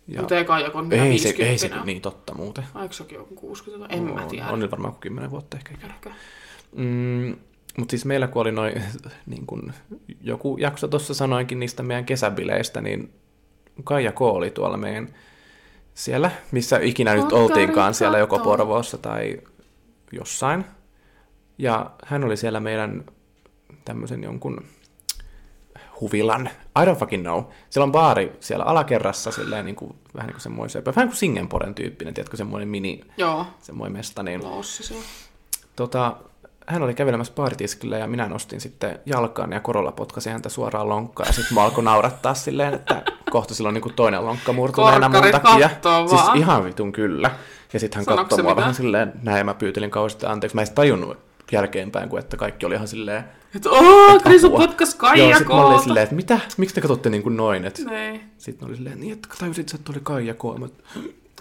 Ja. 0.07 0.19
Mutta 0.21 0.37
ei 0.37 0.45
Kaija, 0.45 0.69
kun 0.69 0.85
on 0.85 0.93
ei, 0.93 0.99
se, 1.19 1.29
50 1.29 1.51
ei 1.51 1.57
se, 1.57 1.71
niin 1.85 2.01
totta 2.01 2.33
muuten. 2.35 2.63
Eikö 2.81 2.95
sekin 2.95 3.19
ole 3.19 3.27
60? 3.35 3.95
En 3.95 4.03
mä 4.03 4.25
tiedä. 4.25 4.47
On, 4.47 4.53
on 4.53 4.59
nyt 4.59 4.71
varmaan 4.71 4.93
kuin 4.93 5.01
kymmenen 5.01 5.31
vuotta 5.31 5.57
ehkä. 5.57 5.71
Ehkä. 5.87 6.11
Mm, 6.75 7.35
mutta 7.77 7.91
siis 7.91 8.05
meillä 8.05 8.27
kun 8.27 8.41
oli 8.41 8.51
noin, 8.51 8.83
niin 9.25 9.45
kun 9.45 9.73
joku 10.21 10.57
jakso 10.57 10.87
tuossa 10.87 11.13
sanoinkin 11.13 11.59
niistä 11.59 11.83
meidän 11.83 12.05
kesäbileistä, 12.05 12.81
niin 12.81 13.13
Kaija 13.83 14.11
K. 14.11 14.21
oli 14.21 14.51
tuolla 14.51 14.77
meidän 14.77 15.09
siellä, 15.93 16.31
missä 16.51 16.79
ikinä 16.81 17.13
nyt 17.13 17.21
Kokkari 17.21 17.41
oltiinkaan, 17.41 17.93
siellä 17.93 18.17
joko. 18.17 18.39
Porvoossa 18.39 18.97
tai 18.97 19.41
jossain. 20.11 20.65
Ja 21.57 21.91
hän 22.05 22.23
oli 22.23 22.37
siellä 22.37 22.59
meidän 22.59 23.03
tämmöisen 23.85 24.23
jonkun 24.23 24.65
huvilan. 26.01 26.49
I 26.81 26.85
don't 26.85 26.99
fucking 26.99 27.23
know. 27.23 27.43
Siellä 27.69 27.85
on 27.85 27.91
baari 27.91 28.31
siellä 28.39 28.65
alakerrassa, 28.65 29.31
silleen 29.31 29.65
niin 29.65 29.75
kuin, 29.75 29.95
vähän 30.15 30.27
niin 30.27 30.33
kuin 30.33 30.41
semmoisen, 30.41 30.85
vähän 30.85 31.07
kuin 31.07 31.17
Singenporen 31.17 31.75
tyyppinen, 31.75 32.13
tiedätkö, 32.13 32.37
semmoinen 32.37 32.69
mini, 32.69 33.01
Joo, 33.17 33.45
semmoinen 33.61 33.97
mesta, 33.97 34.23
niin 34.23 34.41
tota, 35.75 36.15
hän 36.67 36.83
oli 36.83 36.93
kävelemässä 36.93 37.33
baaritiskillä 37.33 37.97
ja 37.97 38.07
minä 38.07 38.29
nostin 38.29 38.61
sitten 38.61 38.99
jalkaan 39.05 39.51
ja 39.51 39.59
korolla 39.59 39.91
potkasin 39.91 40.31
häntä 40.33 40.49
suoraan 40.49 40.89
lonkkaan 40.89 41.27
ja 41.29 41.33
sitten 41.33 41.53
mä 41.55 41.63
alkoi 41.63 41.83
naurattaa 41.83 42.33
silleen, 42.33 42.73
että 42.73 43.01
kohta 43.31 43.53
silloin 43.55 43.73
niin 43.73 43.93
toinen 43.95 44.25
lonkka 44.25 44.53
murtuneena 44.53 45.09
mun 45.09 45.21
takia. 45.31 45.69
Siis 46.09 46.21
vaan. 46.21 46.37
ihan 46.37 46.65
vitun 46.65 46.91
kyllä. 46.91 47.31
Ja 47.73 47.79
sitten 47.79 47.97
hän 48.07 48.17
katsoi 48.17 48.37
mua 48.37 48.43
mitään? 48.51 48.57
vähän 48.57 48.75
silleen, 48.75 49.13
näin 49.23 49.37
ja 49.37 49.43
mä 49.43 49.53
pyytelin 49.53 49.91
kauheasti 49.91 50.25
anteeksi. 50.25 50.55
Mä 50.55 50.61
en 50.61 50.67
tajunnut 50.75 51.17
jälkeenpäin, 51.51 52.09
kun 52.09 52.19
että 52.19 52.37
kaikki 52.37 52.65
oli 52.65 52.75
ihan 52.75 52.87
silleen, 52.87 53.23
Että 53.55 53.69
ooo, 53.69 54.19
Krisu 54.19 54.49
potkas 54.49 54.89
Joo, 54.93 54.97
Kaija 54.99 55.37
sit 55.37 55.47
mä 55.47 55.53
olin 55.53 55.65
koota. 55.67 55.83
silleen, 55.83 56.03
että 56.03 56.15
mitä? 56.15 56.39
Miksi 56.57 56.75
te 56.75 56.81
katsotte 56.81 57.09
niin 57.09 57.23
kuin 57.23 57.37
noin? 57.37 57.65
Et 57.65 57.81
Niin. 57.89 58.21
sitten 58.37 58.67
oli 58.67 58.75
silleen, 58.75 58.99
niin 58.99 59.13
että 59.13 59.27
tajusit, 59.39 59.73
että 59.73 59.91
oli 59.91 59.99
Kaija 60.03 60.33
K. 60.33 60.39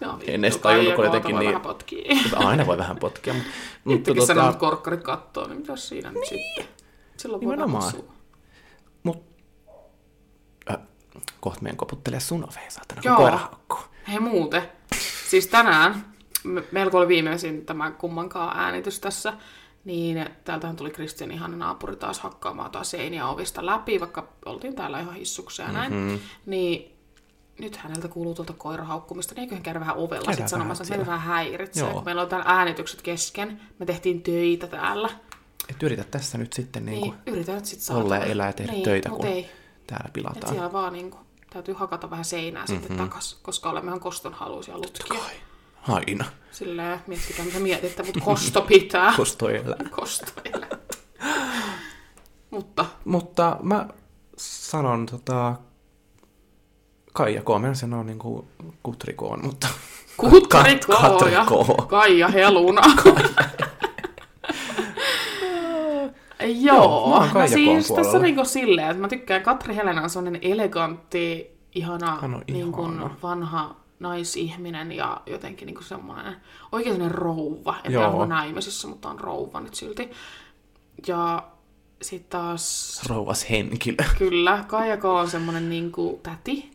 Joo, 0.03 0.19
En 0.27 0.45
edes 0.45 0.57
tajunnut, 0.57 0.95
kun 0.95 1.05
jotenkin 1.05 1.33
voi 1.35 1.41
niin- 1.41 1.49
vähän 1.51 1.63
potkii. 1.63 2.05
aina 2.35 2.67
voi 2.67 2.79
vähän 2.79 2.97
potkia. 2.97 3.35
Mutta, 3.35 3.49
mutta 3.85 3.99
Itsekin 3.99 4.21
tota... 4.23 4.27
sanoo, 4.27 4.43
tota, 4.45 4.51
että 4.53 4.61
korkkarit 4.61 5.03
kattoo, 5.03 5.47
niin 5.49 5.57
mitäs 5.59 5.89
siinä 5.89 6.13
nyt 6.13 6.25
sitten? 6.29 6.65
Silloin 7.17 7.41
voi 7.45 7.53
Nimenomaan. 7.53 7.85
tapahtua. 7.93 8.15
mut, 9.03 9.23
äh, 10.71 10.79
kohta 11.41 11.63
meidän 11.63 11.77
koputtelee 11.77 12.21
sun 12.21 12.45
oveen, 12.45 12.71
saatana, 12.71 13.03
kun 13.03 13.09
Joo. 13.11 13.17
koira 13.17 13.37
haukkuu. 13.37 13.79
Hei 14.09 14.21
muuten, 14.21 14.63
siis 15.29 15.47
tänään, 15.47 16.05
me- 16.45 16.65
meillä 16.73 16.91
kun 16.91 17.01
oli 17.01 17.09
viimeisin 17.09 17.67
tämä 17.67 17.91
kummankaan 17.91 18.59
äänitys 18.59 19.01
tässä, 19.01 19.33
niin 19.85 20.27
täältähän 20.45 20.77
tuli 20.77 20.91
Kristian 20.91 21.31
ihana 21.31 21.57
naapuri 21.57 21.97
taas 21.97 22.21
hakkaamaan 22.21 22.71
taas 22.71 22.91
seiniä 22.91 23.27
ovista 23.29 23.67
läpi, 23.67 24.01
vaikka 24.01 24.29
oltiin 24.45 24.75
täällä 24.75 25.01
ihan 25.01 25.15
hissuksia 25.15 25.65
ja 25.67 25.73
näin. 25.73 25.93
Mm-hmm. 25.93 26.19
Niin 26.47 26.92
nyt 27.59 27.77
häneltä 27.77 28.09
kuuluu 28.09 28.35
tuolta 28.35 28.53
koirahaukkumista, 28.53 29.35
niin 29.35 29.43
eiköhän 29.43 29.63
käydä 29.63 29.81
vähän 29.81 29.97
ovella 29.97 30.31
sitten 30.33 30.49
sanomassa, 30.49 30.85
että 30.95 31.07
vähän 31.07 31.21
häiritsee. 31.21 31.85
Joo. 31.85 31.93
kun 31.93 32.05
Meillä 32.05 32.23
on 32.23 32.29
täällä 32.29 32.47
äänitykset 32.49 33.03
kesken, 33.03 33.61
me 33.79 33.87
tehtiin 33.87 34.23
töitä 34.23 34.67
täällä. 34.67 35.11
Et 35.71 35.83
yritä 35.83 36.05
tässä 36.05 36.39
nyt 36.39 36.53
sitten 36.53 36.87
niin 36.87 37.01
Niin, 37.01 37.13
kuin, 37.13 37.23
yritän 37.35 37.55
nyt 37.55 37.65
sitten 37.65 37.85
saada. 37.85 38.05
olla 38.05 38.17
ja 38.17 38.25
elää 38.25 38.47
ja 38.47 38.53
tehdä 38.53 38.73
niin, 38.73 38.85
töitä, 38.85 39.09
kun 39.09 39.27
ei. 39.27 39.51
täällä 39.87 40.05
Et 40.07 40.13
pilataan. 40.13 40.53
siellä 40.53 40.73
vaan 40.73 40.93
niinku, 40.93 41.19
täytyy 41.51 41.75
hakata 41.75 42.11
vähän 42.11 42.25
seinää 42.25 42.63
mm-hmm. 42.65 42.81
sitten 42.81 42.97
takas, 42.97 43.39
koska 43.43 43.71
olemme 43.71 43.89
ihan 43.89 44.01
kostonhaluisia 44.01 44.79
lutkia. 44.79 45.21
Aina. 45.89 46.25
Silleen, 46.51 47.01
miettikää 47.07 47.45
mitä 47.45 47.59
mietitte, 47.59 48.03
mutta 48.03 48.21
kosto 48.21 48.61
pitää. 48.61 49.15
Kostoilla. 49.17 49.77
Kostoille. 49.91 50.67
mutta 52.51 52.87
Mutta 53.05 53.57
mä 53.63 53.89
sanon 54.37 55.07
tota, 55.07 55.55
Kaija 57.13 57.43
K. 57.43 57.47
Mä 57.61 57.75
sanon 57.75 58.07
niin 58.07 58.19
kuin 58.19 58.47
Kutri 58.83 59.13
K. 59.15 59.21
mutta 59.43 59.67
Kutri 60.17 60.81
Kat- 60.93 61.29
ja. 61.33 61.47
Kaija 61.89 62.29
Heluna. 62.29 62.83
Joo, 66.41 66.77
Joo, 66.77 67.09
mä 67.11 67.17
oon 67.17 67.29
no 67.35 67.47
siis 67.49 67.79
tässä 67.89 67.95
puolella. 67.95 68.19
niinku 68.19 68.45
silleen, 68.45 68.91
että 68.91 69.01
mä 69.01 69.09
tykkään, 69.09 69.43
Katri 69.43 69.77
Helena 69.77 70.03
on 70.03 70.11
sellainen 70.11 70.41
elegantti, 70.45 71.51
ihana, 71.75 72.19
Hän 72.21 72.35
on 72.35 72.43
niin 72.47 72.73
kuin 72.73 72.93
ihana. 72.95 73.11
vanha 73.23 73.77
naisihminen 74.01 74.93
ja 74.93 75.21
jotenkin 75.27 75.67
niin 75.67 75.75
kuin 75.75 75.85
semmoinen 75.85 76.37
oikein 76.73 76.95
sellainen 76.95 77.19
rouva. 77.19 77.75
En 77.85 77.93
Joo. 77.93 78.07
onko 78.07 78.27
naimisissa, 78.27 78.89
mutta 78.89 79.09
on 79.11 79.21
rouva 79.21 79.61
nyt 79.61 79.75
silti. 79.75 80.11
Ja 81.07 81.43
sitten 82.03 82.41
taas, 82.41 83.01
rouvas 83.09 83.51
henkilö. 83.51 84.05
kyllä, 84.19 84.65
Kaija 84.69 84.97
K 84.97 85.05
on 85.05 85.31
semmoinen 85.31 85.71
niin 85.71 85.93
kuin 85.93 86.19
täti, 86.23 86.71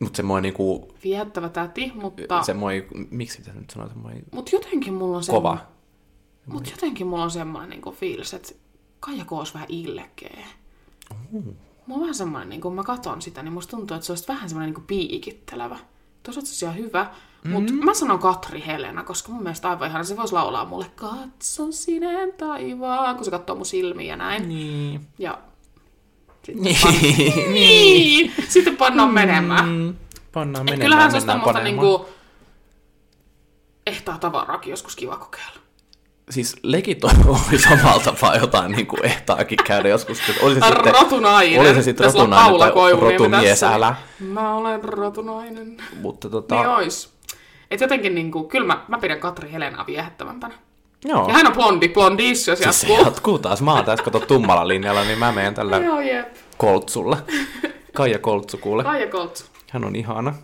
Mutta 0.00 0.16
semmoinen 0.16 0.42
niinku, 0.42 0.94
viehättävä 1.04 1.48
täti, 1.48 1.92
mutta, 1.94 2.42
semmoinen, 2.42 2.86
miksi 3.10 3.36
sitä 3.36 3.52
nyt 3.52 3.70
sanoo, 3.70 3.88
semmoinen 3.88 4.24
mutta 4.32 4.56
jotenkin 4.56 4.94
mulla 4.94 5.16
on 5.16 5.22
kova. 5.26 5.56
semmoinen, 5.56 5.66
mutta 6.46 6.70
jotenkin 6.70 7.06
mulla 7.06 7.24
on 7.24 7.30
semmoinen 7.30 7.70
niin 7.70 7.82
kuin 7.82 7.96
fiilis, 7.96 8.34
että 8.34 8.52
Kaija 9.00 9.24
K 9.24 9.32
olisi 9.32 9.54
vähän 9.54 9.68
ilkeä. 9.70 10.46
Mulla 11.30 11.54
on 11.88 12.00
vähän 12.00 12.14
semmoinen, 12.14 12.48
niin 12.48 12.60
kun 12.60 12.74
mä 12.74 12.82
katon 12.82 13.22
sitä, 13.22 13.42
niin 13.42 13.52
musta 13.52 13.76
tuntuu, 13.76 13.94
että 13.94 14.06
se 14.06 14.12
olisi 14.12 14.28
vähän 14.28 14.48
semmoinen 14.48 14.74
niin 14.74 14.86
piikittelevä. 14.86 15.78
Toisaalta 16.22 16.48
se 16.48 16.68
on 16.68 16.76
hyvä, 16.76 17.06
mm. 17.44 17.50
mutta 17.50 17.72
mä 17.72 17.94
sanon 17.94 18.18
Katri 18.18 18.62
Helena, 18.66 19.04
koska 19.04 19.32
mun 19.32 19.42
mielestä 19.42 19.70
aivan 19.70 19.88
ihana 19.88 20.04
se 20.04 20.16
voisi 20.16 20.34
laulaa 20.34 20.64
mulle 20.64 20.86
Katso 20.96 21.72
sineen 21.72 22.32
taivaan, 22.32 23.16
kun 23.16 23.24
se 23.24 23.30
katsoo 23.30 23.56
mun 23.56 23.66
silmiä 23.66 24.06
ja 24.06 24.16
näin. 24.16 24.48
Niin. 24.48 25.06
Ja 25.18 25.38
sitten, 26.44 26.64
Niin. 26.64 27.52
niin. 27.52 28.32
sitten 28.48 28.76
pannaan 28.76 29.14
menemään. 29.14 29.68
Mm, 29.68 29.94
pannaan 30.32 30.62
Et 30.62 30.70
menemään, 30.70 30.80
kyllähän 30.86 31.10
se 31.10 31.16
on 31.16 31.22
tämmöistä 31.26 31.62
niinku 31.62 32.06
ehtaa 33.86 34.18
tavaraakin 34.18 34.70
joskus 34.70 34.96
kiva 34.96 35.16
kokeilla. 35.16 35.60
Siis 36.30 36.56
legit 36.62 37.04
on- 37.04 37.26
oli 37.50 37.58
samalla 37.58 38.00
tapaa 38.02 38.36
jotain 38.36 38.72
niin 38.72 38.86
kuin 38.86 39.04
ehtaakin 39.06 39.58
käydä 39.66 39.88
joskus. 39.88 40.18
Oli 40.42 40.54
se 40.54 40.60
sitten, 40.66 40.94
Rotunainen. 40.94 41.60
oli 41.60 41.74
se 41.74 41.82
sitten 41.82 42.06
rotunainen 42.06 42.58
tai 42.60 42.70
rotumies, 43.00 43.62
älä. 43.62 43.94
Mä 44.20 44.54
olen 44.54 44.84
rotunainen. 44.84 45.76
Mutta 46.00 46.28
tota, 46.30 46.54
Niin 46.54 46.66
ois. 46.68 47.12
Et 47.70 47.80
jotenkin 47.80 48.14
niinku, 48.14 48.44
kyllä 48.48 48.66
mä, 48.66 48.84
mä 48.88 48.98
pidän 48.98 49.20
Katri 49.20 49.52
Helenaa 49.52 49.86
viehättävämpänä. 49.86 50.54
Joo. 51.04 51.28
Ja 51.28 51.34
hän 51.34 51.46
on 51.46 51.52
blondi, 51.52 51.88
blondissa, 51.88 52.50
jos 52.50 52.58
Siis 52.58 52.80
se 52.80 52.86
jatkuu. 52.86 53.04
jatkuu 53.06 53.38
taas. 53.38 53.62
Mä 53.62 53.74
oon 53.74 53.84
tässä 53.84 54.04
kato 54.04 54.20
tummalla 54.20 54.68
linjalla, 54.68 55.04
niin 55.04 55.18
mä 55.18 55.32
menen 55.32 55.54
tällä 55.54 55.76
Joo, 55.76 56.00
jep. 56.00 56.34
koltsulla. 56.56 57.16
Kaija 57.94 58.18
Koltsu 58.18 58.58
kuule. 58.58 58.82
Kaija 58.82 59.06
Koltsu. 59.06 59.44
Hän 59.70 59.84
on 59.84 59.96
ihana. 59.96 60.34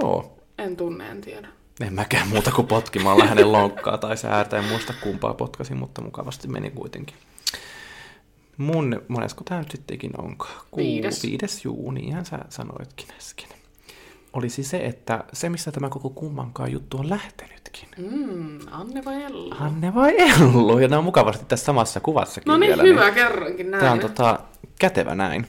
Joo. 0.00 0.38
En 0.58 0.76
tunne, 0.76 1.08
en 1.10 1.20
tiedä. 1.20 1.48
En 1.80 1.94
mäkään 1.94 2.28
muuta 2.28 2.50
kuin 2.50 2.66
potkimalla 2.66 3.24
hänen 3.24 3.52
lonkkaa 3.52 3.98
tai 3.98 4.16
säärtä. 4.16 4.58
En 4.58 4.64
muista 4.64 4.94
kumpaa 5.02 5.34
potkasin, 5.34 5.76
mutta 5.76 6.02
mukavasti 6.02 6.48
meni 6.48 6.70
kuitenkin. 6.70 7.16
Mun, 8.56 9.02
monesko 9.08 9.44
tämä 9.44 9.60
nyt 9.60 9.70
sittenkin 9.70 10.20
onkaan? 10.20 10.52
Viides. 10.76 11.22
Viides, 11.22 11.64
juu, 11.64 11.90
niinhän 11.90 12.24
sä 12.26 12.38
sanoitkin 12.48 13.08
äsken. 13.18 13.48
Olisi 14.32 14.62
se, 14.62 14.76
että 14.86 15.24
se, 15.32 15.48
missä 15.48 15.72
tämä 15.72 15.88
koko 15.88 16.10
kummankaan 16.10 16.72
juttu 16.72 16.96
on 16.98 17.10
lähtenytkin. 17.10 17.88
Mm, 17.96 18.58
Anne 18.70 19.04
vai 19.04 19.22
Ella? 19.22 19.56
Anne 19.60 19.94
vai 19.94 20.14
Ellu? 20.20 20.78
Ja 20.78 20.88
ne 20.88 20.96
on 20.96 21.04
mukavasti 21.04 21.44
tässä 21.48 21.64
samassa 21.64 22.00
kuvassakin 22.00 22.50
No 22.50 22.56
niin, 22.56 22.68
vielä. 22.68 22.82
hyvä, 22.82 23.10
kerrankin 23.10 23.70
näin. 23.70 23.80
Tämä 23.80 23.92
on 23.92 24.00
tota, 24.00 24.38
kätevä 24.78 25.14
näin. 25.14 25.46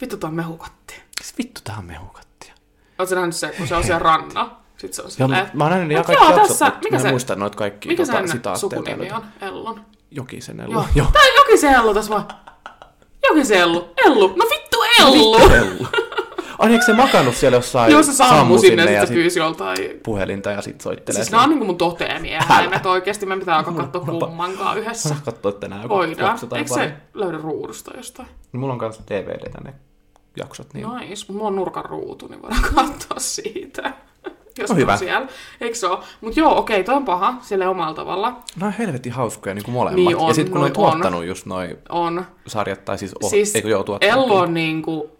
Vittu, 0.00 0.16
tää 0.16 0.28
on 0.28 0.34
mehukatti. 0.34 0.94
Siis 1.22 1.38
vittu, 1.38 1.60
tää 1.64 1.76
on 1.78 1.84
mehukattia. 1.84 2.54
Oletko 2.98 3.14
nähnyt 3.14 3.36
se, 3.36 3.54
kun 3.58 3.66
se 3.68 3.74
on 3.76 3.84
siellä 3.84 3.98
ranna? 3.98 4.50
Sitten 4.76 4.94
se 4.94 5.02
on 5.02 5.06
Joo, 5.18 5.28
silleen, 5.28 5.44
mä, 5.44 5.50
mä 5.54 5.64
oon 5.64 5.72
nähnyt 5.72 5.90
ihan 5.92 6.04
kaikki 6.04 6.24
jaksot, 6.24 6.48
tässä- 6.48 6.64
mutta 6.64 6.78
mikä 6.84 6.90
mä 6.90 6.96
en 6.96 7.02
se- 7.02 7.10
muista 7.10 7.36
noita 7.36 7.56
kaikki 7.56 7.88
mikä 7.88 8.06
tota, 8.06 8.26
sitaatteja. 8.26 8.56
sukunimi 8.56 9.12
on? 9.12 9.22
Ellun. 9.40 9.80
Jokisen 10.10 10.60
Ellu. 10.60 10.72
Joo. 10.72 10.84
Joo. 10.94 11.06
Tää 11.12 11.22
on 11.22 11.28
Jokisen 11.36 11.74
Ellu 11.74 11.94
tässä 11.94 12.10
vaan. 12.10 12.28
Jokisen 13.28 13.58
Ellu. 13.58 13.88
Ellu. 14.06 14.28
No 14.36 14.44
vittu 14.50 14.76
Ellu. 15.00 15.32
Vittu 15.38 15.54
Ellu. 15.54 15.86
Ai, 16.58 16.72
eikö 16.72 16.84
se 16.84 16.92
makannut 16.92 17.34
siellä 17.34 17.56
jossain 17.56 17.92
Joo, 17.92 18.02
se 18.02 18.12
sammui 18.12 18.58
sinne 18.58 18.84
ja 18.84 18.90
ja 18.90 19.00
sitten 19.00 19.14
pyysi 19.14 19.38
joltain. 19.38 20.00
puhelinta 20.02 20.50
ja 20.50 20.62
sit 20.62 20.80
soittelee. 20.80 21.16
Siis 21.16 21.30
nämä 21.30 21.42
on 21.44 21.48
niinku 21.50 21.64
mun 21.64 21.76
toteemieläimet 21.78 22.86
oikeesti. 22.86 23.26
Me 23.26 23.36
pitää 23.38 23.56
alkaa 23.56 23.74
katsoa 23.74 24.00
kummankaan 24.00 24.78
yhdessä. 24.78 25.16
Katso, 25.24 25.48
että 25.48 25.68
nää 25.68 25.88
Voidaan. 25.88 26.38
Eikö 26.56 26.74
se 26.74 26.92
löydä 27.14 27.38
ruudusta 27.38 27.96
jostain? 27.96 28.28
Niin 28.52 28.60
Mulla 28.60 28.72
on 28.72 28.78
kanssa 28.78 29.02
DVD 29.10 29.64
ne 29.64 29.74
jaksot. 30.36 30.74
Niin... 30.74 30.86
Mutta 30.86 31.32
mulla 31.32 31.46
on 31.48 31.56
nurkan 31.56 31.84
ruutu, 31.84 32.26
niin 32.28 32.42
voidaan 32.42 32.62
katsoa 32.74 33.18
siitä. 33.18 33.92
Jos 34.58 34.70
No 34.70 34.74
on 34.74 34.80
hyvä. 34.80 34.96
siellä. 34.96 35.26
Eikö 35.60 35.74
se 35.76 35.86
ole? 35.86 35.98
Mut 36.20 36.36
joo, 36.36 36.58
okei, 36.58 36.84
toi 36.84 36.94
on 36.94 37.04
paha. 37.04 37.34
Sille 37.42 37.68
omalla 37.68 37.94
tavalla. 37.94 38.36
On 38.62 38.72
helvetin 38.72 39.12
hauskoja 39.12 39.54
niin 39.54 39.64
kuin 39.64 39.72
molemmat. 39.72 39.96
Niin 39.96 40.16
on, 40.16 40.28
ja 40.28 40.34
sitten 40.34 40.52
kun 40.52 40.60
ne 40.60 40.64
on 40.66 40.72
noi 40.76 40.84
on. 40.86 40.90
tuottanut 40.92 41.24
just 41.24 41.46
noi 41.46 41.78
On. 41.88 42.24
sarjat, 42.46 42.84
tai 42.84 42.98
siis, 42.98 43.12
oh, 43.22 43.30
siis 43.30 43.54
eikö 43.54 43.68
joo 43.68 43.82
tuottanut? 43.84 44.14
Ello 44.24 44.38
on 44.40 44.54
niinku 44.54 45.10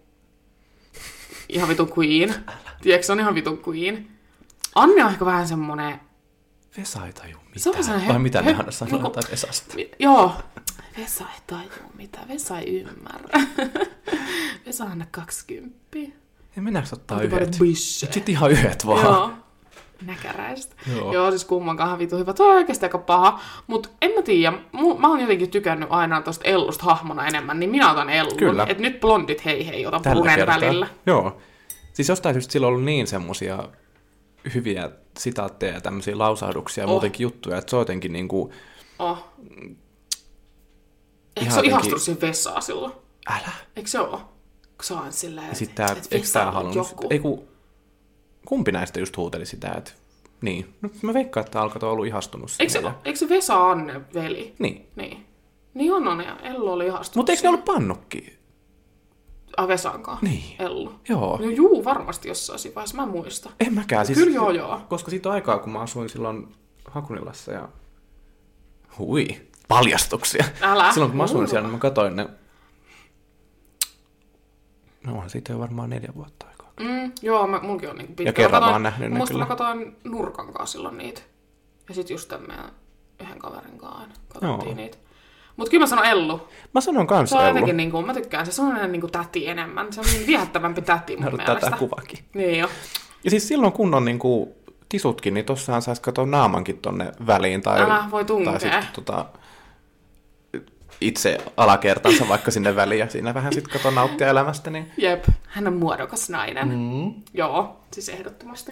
ihan 1.49 1.69
vitun 1.69 1.91
queen. 1.97 2.35
Tiedätkö, 2.81 3.05
se 3.05 3.11
on 3.11 3.19
ihan 3.19 3.35
vitun 3.35 3.61
queen. 3.67 4.07
Anne 4.75 5.03
on 5.05 5.11
ehkä 5.11 5.25
vähän 5.25 5.47
semmonen... 5.47 5.99
Vesa 6.77 7.05
ei 7.05 7.13
taju 7.13 7.37
Se 7.57 7.69
on 7.69 7.75
mitään. 7.75 7.83
sellainen 7.83 8.07
Vai 8.09 8.19
mitä 8.19 8.41
ne 8.41 8.51
hö- 8.53 8.57
aina 8.57 8.71
sanoo 8.71 8.91
niinku- 8.91 9.07
jotain 9.07 9.31
Vesasta? 9.31 9.75
Mi- 9.75 9.91
Joo. 9.99 10.35
Vesa 10.97 11.23
ei 11.23 11.39
tajua 11.47 11.89
mitä. 11.97 12.19
Vesa 12.27 12.59
ei 12.59 12.81
ymmärrä. 12.81 13.39
Vesa 14.65 14.83
on 14.83 14.89
aina 14.89 15.05
20. 15.11 15.77
Ja 16.55 16.61
mennäänkö 16.61 16.89
ottaa 16.93 17.21
yhdet? 17.21 17.53
Sitten 17.75 18.23
ihan 18.27 18.51
yhdet 18.51 18.85
vaan. 18.85 19.05
Joo. 19.05 19.31
Näkäräistä. 20.01 20.75
Joo. 20.95 21.13
Joo. 21.13 21.29
Siis 21.31 21.45
kummankaan 21.45 21.99
vitu 21.99 22.17
hyvä. 22.17 22.33
Toi 22.33 22.49
on 22.49 22.55
oikeasti 22.55 22.85
aika 22.85 22.97
paha. 22.97 23.39
Mut 23.67 23.91
en 24.01 24.11
mä 24.15 24.21
tiedä, 24.21 24.57
mä 24.99 25.07
oon 25.09 25.19
jotenkin 25.19 25.51
tykännyt 25.51 25.89
aina 25.91 26.21
tosta 26.21 26.43
Ellusta 26.43 26.85
hahmona 26.85 27.27
enemmän, 27.27 27.59
niin 27.59 27.69
minä 27.69 27.91
otan 27.91 28.09
Ellun. 28.09 28.37
Kyllä. 28.37 28.65
Et 28.69 28.79
nyt 28.79 28.99
blondit 28.99 29.45
hei 29.45 29.67
hei, 29.67 29.85
otan 29.87 30.01
Tällä 30.01 30.15
Brunen 30.15 30.35
kertaa. 30.35 30.55
välillä. 30.55 30.87
Joo. 31.05 31.37
Siis 31.93 32.09
jostain 32.09 32.35
syystä 32.35 32.51
sillä 32.51 32.67
on 32.67 32.69
ollut 32.73 32.85
niin 32.85 33.07
semmosia 33.07 33.69
hyviä 34.53 34.89
sitaatteja 35.17 35.73
ja 35.73 35.81
tämmöisiä 35.81 36.17
lausahduksia 36.17 36.81
ja 36.81 36.85
Oh. 36.85 36.91
muutenkin 36.91 37.23
juttuja, 37.23 37.57
että 37.57 37.69
se 37.69 37.75
on 37.75 37.81
jotenkin 37.81 38.13
niinku, 38.13 38.51
Oh. 38.99 39.17
Eikö 39.17 39.51
se 41.35 41.41
ole 41.41 41.45
jotenkin- 41.49 41.69
ihastunut 41.71 42.01
siihen 42.01 42.21
vessaan 42.21 42.61
silloin? 42.61 42.93
Älä. 43.29 43.51
Eikö 43.75 43.89
se 43.89 43.99
ole? 43.99 44.17
Kun 44.77 44.83
sä 44.83 44.93
oot 45.01 45.11
silleen, 45.13 45.47
tää, 45.75 45.95
et 46.11 46.23
on 46.55 46.73
joku. 46.73 46.95
kun, 46.95 47.47
kumpi 48.45 48.71
näistä 48.71 48.99
just 48.99 49.17
huuteli 49.17 49.45
sitä, 49.45 49.71
että 49.77 49.91
niin. 50.41 50.73
No, 50.81 50.89
mä 51.01 51.13
veikkaan, 51.13 51.45
että 51.45 51.61
alkoi 51.61 51.89
ollut 51.89 52.07
ihastunut 52.07 52.51
Eikö 52.59 52.69
se, 52.71 52.73
siihen. 52.79 52.91
ja- 52.93 52.99
eikö 53.05 53.19
se 53.19 53.29
Vesa 53.29 53.69
Anne 53.71 54.01
veli? 54.13 54.55
Niin. 54.59 54.87
Niin. 54.95 55.25
Niin 55.73 55.93
on, 55.93 56.07
on 56.07 56.21
ja 56.21 56.37
Ellu 56.39 56.71
oli 56.71 56.85
ihastunut. 56.85 57.15
Mutta 57.15 57.31
eikö 57.31 57.43
ne 57.43 57.49
ollut 57.49 57.65
pannukki? 57.65 58.35
Ah, 59.57 59.67
Vesankaan. 59.67 60.17
Niin. 60.21 60.43
Ellu. 60.59 60.93
Joo. 61.09 61.37
No 61.41 61.49
juu, 61.49 61.85
varmasti 61.85 62.27
jossain 62.27 62.59
siinä 62.59 62.75
vaiheessa, 62.75 62.95
mä 62.97 63.03
en 63.03 63.09
muista. 63.09 63.49
En 63.59 63.73
mäkään. 63.73 64.05
Siis, 64.05 64.17
Kyllä 64.19 64.35
joo 64.35 64.51
joo. 64.51 64.81
Koska 64.89 65.09
siitä 65.11 65.29
on 65.29 65.35
aikaa, 65.35 65.59
kun 65.59 65.73
mä 65.73 65.79
asuin 65.79 66.09
silloin 66.09 66.47
Hakunilassa 66.91 67.51
ja... 67.51 67.69
Hui, 68.97 69.27
paljastuksia. 69.67 70.45
Älä. 70.61 70.91
Silloin 70.91 71.11
kun 71.11 71.17
mä 71.17 71.23
asuin 71.23 71.41
Uu. 71.43 71.47
siellä, 71.47 71.67
niin 71.67 71.75
mä 71.75 71.79
katsoin 71.79 72.15
ne... 72.15 72.29
No 75.05 75.13
onhan 75.13 75.29
siitä 75.29 75.53
jo 75.53 75.59
varmaan 75.59 75.89
neljä 75.89 76.09
vuotta. 76.15 76.45
Mm, 76.79 77.11
joo, 77.21 77.47
mä, 77.47 77.59
munkin 77.59 77.89
on 77.89 77.95
niinku 77.97 78.13
pitkä. 78.13 78.29
Ja 78.29 78.33
kerran 78.33 78.61
mä 78.63 78.67
mä 78.67 78.73
oon 78.73 78.83
nähnyt 78.83 79.11
ne 79.11 79.17
Musta 79.17 79.37
mä 79.37 79.45
katsoin 79.45 79.95
nurkan 80.03 80.53
kanssa 80.53 80.71
silloin 80.77 80.97
niitä. 80.97 81.21
Ja 81.89 81.95
sit 81.95 82.09
just 82.09 82.29
tämän 82.29 82.47
meidän 82.47 82.71
yhden 83.21 83.39
kaverin 83.39 83.77
kanssa 83.77 83.99
aina 83.99 84.13
katsottiin 84.27 84.67
Joo. 84.69 84.75
niitä. 84.75 84.97
Mut 85.57 85.69
kyllä 85.69 85.83
mä 85.83 85.87
sanon 85.87 86.05
Ellu. 86.05 86.47
Mä 86.73 86.81
sanon 86.81 87.07
kans 87.07 87.29
Se 87.29 87.35
on 87.35 87.41
Ellu. 87.41 87.49
jotenkin 87.49 87.77
niinku, 87.77 88.01
mä 88.01 88.13
tykkään, 88.13 88.45
se 88.45 88.51
se 88.51 88.61
on 88.61 88.91
niinku 88.91 89.07
täti 89.07 89.47
enemmän. 89.47 89.93
Se 89.93 89.99
on 89.99 90.05
niin 90.05 90.27
viehättävämpi 90.27 90.81
täti 90.81 91.17
mun 91.17 91.35
mielestä. 91.35 91.69
tää 91.69 91.79
kuvakin. 91.79 92.19
Niin 92.33 92.59
jo. 92.59 92.69
Ja 93.23 93.29
siis 93.29 93.47
silloin 93.47 93.73
kun 93.73 93.93
on 93.93 94.05
niinku 94.05 94.55
tisutkin, 94.89 95.33
niin 95.33 95.45
tossahan 95.45 95.81
saisi 95.81 96.01
katsoa 96.01 96.25
naamankin 96.25 96.77
tonne 96.77 97.11
väliin. 97.27 97.61
Tai, 97.61 97.81
Älä 97.81 98.03
voi 98.11 98.25
tunkea. 98.25 98.51
Tai 98.51 98.61
sitten 98.61 98.87
tota, 98.93 99.25
itse 101.01 101.37
alakertansa 101.57 102.27
vaikka 102.29 102.51
sinne 102.51 102.75
väliin 102.75 102.99
ja 102.99 103.09
siinä 103.09 103.33
vähän 103.33 103.53
sitten 103.53 103.73
kato 103.73 103.91
nauttia 103.91 104.27
elämästä. 104.27 104.69
Niin... 104.69 104.91
Jep, 104.97 105.25
hän 105.47 105.67
on 105.67 105.75
muodokas 105.75 106.29
nainen. 106.29 106.69
Mm. 106.69 107.13
Joo, 107.33 107.79
siis 107.91 108.09
ehdottomasti. 108.09 108.71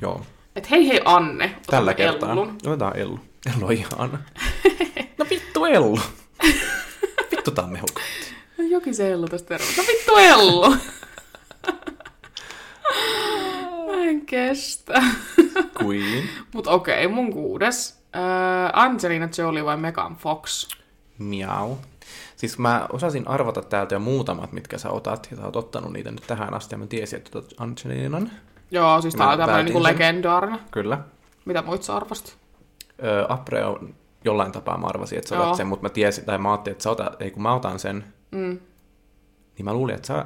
Joo, 0.00 0.22
Et 0.56 0.70
hei 0.70 0.88
hei 0.88 1.00
Anne, 1.04 1.44
otamme 1.44 1.66
tällä 1.66 1.94
kertaa. 1.94 2.30
Ellun. 2.30 2.58
Otetaan 2.66 2.96
Ellu. 2.96 3.20
Ellu 3.54 3.66
on 3.66 3.72
ihana. 3.72 4.18
no 5.18 5.26
vittu 5.30 5.64
Ellu. 5.64 6.00
vittu 7.30 7.50
tää 7.50 7.64
on 7.64 7.72
mehukka. 7.72 8.00
No 8.58 8.64
jokin 8.64 8.94
se 8.94 9.12
Ellu 9.12 9.28
tästä 9.28 9.48
terve. 9.48 9.64
No 9.76 9.84
vittu 9.88 10.16
Ellu! 10.16 10.70
Mä 13.86 14.04
en 14.04 14.26
kestä. 14.26 15.02
Queen. 15.82 16.28
Mut 16.54 16.66
okei, 16.66 17.08
mun 17.08 17.32
kuudes. 17.32 17.98
Äh, 18.16 18.70
Angelina 18.72 19.28
Jolie 19.38 19.64
vai 19.64 19.76
Megan 19.76 20.16
Fox? 20.16 20.68
Miau. 21.18 21.76
Siis 22.36 22.58
mä 22.58 22.86
osasin 22.92 23.28
arvata 23.28 23.62
täältä 23.62 23.94
jo 23.94 23.98
muutamat, 23.98 24.52
mitkä 24.52 24.78
sä 24.78 24.90
otat, 24.90 25.28
ja 25.30 25.36
sä 25.36 25.44
oot 25.44 25.56
ottanut 25.56 25.92
niitä 25.92 26.10
nyt 26.10 26.24
tähän 26.26 26.54
asti, 26.54 26.74
ja 26.74 26.78
mä 26.78 26.86
tiesin, 26.86 27.16
että 27.16 27.38
otat 27.38 27.52
Angelinan. 27.58 28.30
Joo, 28.70 29.02
siis 29.02 29.14
tää 29.14 29.26
on 29.26 29.30
tämmönen 29.38 29.48
päätin 29.54 29.64
niinku 29.64 29.82
legendaarinen. 29.82 30.58
Kyllä. 30.70 30.98
Mitä 31.44 31.62
muit 31.62 31.82
sä 31.82 31.96
arvastit? 31.96 32.36
Ö, 33.04 33.26
Apre 33.28 33.64
on 33.64 33.94
jollain 34.24 34.52
tapaa 34.52 34.78
mä 34.78 34.86
arvasin, 34.86 35.18
että 35.18 35.28
sä 35.28 35.34
Joo. 35.34 35.44
otat 35.44 35.56
sen, 35.56 35.66
mutta 35.66 35.82
mä 35.82 35.88
tiesin, 35.88 36.24
tai 36.24 36.38
mä 36.38 36.50
ajattelin, 36.50 36.72
että 36.74 36.82
sä 36.84 36.90
otat, 36.90 37.22
ei 37.22 37.30
kun 37.30 37.42
mä 37.42 37.54
otan 37.54 37.78
sen, 37.78 38.04
Mm. 38.30 38.58
niin 39.58 39.64
mä 39.64 39.72
luulin, 39.74 39.94
että 39.94 40.06
sä 40.06 40.24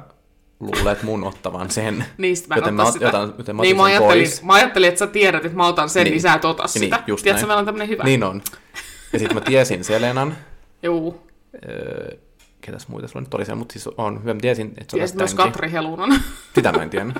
luulet 0.59 1.03
mun 1.03 1.23
ottavan 1.23 1.69
sen. 1.71 2.05
Niistä 2.17 2.47
mä 2.47 2.55
en 2.55 2.59
joten 2.59 2.73
mä, 2.73 2.91
sitä. 2.91 3.07
Otan, 3.07 3.33
joten 3.37 3.55
mä 3.55 3.61
niin, 3.61 3.77
mä 3.77 3.83
ajattelin, 3.83 4.17
pois. 4.23 4.43
mä 4.43 4.53
ajattelin, 4.53 4.89
että 4.89 4.99
sä 4.99 5.07
tiedät, 5.07 5.45
että 5.45 5.57
mä 5.57 5.67
otan 5.67 5.89
sen, 5.89 6.03
niin, 6.03 6.11
Niin. 6.11 6.21
sä 6.21 6.33
et 6.33 6.45
ota 6.45 6.63
Niin, 6.63 6.69
sitä. 6.69 7.03
just 7.07 7.23
Tiedätkö, 7.23 7.41
näin. 7.41 7.49
meillä 7.49 7.59
on 7.59 7.65
tämmönen 7.65 7.87
hyvä. 7.87 8.03
Niin 8.03 8.23
on. 8.23 8.41
Ja 9.13 9.19
sitten 9.19 9.37
mä 9.37 9.41
tiesin 9.41 9.83
Selenan, 9.83 10.37
Juu. 10.83 11.27
öö, 11.69 12.17
ketäs 12.61 12.87
muita 12.87 13.07
sulla 13.07 13.21
nyt 13.21 13.33
oli 13.33 13.45
siellä, 13.45 13.59
mutta 13.59 13.73
siis 13.73 13.87
on 13.97 14.19
mä 14.23 14.35
tiesin, 14.41 14.67
että 14.67 14.97
Tiesit 14.97 15.15
otat 15.15 15.17
myös. 15.29 15.33
Katri 15.33 15.71
Helunan. 15.71 16.21
Sitä 16.55 16.71
mä 16.71 16.83
en 16.83 16.89
tiennyt. 16.89 17.17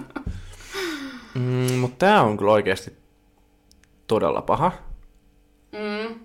Mm, 1.35 1.73
mutta 1.79 2.05
tää 2.05 2.21
on 2.23 2.37
kyllä 2.37 2.51
oikeasti 2.51 2.93
todella 4.07 4.41
paha. 4.41 4.71
mm. 5.71 6.15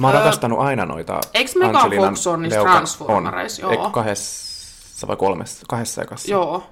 Mä 0.00 0.06
oon 0.06 0.16
Öö, 0.16 0.20
rakastanut 0.22 0.58
aina 0.58 0.86
noita 0.86 1.20
eiks 1.34 1.56
Megan 1.56 1.90
Fox 1.96 2.26
on 2.26 2.42
niissä 2.42 2.60
Transformereissa? 2.62 3.66
On. 3.66 3.72
Joo. 3.74 3.82
Eikö 3.82 3.92
kahdessa 3.92 5.06
vai 5.08 5.16
kolmessa? 5.16 5.66
Kahdessa 5.68 6.02
ekassa. 6.02 6.30
Joo. 6.30 6.62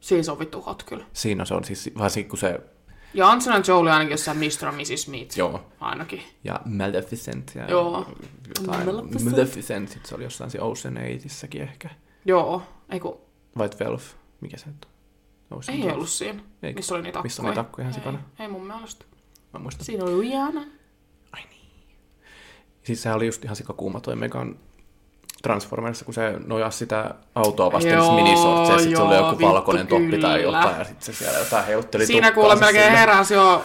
Siis 0.00 0.28
on 0.28 0.38
vittu 0.38 0.60
hot 0.62 0.82
kyllä. 0.82 1.04
Siinä 1.12 1.44
se 1.44 1.54
on 1.54 1.64
siis, 1.64 1.90
varsinkin 1.98 2.28
kun 2.30 2.38
se, 2.38 2.60
Ja 3.14 3.30
Angelina 3.30 3.62
Jolie 3.68 3.92
ainakin 3.92 4.10
jossain 4.10 4.38
Mr. 4.38 4.66
ja 4.66 4.72
Mrs. 4.72 5.02
Smith. 5.02 5.38
joo, 5.38 5.64
Ainakin. 5.80 6.22
ja 6.44 6.60
Maleficent 6.64 7.52
ja 7.54 7.66
Joo. 7.70 8.06
jotain. 8.58 8.86
Maleficent. 8.86 9.30
Maleficent, 9.30 9.98
se 10.04 10.14
oli 10.14 10.24
jossain 10.24 10.50
siinä 10.50 10.64
Ocean 10.64 10.96
Eightissäkin 10.96 11.62
ehkä. 11.62 11.90
Joo. 12.24 12.62
Eiku, 12.90 13.20
Vai 13.58 13.68
12, 13.68 14.16
mikä 14.40 14.56
se 14.56 14.64
on? 14.68 14.74
Ocean 15.58 15.74
ei 15.76 15.82
12. 15.82 15.94
ollut 15.94 16.08
siinä. 16.08 16.42
Eikö? 16.62 16.78
Missä 16.78 16.94
oli 16.94 17.02
niitä 17.02 17.22
Missä 17.22 17.42
akkoja. 17.42 17.48
oli 17.48 17.52
niitä 17.52 17.60
akkoja 17.60 17.82
ihan 17.82 17.94
ei, 17.94 18.00
sikana? 18.00 18.18
ei 18.38 18.48
mun 18.48 18.66
mielestä. 18.66 19.04
Mä 19.52 19.58
muistan. 19.60 19.84
Siinä 19.84 20.04
oli 20.04 20.20
Rihanna. 20.20 20.60
Ai 21.32 21.42
niin. 21.50 21.68
Siis 22.82 23.02
sehän 23.02 23.16
oli 23.16 23.26
just 23.26 23.44
ihan 23.44 23.56
sikakuuma 23.56 24.00
toi 24.00 24.16
Megan 24.16 24.58
Transformersissa, 25.42 26.04
kun 26.04 26.14
se 26.14 26.32
nojasi 26.46 26.78
sitä 26.78 27.14
autoa 27.34 27.72
vasten 27.72 27.92
Joo, 27.92 28.14
minisortseja, 28.14 28.76
ja 28.78 28.82
sit 28.82 28.96
se 28.96 29.02
oli 29.02 29.16
joku 29.16 29.30
vittu, 29.30 29.46
valkoinen 29.46 29.86
toppi 29.86 30.18
tai 30.18 30.38
kyllä. 30.40 30.58
jotain, 30.58 30.78
ja 30.78 30.84
sitten 30.84 31.14
se 31.14 31.18
siellä 31.18 31.38
jotain 31.38 31.66
heilutteli 31.66 32.06
Siinä 32.06 32.30
kuule 32.30 32.56
melkein 32.56 32.92
heräsi 32.92 33.34
jo 33.34 33.64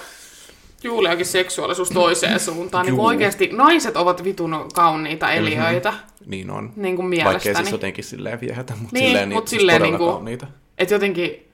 Juliakin 0.84 1.26
seksuaalisuus 1.26 1.90
toiseen 1.90 2.40
suuntaan. 2.50 2.86
Niin 2.86 3.00
oikeasti 3.00 3.50
naiset 3.54 3.98
ovat 3.98 4.24
vitun 4.24 4.68
kauniita 4.74 5.32
eliöitä. 5.32 5.92
Mm-hmm. 5.92 6.30
Niin 6.32 6.50
on. 6.50 6.74
Niin 6.76 6.96
kuin 6.96 7.06
Vaikkei 7.06 7.24
mielestäni. 7.24 7.56
siis 7.56 7.72
jotenkin 7.72 8.04
silleen 8.04 8.42
viehätä, 8.42 8.74
mutta 8.80 8.94
Niin, 8.94 9.06
silleen, 9.08 9.30
mut 9.30 9.36
niitä, 9.36 9.50
siis 9.50 9.60
silleen 9.60 9.78
todella 9.82 9.98
niinku- 9.98 10.12
kauniita. 10.14 10.48
Että 10.78 10.94
jotenkin, 10.94 11.50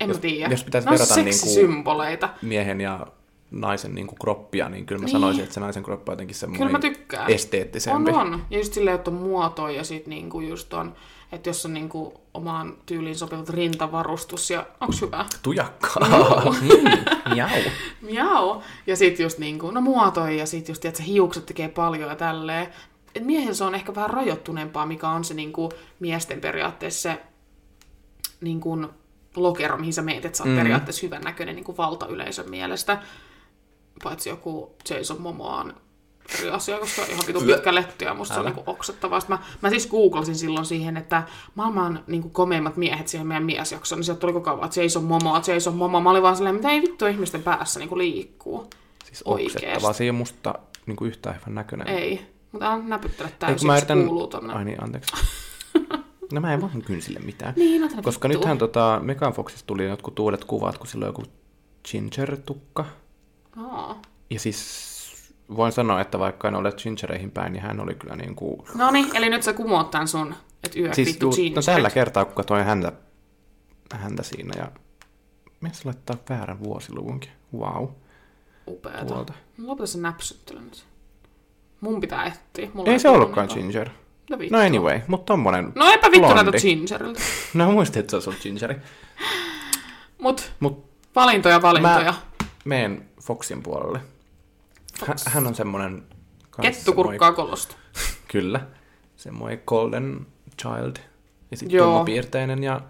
en 0.00 0.08
Jos- 0.08 0.16
mä 0.16 0.20
tiedä. 0.20 0.54
jos 0.54 0.64
pitäisi 0.64 0.86
ne 0.88 0.92
on 0.92 0.98
verrata 0.98 1.14
niinku- 1.16 1.32
seksisymboleita. 1.32 2.28
Miehen 2.42 2.80
ja 2.80 3.06
naisen 3.52 3.94
niin 3.94 4.06
kuin 4.06 4.18
kroppia, 4.18 4.68
niin 4.68 4.86
kyllä 4.86 4.98
mä 4.98 5.04
Niin. 5.04 5.12
sanoisin, 5.12 5.42
että 5.42 5.54
se 5.54 5.60
naisen 5.60 5.82
kroppa 5.82 6.12
on 6.12 6.14
jotenkin 6.14 6.36
Kyllä 6.40 6.52
mä 6.52 6.58
semmoinen 6.58 6.80
tykkään. 6.92 7.30
esteettisempi. 7.30 8.10
On, 8.10 8.16
on. 8.32 8.44
Ja 8.50 8.58
just 8.58 8.72
silleen, 8.74 8.94
että 8.94 9.10
on 9.10 9.16
muotoja 9.16 9.76
ja 9.76 9.84
sit 9.84 10.06
niinku 10.06 10.40
just 10.40 10.74
on, 10.74 10.94
että 11.32 11.48
jos 11.48 11.66
on 11.66 11.74
niinku 11.74 12.20
omaan 12.34 12.76
tyyliin 12.86 13.16
sopivat 13.16 13.48
rintavarustus 13.48 14.50
ja 14.50 14.66
onks 14.80 15.00
hyvä? 15.00 15.24
Tujakkaa. 15.42 16.42
mm, 16.60 17.36
jau. 17.36 17.48
Miau. 18.10 18.60
Ja 18.86 18.96
sit 18.96 19.18
just 19.18 19.38
niinku, 19.38 19.70
no 19.70 19.80
muotoja 19.80 20.32
ja 20.32 20.46
sit 20.46 20.68
just, 20.68 20.84
että 20.84 21.02
hiukset 21.02 21.46
tekee 21.46 21.68
paljon 21.68 22.08
ja 22.10 22.16
tälleen. 22.16 22.66
Et 23.14 23.24
miehellä 23.24 23.54
se 23.54 23.64
on 23.64 23.74
ehkä 23.74 23.94
vähän 23.94 24.10
rajoittuneempaa, 24.10 24.86
mikä 24.86 25.08
on 25.08 25.24
se 25.24 25.34
niinku 25.34 25.68
miesten 26.00 26.40
periaatteessa 26.40 27.02
se 27.02 27.20
niinku 28.40 28.78
lokero, 29.36 29.76
mihin 29.78 29.92
sä 29.92 30.02
meet, 30.02 30.24
että 30.24 30.38
sä 30.38 30.44
oot 30.44 30.48
Mm. 30.50 30.54
mm. 30.56 30.58
periaatteessa 30.62 31.06
hyvän 31.06 31.22
näköinen 31.22 31.54
niinku 31.54 31.76
valtayleisön 31.76 32.50
mielestä. 32.50 33.02
Paitsi 34.04 34.28
joku 34.28 34.76
Jason 34.90 35.20
Momoa 35.20 35.60
on 35.60 35.74
eri 36.38 36.50
asia, 36.50 36.78
koska 36.78 37.02
on 37.02 37.08
ihan 37.08 37.24
vitun 37.26 37.42
pitkä 37.42 37.74
letty 37.74 38.04
ja 38.04 38.14
musta 38.14 38.34
se 38.34 38.40
on 38.40 38.46
Älä. 38.46 38.54
niinku 38.54 38.70
oksettavaa. 38.70 39.20
Sitten 39.20 39.38
Mä, 39.38 39.44
mä 39.62 39.70
siis 39.70 39.86
googlasin 39.86 40.34
silloin 40.34 40.66
siihen, 40.66 40.96
että 40.96 41.22
maailman 41.54 42.04
niinku 42.06 42.28
komeimmat 42.28 42.76
miehet 42.76 43.08
siihen 43.08 43.26
meidän 43.26 43.44
miesjaksoon, 43.44 43.98
niin 43.98 44.04
sieltä 44.04 44.20
tuli 44.20 44.32
koko 44.32 44.50
ajan 44.50 44.70
Jason 44.76 45.04
Momoa, 45.04 45.42
Jason 45.46 45.74
Momoa. 45.74 46.00
Mä 46.00 46.10
olin 46.10 46.22
vaan 46.22 46.36
silleen, 46.36 46.54
mitä 46.54 46.70
ei 46.70 46.82
vittu 46.82 47.06
ihmisten 47.06 47.42
päässä 47.42 47.80
niinku 47.80 47.98
liikkuu. 47.98 48.70
Siis 49.04 49.22
oksettavaa. 49.24 49.92
Se 49.92 50.04
ei 50.04 50.10
ole 50.10 50.18
musta 50.18 50.54
niin 50.86 50.96
kuin 50.96 51.08
yhtään 51.08 51.36
hyvän 51.36 51.54
näköinen. 51.54 51.88
Ei, 51.88 52.26
mutta 52.52 52.72
älä 52.72 52.82
näpyttele 52.82 53.32
täysin, 53.38 53.66
mä 53.66 53.72
se 53.72 53.78
yritän... 53.78 54.06
kuuluu 54.06 54.26
tonne. 54.26 54.54
Ai 54.54 54.64
niin, 54.64 54.84
anteeksi. 54.84 55.12
No 56.32 56.40
mä 56.40 56.54
en 56.54 56.60
vaan 56.60 56.82
kynsille 56.82 57.18
mitään. 57.18 57.54
Niin, 57.56 57.84
ota 57.84 58.02
Koska 58.02 58.28
nythän 58.28 58.58
tota, 58.58 59.00
Megan 59.02 59.32
Foxista 59.32 59.66
tuli 59.66 59.84
jotkut 59.84 60.18
uudet 60.18 60.44
kuvat, 60.44 60.78
kun 60.78 60.86
sillä 60.86 61.04
on 61.04 61.08
joku 61.08 61.22
ginger-tukka. 61.88 62.84
Aa. 63.56 64.02
Ja 64.30 64.40
siis 64.40 64.92
voin 65.56 65.72
sanoa, 65.72 66.00
että 66.00 66.18
vaikka 66.18 66.48
en 66.48 66.54
ole 66.54 66.72
gingereihin 66.72 67.30
päin, 67.30 67.52
niin 67.52 67.62
hän 67.62 67.80
oli 67.80 67.94
kyllä 67.94 68.16
niin 68.16 68.34
kuin... 68.34 68.62
No 68.74 68.90
niin, 68.90 69.16
eli 69.16 69.30
nyt 69.30 69.42
sä 69.42 69.52
kumoat 69.52 69.90
tän 69.90 70.08
sun, 70.08 70.34
että 70.64 70.78
yö 70.80 70.94
Siis 70.94 71.08
vittu 71.08 71.34
jeans. 71.38 71.54
no 71.56 71.62
tällä 71.74 71.90
kertaa, 71.90 72.24
kun 72.24 72.34
katsoin 72.34 72.64
häntä, 72.64 72.92
häntä 73.92 74.22
siinä 74.22 74.52
ja... 74.56 74.70
Mies 75.60 75.84
laittaa 75.84 76.16
väärän 76.28 76.60
vuosiluvunkin. 76.64 77.30
Wow. 77.58 77.88
Upeeta. 78.66 79.04
Tuolta. 79.04 79.32
Lopeta 79.58 79.86
se 79.86 79.98
näpsyttely 79.98 80.60
nyt. 80.60 80.84
Mun 81.80 82.00
pitää 82.00 82.24
etsiä. 82.26 82.70
Mulla 82.74 82.92
Ei 82.92 82.98
se 82.98 83.08
ollutkaan 83.08 83.46
niinku- 83.46 83.62
ginger. 83.62 83.88
No 84.30 84.38
vittu. 84.38 84.56
No 84.56 84.62
anyway, 84.64 85.00
mutta 85.06 85.24
tommonen 85.32 85.72
No 85.74 85.90
eipä 85.90 86.06
vittu 86.10 86.18
blondi. 86.28 86.42
näytä 86.42 86.58
gingeriltä. 86.58 87.20
No 87.54 87.72
muistin, 87.72 88.00
että 88.00 88.10
se 88.10 88.16
olisi 88.16 88.30
ollut 88.30 88.42
gingeri. 88.42 88.76
Mut 90.18 90.52
Mut 90.60 90.84
valintoja 91.16 91.62
valintoja. 91.62 92.04
Mä- 92.12 92.14
meen 92.64 93.08
Foxin 93.22 93.62
puolelle. 93.62 94.00
Hän, 95.06 95.16
hän 95.26 95.46
on 95.46 95.54
semmonen... 95.54 96.02
kans 96.50 96.76
Kettu 96.76 96.92
kurkkaa 96.92 97.32
kolosta. 97.32 97.74
semmoinen- 97.92 98.22
Kyllä. 98.32 98.66
Semmoinen 99.16 99.62
golden 99.66 100.26
child. 100.62 100.96
Ja 101.50 101.56
sitten 101.56 101.76
Joo. 101.76 101.86
tummapiirteinen 101.86 102.62
ja... 102.62 102.80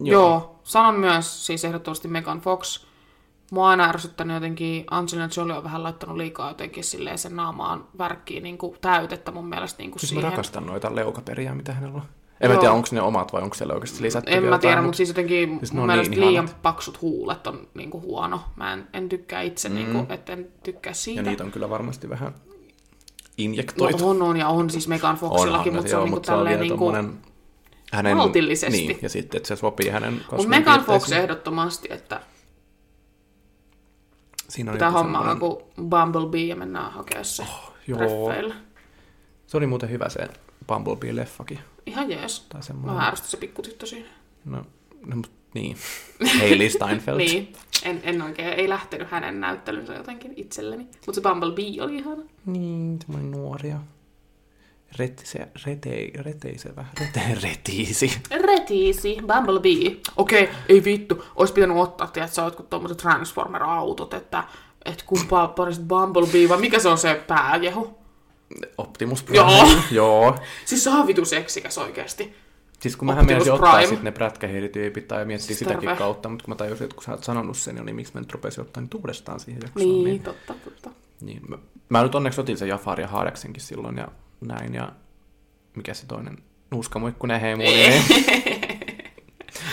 Joo. 0.00 0.60
Sanon 0.64 0.94
myös 0.94 1.46
siis 1.46 1.64
ehdottomasti 1.64 2.08
Megan 2.08 2.40
Fox. 2.40 2.86
Mua 3.52 3.64
on 3.64 3.70
aina 3.70 3.84
ärsyttänyt 3.88 4.34
jotenkin, 4.34 4.84
Angelina 4.90 5.28
Jolie 5.36 5.56
on 5.56 5.64
vähän 5.64 5.82
laittanut 5.82 6.16
liikaa 6.16 6.48
jotenkin 6.50 6.84
silleen 6.84 7.18
sen 7.18 7.36
naamaan 7.36 7.88
värkkiin 7.98 8.42
niin 8.42 8.58
kuin 8.58 8.76
täytettä 8.80 9.30
mun 9.30 9.46
mielestä 9.48 9.78
niin 9.82 9.90
kuin 9.90 10.00
Siis 10.00 10.08
siihen. 10.10 10.24
mä 10.24 10.30
rakastan 10.30 10.66
noita 10.66 10.94
leukaperiä, 10.94 11.54
mitä 11.54 11.72
hänellä 11.72 11.94
on. 11.96 12.02
En 12.40 12.48
Joo. 12.48 12.54
mä 12.54 12.60
tiedä, 12.60 12.74
onko 12.74 12.88
ne 12.92 13.02
omat 13.02 13.32
vai 13.32 13.42
onko 13.42 13.54
siellä 13.54 13.74
oikeasti 13.74 14.02
lisätty 14.02 14.32
En 14.32 14.42
vielä 14.42 14.56
mä 14.56 14.60
tiedä, 14.60 14.82
mutta 14.82 14.96
siis 14.96 15.08
jotenkin 15.08 15.58
siis 15.58 15.72
mun 15.72 15.82
on 15.82 15.86
mielestä 15.86 16.10
niin 16.10 16.20
liian 16.20 16.44
ihanat. 16.44 16.62
paksut 16.62 17.02
huulet 17.02 17.46
on 17.46 17.68
niin 17.74 17.90
kuin 17.90 18.02
huono. 18.02 18.40
Mä 18.56 18.72
en, 18.72 18.88
en 18.92 19.08
tykkää 19.08 19.42
itse, 19.42 19.68
mm. 19.68 19.74
niin 19.74 19.92
kuin, 19.92 20.06
että 20.12 20.32
en 20.32 20.48
tykkää 20.62 20.90
Ja 20.90 20.94
siitä. 20.94 21.22
niitä 21.22 21.44
on 21.44 21.50
kyllä 21.50 21.70
varmasti 21.70 22.08
vähän 22.08 22.32
no, 22.32 22.54
injektoitu. 23.38 24.08
on, 24.08 24.22
on, 24.22 24.36
ja 24.36 24.48
on 24.48 24.70
siis 24.70 24.88
Megan 24.88 25.16
Foxillakin, 25.16 25.74
mutta 25.74 25.90
se 25.90 25.96
on 25.96 26.00
joo, 26.00 26.04
niin 26.04 26.12
kuin 26.12 26.22
tälleen 26.22 26.60
niin 26.60 26.78
kuin... 26.78 27.18
hänen, 27.92 28.16
maltillisesti. 28.16 28.86
Niin, 28.86 28.98
ja 29.02 29.08
sitten, 29.08 29.36
että 29.36 29.48
se 29.48 29.56
sopii 29.56 29.88
hänen 29.88 30.20
Mutta 30.30 30.48
Megan 30.48 30.84
Fox 30.84 31.12
ehdottomasti, 31.12 31.88
että 31.90 32.20
Siinä 34.48 34.70
on 34.70 34.74
pitää 34.74 34.88
joku 34.88 34.98
hommaa 34.98 35.22
semmonen- 35.22 35.38
kuin 35.38 35.88
Bumblebee 35.88 36.44
ja 36.44 36.56
mennään 36.56 36.92
hakemaan 36.92 37.24
se 37.24 37.42
oh, 37.42 37.72
joo. 37.86 37.98
treffeille. 37.98 38.54
Se 39.46 39.56
oli 39.56 39.66
muuten 39.66 39.90
hyvä 39.90 40.08
se 40.08 40.28
Bumblebee-leffakin. 40.66 41.58
Ihan 41.86 42.10
jees. 42.10 42.40
Tai 42.40 42.58
Mä 42.58 42.62
semmoinen. 42.62 43.04
ärsytin 43.04 43.30
se 43.30 43.36
pikkutyttö 43.36 43.86
siinä. 43.86 44.08
No, 44.44 44.64
no, 45.06 45.16
mut 45.16 45.30
niin. 45.54 45.76
Hailey 46.38 46.70
Steinfeld. 46.70 47.18
Niin, 47.18 47.52
en, 47.84 48.00
en 48.04 48.22
oikein, 48.22 48.48
ei 48.48 48.68
lähtenyt 48.68 49.10
hänen 49.10 49.40
näyttelynsä 49.40 49.94
jotenkin 49.94 50.32
itselleni. 50.36 50.84
Mutta 51.06 51.12
se 51.12 51.20
Bumblebee 51.20 51.80
oli 51.82 51.96
ihana. 51.96 52.22
Niin, 52.46 52.98
semmoinen 53.00 53.30
nuoria. 53.30 53.76
Retise, 54.98 55.48
retei, 55.66 56.12
reteisevä, 56.18 56.84
rete, 57.00 57.38
retiisi. 57.42 58.20
Retiisi, 58.30 59.16
Bumblebee. 59.26 59.96
Okei, 60.16 60.48
ei 60.68 60.84
vittu. 60.84 61.24
Ois 61.36 61.52
pitänyt 61.52 61.76
ottaa, 61.76 62.06
tiedät 62.06 62.32
sä 62.32 62.42
jotkut 62.42 62.70
tommoset 62.70 62.98
Transformer-autot, 62.98 64.14
että 64.14 64.44
et 64.84 65.02
kumpaa 65.02 65.48
parista 65.48 65.84
Bumblebee, 65.84 66.48
vai 66.48 66.60
mikä 66.60 66.78
se 66.78 66.88
on 66.88 66.98
se 66.98 67.24
pääjehu? 67.26 67.98
Optimus 68.78 69.22
Prime. 69.22 69.38
Joo. 69.58 69.66
Joo. 69.90 70.38
Siis 70.64 70.84
se 70.84 70.90
on 70.90 71.06
vitu 71.06 71.24
seksikäs 71.24 71.78
oikeesti. 71.78 72.34
Siis 72.80 72.96
kun 72.96 73.06
mähän 73.06 73.26
meinasin 73.26 73.52
ottaa 73.52 73.72
Prime. 73.74 73.86
sit 73.88 74.02
ne 74.02 74.10
prätkähiirityypit 74.12 75.08
tai 75.08 75.24
miettiä 75.24 75.46
Siis 75.46 75.58
sitäkin 75.58 75.80
terve. 75.80 75.96
kautta, 75.96 76.28
mutta 76.28 76.44
kun 76.44 76.52
mä 76.52 76.56
tajusin, 76.56 76.84
että 76.84 76.94
kun 76.94 77.04
sä 77.04 77.12
oot 77.12 77.24
sanonut 77.24 77.56
sen 77.56 77.74
niin 77.74 77.96
miksi 77.96 78.14
mä 78.14 78.20
nyt 78.20 78.32
rupesin 78.32 78.60
ottaa 78.60 78.80
nyt 78.82 78.94
uudestaan 78.94 79.40
siihen 79.40 79.62
jaksoon. 79.62 79.86
Niin, 79.88 80.04
niin, 80.04 80.22
totta, 80.22 80.54
totta. 80.64 80.90
niin 81.20 81.42
mä, 81.48 81.58
mä, 81.88 82.02
nyt 82.02 82.14
onneksi 82.14 82.40
otin 82.40 82.56
sen 82.56 82.68
Jafar 82.68 83.00
ja 83.00 83.08
Haadeksenkin 83.08 83.62
silloin 83.62 83.96
ja 83.96 84.08
näin 84.40 84.74
ja 84.74 84.92
mikä 85.76 85.94
se 85.94 86.06
toinen 86.06 86.38
nuuskamuikkunen 86.70 87.40
hei 87.40 87.56
muu, 87.56 87.64
niin 87.66 88.02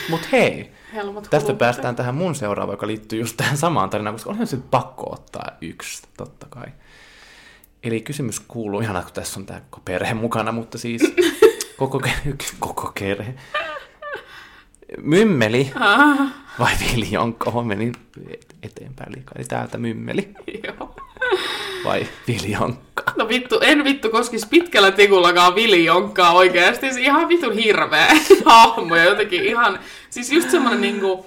Mut 0.09 0.31
hei, 0.31 0.71
Helmut 0.93 1.23
tästä 1.23 1.37
Huluppi. 1.47 1.59
päästään 1.59 1.95
tähän 1.95 2.15
mun 2.15 2.35
seuraavaan, 2.35 2.73
joka 2.73 2.87
liittyy 2.87 3.19
just 3.19 3.37
tähän 3.37 3.57
samaan 3.57 3.89
tarinaan, 3.89 4.15
koska 4.15 4.29
onhan 4.29 4.47
se 4.47 4.57
pakko 4.71 5.13
ottaa 5.13 5.47
yksi, 5.61 6.01
totta 6.17 6.47
kai. 6.49 6.67
Eli 7.83 8.01
kysymys 8.01 8.39
kuuluu, 8.39 8.81
ihana 8.81 9.01
kun 9.01 9.13
tässä 9.13 9.39
on 9.39 9.45
tämä 9.45 9.61
koko 9.69 9.81
perhe 9.85 10.13
mukana, 10.13 10.51
mutta 10.51 10.77
siis 10.77 11.01
koko, 11.77 11.99
ke- 11.99 12.33
koko 12.59 12.91
kerhe. 12.95 13.33
Mymmeli 15.01 15.71
Ah, 15.75 16.17
vai 16.59 16.71
viljonkka? 16.79 17.49
Oho, 17.49 17.63
menin 17.63 17.93
eteenpäin 18.63 19.11
liikaa. 19.15 19.33
Eli 19.37 19.45
täältä 19.45 19.77
mymmeli 19.77 20.29
joo. 20.67 20.95
vai 21.85 22.07
viljonkka? 22.27 23.03
No 23.15 23.27
vittu, 23.29 23.59
en 23.61 23.83
vittu 23.83 24.09
koskisi 24.09 24.47
pitkällä 24.49 24.91
tikullakaan 24.91 25.55
viljonkkaa 25.55 26.31
oikeasti. 26.31 26.93
Se 26.93 27.01
ihan 27.01 27.29
vitun 27.29 27.53
hirveä 27.53 28.07
hahmo 28.45 28.95
ja 28.95 29.03
jotenkin 29.03 29.43
ihan... 29.43 29.79
Siis 30.09 30.31
just 30.31 30.49
semmonen 30.49 30.81
niinku... 30.81 31.25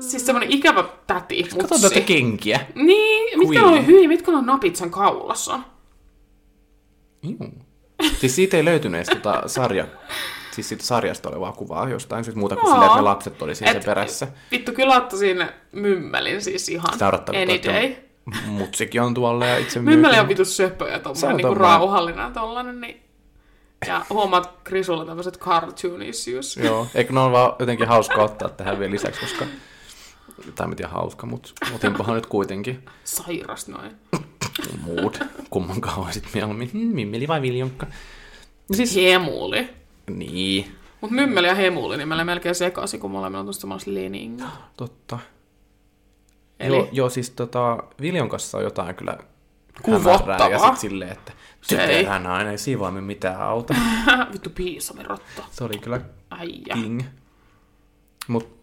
Siis 0.00 0.26
semmonen 0.26 0.50
ikävä 0.52 0.84
täti, 1.06 1.48
mutsi. 1.54 1.82
tätä 1.82 2.00
kenkiä. 2.00 2.60
Niin, 2.74 3.38
mitkä 3.38 3.64
on 3.64 3.86
hyvin, 3.86 4.08
mitkä 4.08 4.30
on 4.32 4.46
napit 4.46 4.76
sen 4.76 4.90
kaulassa? 4.90 5.60
Juu. 7.22 7.52
Siis 8.18 8.36
siitä 8.36 8.56
ei 8.56 8.64
löytynyt 8.64 8.98
edes 8.98 9.08
tota 9.08 9.42
sarja, 9.48 9.86
siis 10.50 10.68
siitä 10.68 10.84
sarjasta 10.84 11.28
olevaa 11.28 11.52
kuvaa 11.52 11.88
jostain 11.88 12.24
syystä 12.24 12.38
muuta 12.38 12.56
kuin 12.56 12.64
Joo. 12.64 12.72
silleen, 12.72 12.86
että 12.90 12.98
ne 12.98 13.02
lapset 13.02 13.42
oli 13.42 13.54
siinä 13.54 13.70
Et- 13.72 13.76
sen 13.82 13.86
perässä. 13.90 14.28
Vittu, 14.50 14.72
kyllä 14.72 14.96
ottaisin 14.96 15.44
mymmelin 15.72 16.42
siis 16.42 16.68
ihan 16.68 16.92
Sitä 16.92 17.06
any 17.08 17.52
että 17.54 17.72
day. 17.72 17.94
mutsikin 18.46 19.02
on 19.02 19.14
tuolla 19.14 19.46
ja 19.46 19.58
itse 19.58 19.80
Mymmeli 19.80 20.18
on 20.18 20.28
vitu 20.28 20.44
söpö 20.44 20.84
ja 20.88 20.90
Se 20.92 20.96
on 20.96 21.02
tommonen 21.02 21.36
niinku 21.36 21.54
rauhallinen 21.54 22.22
ja 22.24 22.30
tollanen, 22.30 22.80
niin... 22.80 23.02
Ja 23.86 24.06
huomaat 24.10 24.50
Krisulla 24.64 25.04
tämmöiset 25.04 25.38
cartoon 25.38 26.02
issues. 26.02 26.56
Joo, 26.56 26.86
eikö 26.94 27.12
ne 27.12 27.20
ole 27.20 27.32
vaan 27.32 27.52
jotenkin 27.58 27.88
hauska 27.88 28.22
ottaa 28.22 28.48
tähän 28.48 28.78
vielä 28.78 28.92
lisäksi, 28.92 29.20
koska... 29.20 29.44
Tai 30.54 30.66
en 30.68 30.76
tiedä 30.76 30.90
hauska, 30.90 31.26
mutta 31.26 31.50
otinpahan 31.74 32.14
nyt 32.14 32.26
kuitenkin 32.26 32.84
Sairas 33.04 33.68
noin. 33.68 33.90
Muut. 34.82 35.18
Kummankaan 35.50 35.98
olisit 35.98 36.24
mieluummin. 36.34 36.70
Hmm, 36.72 36.94
mimmeli 36.94 37.28
vai 37.28 37.42
viljonkka? 37.42 37.86
Ja 38.70 38.76
siis, 38.76 38.96
Hemuli. 38.96 39.68
niin, 40.10 40.74
Mut 41.00 41.10
mymmeli 41.10 41.46
ja 41.46 41.54
hemuli, 41.54 41.96
niin 41.96 42.08
meillä 42.08 42.24
melkein 42.24 42.54
sekaisin, 42.54 43.00
kun 43.00 43.10
molemmilla 43.10 43.40
on 43.40 43.46
tuosta 43.46 43.60
samassa 43.60 43.94
leninga. 43.94 44.44
totta. 44.76 45.18
Eli 46.60 46.76
Joo, 46.76 46.88
joo, 46.92 47.10
siis 47.10 47.30
tota, 47.30 47.82
Viljonkassa 48.00 48.58
on 48.58 48.64
jotain 48.64 48.94
kyllä 48.94 49.18
Kuvottavaa. 49.82 50.48
ja 50.48 50.58
sitten 50.58 50.76
silleen, 50.76 51.12
että 51.12 51.32
typerä 51.68 52.18
nainen, 52.18 52.50
ei 52.50 52.58
siivoamme 52.58 53.00
mitään 53.00 53.40
auta. 53.40 53.74
vittu 54.32 54.50
piisami 54.50 55.02
rotta. 55.02 55.42
Se 55.50 55.64
oli 55.64 55.78
kyllä 55.78 56.00
Äijä. 56.30 56.74
king. 56.74 57.00
Mut 58.28 58.48
siis 58.48 58.57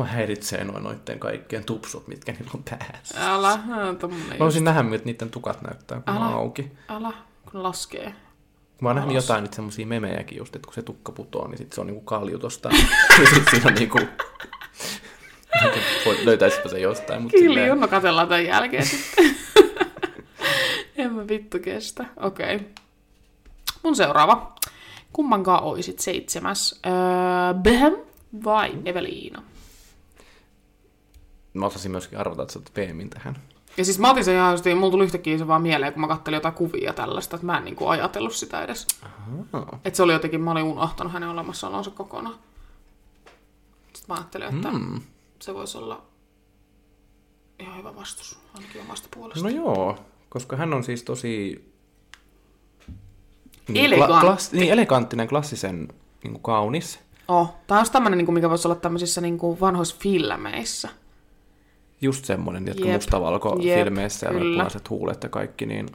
mä 0.00 0.06
häiritsee 0.06 0.64
noin 0.64 0.84
noitten 0.84 1.18
kaikkien 1.18 1.64
tupsut, 1.64 2.08
mitkä 2.08 2.32
niillä 2.32 2.50
on 2.54 2.62
päässä. 2.62 3.32
Älä, 3.34 3.58
älä 3.70 3.94
tommonen 3.94 4.28
Mä 4.28 4.38
voisin 4.38 4.64
nähdä, 4.64 4.82
miltä 4.82 5.04
niiden 5.04 5.30
tukat 5.30 5.62
näyttää, 5.62 6.00
kun 6.00 6.14
ne 6.14 6.20
on 6.20 6.26
Älä. 6.26 6.34
auki. 6.34 6.72
Älä, 6.88 7.12
kun 7.52 7.62
laskee. 7.62 8.14
Mä 8.80 8.88
oon 8.88 8.96
nähnyt 8.96 9.14
jotain 9.14 9.42
nyt 9.42 9.52
semmosia 9.52 9.86
memejäkin 9.86 10.38
just, 10.38 10.56
että 10.56 10.66
kun 10.66 10.74
se 10.74 10.82
tukka 10.82 11.12
putoo, 11.12 11.48
niin 11.48 11.58
sit 11.58 11.72
se 11.72 11.80
on 11.80 11.86
niinku 11.86 12.00
kalju 12.00 12.38
tosta. 12.38 12.68
ja 13.22 13.30
sit 13.34 13.44
siinä 13.50 13.66
on 13.68 13.74
niinku... 13.74 13.98
Löytäisipä 16.24 16.68
se 16.68 16.80
jostain, 16.80 17.22
mutta 17.22 17.38
Kilju, 17.38 17.74
no 17.74 17.88
katsellaan 17.88 18.28
tämän 18.28 18.44
jälkeen 18.44 18.86
sitten. 18.86 19.36
en 20.96 21.12
mä 21.12 21.28
vittu 21.28 21.58
kestä. 21.58 22.04
Okei. 22.16 22.56
Okay. 22.56 22.68
Mun 23.82 23.96
seuraava. 23.96 24.52
Kummankaan 25.12 25.62
oisit 25.62 25.98
seitsemäs? 25.98 26.80
Öö, 26.86 26.92
Behem 27.54 27.92
vai 28.44 28.72
Eveliina? 28.84 29.42
Mä 31.54 31.66
osasin 31.66 31.90
myöskin 31.90 32.18
arvata, 32.18 32.42
että 32.42 32.52
sä 32.52 32.58
otat 32.58 32.74
Beemin 32.74 33.10
tähän. 33.10 33.36
Ja 33.76 33.84
siis 33.84 33.98
mä 33.98 34.10
otin 34.10 34.24
sen 34.24 34.34
ihan 34.34 34.52
just, 34.52 34.64
mulla 34.74 34.90
tuli 34.90 35.04
yhtäkkiä 35.04 35.38
se 35.38 35.46
vaan 35.46 35.62
mieleen, 35.62 35.92
kun 35.92 36.00
mä 36.00 36.08
kattelin 36.08 36.36
jotain 36.36 36.54
kuvia 36.54 36.92
tällaista, 36.92 37.36
että 37.36 37.46
mä 37.46 37.58
en 37.58 37.64
niinku 37.64 37.86
ajatellut 37.88 38.34
sitä 38.34 38.62
edes. 38.62 38.86
Että 39.84 39.96
se 39.96 40.02
oli 40.02 40.12
jotenkin, 40.12 40.40
mä 40.40 40.50
olin 40.50 40.62
unohtanut 40.62 41.12
hänen 41.12 41.28
olemassaolonsa 41.28 41.90
kokonaan. 41.90 42.34
Sitten 43.94 44.04
mä 44.08 44.14
ajattelin, 44.14 44.54
että 44.56 44.70
Mm. 44.72 45.00
se 45.40 45.54
voisi 45.54 45.78
olla 45.78 46.02
ihan 47.58 47.78
hyvä 47.78 47.96
vastus, 47.96 48.38
ainakin 48.54 48.80
omasta 48.80 49.08
puolesta. 49.14 49.42
No 49.44 49.48
joo, 49.48 49.98
koska 50.28 50.56
hän 50.56 50.74
on 50.74 50.84
siis 50.84 51.02
tosi... 51.02 51.64
Elegantti. 53.74 54.26
klas, 54.26 54.52
niin, 54.52 54.72
eleganttinen, 54.72 55.28
klassisen 55.28 55.88
niin 56.22 56.32
kuin 56.32 56.42
kaunis. 56.42 57.00
Oh, 57.28 57.54
tämä 57.66 57.80
on 57.80 57.86
tämmöinen, 57.92 58.18
niinku, 58.18 58.32
mikä 58.32 58.50
voisi 58.50 58.68
olla 58.68 58.74
tämmöisissä 58.74 59.20
niinku, 59.20 59.60
vanhoissa 59.60 59.96
filmeissä. 59.98 60.88
Just 62.00 62.24
semmoinen, 62.24 62.68
että 62.68 62.84
Jep, 62.84 62.92
mustavalko 62.92 63.58
jep, 63.60 63.78
filmeissä 63.78 64.26
ja 64.26 64.32
punaiset 64.32 64.90
huulet 64.90 65.22
ja 65.22 65.28
kaikki, 65.28 65.66
niin... 65.66 65.86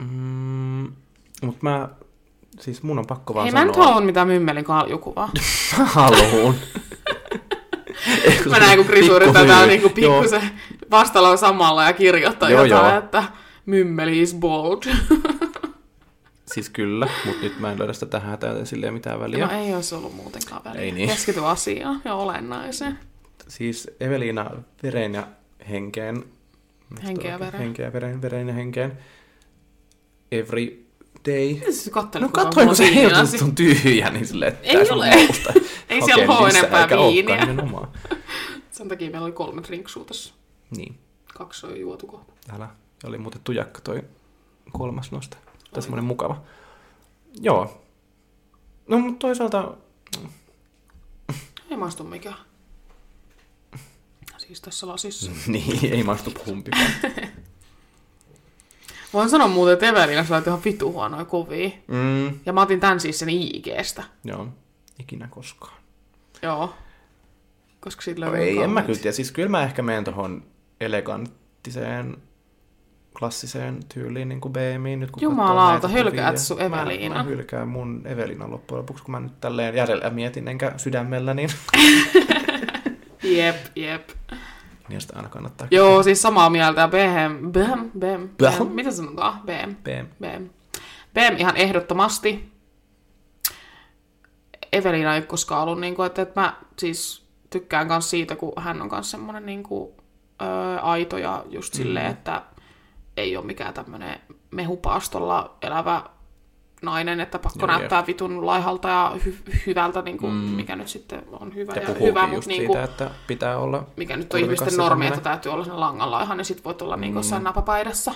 Mm, 0.00 0.92
mutta 1.42 1.58
mä... 1.60 1.88
Siis 2.60 2.82
mun 2.82 2.98
on 2.98 3.06
pakko 3.06 3.34
vaan 3.34 3.44
Hei, 3.44 3.52
mä 3.52 3.62
en 3.62 3.74
sanoa... 3.74 3.86
halua 3.86 4.00
mitään 4.00 4.26
mymmelin 4.26 4.64
kaljukuvaa. 4.64 5.30
Haluun. 5.84 6.54
mä 8.50 8.58
näen, 8.58 8.76
kun 8.78 8.86
Krisu 8.86 9.16
yrittää 9.16 9.46
täällä 9.46 9.66
niinku 9.66 9.88
pikkusen 9.88 10.42
vastalla 10.90 11.36
samalla 11.36 11.84
ja 11.84 11.92
kirjoittaa 11.92 12.50
Joo, 12.50 12.64
jotain, 12.64 12.90
joo. 12.90 12.98
että 12.98 13.24
mymmeli 13.66 14.22
is 14.22 14.34
bold. 14.34 14.82
Siis 16.52 16.70
kyllä, 16.70 17.08
mutta 17.26 17.42
nyt 17.42 17.60
mä 17.60 17.72
en 17.72 17.78
löydä 17.78 17.92
sitä 17.92 18.06
tähän 18.06 18.38
täyteen 18.38 18.66
silleen 18.66 18.94
mitään 18.94 19.20
väliä. 19.20 19.46
no 19.46 19.52
ei 19.52 19.74
olisi 19.74 19.94
ollut 19.94 20.16
muutenkaan 20.16 20.64
väliä. 20.64 20.80
Ei 20.80 20.92
niin. 20.92 21.08
Keskity 21.08 21.46
asiaan 21.46 22.02
ja 22.04 22.14
olennaiseen. 22.14 22.98
Siis 23.50 23.90
Eveliina 24.00 24.50
vereen 24.82 25.14
ja 25.14 25.26
henkeen. 25.68 26.24
Henkeä 27.04 27.30
ja 27.30 27.38
vereen. 27.38 27.62
Henkeä 27.62 27.86
ja 27.86 27.92
vereen, 27.92 28.22
vereen 28.22 28.48
ja 28.48 28.54
henkeen. 28.54 28.98
Every 30.32 30.86
day. 31.28 31.54
Mitä 31.54 31.72
sä 31.72 31.90
kattelet, 31.90 32.28
No 32.28 32.32
katsoin, 32.32 32.66
kun 32.66 32.76
se 32.76 32.94
heilutut 32.94 33.42
on 33.42 33.54
tyhjä, 33.54 34.10
niin 34.10 34.26
silleen, 34.26 34.52
että 34.52 34.68
Ei 34.68 34.90
ole. 34.90 35.10
Ei 35.88 36.02
siellä 36.02 36.38
ole 36.38 36.48
enempää 36.48 36.88
viiniä. 36.88 37.46
Sen 38.70 38.88
takia 38.88 39.10
meillä 39.10 39.24
oli 39.24 39.32
kolme 39.32 39.62
drinksua 39.62 40.04
tässä. 40.04 40.34
Niin, 40.76 40.98
Kaksi 41.34 41.66
on 41.66 41.80
juotu 41.80 42.06
kohta. 42.06 42.32
täällä 42.46 42.68
oli 43.04 43.18
muuten 43.18 43.40
tujakka 43.44 43.80
toi 43.80 44.02
kolmas 44.72 45.12
nosta. 45.12 45.36
Tai 45.72 45.82
semmonen 45.82 46.04
mukava. 46.04 46.42
Joo. 47.40 47.82
No, 48.88 48.98
mutta 48.98 49.18
toisaalta 49.18 49.74
Ei 51.70 51.76
maistu 51.76 52.04
mikään. 52.04 52.36
Siis 54.50 54.60
tässä 54.60 54.86
lasissa. 54.86 55.30
niin, 55.46 55.92
ei 55.92 56.02
maistu 56.02 56.32
kumpikaan. 56.44 56.90
Voin 59.12 59.28
sanoa 59.30 59.48
muuten, 59.48 59.72
että 59.72 59.86
Evelina 59.88 60.24
sä 60.24 60.42
ihan 60.46 60.64
vitu 60.64 60.92
huonoja 60.92 61.24
kuvia. 61.24 61.70
mm, 61.88 62.38
Ja 62.46 62.52
mä 62.52 62.62
otin 62.62 62.80
tän 62.80 63.00
siis 63.00 63.18
sen 63.18 63.28
IGstä. 63.28 64.02
joo, 64.24 64.48
ikinä 64.98 65.28
koskaan. 65.30 65.72
Joo. 66.42 66.74
Koska 67.80 68.02
No 68.10 68.20
löytyy 68.20 68.40
ei, 68.40 68.58
en 68.62 68.70
mä 68.70 68.82
kyllä 68.82 68.98
tiedä. 68.98 69.12
Siis 69.12 69.32
kyllä 69.32 69.48
mä 69.48 69.62
ehkä 69.62 69.82
menen 69.82 70.04
tohon 70.04 70.42
eleganttiseen, 70.80 72.16
klassiseen 73.18 73.80
tyyliin 73.94 74.28
niin 74.28 74.40
kuin 74.40 74.52
BMiin 74.52 75.00
nyt 75.00 75.10
kun 75.10 75.22
Jumalauta, 75.22 75.88
hylkäät 75.88 76.38
sun 76.38 76.58
Mä, 76.58 76.64
Eveliinan. 76.64 77.18
mä 77.18 77.22
hylkään 77.22 77.68
mun 77.68 78.02
Evelina 78.04 78.50
loppujen 78.50 78.78
lopuksi, 78.78 79.04
kun 79.04 79.12
mä 79.12 79.20
nyt 79.20 79.40
tälleen 79.40 79.74
järjellä 79.74 80.10
mietin, 80.10 80.48
enkä 80.48 80.72
sydämellä, 80.76 81.34
niin 81.34 81.50
Jep, 83.22 83.56
jep. 83.76 84.08
niistä 84.88 85.12
aina 85.16 85.28
kannattaa. 85.28 85.68
Joo, 85.70 86.02
siis 86.02 86.22
samaa 86.22 86.50
mieltä. 86.50 86.88
BM, 86.88 87.50
BM, 87.52 87.90
BM, 87.98 88.28
Bäm. 88.38 88.58
BM. 88.58 88.66
Mitä 88.74 88.90
sanotaan? 88.90 89.40
BM, 89.40 89.74
BM. 89.76 90.06
BM. 90.20 90.44
BM 91.14 91.36
ihan 91.38 91.56
ehdottomasti. 91.56 92.52
Evelina 94.72 95.14
ei 95.14 95.22
koskaan 95.22 95.62
ollut, 95.62 95.80
niin 95.80 95.94
kuin, 95.94 96.06
että, 96.06 96.22
että 96.22 96.40
mä 96.40 96.56
siis 96.78 97.26
tykkään 97.50 97.86
myös 97.86 98.10
siitä, 98.10 98.36
kun 98.36 98.52
hän 98.56 98.82
on 98.82 98.88
myös 98.92 99.10
semmoinen 99.10 99.46
niin 99.46 99.62
kuin, 99.62 99.90
ö, 100.42 100.80
aito 100.80 101.18
ja 101.18 101.44
just 101.50 101.74
silleen, 101.74 102.06
Mm. 102.06 102.12
että 102.12 102.42
ei 103.16 103.36
ole 103.36 103.46
mikään 103.46 103.74
tämmöinen 103.74 104.20
mehupaastolla 104.50 105.56
elävä 105.62 106.02
nainen, 106.82 107.20
että 107.20 107.38
pakko 107.38 107.58
Joo, 107.58 107.66
näyttää 107.66 108.06
vitun 108.06 108.46
laihalta 108.46 108.88
ja 108.88 109.12
hy- 109.16 109.60
hyvältä, 109.66 110.02
niin 110.02 110.18
kuin, 110.18 110.32
Mm. 110.32 110.38
mikä 110.38 110.76
nyt 110.76 110.88
sitten 110.88 111.22
on 111.32 111.54
hyvä 111.54 111.72
Ja 111.76 111.82
ja, 111.82 111.94
hyvä, 111.94 112.26
mutta 112.26 112.48
niin 112.48 112.60
siitä, 112.60 112.66
kuin, 112.72 112.84
että 112.84 113.10
pitää 113.26 113.58
olla 113.58 113.86
mikä 113.96 114.16
nyt 114.16 114.34
on 114.34 114.40
ihmisten 114.40 114.76
normi, 114.76 115.06
että 115.06 115.20
täytyy 115.20 115.52
olla 115.52 115.64
sen 115.64 115.80
langalla 115.80 116.22
ihan, 116.22 116.36
niin 116.36 116.44
sit 116.44 116.64
voit 116.64 116.82
olla 116.82 116.96
niin 116.96 117.12
Mm. 117.12 117.16
jossain 117.16 117.44
napapaidassa 117.44 118.14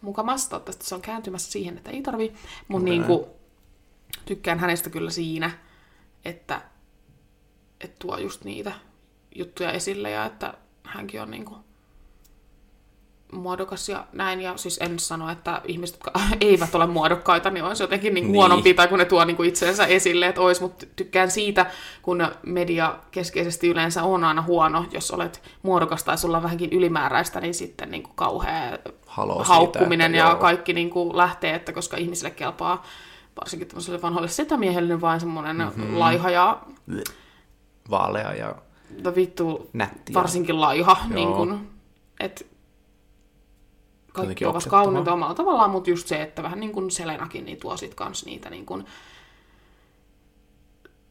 mukamassa. 0.00 0.50
Toivottavasti 0.50 0.86
se 0.86 0.94
on 0.94 1.00
kääntymässä 1.02 1.52
siihen, 1.52 1.76
että 1.76 1.90
ei 1.90 2.02
tarvii. 2.02 2.34
Mutta 2.68 2.84
niin 2.84 3.04
kuin, 3.04 3.24
tykkään 4.24 4.58
hänestä 4.58 4.90
kyllä 4.90 5.10
siinä, 5.10 5.50
että, 6.24 6.60
että 7.80 7.96
tuo 7.98 8.18
just 8.18 8.44
niitä 8.44 8.72
juttuja 9.34 9.72
esille 9.72 10.10
ja 10.10 10.24
että 10.24 10.54
hänkin 10.84 11.22
on 11.22 11.30
niin 11.30 11.44
kuin 11.44 11.60
muodokas 13.32 13.88
ja 13.88 14.04
näin. 14.12 14.40
Ja 14.40 14.56
siis 14.56 14.78
en 14.82 14.98
sano, 14.98 15.30
että 15.30 15.62
ihmiset, 15.64 15.96
jotka 15.96 16.20
eivät 16.40 16.74
ole 16.74 16.86
muodokkaita, 16.86 17.50
niin 17.50 17.64
olisi 17.64 17.82
jotenkin 17.82 18.14
niin 18.14 18.24
Niin. 18.24 18.34
huonompi 18.34 18.74
tai 18.74 18.88
kun 18.88 18.98
ne 18.98 19.04
tuo 19.04 19.24
niin 19.24 19.36
kuin 19.36 19.48
itseensä 19.48 19.86
esille, 19.86 20.26
että 20.26 20.40
olisi, 20.40 20.60
mutta 20.62 20.86
tykkään 20.96 21.30
siitä, 21.30 21.66
kun 22.02 22.28
media 22.46 22.94
keskeisesti 23.10 23.68
yleensä 23.68 24.02
on 24.02 24.24
aina 24.24 24.42
huono, 24.42 24.84
jos 24.92 25.10
olet 25.10 25.42
muodokas 25.62 26.04
tai 26.04 26.18
sulla 26.18 26.36
on 26.36 26.42
vähänkin 26.42 26.72
ylimääräistä, 26.72 27.40
niin 27.40 27.54
sitten 27.54 27.90
niin 27.90 28.02
kuin 28.02 28.16
kauhea 28.16 28.78
siitä, 29.16 29.44
haukkuminen 29.44 30.14
että 30.14 30.24
ja 30.26 30.30
joo. 30.30 30.36
kaikki 30.36 30.72
niin 30.72 30.90
kuin 30.90 31.16
lähtee, 31.16 31.54
että 31.54 31.72
koska 31.72 31.96
ihmisille 31.96 32.30
kelpaa 32.30 32.82
varsinkin 33.40 33.68
tämmöiselle 33.68 34.02
vanhoille 34.02 34.28
setämiehelle 34.28 34.88
niin 34.94 35.00
vain 35.00 35.20
semmoinen 35.20 35.56
Mhm. 35.56 35.80
mm-hmm. 35.80 35.98
laiha 35.98 36.30
ja 36.30 36.58
vaalea 37.90 38.32
ja 38.32 38.54
no 39.04 39.14
vittu 39.14 39.70
varsinkin 40.14 40.60
laiha, 40.60 40.96
Joo. 41.00 41.14
niin 41.14 41.32
kuin, 41.32 41.70
että 42.20 42.44
kaikki 44.16 44.44
ovat 44.44 44.64
kauniita 44.66 45.12
omalla 45.12 45.34
tavallaan, 45.34 45.70
mutta 45.70 45.90
just 45.90 46.08
se, 46.08 46.22
että 46.22 46.42
vähän 46.42 46.60
niin 46.60 46.72
kuin 46.72 46.90
Selenakin 46.90 47.44
niin 47.44 47.60
tuo 47.60 47.76
sit 47.76 47.94
kans 47.94 48.24
niitä 48.26 48.50
niin 48.50 48.66
kuin 48.66 48.84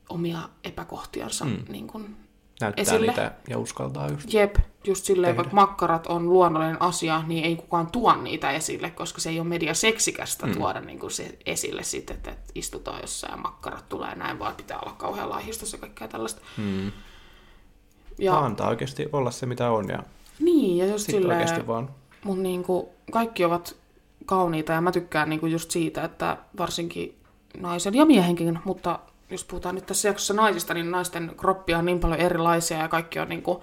omia 0.10 0.40
epäkohtiansa 0.64 1.46
Mm. 1.46 1.58
niin 1.70 1.88
kuin 1.88 2.16
näyttää 2.62 2.82
esille. 2.82 3.08
niitä 3.08 3.32
ja 3.50 3.58
uskaltaa 3.60 4.10
just. 4.10 4.34
Jep, 4.34 4.56
just 4.88 5.06
silleen, 5.06 5.32
Tehdä. 5.32 5.38
vaikka 5.38 5.56
makkarat 5.56 6.08
on 6.08 6.30
luonnollinen 6.30 6.82
asia, 6.82 7.24
niin 7.28 7.46
ei 7.46 7.56
kukaan 7.56 7.88
tuo 7.92 8.16
niitä 8.16 8.52
esille, 8.52 8.90
koska 8.90 9.22
se 9.22 9.30
ei 9.30 9.40
ole 9.40 9.48
media 9.48 9.74
seksikästä 9.74 10.46
mm. 10.48 10.54
tuoda 10.54 10.82
niin 10.82 11.00
kuin 11.00 11.12
se 11.12 11.38
esille 11.46 11.84
sitten, 11.84 12.16
että 12.16 12.32
istutaan 12.56 13.02
jossain 13.02 13.32
ja 13.32 13.38
makkarat 13.38 13.90
tulee 13.90 14.16
näin, 14.16 14.40
vaan 14.40 14.56
pitää 14.56 14.80
olla 14.80 14.96
kauhean 14.98 15.30
laihistossa 15.30 15.78
ja 15.78 15.82
kaikkea 15.82 16.08
tällaista. 16.08 16.42
Mm. 16.58 16.92
Ja, 18.20 18.40
Antaa 18.40 18.70
oikeasti 18.70 19.06
olla 19.14 19.32
se, 19.32 19.46
mitä 19.46 19.72
on, 19.72 19.90
ja 19.90 20.04
niin, 20.40 20.78
ja 20.78 20.86
just 20.86 21.06
silleen, 21.06 21.40
oikeasti 21.40 21.68
vaan. 21.68 21.90
Mun 22.26 22.44
niin 22.44 22.64
kuin, 22.64 22.88
kaikki 23.12 23.46
ovat 23.46 23.76
kauniita 24.26 24.74
ja 24.74 24.82
mä 24.82 24.92
tykkään 24.92 25.30
niin 25.30 25.40
kuin 25.40 25.52
just 25.52 25.72
siitä, 25.72 26.04
että 26.04 26.38
varsinkin 26.58 27.16
naisen 27.58 27.94
ja 27.94 28.06
miehenkin, 28.06 28.60
mutta 28.64 29.00
jos 29.30 29.44
puhutaan 29.44 29.76
nyt 29.76 29.86
tässä 29.86 30.08
jaksossa 30.08 30.34
naisista, 30.34 30.74
niin 30.74 30.92
naisten 30.92 31.32
kroppia 31.38 31.78
on 31.78 31.86
niin 31.86 32.00
paljon 32.00 32.20
erilaisia 32.20 32.78
ja 32.78 32.88
kaikki 32.88 33.20
on 33.20 33.30
niin 33.30 33.42
kuin 33.42 33.58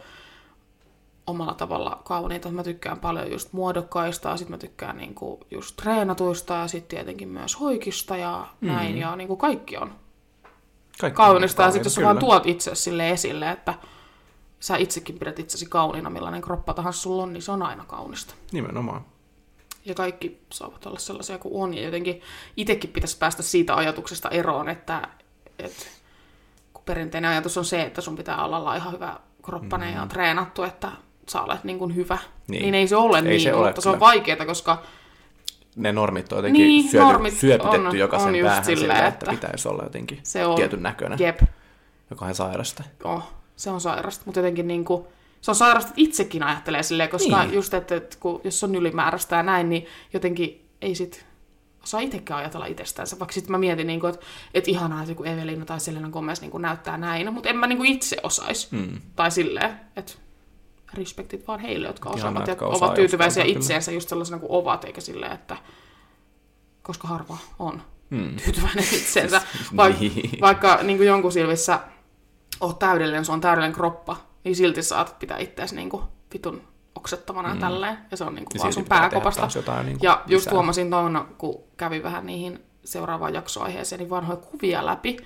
omalla 1.26 1.54
tavalla 1.54 2.00
kauniita. 2.04 2.50
Mä 2.50 2.64
tykkään 2.64 2.98
paljon 3.00 3.30
just 3.30 3.52
muodokkaista 3.52 4.28
ja 4.28 4.36
sitten 4.36 4.54
mä 4.54 4.58
tykkään 4.58 4.96
niin 4.96 5.14
kuin 5.14 5.40
just 5.50 5.76
treenatuista 5.76 6.54
ja 6.54 6.68
sitten 6.68 6.96
tietenkin 6.96 7.28
myös 7.28 7.60
hoikista 7.60 8.16
ja 8.16 8.46
näin. 8.60 8.98
Ja 8.98 9.16
niin 9.16 9.28
kuin 9.28 9.38
kaikki 9.38 9.76
on 9.76 9.92
Kaikki 11.00 11.16
kaunista. 11.16 11.62
on 11.62 11.68
Ja 11.68 11.72
sitten 11.72 11.86
jos 11.86 11.94
sä 11.94 12.02
vaan 12.02 12.18
tuot 12.18 12.46
itse 12.46 12.74
sille 12.74 13.10
esille, 13.10 13.50
että 13.50 13.74
sä 14.62 14.76
itsekin 14.76 15.18
pidät 15.18 15.38
itsesi 15.38 15.66
kauniina, 15.66 16.10
millainen 16.10 16.42
kroppa 16.42 16.74
tahansa 16.74 17.00
sulla 17.00 17.22
on, 17.22 17.32
niin 17.32 17.42
se 17.42 17.52
on 17.52 17.62
aina 17.62 17.84
kaunista. 17.84 18.34
Nimenomaan. 18.52 19.04
Ja 19.84 19.94
kaikki 19.94 20.40
saavat 20.52 20.86
olla 20.86 20.98
sellaisia 20.98 21.38
kuin 21.38 21.54
on. 21.62 21.74
Ja 21.74 21.82
jotenkin 21.82 22.20
itsekin 22.56 22.90
pitäisi 22.90 23.18
päästä 23.18 23.42
siitä 23.42 23.76
ajatuksesta 23.76 24.28
eroon, 24.30 24.68
että, 24.68 25.08
että 25.58 25.86
kun 26.72 26.82
perinteinen 26.84 27.30
ajatus 27.30 27.58
on 27.58 27.64
se, 27.64 27.82
että 27.82 28.00
sun 28.00 28.16
pitää 28.16 28.44
olla 28.44 28.76
ihan 28.76 28.92
hyvä 28.92 29.16
kroppanen 29.42 29.94
mm. 29.94 30.00
ja 30.00 30.06
treenattu, 30.06 30.62
että 30.62 30.92
sä 31.28 31.42
olet 31.42 31.64
niin 31.64 31.78
kuin 31.78 31.94
hyvä. 31.94 32.18
Niin. 32.48 32.62
Niin. 32.62 32.74
ei 32.74 32.88
se 32.88 32.96
ole 32.96 33.16
Ei 33.16 33.22
niin, 33.22 33.40
se 33.40 33.54
ole 33.54 33.66
mutta 33.66 33.80
se 33.80 33.88
on 33.88 34.00
vaikeaa, 34.00 34.46
koska 34.46 34.82
Ne 35.76 35.92
normit 35.92 36.32
on 36.32 36.38
jotenkin 36.38 36.66
Niin, 36.66 36.90
syöty, 36.90 37.06
normit 37.06 37.34
syöpytetty 37.34 37.86
on- 37.86 37.98
jokaisen 37.98 38.34
on 38.34 38.40
päähän 38.42 38.64
sillä, 38.64 38.94
että 38.94 39.08
että 39.08 39.30
pitäisi 39.30 39.68
olla 39.68 39.82
jotenkin 39.82 40.20
se 40.22 40.46
on 40.46 40.56
tietyn 40.56 40.82
näköinen, 40.82 41.18
jep, 41.18 41.40
joka 42.10 42.24
on 42.24 42.34
sairasta. 42.34 42.84
oh, 43.04 43.41
se 43.62 43.70
on 43.70 43.80
sairasta. 43.80 44.22
Mutta 44.26 44.38
jotenkin 44.40 44.66
niin 44.66 44.84
kuin, 44.84 45.04
se 45.40 45.50
on 45.50 45.54
sairasta, 45.54 45.88
että 45.88 46.00
itsekin 46.02 46.42
ajattelee 46.42 46.82
silleen, 46.82 47.08
koska 47.08 47.36
Niin. 47.38 47.48
niin. 47.48 47.54
just, 47.54 47.74
että, 47.74 47.94
että 47.96 48.16
kun, 48.20 48.40
jos 48.44 48.64
on 48.64 48.74
ylimääräistä 48.74 49.36
ja 49.36 49.42
näin, 49.42 49.68
niin 49.68 49.86
jotenkin 50.12 50.68
ei 50.82 50.94
sit 50.94 51.26
osaa 51.82 52.00
itsekään 52.00 52.40
ajatella 52.40 52.66
itsestänsä. 52.66 53.18
Vaikka 53.18 53.32
sitten 53.32 53.52
mä 53.52 53.58
mietin, 53.58 53.86
niin 53.86 54.00
kuin, 54.00 54.14
että, 54.14 54.26
että 54.54 54.70
ihanaa, 54.70 55.00
että 55.00 55.10
joku 55.12 55.24
Evelina 55.24 55.64
tai 55.64 55.80
Selena 55.80 56.10
Gomez 56.10 56.40
niin 56.40 56.50
kuin 56.50 56.62
näyttää 56.62 56.98
näin, 56.98 57.32
mutta 57.32 57.48
en 57.48 57.56
mä 57.56 57.66
niin 57.66 57.76
kuin 57.76 57.90
itse 57.92 58.16
osaisi. 58.22 58.68
Mm. 58.70 59.00
Tai 59.16 59.30
silleen, 59.30 59.80
että 59.96 60.12
respektit 60.94 61.48
vaan 61.48 61.60
heille, 61.60 61.86
jotka 61.86 62.10
Ihanaa, 62.16 62.42
osaavat 62.42 62.60
ja 62.60 62.66
osaa 62.68 62.86
ovat 62.86 62.94
tyytyväisiä 62.96 63.44
itseensä 63.44 63.92
just 63.92 64.08
sellaisena 64.08 64.38
kuin 64.38 64.50
ovat, 64.52 64.84
eikä 64.84 65.00
silleen, 65.00 65.32
että 65.32 65.56
koska 66.82 67.08
harva 67.08 67.38
on 67.58 67.82
Mm. 68.10 68.36
tyytyväinen 68.44 68.84
itseensä. 68.98 69.42
Vaik, 69.76 70.00
Niin. 70.00 70.40
Vaikka 70.40 70.78
niin 70.82 70.96
kuin 70.96 71.06
jonkun 71.06 71.32
silmissä 71.32 71.80
oot 72.62 72.78
täydellinen, 72.78 73.24
se 73.24 73.32
on 73.32 73.40
täydellinen 73.40 73.72
kroppa, 73.74 74.16
niin 74.44 74.56
silti 74.56 74.82
saat 74.82 75.18
pitää 75.18 75.38
itseäsi 75.38 75.74
niin 75.74 75.90
kuin 75.90 76.02
vitun 76.34 76.62
oksettavana 76.94 77.48
mm. 77.48 77.54
ja 77.54 77.60
tälleen. 77.60 77.98
Ja 78.10 78.16
se 78.16 78.24
on 78.24 78.34
niin 78.34 78.44
kuin 78.44 78.54
Ja 78.54 78.60
vaan 78.60 78.72
silti 78.72 78.88
sun 78.88 78.88
pääkopasta. 78.88 79.48
jotain 79.54 79.86
niin 79.86 79.98
kuin 79.98 80.06
Ja 80.06 80.22
just 80.26 80.44
lisää. 80.46 80.52
huomasin 80.54 80.90
tuon, 80.90 81.28
kun 81.38 81.60
kävi 81.76 82.02
vähän 82.02 82.26
niihin 82.26 82.64
seuraavaan 82.84 83.34
jaksoaiheeseen, 83.34 83.98
niin 83.98 84.10
vanhoja 84.10 84.36
kuvia 84.36 84.86
läpi. 84.86 85.16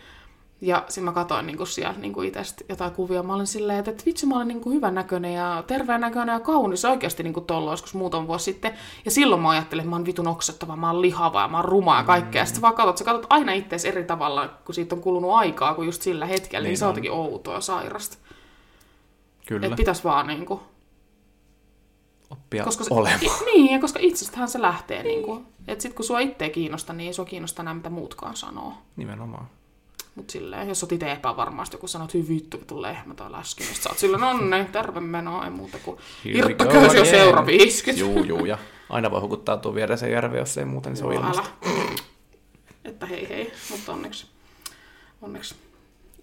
Ja 0.61 0.85
sitten 0.89 1.05
mä 1.05 1.13
katsoin 1.13 1.47
niin 1.47 1.67
siellä 1.67 1.99
niin 1.99 2.25
itse 2.25 2.65
jotain 2.69 2.93
kuvia. 2.93 3.23
Mä 3.23 3.35
olin 3.35 3.47
silleen, 3.47 3.79
että, 3.79 3.91
että 3.91 4.03
vitsi, 4.07 4.27
mä 4.27 4.37
olen 4.37 4.49
niin 4.49 4.63
hyvän 4.67 4.95
näköinen 4.95 5.35
ja 5.35 5.65
terveen 5.67 6.01
näköinen 6.01 6.33
ja 6.33 6.41
kaunis 6.41 6.85
oikeasti 6.85 7.23
niin 7.23 7.35
tuolla 7.47 7.71
joskus 7.71 7.95
muutama 7.95 8.27
vuosi 8.27 8.45
sitten. 8.45 8.75
Ja 9.05 9.11
silloin 9.11 9.43
mä 9.43 9.51
ajattelin, 9.51 9.81
että 9.81 9.91
mä 9.91 9.97
oon 9.97 10.07
vitun 10.07 10.29
oksettava, 10.29 10.77
mä 10.77 10.91
oon 10.91 11.03
lihava 11.03 11.43
ja 11.43 11.49
mä 11.49 11.57
oon 11.57 11.65
ruma 11.65 11.97
ja 11.97 12.05
kaikkea. 12.05 12.43
Mm. 12.43 12.47
Sitten 12.47 12.63
vaan 12.63 12.75
katsot, 12.75 12.99
sä 12.99 13.05
katsot 13.05 13.27
aina 13.31 13.53
itseäsi 13.53 13.89
eri 13.89 14.05
tavalla, 14.05 14.49
kun 14.65 14.75
siitä 14.75 14.95
on 14.95 15.03
kulunut 15.03 15.35
aikaa, 15.35 15.75
kuin 15.75 15.87
just 15.87 16.03
sillä 16.03 16.27
hetkellä. 16.27 16.65
Niin, 16.65 16.71
Niin 16.71 16.79
se 16.79 16.85
on 16.85 16.91
jotenkin 16.91 17.13
outoa 17.13 17.55
ja 17.55 17.61
sairasta. 17.61 18.17
Kyllä, 19.47 19.67
Että 19.67 19.77
pitäisi 19.77 20.05
vaan 20.05 20.27
niin 20.27 20.47
kuin, 20.47 20.61
oppia 22.31 22.65
koska 22.65 22.85
se, 22.85 22.95
olemaan. 22.95 23.23
i, 23.23 23.31
niin, 23.53 23.73
ja 23.73 23.79
koska 23.79 23.99
itsestähän 24.03 24.49
se 24.49 24.63
lähtee. 24.63 25.03
Niin 25.03 25.23
kuin, 25.23 25.47
että 25.69 25.83
sit 25.83 25.95
kun 25.95 26.05
sua 26.05 26.19
itseä 26.21 26.49
kiinnostaa, 26.49 26.97
niin 26.97 27.07
ei 27.07 27.13
sua 27.13 27.25
kiinnosta 27.25 27.63
enää 27.63 27.75
mitä 27.75 27.91
muutkaan 27.91 28.37
sanoo. 28.37 28.73
Nimenomaan. 28.97 29.49
Mut 30.17 30.31
silleen, 30.31 30.69
jos 30.69 30.83
oot 30.83 30.93
itse 30.93 31.13
epävarmasti, 31.13 31.77
sanoo, 31.85 32.05
että 32.05 32.19
hyvin 32.19 32.37
vittu, 32.37 32.59
vittu 32.59 32.83
lehmä 32.83 33.15
tai 33.15 33.33
läski, 33.33 33.65
niin 33.65 33.75
sä 33.75 33.89
oot 33.89 33.99
silleen, 33.99 34.21
no 34.21 34.33
niin, 34.39 34.67
terve 34.67 35.01
menoa, 35.01 35.45
ei 35.45 35.51
muuta 35.51 35.79
kuin 35.79 35.99
irttaköysi 36.25 36.97
jo 36.97 37.05
seura 37.05 37.47
50. 37.47 38.01
Juu, 38.01 38.25
juu, 38.25 38.45
ja 38.45 38.59
aina 38.91 39.11
voi 39.11 39.21
hukuttaa 39.21 39.57
tuon 39.57 39.75
vieressä 39.75 40.07
järvi, 40.09 40.39
jos 40.39 40.59
ei 40.59 40.65
muuten, 40.65 40.91
niin 40.93 40.99
se 40.99 41.05
on 41.05 41.13
ilmasta. 41.13 41.45
Että 42.85 43.07
hei 43.07 43.29
hei, 43.29 43.53
mutta 43.71 43.93
onneksi, 43.93 44.27
onneksi 45.23 45.55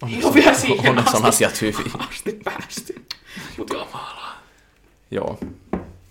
Onneksi 0.02 0.26
ole 0.26 0.34
vielä 0.34 0.54
siihen 0.54 0.90
Onneksi 0.90 1.16
on 1.16 1.24
asiat 1.24 1.60
hyvin. 1.60 1.92
asti 2.08 2.40
päästy. 2.44 3.04
Mut 3.58 3.70
joo, 3.70 3.88
Joo. 5.10 5.38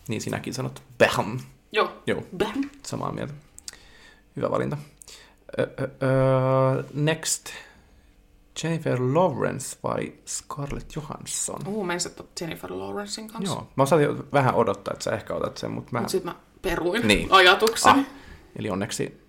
Niin 0.08 0.22
sinäkin 0.22 0.54
sanot. 0.54 0.84
Bam. 0.98 1.40
joo, 1.72 1.94
Joo, 2.08 2.24
bäm. 2.38 2.70
samaa 2.84 3.12
mieltä. 3.12 3.34
Hyvä 4.36 4.52
valinta. 4.52 4.78
Ö, 5.60 5.62
ö, 5.80 5.84
ö, 5.84 6.84
next. 6.94 7.50
Jennifer 8.64 9.00
Lawrence 9.02 9.78
vai 9.84 10.14
Scarlett 10.26 10.96
Johansson? 10.96 11.68
Uu, 11.68 11.84
menisit 11.84 12.20
että 12.20 12.44
Jennifer 12.44 12.72
Lawrencein 12.74 13.28
kanssa. 13.28 13.54
Joo, 13.56 13.68
mä 13.76 13.84
osasin 13.84 14.32
vähän 14.34 14.56
odottaa, 14.56 14.92
että 14.94 15.04
sä 15.04 15.12
ehkä 15.12 15.34
otat 15.34 15.58
sen, 15.58 15.72
mutta 15.72 15.90
mä... 15.92 16.00
Mutta 16.00 16.12
sitten 16.12 16.34
mä 16.34 16.40
peruin 16.62 17.08
Niin. 17.08 17.28
ajatukseni. 17.32 18.00
Ah, 18.00 18.06
eli 18.56 18.70
onneksi 18.70 19.22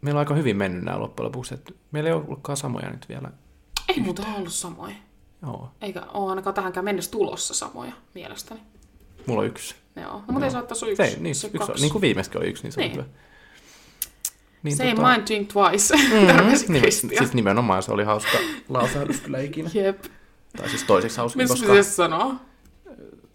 meillä 0.00 0.18
on 0.18 0.22
aika 0.22 0.34
hyvin 0.34 0.56
mennyt 0.56 0.84
nämä 0.84 1.00
loppujen 1.00 1.26
lopuksi, 1.26 1.54
että 1.54 1.72
meillä 1.92 2.08
ei 2.10 2.14
ollutkaan 2.16 2.56
samoja 2.56 2.90
nyt 2.90 3.08
vielä. 3.08 3.30
Ei 3.88 4.00
muuten 4.00 4.26
ole 4.26 4.36
ollut 4.36 4.52
samoja. 4.52 4.94
Joo, 5.42 5.70
Eikä 5.80 6.02
ole 6.14 6.30
ainakaan 6.30 6.54
tähänkään 6.54 6.84
mennessä 6.84 7.10
tulossa 7.10 7.54
samoja 7.54 7.92
mielestäni. 8.14 8.60
mulla 9.26 9.40
on 9.40 9.46
yksi. 9.46 9.74
Joo. 9.96 10.12
No, 10.12 10.24
mutta 10.28 10.46
ei 10.46 10.54
ole 10.56 10.62
tässä 10.62 10.86
yksi. 10.86 11.10
Se, 11.10 11.16
niin, 11.20 11.34
se 11.34 11.50
yksi 11.54 11.72
on, 11.72 11.76
niin 11.80 11.92
kuin 11.92 12.02
viimeiskin 12.02 12.38
oli 12.40 12.48
yksi, 12.48 12.62
niin 12.62 12.72
se 12.72 12.80
Niin. 12.80 12.90
on 12.90 12.96
hyvä. 12.96 13.08
Niin, 14.62 14.76
Say 14.76 14.94
mind 14.94 15.22
think 15.26 15.48
twice. 15.52 15.94
Terveisin 16.26 16.72
niin, 16.72 16.82
Kristian. 16.82 17.18
siis 17.18 17.34
nimenomaan 17.34 17.82
se 17.82 17.92
oli 17.92 18.04
hauska 18.04 18.38
lausahdus 18.68 19.20
kyllä 19.20 19.38
ikinä. 19.40 19.70
Jep. 19.74 20.02
Tai 20.56 20.68
siis 20.68 20.84
toiseksi 20.84 21.16
hauska, 21.16 21.36
Mitä 21.36 21.48
koska... 21.48 21.66
pitäisi 21.66 21.90
sanoa? 21.90 22.34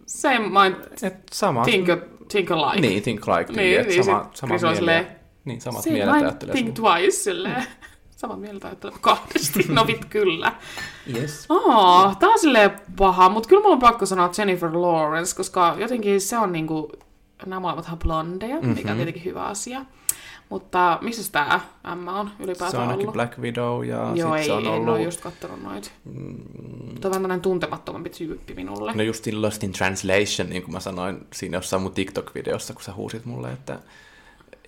Say 0.06 0.38
mind 0.40 0.76
Et 1.04 1.16
sama, 1.32 1.64
think, 1.64 1.88
think 2.30 2.52
alike. 2.52 2.82
Niin, 2.82 3.04
think 3.04 3.28
like. 3.28 3.54
Niin, 3.54 3.78
Niin, 3.82 3.88
niin, 3.88 4.04
sama, 4.04 4.30
sama 4.34 4.54
on 4.70 4.76
silleen, 4.76 5.08
Niin, 5.46 5.62
samat 5.62 5.84
Say 5.84 5.94
mielet 5.94 6.14
mind 6.16 6.26
ajattelee. 6.26 6.54
think 6.54 6.78
sun- 6.78 6.86
twice. 6.86 7.12
Silleen. 7.12 7.64
Samat 8.18 8.40
mieltä 8.42 8.68
ajatteleva 8.68 8.98
kahdesti. 9.02 9.66
No 9.70 9.88
vit 9.88 10.06
kyllä. 10.06 10.52
Yes. 11.16 11.46
Aa, 11.50 12.16
tää 12.16 12.30
on 12.30 12.40
silleen 12.40 12.72
paha, 12.98 13.30
mutta 13.30 13.50
kyllä 13.50 13.62
mulla 13.62 13.74
on 13.76 13.80
pakko 13.80 14.06
sanoa 14.06 14.32
Jennifer 14.38 14.70
Lawrence, 14.74 15.36
koska 15.36 15.76
jotenkin 15.80 16.22
se 16.22 16.38
on 16.38 16.52
niinku, 16.52 16.92
nämä 17.46 17.60
molemmathan 17.60 18.00
blondeja, 18.00 18.56
mm-hmm. 18.56 18.74
mikä 18.74 18.92
on 18.92 18.96
tietenkin 18.96 19.26
hyvä 19.26 19.46
asia. 19.46 19.86
Mutta 20.50 21.00
missä 21.02 21.32
tää 21.32 21.60
M 21.96 22.08
on 22.08 22.32
ylipäätään 22.40 22.72
Se 22.72 22.78
on 22.78 22.84
ainakin 22.84 23.02
ollut? 23.02 23.14
Black 23.14 23.38
Widow 23.40 23.86
ja 23.86 24.12
Joo, 24.16 24.30
sit 24.30 24.40
ei, 24.40 24.46
se 24.46 24.54
on 24.54 24.66
en 24.66 24.72
ollut... 24.72 24.90
ole 24.90 25.02
just 25.02 25.22
kattonut 25.22 25.64
noita. 25.64 25.90
Mm. 26.06 26.38
Tuo 26.46 26.94
on 26.94 27.02
vähän 27.04 27.12
tämmönen 27.12 27.42
tuntemattomampi 27.42 28.10
tyyppi 28.10 28.54
minulle. 28.54 28.94
No 28.94 29.04
just 29.04 29.28
in 29.28 29.42
Lost 29.42 29.64
in 29.64 29.72
Translation, 29.72 30.50
niin 30.50 30.64
kuin 30.64 30.74
mä 30.74 30.80
sanoin 30.80 31.28
siinä 31.34 31.58
jossain 31.58 31.82
mun 31.82 31.92
TikTok-videossa, 31.92 32.74
kun 32.74 32.84
sä 32.84 32.94
huusit 32.94 33.26
mulle, 33.26 33.52
että 33.52 33.80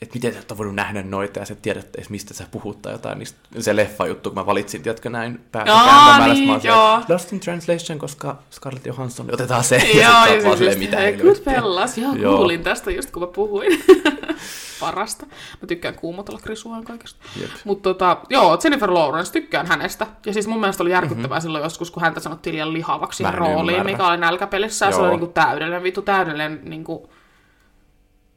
että 0.02 0.14
miten 0.14 0.34
sä 0.34 0.40
et 0.40 0.58
voinut 0.58 0.76
nähdä 0.76 1.04
noita 1.04 1.40
ja 1.40 1.46
sä 1.46 1.54
et 1.54 1.62
tiedä 1.62 1.82
edes 1.96 2.10
mistä 2.10 2.34
sä 2.34 2.46
puhut 2.52 2.82
tai 2.82 2.94
jotain, 2.94 3.20
niin 3.20 3.64
se 3.64 3.76
leffa-juttu, 3.76 4.30
kun 4.30 4.36
mä 4.36 4.46
valitsin, 4.46 4.84
tiedätkö 4.84 5.10
näin 5.10 5.40
päätä 5.52 5.72
kääntämällä, 5.72 6.34
niin, 6.34 6.50
mä 6.50 6.60
joo. 6.64 7.02
Lost 7.10 7.34
in 7.34 7.40
Translation, 7.40 8.00
koska 8.00 8.38
Scarlett 8.52 8.86
Johansson, 8.86 9.26
niin 9.26 9.34
otetaan 9.34 9.64
se, 9.64 9.78
Joo, 9.78 10.02
ja 10.02 10.28
ja 10.28 10.34
oot 10.36 10.44
vaan 10.44 10.58
silleen, 10.58 10.80
mitä 10.80 10.98
good 11.22 11.36
fellas. 11.44 11.98
Joo, 11.98 12.14
Joo. 12.14 12.38
kuulin 12.38 12.64
tästä 12.64 12.92
just 12.92 13.12
kun 13.12 13.22
mä 13.22 13.28
puhuin. 13.28 13.84
Parasta. 14.90 15.26
Mä 15.62 15.68
tykkään 15.68 15.96
kuumotella 15.96 16.40
Krisuaan 16.44 16.84
kaikesta. 16.84 17.20
Mutta 17.64 17.90
tota, 17.90 18.18
joo, 18.30 18.60
Jennifer 18.64 18.94
Lawrence, 18.94 19.32
tykkään 19.32 19.68
hänestä. 19.68 20.08
Ja 20.26 20.34
siis 20.34 20.48
mun 20.48 20.60
mielestä 20.60 20.84
oli 20.84 20.92
järkyttävää 20.92 21.28
mm-hmm. 21.28 21.42
silloin 21.42 21.64
joskus, 21.64 21.92
kun 21.92 22.04
häntä 22.04 22.20
sanottiin 22.20 22.54
liian 22.54 22.74
lihavaksi. 22.74 23.24
Mä 23.24 23.32
rooliin, 23.32 23.78
ymmärrä. 23.78 23.92
mikä 23.92 24.08
oli 24.08 24.18
nälkäpelissä. 24.18 24.86
Ja 24.86 24.92
se 24.92 25.02
oli 25.02 25.10
niinku 25.10 25.28
täydellinen, 25.28 25.84
vittu 25.84 26.02
täydellinen 26.02 26.62
niinku, 26.64 27.10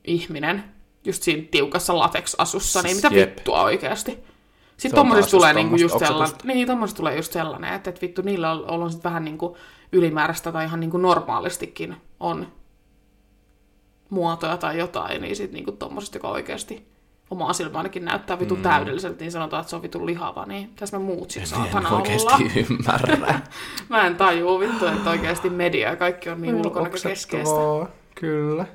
ihminen. 0.05 0.65
Just 1.05 1.23
siinä 1.23 1.49
tiukassa 1.51 1.99
latex-asussa, 1.99 2.83
niin 2.83 2.97
mitä 2.97 3.09
jep. 3.13 3.37
vittua 3.37 3.63
oikeasti. 3.63 4.19
Sitten 4.77 4.99
tommosista 4.99 5.31
tulee 5.31 5.51
just 5.51 5.57
niinku 5.57 5.77
just 5.77 5.99
sellainen, 5.99 6.37
niin 6.45 6.67
tommosista 6.67 6.97
tulee 6.97 7.17
just 7.17 7.33
sellainen, 7.33 7.75
että, 7.75 7.91
että 7.91 8.03
vittu 8.03 8.23
niillä 8.23 8.51
on, 8.51 8.83
on 8.83 8.93
sit 8.93 9.05
vähän 9.05 9.25
niinku 9.25 9.57
ylimääräistä 9.93 10.53
tai 10.53 10.65
ihan 10.65 10.81
niinku 10.81 10.97
normaalistikin 10.97 11.97
on 12.21 12.47
muotoja 14.13 14.57
tai 14.57 14.79
jotain, 14.79 15.23
niin 15.23 15.37
sitten 15.37 15.55
niinku 15.55 15.73
tommosesta, 15.73 16.17
joka 16.17 16.29
oikeasti 16.29 16.87
omaa 17.31 17.53
silmää 17.53 17.79
ainakin 17.79 18.05
näyttää 18.05 18.39
vitu 18.39 18.57
mm. 18.57 18.63
täydelliseltä, 18.63 19.21
niin 19.21 19.33
sanotaan, 19.33 19.61
että 19.61 19.71
se 19.71 19.77
on 19.77 19.83
vitu 19.83 20.07
lihava, 20.07 20.47
niin 20.47 20.71
tässä 20.77 20.99
me 20.99 21.05
muut 21.05 21.31
sit 21.31 21.43
En 21.43 21.49
saatana 21.49 21.89
olla. 21.89 21.99
oikeasti 21.99 22.67
ymmärrä. 22.71 23.41
Mä 23.89 24.07
en 24.07 24.17
tajuu 24.17 24.61
vittu, 24.61 24.87
että 24.87 25.11
oikeasti 25.11 25.51
media 25.51 25.91
ja 25.91 25.97
kaikki 25.97 26.31
on 26.31 26.43
niin 26.43 26.55
ulkonäkökeskeistä. 26.55 27.37
Oksettavaa, 27.37 27.89
Kyllä. 28.15 28.67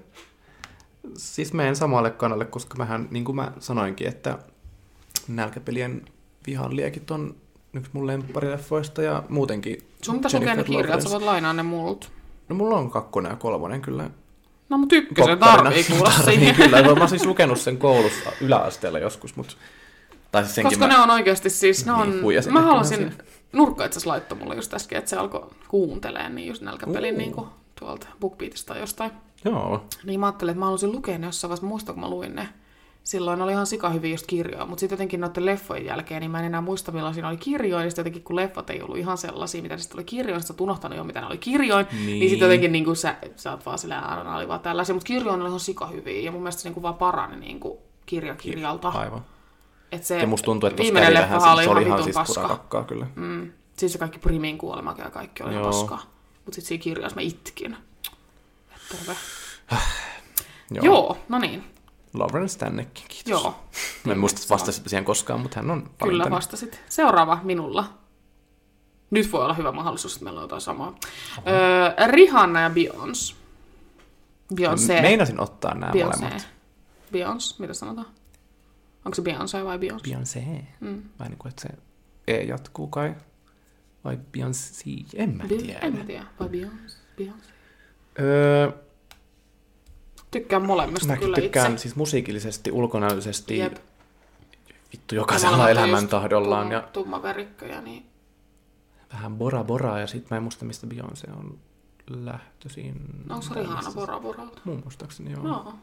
Siis 1.18 1.54
menen 1.54 1.76
samalle 1.76 2.12
kanalle, 2.12 2.46
koska 2.46 2.78
mähän, 2.78 3.08
niin 3.12 3.26
kuin 3.26 3.36
mä 3.36 3.52
sanoinkin, 3.60 4.08
että 4.08 4.40
nälkäpelien 5.28 6.06
vihan 6.48 6.76
liekit 6.76 7.12
on 7.12 7.36
yksi 7.74 7.92
mun 7.94 8.08
lempparileffoista 8.08 9.02
ja 9.02 9.24
muutenkin 9.30 9.78
Sun 10.02 10.16
pitäisi 10.16 10.40
lukea 10.40 10.56
ne 10.56 10.64
kirjat, 10.64 11.02
sä 11.02 11.10
voit 11.10 11.24
lainaa 11.24 11.54
ne 11.54 11.64
multa. 11.64 12.08
No 12.50 12.56
mulla 12.56 12.78
on 12.78 12.92
kakkonen 12.92 13.30
ja 13.30 13.36
kolmonen 13.36 13.82
kyllä. 13.82 14.10
No 14.70 14.78
mut 14.78 14.94
ykkösen 14.94 15.40
tarvii 15.40 15.84
kuulla 15.84 16.12
siihen. 16.12 16.56
kyllä. 16.56 16.82
Mä 16.82 16.90
oon 16.90 17.10
siis 17.10 17.26
lukenut 17.26 17.60
sen 17.60 17.78
koulussa 17.78 18.32
yläasteella 18.42 19.00
joskus, 19.00 19.36
mutta... 19.36 19.54
Tai 20.32 20.44
siis 20.44 20.56
senkin 20.56 20.80
Koska 20.80 20.88
mä... 20.88 20.94
ne 20.94 21.00
on 21.00 21.10
oikeasti 21.10 21.50
siis, 21.50 21.86
ne 21.86 21.92
on, 21.92 22.12
Niin, 22.12 22.54
mä 22.54 22.66
vähän 22.66 23.14
Nurkka 23.54 23.86
itse 23.86 23.98
asiassa 23.98 24.10
laittoi 24.10 24.38
mulle 24.38 24.56
just 24.56 24.74
äsken, 24.74 24.98
että 24.98 25.10
se 25.10 25.16
alkoi 25.16 25.50
kuunteleen 25.68 26.36
niin 26.36 26.48
just 26.48 26.62
nälkäpelin 26.62 27.14
Uu. 27.14 27.18
niin 27.18 27.32
kuin 27.32 27.48
tuolta 27.80 28.08
BookBeatista 28.20 28.74
tai 28.74 28.82
jostain. 28.82 29.12
Joo. 29.46 29.86
Niin 30.04 30.20
mä 30.20 30.26
ajattelin, 30.26 30.52
että 30.52 30.60
mä 30.60 30.66
halusin 30.66 30.92
lukea 30.92 31.18
ne 31.18 31.26
jossain 31.26 31.50
vaiheessa, 31.50 31.68
muistan 31.68 31.96
kun 31.96 32.04
mä 32.04 32.10
luin 32.10 32.36
ne. 32.36 32.50
Silloin 33.08 33.42
oli 33.42 33.52
ihan 33.52 33.66
sika 33.68 33.90
hyviä 33.90 34.12
just 34.12 34.28
kirjoja, 34.28 34.66
mutta 34.66 34.80
sitten 34.80 34.96
jotenkin 34.96 35.20
noiden 35.22 35.46
leffojen 35.46 35.86
jälkeen, 35.86 36.22
niin 36.22 36.32
mä 36.32 36.40
en 36.40 36.46
enää 36.46 36.62
muista 36.62 36.92
millaisia 36.92 37.28
oli 37.28 37.38
kirjoja, 37.38 37.82
niin 37.84 37.92
sitten 37.92 38.02
jotenkin 38.02 38.24
kun 38.24 38.36
leffat 38.36 38.70
ei 38.70 38.82
ollut 38.82 38.98
ihan 38.98 39.18
sellaisia, 39.18 39.62
mitä 39.62 39.76
ne 39.76 39.82
sitten 39.82 39.98
oli 39.98 40.04
kirjoin, 40.04 40.42
sitten 40.42 40.58
sä 40.58 40.64
unohtanut 40.64 40.98
jo, 40.98 41.04
mitä 41.04 41.22
ne 41.22 41.28
oli 41.28 41.38
kirjoin, 41.38 41.86
niin, 41.92 42.06
niin 42.06 42.20
Niin. 42.20 42.30
sitten 42.30 42.46
jotenkin 42.46 42.72
niin 42.72 42.86
kuin 42.86 42.96
sä, 42.96 43.16
sä 43.36 43.52
oot 43.52 43.66
vaan 43.66 43.80
silleen, 43.80 44.04
aina 44.04 44.36
oli 44.38 44.48
vaan 44.48 44.60
tällaisia, 44.60 44.96
mutta 44.96 45.08
kirjoin 45.08 45.42
oli 45.42 45.48
ihan 45.48 45.60
sika 45.60 45.88
hyviä, 45.88 46.22
ja 46.22 46.32
mun 46.32 46.42
mielestä 46.42 46.62
se 46.62 46.68
niin 46.68 46.74
kuin 46.74 46.82
vaan 46.82 46.96
parani 46.96 47.36
niin 47.36 47.60
kuin 47.60 47.78
kirja 48.06 48.36
kirjalta. 48.36 48.90
Aivan. 48.90 49.26
Et 49.92 50.04
se 50.04 50.20
Ja 50.20 50.28
musta 50.28 50.46
tuntuu, 50.46 50.68
että 50.70 50.84
viimeinen 50.84 51.14
leffa 51.14 51.36
vähän, 51.36 51.54
oli 51.54 51.64
se 51.64 51.64
ihan 51.64 51.78
oli 51.78 51.86
ihan 51.86 51.98
vitun 51.98 52.04
siis 52.04 52.16
paska. 52.16 52.34
purakakkaa 52.42 52.84
kyllä. 52.84 53.08
Mm. 53.16 53.52
Siis 53.78 53.94
se 53.94 53.98
kaikki 54.00 54.20
Primin 54.20 54.58
kuolema 54.58 54.96
ja 54.98 55.10
kaikki 55.10 55.44
oli 55.44 55.52
ihan 55.52 55.64
Joo. 55.64 55.72
paskaa. 55.72 56.02
Mutta 56.46 56.56
sitten 56.56 56.68
siinä 56.68 56.82
kirjassa 56.82 57.16
mä 57.16 57.22
itkin. 57.22 57.78
Terve. 58.92 59.18
Joo. 60.72 60.86
Joo, 60.86 61.18
no 61.30 61.40
niin. 61.40 61.64
Lawrence 62.14 62.60
tännekin, 62.60 63.04
kiitos. 63.08 63.30
Joo, 63.44 63.56
Mä 64.06 64.12
en 64.14 64.20
muista 64.20 64.42
vastasit 64.50 64.84
siihen 64.88 65.06
koskaan, 65.06 65.40
mutta 65.40 65.60
hän 65.60 65.72
on 65.72 65.90
kyllä 66.04 66.26
vastasit. 66.30 66.80
Seuraava 66.90 67.40
minulla. 67.44 67.94
Nyt 69.12 69.32
voi 69.32 69.44
olla 69.44 69.54
hyvä 69.54 69.72
mahdollisuus, 69.72 70.14
että 70.14 70.24
meillä 70.24 70.38
on 70.40 70.44
jotain 70.44 70.62
samaa. 70.62 70.96
Öö, 71.48 72.08
Rihanna 72.08 72.62
ja 72.62 72.70
Beyoncé. 72.70 73.36
Beyoncé. 74.56 75.02
Meinasin 75.02 75.40
ottaa 75.42 75.74
nämä 75.74 75.92
Beyoncé. 75.92 76.18
molemmat. 76.22 76.48
Beyoncé, 77.14 77.56
mitä 77.60 77.74
sanotaan? 77.74 78.08
Onko 79.06 79.16
se 79.16 79.22
Beyoncé 79.22 79.66
vai 79.66 79.78
Beyoncé? 79.78 80.10
Beyoncé. 80.10 80.64
Mm. 80.80 81.02
Vähän 81.20 81.32
niin 81.32 81.38
kuin, 81.38 81.50
että 81.50 81.62
se 81.62 81.70
E 82.28 82.44
jatkuu 82.44 82.88
kai. 82.88 83.16
Vai 84.04 84.18
Beyoncé? 84.38 85.06
En 85.16 85.38
mä 85.38 85.44
tiedä. 85.48 85.80
en 85.80 85.98
mä 85.98 86.04
tiedä. 86.04 86.26
Vai 86.40 86.48
Beyoncé? 86.50 86.94
Beyoncé. 87.22 87.52
Öö, 88.20 88.72
Tykkään 90.32 90.66
molemmista 90.66 91.08
mäkin 91.08 91.24
kyllä 91.26 91.36
tykkään 91.36 91.72
itse. 91.72 91.82
siis 91.82 91.96
musiikillisesti, 91.96 92.72
ulkonäöllisesti, 92.72 93.58
Jep. 93.58 93.76
vittu 94.94 95.16
jokaisella 95.16 95.70
elämäntahdollaan 95.70 96.64
just 96.72 96.74
ja 96.74 96.80
tum- 96.82 96.92
Tummaverikköjä, 96.92 97.82
niin 97.82 98.06
vähän 99.14 99.36
Bora 99.38 99.64
Bora 99.64 100.00
ja 100.00 100.08
sit 100.08 100.30
mä 100.30 100.38
en 100.38 100.44
muista 100.44 100.66
mistä 100.66 100.88
Beyoncé 100.88 101.32
on 101.40 101.58
lähtöisin. 102.10 103.02
onko 103.30 103.42
se 103.42 103.54
Rihanna 103.54 103.92
Bora 103.92 104.20
Boralta? 104.20 104.62
Mun 104.64 104.80
muistaakseni 104.84 105.32
joo. 105.32 105.44
Joo. 105.48 105.74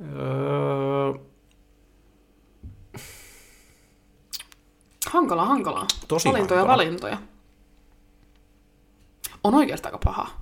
Öö, 0.00 1.18
Hankala, 5.06 5.44
hankala. 5.44 5.86
Tosi 6.08 6.28
valintoja, 6.28 6.60
hankala. 6.60 6.78
valintoja. 6.78 7.18
On 9.44 9.54
oikeastaan 9.54 9.94
aika 9.94 10.04
paha. 10.04 10.41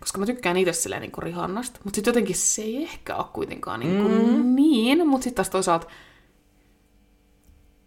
Koska 0.00 0.18
mä 0.18 0.26
tykkään 0.26 0.56
itse 0.56 0.72
silleen 0.72 1.02
niin 1.02 1.12
Rihannasta, 1.18 1.80
mutta 1.84 1.96
sitten 1.96 2.10
jotenkin 2.10 2.36
se 2.36 2.62
ei 2.62 2.82
ehkä 2.82 3.16
ole 3.16 3.26
kuitenkaan 3.32 3.80
niin, 3.80 4.02
kuin 4.02 4.36
Mm. 4.36 4.54
niin. 4.56 5.08
Mutta 5.08 5.24
sitten 5.24 5.36
taas 5.36 5.50
toisaalta 5.50 5.86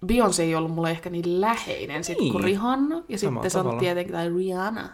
Beyoncé 0.05 0.41
ei 0.41 0.55
ollut 0.55 0.71
mulle 0.71 0.91
ehkä 0.91 1.09
niin 1.09 1.41
läheinen 1.41 2.03
sit 2.03 2.17
kuin 2.17 2.31
Niin. 2.31 2.43
Rihanna. 2.43 2.95
Ja 3.09 3.17
Samalla 3.17 3.35
sitten 3.43 3.51
se 3.51 3.57
on 3.57 3.63
tavalla. 3.63 3.79
tietenkin, 3.79 4.13
tai 4.13 4.29
Rihanna. 4.29 4.89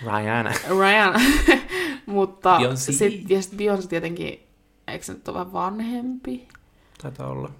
Rihanna. 0.00 0.52
Rihanna. 0.80 1.20
mutta 2.06 2.58
Beyoncé. 2.58 2.92
sit, 2.92 3.30
ja 3.30 3.42
sitten 3.42 3.58
Beyoncé 3.58 3.86
tietenkin, 3.88 4.46
eikö 4.88 5.04
se 5.04 5.12
nyt 5.12 5.28
ole 5.28 5.34
vähän 5.34 5.52
vanhempi? 5.52 6.48
Taitaa 7.02 7.26
olla. 7.30 7.50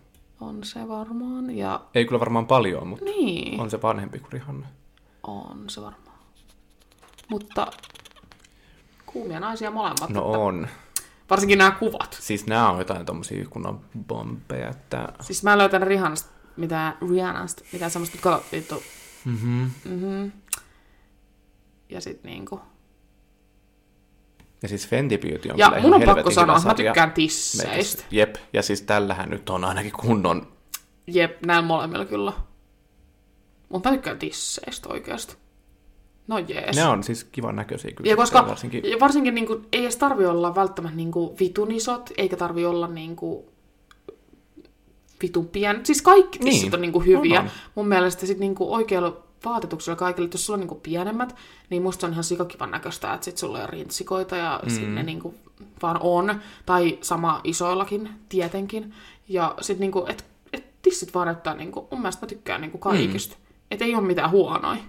On 0.41 0.65
se 0.65 0.89
varmaan. 0.89 1.51
Ja 1.57 1.81
Ei 1.95 2.05
kyllä 2.05 2.21
varmaan 2.21 2.47
paljon, 2.47 2.87
mutta 2.87 3.05
niin. 3.05 3.61
on 3.61 3.71
se 3.71 3.83
vanhempi 3.83 4.19
kuin 4.19 4.33
Rihanna. 4.33 4.67
On 5.23 5.65
se 5.71 5.81
varmaan. 5.81 6.19
Mutta 7.29 7.67
kuumia 9.13 9.41
naisia 9.41 9.71
molemmat. 9.71 10.11
No 10.11 10.27
että 10.27 10.39
on. 10.39 10.69
Varsinkin 11.31 11.59
nämä 11.59 11.71
kuvat. 11.71 12.19
Siis 12.21 12.47
nämä 12.47 12.71
on 12.71 12.79
jotain 12.79 13.07
tommosia 13.07 13.47
kunnon 13.51 13.81
bombeja, 14.07 14.69
että... 14.69 15.09
Siis 15.21 15.43
mä 15.43 15.59
löytän 15.59 15.83
Rihannasta, 15.83 16.31
mitä 16.57 16.95
Rihannasta, 17.11 17.63
mitä 17.73 17.89
semmoista 17.89 18.19
kato, 18.21 18.45
vittu. 18.53 18.83
Mm-hmm. 19.25 19.71
Mm-hmm. 19.85 20.33
Ja 21.89 22.01
sit 22.01 22.25
niinku. 22.25 22.61
Ja 24.63 24.69
siis 24.69 24.89
Fenty 24.89 25.19
Beauty 25.19 25.51
on 25.51 25.59
Ja 25.59 25.69
kyllä 25.69 25.83
mun 25.83 25.95
on 25.95 26.03
pakko 26.03 26.31
sanoa, 26.31 26.61
mä 26.65 26.75
tykkään 26.75 27.13
tisseistä. 27.13 28.03
Meikäs- 28.03 28.07
Jep, 28.11 28.35
ja 28.53 28.63
siis 28.63 28.83
tällähän 28.83 29.31
nyt 29.31 29.51
on 29.51 29.65
ainakin 29.65 29.93
kunnon... 29.93 30.53
Jep, 31.07 31.45
näin 31.47 31.65
molemmilla 31.65 32.05
kyllä. 32.05 32.33
Mutta 33.69 33.89
mä 33.89 33.95
tykkään 33.95 34.19
tisseistä 34.19 34.89
oikeasti. 34.89 35.37
No 36.31 36.39
jees. 36.39 36.77
Ne 36.77 36.87
on 36.87 37.03
siis 37.03 37.25
kivan 37.25 37.57
näköisiä 37.57 37.91
kyllä. 37.91 38.11
Ja 38.11 38.17
koska 38.17 38.47
Varsinkin, 38.49 38.91
ja 38.91 39.01
varsinkin 39.01 39.35
niin 39.35 39.47
kuin, 39.47 39.67
ei 39.73 39.83
edes 39.83 39.97
tarvi 39.97 40.27
olla 40.27 40.55
välttämättä 40.55 40.97
niin 40.97 41.11
kuin, 41.11 41.39
vitun 41.41 41.71
isot, 41.71 42.11
eikä 42.19 42.37
tarvi 42.37 42.65
olla 42.65 42.87
niin 42.89 43.17
kuin, 43.17 43.45
vitun 45.23 45.49
pienet. 45.49 45.87
Siis 45.87 46.03
kaikki 46.03 46.39
tissit 46.39 46.63
Niin, 46.63 46.75
on 46.75 46.81
niin 46.81 46.93
kuin, 46.93 47.07
hyviä. 47.07 47.41
on, 47.41 47.47
on. 47.47 47.53
Mun 47.75 47.89
mielestä 47.89 48.27
sit, 48.27 48.39
niin 48.39 48.55
kuin, 48.55 48.71
oikealla 48.71 49.23
vaatetuksella 49.45 49.97
kaikille, 49.97 50.25
että 50.25 50.35
jos 50.35 50.47
sulla 50.47 50.57
on 50.57 50.61
niin 50.61 50.69
kuin, 50.69 50.81
pienemmät, 50.81 51.37
niin 51.71 51.83
musta 51.83 52.07
on 52.07 52.13
ihan 52.13 52.25
sikakivan 52.25 52.71
näköistä, 52.71 53.15
että 53.15 53.25
sit 53.25 53.39
sulla 53.39 53.63
on 53.63 53.69
rintsikoita 53.69 54.37
ja 54.37 54.61
mm. 54.65 54.71
sinne 54.71 55.03
niin 55.03 55.21
kuin, 55.21 55.35
vaan 55.83 55.99
on. 56.01 56.41
Tai 56.67 56.99
sama 57.01 57.41
isoillakin 57.45 58.09
tietenkin. 58.29 58.95
Ja 59.29 59.55
sit 59.61 59.79
niin 59.79 59.93
kuin, 59.93 60.11
et, 60.11 60.25
et 60.53 60.65
tissit 60.83 61.15
vaan 61.15 61.27
näyttää, 61.27 61.55
niin 61.55 61.73
kuin, 61.73 61.87
mun 61.91 62.01
mielestä 62.01 62.27
mä 62.27 62.29
tykkään 62.29 62.61
niin 62.61 62.71
kuin, 62.71 62.81
kaikista. 62.81 63.37
Mm. 63.37 63.45
Että 63.71 63.85
ei 63.85 63.95
ole 63.95 64.07
mitään 64.07 64.31
huonoja. 64.31 64.81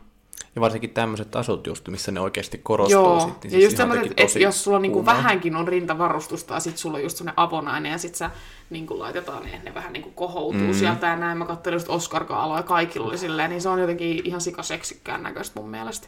Ja 0.55 0.61
varsinkin 0.61 0.89
tämmöiset 0.89 1.35
asut 1.35 1.67
just, 1.67 1.87
missä 1.87 2.11
ne 2.11 2.19
oikeasti 2.19 2.57
korostuu 2.57 3.01
Joo, 3.01 3.19
sitten. 3.19 3.39
niin 3.41 3.51
ja 3.51 3.51
siis 3.51 3.63
just 3.63 3.77
semmoinen, 3.77 4.03
teki 4.03 4.11
että 4.11 4.23
tosi 4.23 4.41
jos 4.41 4.63
sulla 4.63 4.79
niinku 4.79 5.05
vähänkin 5.05 5.55
on 5.55 5.67
rintavarustusta 5.67 6.53
ja 6.53 6.59
sit 6.59 6.77
sulla 6.77 6.97
on 6.97 7.03
just 7.03 7.17
semmoinen 7.17 7.39
avonainen 7.39 7.91
ja 7.91 7.97
sit 7.97 8.15
sä 8.15 8.31
niinku 8.69 8.99
laitetaan 8.99 9.43
ne, 9.43 9.61
ne 9.63 9.73
vähän 9.73 9.93
niinku 9.93 10.11
kohoutuu 10.11 10.67
mm. 10.67 10.73
sieltä 10.73 11.07
ja 11.07 11.15
näin. 11.15 11.37
Mä 11.37 11.45
katselin 11.45 11.75
just 11.75 11.89
Oscar 11.89 12.25
ja 12.57 12.63
kaikilla 12.63 13.07
oli 13.07 13.17
silleen, 13.17 13.49
niin 13.49 13.61
se 13.61 13.69
on 13.69 13.79
jotenkin 13.79 14.21
ihan 14.23 14.41
sikaseksikkään 14.41 15.23
näköistä 15.23 15.59
mun 15.59 15.69
mielestä. 15.69 16.07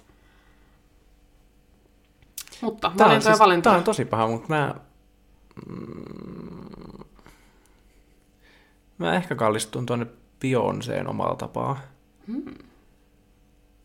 Mutta 2.61 2.91
Tää 2.97 3.05
on, 3.05 3.09
valintoja 3.09 3.21
siis, 3.21 3.23
siis, 3.23 3.39
valintoja. 3.39 3.71
tää 3.71 3.77
on 3.77 3.83
tosi 3.83 4.05
paha, 4.05 4.27
mutta 4.27 4.47
mä... 4.49 4.75
Mm, 5.69 7.05
mä 8.97 9.15
ehkä 9.15 9.35
kallistun 9.35 9.85
tuonne 9.85 10.05
Beyoncéen 10.39 11.07
omalla 11.07 11.35
tapaa. 11.35 11.79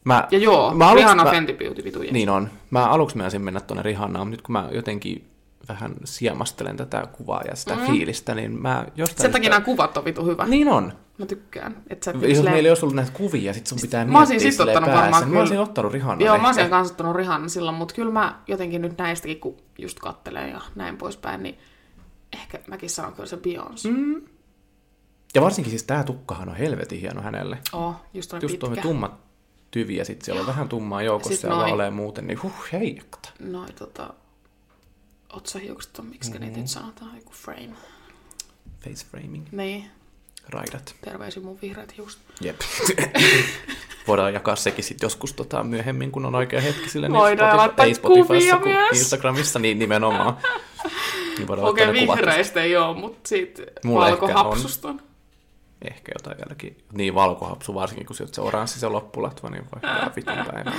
Mä, 0.09 0.29
Ja 0.31 0.39
joo, 0.39 0.75
mä 0.75 0.87
aluksi, 0.87 1.03
Rihanna 1.05 1.25
mä, 1.25 1.31
Fenty 1.31 1.53
Beauty 1.53 1.85
vitu 1.85 2.03
jees. 2.03 2.13
Niin 2.13 2.29
on. 2.29 2.51
Mä 2.71 2.87
aluksi 2.89 3.17
meinasin 3.17 3.43
mennä 3.43 3.61
tuonne 3.61 3.83
Rihannaan, 3.83 4.27
mutta 4.27 4.37
nyt 4.37 4.43
kun 4.43 4.53
mä 4.53 4.69
jotenkin 4.73 5.31
vähän 5.69 5.95
siemastelen 6.05 6.77
tätä 6.77 7.07
kuvaa 7.13 7.43
ja 7.49 7.57
sitä 7.57 7.75
mm. 7.77 7.87
fiilistä, 7.87 8.35
niin 8.35 8.63
mä 8.63 8.87
jostain... 8.97 9.23
Sen 9.23 9.33
takia 9.33 9.51
nämä 9.51 9.61
kuvat 9.61 9.97
on 9.97 10.05
vitu 10.05 10.25
hyvä. 10.25 10.47
Niin 10.47 10.69
on. 10.69 10.93
Mä 11.19 11.27
tykkään. 11.27 11.77
Et 11.91 12.03
sä 12.03 12.11
Jos 12.11 12.21
silleen- 12.23 12.45
meillä 12.45 12.67
ei 12.67 12.71
olisi 12.71 12.85
ollut 12.85 12.97
näitä 12.97 13.11
kuvia, 13.13 13.53
sit 13.55 13.67
sun 13.67 13.79
pitää 13.81 14.05
Mä 14.05 14.19
miettiä 14.19 14.51
sit 14.51 14.61
ottanut 14.61 14.91
päässä. 14.91 15.11
varmaan 15.11 15.31
Mä 15.31 15.39
olisin 15.41 15.59
ottanut 15.61 15.93
Rihannan 15.93 16.27
Joo, 16.27 16.39
mä 16.39 16.47
olisin 16.47 16.61
ehkä. 16.63 16.71
kanssa 16.71 16.93
ottanut 16.93 17.17
Rihanna 17.17 17.49
silloin, 17.49 17.77
mutta 17.77 17.95
kyllä 17.95 18.13
mä 18.13 18.39
jotenkin 18.47 18.83
nyt 18.83 18.99
näistäkin, 18.99 19.41
kun 19.41 19.57
just 19.79 19.99
kattelen 19.99 20.51
ja 20.51 20.61
näin 20.75 20.97
poispäin, 20.97 21.43
niin 21.43 21.59
ehkä 22.33 22.59
mäkin 22.67 22.91
sanon 22.91 23.13
kyllä 23.13 23.27
se 23.29 23.37
Beyoncé. 23.37 23.91
Mm. 23.91 24.23
Ja 25.35 25.43
varsinkin 25.43 25.71
siis 25.71 25.83
tää 25.85 26.05
tukkahan 26.05 26.49
on 26.49 26.57
helvetin 26.57 27.01
hieno 27.01 27.23
hänelle. 27.23 27.59
Oh, 27.73 27.95
just 28.15 28.33
Just 28.33 28.43
pitkä. 28.47 28.67
tuo 28.67 28.77
tummat 28.83 29.28
tyvi 29.71 29.97
ja 29.97 30.05
sitten 30.05 30.25
siellä 30.25 30.41
on 30.41 30.47
vähän 30.47 30.69
tummaa 30.69 31.03
joukossa 31.03 31.47
ja 31.47 31.53
noi- 31.55 31.67
vaalea 31.69 31.91
muuten, 31.91 32.27
niin 32.27 32.43
huh, 32.43 32.53
heijakta. 32.73 33.29
Noi 33.39 33.73
tota, 33.79 34.15
otsahiukset 35.33 35.99
on, 35.99 36.07
miksi 36.07 36.31
Mm-hmm. 36.31 36.45
mm. 36.45 36.47
niitä 36.47 36.61
nyt 36.61 36.69
sanotaan, 36.71 37.17
joku 37.17 37.33
frame. 37.33 37.71
Face 38.85 39.07
framing, 39.11 39.47
Niin, 39.53 39.91
raidat. 40.49 40.95
terveisiä 41.01 41.43
mun 41.43 41.59
vihreät 41.63 41.97
hiukset. 41.97 42.21
Jep. 42.41 42.57
Voidaan 44.09 44.35
jakaa 44.35 44.57
sekin 44.57 44.85
sitten 44.85 45.07
joskus 45.07 45.33
tota, 45.33 45.65
myöhemmin, 45.65 46.13
kun 46.13 46.27
on 46.27 46.35
oikea 46.35 46.61
hetki 46.61 46.89
sille. 46.91 47.11
Voidaan 47.11 47.57
laittaa 47.57 47.87
ei 47.87 47.95
Spotifyssa 47.95 48.27
kuvia 48.27 48.57
kuin 48.59 48.75
myös. 48.75 48.99
Instagramissa, 48.99 49.59
niin 49.59 49.79
nimenomaan. 49.79 50.37
Niin 51.39 51.51
Okei, 51.51 51.85
okay, 51.89 51.95
vihreistä 51.95 52.63
ei 52.63 52.77
oo, 52.77 52.95
mutta 52.95 53.29
siitä 53.29 53.63
valkohapsusta 53.95 54.89
on. 54.89 55.01
Ehkä 55.83 56.13
jotain 56.15 56.37
vieläkin. 56.37 56.85
Niin 56.93 57.15
valkohapsu, 57.15 57.75
varsinkin 57.75 58.07
kun 58.07 58.17
se 58.17 58.41
oranssi 58.41 58.81
se 58.81 58.89
loppulatva, 58.89 59.51
niin 59.51 59.65
voi 59.65 59.83
hyvää 59.83 60.11
vitun 60.17 60.35
päivää. 60.53 60.73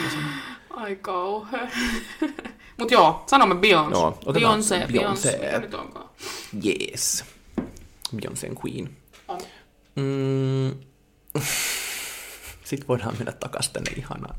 Ai 0.70 0.96
kauhea. 0.96 1.68
Mut 2.78 2.92
joo, 2.92 3.24
sanomme 3.28 3.56
Beyoncé. 3.56 3.98
Otetaan 4.26 4.60
Beyoncé, 4.60 4.88
Beyoncé. 4.92 5.40
Mikä 5.40 5.60
nyt 5.60 5.74
onkaan? 5.74 6.10
Yes. 6.66 7.26
Beyoncé 8.16 8.48
Queen. 8.66 8.98
On. 9.28 9.40
Mm. 9.96 10.80
Sitten 12.64 12.88
voidaan 12.88 13.16
mennä 13.18 13.32
takaisin 13.32 13.74
tänne 13.74 13.92
ihanaan 13.98 14.36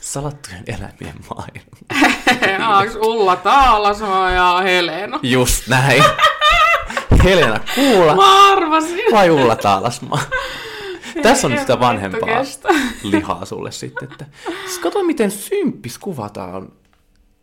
salattujen 0.00 0.64
eläimien 0.66 1.14
maailmaan. 1.30 2.78
Onks 2.80 2.94
Ulla 2.94 3.36
Taalasmaa 3.36 4.30
ja 4.30 4.60
Helena? 4.64 5.20
Just 5.22 5.68
näin. 5.68 6.04
Helena 7.24 7.60
Kuula 7.74 8.16
Mä 8.16 8.52
arvasin. 8.52 8.98
vai 9.12 9.30
Ulla 9.30 9.56
Taalasmaa? 9.56 10.20
Tässä 11.22 11.46
on 11.46 11.50
nyt 11.50 11.60
sitä 11.60 11.80
vanhempaa 11.80 12.28
lihaa 13.02 13.44
sulle 13.44 13.70
sitten. 13.72 14.08
Että... 14.12 14.26
Siis 14.64 14.78
kato, 14.78 15.02
miten 15.04 15.30
symppis 15.30 15.98
kuvataan 15.98 16.68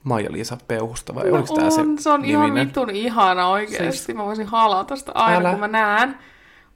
Maija-Liisa 0.03 0.57
Peuhusta, 0.67 1.15
vai 1.15 1.31
oliko 1.31 1.55
tämä 1.55 1.69
se 1.69 1.81
se 1.99 2.09
on 2.09 2.25
ihan 2.25 2.43
niminen? 2.45 2.67
vitun 2.67 2.89
ihana 2.89 3.47
oikeesti. 3.47 4.13
Mä 4.13 4.25
voisin 4.25 4.47
halata 4.47 4.95
sitä 4.95 5.11
aina, 5.15 5.39
Älä. 5.39 5.49
kun 5.51 5.59
mä 5.59 5.67
näen. 5.67 6.17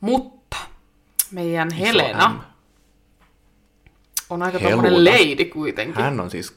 Mutta 0.01 0.57
meidän 1.31 1.67
Iso 1.67 1.77
Helena 1.77 2.29
M. 2.29 2.39
on 4.29 4.43
aika 4.43 4.59
tommonen 4.59 5.05
lady 5.05 5.45
kuitenkin. 5.45 6.03
Hän 6.03 6.19
on 6.19 6.29
siis, 6.29 6.55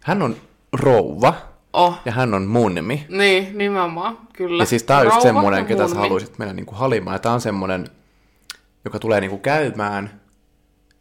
hän 0.00 0.22
on 0.22 0.36
rouva 0.72 1.34
Oh, 1.72 1.98
ja 2.04 2.12
hän 2.12 2.34
on 2.34 2.46
munmi. 2.46 3.06
niin, 3.08 3.58
nimenomaan, 3.58 4.18
kyllä. 4.32 4.62
Ja 4.62 4.66
siis 4.66 4.82
tää 4.82 4.98
on 4.98 5.04
just 5.04 5.14
Rouva 5.14 5.22
semmonen, 5.28 5.66
ketä 5.66 5.82
sä 5.82 5.88
munmi. 5.88 6.00
haluaisit 6.08 6.38
mennä 6.38 6.54
niinku 6.54 6.74
halimaan. 6.74 7.14
Ja 7.14 7.18
tää 7.18 7.32
on 7.32 7.40
semmonen, 7.40 7.86
joka 8.84 8.98
tulee 8.98 9.20
niinku 9.20 9.38
käymään. 9.38 10.20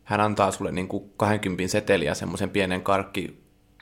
Hän 0.03 0.21
antaa 0.21 0.51
sulle 0.51 0.71
niinku 0.71 1.13
20 1.17 1.71
seteliä 1.71 2.13
semmoisen 2.13 2.49
pienen 2.49 2.81
karkki. 2.81 3.39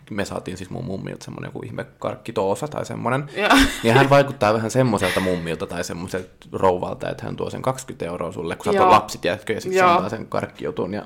Me 0.09 0.25
saatiin 0.25 0.57
siis 0.57 0.69
mun 0.69 0.85
mummilta 0.85 1.25
semmonen 1.25 1.47
joku 1.47 1.61
ihme 1.65 1.85
karkkitoosa 1.99 2.67
tai 2.67 2.85
semmonen. 2.85 3.29
Ja, 3.35 3.49
Ja 3.83 3.93
hän 3.93 4.09
vaikuttaa 4.09 4.53
vähän 4.53 4.71
semmoiselta 4.71 5.19
mummilta 5.19 5.67
tai 5.67 5.83
semmoiselta 5.83 6.29
rouvalta, 6.51 7.09
että 7.09 7.25
hän 7.25 7.35
tuo 7.35 7.49
sen 7.49 7.61
20 7.61 8.05
euroa 8.05 8.31
sulle, 8.31 8.55
kun 8.55 8.73
sä 8.73 8.89
lapsit 8.89 9.25
jätkö, 9.25 9.53
ja 9.53 9.61
sitten 9.61 10.09
sen 10.09 10.27
karkkijutun. 10.27 10.93
Ja 10.93 11.05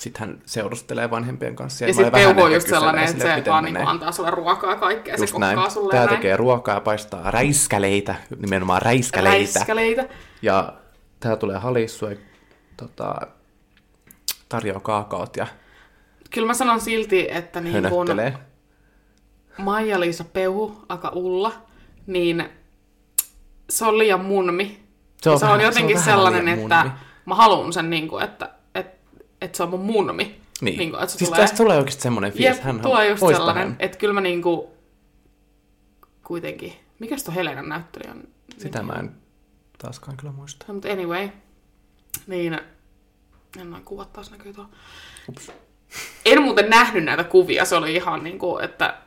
sitten 0.00 0.20
hän 0.28 0.42
seurustelee 0.46 1.10
vanhempien 1.10 1.56
kanssa. 1.56 1.84
ja 1.84 1.88
mä 1.88 1.94
sitten 1.94 2.12
Peuhu 2.12 2.42
on 2.42 2.52
just 2.52 2.68
sellainen, 2.68 3.04
että 3.04 3.42
se 3.44 3.50
vaan 3.50 3.64
niinku 3.64 3.82
antaa 3.86 4.12
sulle 4.12 4.30
ruokaa 4.30 4.70
ja 4.70 4.76
kaikkea. 4.76 5.14
Just 5.18 5.32
se 5.32 5.38
näin. 5.38 5.54
kokkaa 5.56 5.70
sulle 5.70 5.90
Tää 5.92 6.06
näin. 6.06 6.16
tekee 6.16 6.36
ruokaa 6.36 6.74
ja 6.74 6.80
paistaa 6.80 7.30
räiskäleitä, 7.30 8.14
nimenomaan 8.40 8.82
räiskäleitä. 8.82 9.58
Räiskäleitä. 9.58 10.08
Ja 10.42 10.72
tää 11.20 11.36
tulee 11.36 11.58
halissua 11.58 12.10
ja 12.10 12.16
tota, 12.76 13.14
tarjoaa 14.48 14.80
kaakaot 14.80 15.36
ja 15.36 15.46
Kyllä 16.30 16.46
mä 16.46 16.54
sanon 16.54 16.80
silti, 16.80 17.26
että 17.30 17.60
niin 17.60 17.88
kun. 17.90 18.06
Maija-Liisa 19.58 20.24
Peuhu, 20.24 20.84
aka 20.88 21.08
Ulla, 21.08 21.52
niin 22.06 22.48
se 23.70 23.84
on 23.84 23.98
liian 23.98 24.24
munmi. 24.24 24.80
Se 25.22 25.30
on 25.30 25.38
se 25.38 25.44
on 25.44 25.48
vähän- 25.50 25.60
se 25.60 25.66
on 25.66 25.72
jotenkin 25.74 26.00
sellainen, 26.02 26.48
että 26.48 26.82
munmi. 26.84 26.98
mä 27.26 27.34
haluan 27.34 27.72
sen, 27.72 27.90
niin 27.90 28.08
kuin, 28.08 28.24
että, 28.24 28.50
että, 29.40 29.56
se 29.56 29.62
on 29.62 29.70
mun 29.70 29.80
munmi. 29.80 30.40
Niin. 30.60 30.78
Niin 30.78 30.90
kuin, 30.90 31.02
että 31.02 31.12
se 31.12 31.18
siis 31.18 31.30
tulee, 31.30 31.40
tästä 31.40 31.56
tulee 31.56 31.76
oikeasti 31.78 32.02
semmoinen 32.02 32.32
fiilis. 32.32 32.56
jep, 32.56 32.64
hän 32.64 32.80
tulee 32.80 33.08
just 33.08 33.26
sellainen, 33.26 33.68
hän. 33.68 33.76
että 33.78 33.98
kyllä 33.98 34.14
mä 34.14 34.20
niin 34.20 34.42
kuin, 34.42 34.66
kuitenkin, 36.24 36.72
mikäs 36.98 37.24
tuo 37.24 37.34
Helenan 37.34 37.68
näyttelijä 37.68 38.10
on? 38.10 38.22
Sitä 38.58 38.82
mä 38.82 38.92
en 38.92 39.10
taaskaan 39.78 40.16
kyllä 40.16 40.32
muista. 40.32 40.64
No, 40.68 40.74
mutta 40.74 40.92
anyway, 40.92 41.28
niin, 42.26 42.60
en 43.60 43.70
noin 43.70 43.84
kuvat 43.84 44.12
taas 44.12 44.30
näkyy 44.30 44.52
tuolla. 44.52 44.70
Ups. 45.28 45.52
En 46.24 46.42
muuten 46.42 46.70
nähnyt 46.70 47.04
näitä 47.04 47.24
kuvia, 47.24 47.64
se 47.64 47.76
oli 47.76 47.94
ihan 47.94 48.24
niin 48.24 48.38
kuin, 48.38 48.64
että 48.64 48.98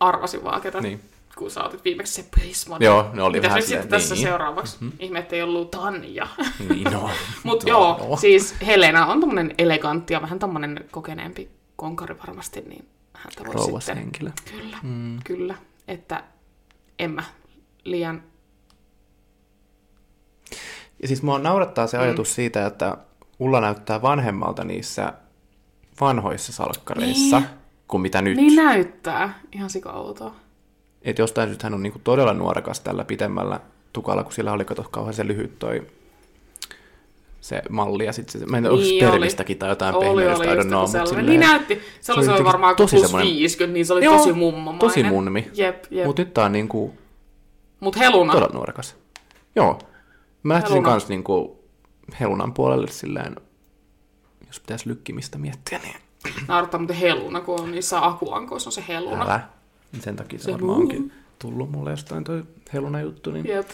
arvasin 0.00 0.44
vaan, 0.44 0.60
ketä, 0.60 0.80
Niin. 0.80 1.00
Kun 1.38 1.50
sä 1.50 1.64
otit 1.64 1.84
viimeksi 1.84 2.12
se 2.12 2.28
Prisman. 2.30 2.82
Joo, 2.82 3.10
ne 3.12 3.22
oli 3.22 3.36
Mitäs 3.36 3.48
vähän 3.48 3.62
sitten 3.62 3.88
tässä 3.88 4.14
niin. 4.14 4.24
seuraavaksi? 4.24 4.76
Mm-hmm. 4.80 4.96
Ihme, 4.98 5.18
ettei 5.18 5.42
ollut 5.42 5.70
Tanja. 5.70 6.28
Niin, 6.68 6.84
no. 6.92 7.10
Mutta 7.44 7.66
no, 7.66 7.70
joo, 7.70 8.06
no. 8.08 8.16
siis 8.16 8.54
Helena 8.66 9.06
on 9.06 9.20
tommonen 9.20 9.54
elegantti 9.58 10.14
ja 10.14 10.22
vähän 10.22 10.38
tommonen 10.38 10.84
kokeneempi 10.90 11.50
konkari 11.76 12.16
varmasti, 12.18 12.60
niin 12.60 12.88
häntä 13.14 13.44
voi 13.44 13.54
Rouvas 13.54 13.84
sitten... 13.86 14.02
henkilö. 14.02 14.30
Kyllä, 14.50 14.78
mm. 14.82 15.18
kyllä. 15.24 15.54
Että 15.88 16.24
en 16.98 17.10
mä 17.10 17.22
liian... 17.84 18.22
Ja 21.02 21.08
siis 21.08 21.22
mua 21.22 21.38
naurattaa 21.38 21.86
se 21.86 21.98
ajatus 21.98 22.34
siitä, 22.34 22.66
että 22.66 22.96
Ulla 23.38 23.60
näyttää 23.60 24.02
vanhemmalta 24.02 24.64
niissä 24.64 25.12
vanhoissa 26.00 26.52
salkkareissa 26.52 27.40
Niin. 27.40 27.50
kuin 27.88 28.00
mitä 28.00 28.22
nyt. 28.22 28.36
Niin 28.36 28.56
näyttää. 28.56 29.40
Ihan 29.52 29.70
sika 29.70 29.92
outoa. 29.92 30.34
Että 31.02 31.22
jostain 31.22 31.48
syystä 31.48 31.66
hän 31.66 31.74
on 31.74 31.82
niinku 31.82 32.00
todella 32.04 32.34
nuorekas 32.34 32.80
tällä 32.80 33.04
pitemmällä 33.04 33.60
tukalla, 33.92 34.22
kun 34.24 34.32
sillä 34.32 34.52
oli 34.52 34.64
kato 34.64 34.86
kauhean 34.90 35.14
se 35.14 35.26
lyhyt 35.26 35.58
toi 35.58 35.86
se 37.40 37.62
malli 37.70 38.04
ja 38.04 38.12
sitten 38.12 38.40
se, 38.40 38.46
mä 38.46 38.56
en 38.56 38.62
tiedä, 38.62 38.76
Niin 38.76 38.82
onko 38.88 39.04
oli. 39.06 39.10
spermistäkin 39.10 39.58
tai 39.58 39.68
jotain 39.68 39.94
oli 39.94 40.22
I 40.22 40.26
don't 40.26 40.66
know, 40.66 40.80
mutta 40.80 41.06
silleen- 41.06 41.26
Niin 41.26 41.40
näytti. 41.40 41.80
Se 42.00 42.12
oli, 42.12 42.24
se 42.24 42.32
oli 42.32 42.44
varmaan 42.44 42.76
tosi 42.76 42.96
plus 42.96 43.06
semmoinen- 43.06 43.32
50, 43.34 43.72
niin 43.74 43.86
se 43.86 43.92
oli 43.92 44.04
Joo, 44.04 44.16
tosi 44.18 44.32
mummomainen. 44.32 44.78
tosi 44.80 45.02
munmi. 45.02 45.50
Jep, 45.54 45.84
jep. 45.90 46.06
Mut, 46.06 46.06
Mutta 46.06 46.22
nyt 46.22 46.34
tää 46.34 46.44
on 46.44 46.52
niinku 46.52 46.94
Mut 47.80 47.96
Heluna, 47.98 48.32
todella 48.32 48.54
nuorekas. 48.54 48.96
Joo. 49.56 49.78
Mä 50.42 50.54
lähtisin 50.54 50.74
Heluna. 50.74 50.90
kans 50.90 51.08
niinku 51.08 51.64
Helunan 52.20 52.54
puolelle 52.54 52.88
silleen 52.90 53.36
jos 54.46 54.60
pitäisi 54.60 54.88
lykkimistä 54.88 55.38
miettiä, 55.38 55.78
niin 55.82 55.96
Naurattaa 56.48 56.80
muuten 56.80 56.96
heluna, 56.96 57.40
kun 57.40 57.60
on 57.60 57.70
niissä 57.72 58.06
akuankoissa 58.06 58.68
on 58.68 58.72
se 58.72 58.84
heluna. 58.88 59.24
älä. 59.24 59.40
Sen 60.00 60.16
takia 60.16 60.38
se, 60.38 60.44
Se 60.44 60.52
varmaan 60.52 60.78
onkin 60.78 61.12
tullut 61.38 61.70
mulle 61.70 61.90
jostain 61.90 62.24
toi 62.24 62.44
heluna 62.72 63.00
juttu. 63.00 63.30
Niin... 63.30 63.46
Jep. 63.46 63.68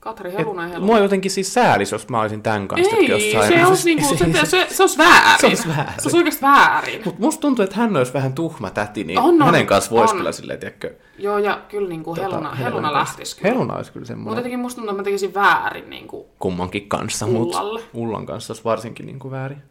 Katri 0.00 0.32
heluna 0.32 0.62
heluna. 0.62 0.86
mua 0.86 0.98
jotenkin 0.98 1.30
siis 1.30 1.54
säälis, 1.54 1.92
jos 1.92 2.08
mä 2.08 2.20
olisin 2.20 2.42
tämän 2.42 2.68
kanssa 2.68 2.96
Ei, 2.96 3.08
jossain. 3.08 3.52
se 3.52 3.66
olisi 3.66 3.94
niinku, 3.94 4.16
se, 4.16 4.24
se, 4.32 4.46
se, 4.46 4.66
se 4.70 4.82
olisi 4.82 4.98
väärin. 4.98 5.40
Se 5.40 5.46
olisi 5.46 5.68
väärin. 5.68 5.94
Se 5.94 6.02
olisi 6.02 6.16
oikeasti 6.16 6.42
väärin. 6.42 7.02
Mutta 7.04 7.20
musta 7.20 7.40
tuntuu, 7.40 7.62
että 7.62 7.76
hän 7.76 7.96
olisi 7.96 8.12
vähän 8.12 8.32
tuhma 8.32 8.70
täti, 8.70 9.04
niin 9.04 9.18
On, 9.18 9.42
on, 9.42 9.42
hänen 9.42 9.66
kanssa 9.66 9.90
voisi 9.90 10.14
kyllä 10.14 10.32
silleen, 10.32 10.60
tiedätkö, 10.60 10.94
Joo, 11.18 11.38
ja 11.38 11.62
kyllä 11.68 11.88
niinku 11.88 12.14
heluna, 12.16 12.36
tota, 12.36 12.54
heluna 12.54 12.92
kanssa. 12.92 12.98
lähtisi 12.98 13.36
kyllä. 13.36 13.50
Heluna 13.50 13.74
olisi 13.76 13.92
kyllä 13.92 14.00
Mutta 14.02 14.12
semmoinen 14.12 14.36
jotenkin 14.36 14.60
musta 14.60 14.76
tuntuu, 14.76 14.90
että 14.90 15.00
mä 15.00 15.04
tekisin 15.04 15.34
väärin 15.34 15.90
niinku, 15.90 16.28
kummankin 16.38 16.88
kanssa, 16.88 17.26
mutta. 17.26 17.58
Ullan 17.94 18.26
kanssa 18.26 18.52
olisi 18.52 18.64
varsinkin 18.64 19.06
niin 19.06 19.18
kuin 19.18 19.32
väärin. 19.32 19.62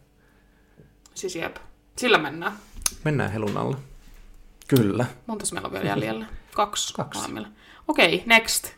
siis 1.14 1.36
jep. 1.36 1.56
Sillä 1.96 2.18
mennään. 2.18 2.52
Mennään 3.04 3.32
Helunalle. 3.32 3.76
Kyllä. 4.76 5.04
Montas 5.26 5.52
meillä 5.52 5.66
on 5.66 5.72
vielä 5.72 5.84
jäljellä? 5.84 6.26
Kaksi. 6.54 6.94
Kaksi. 6.94 7.20
molemmilla. 7.20 7.48
Okei, 7.88 8.14
okay, 8.14 8.26
next. 8.26 8.72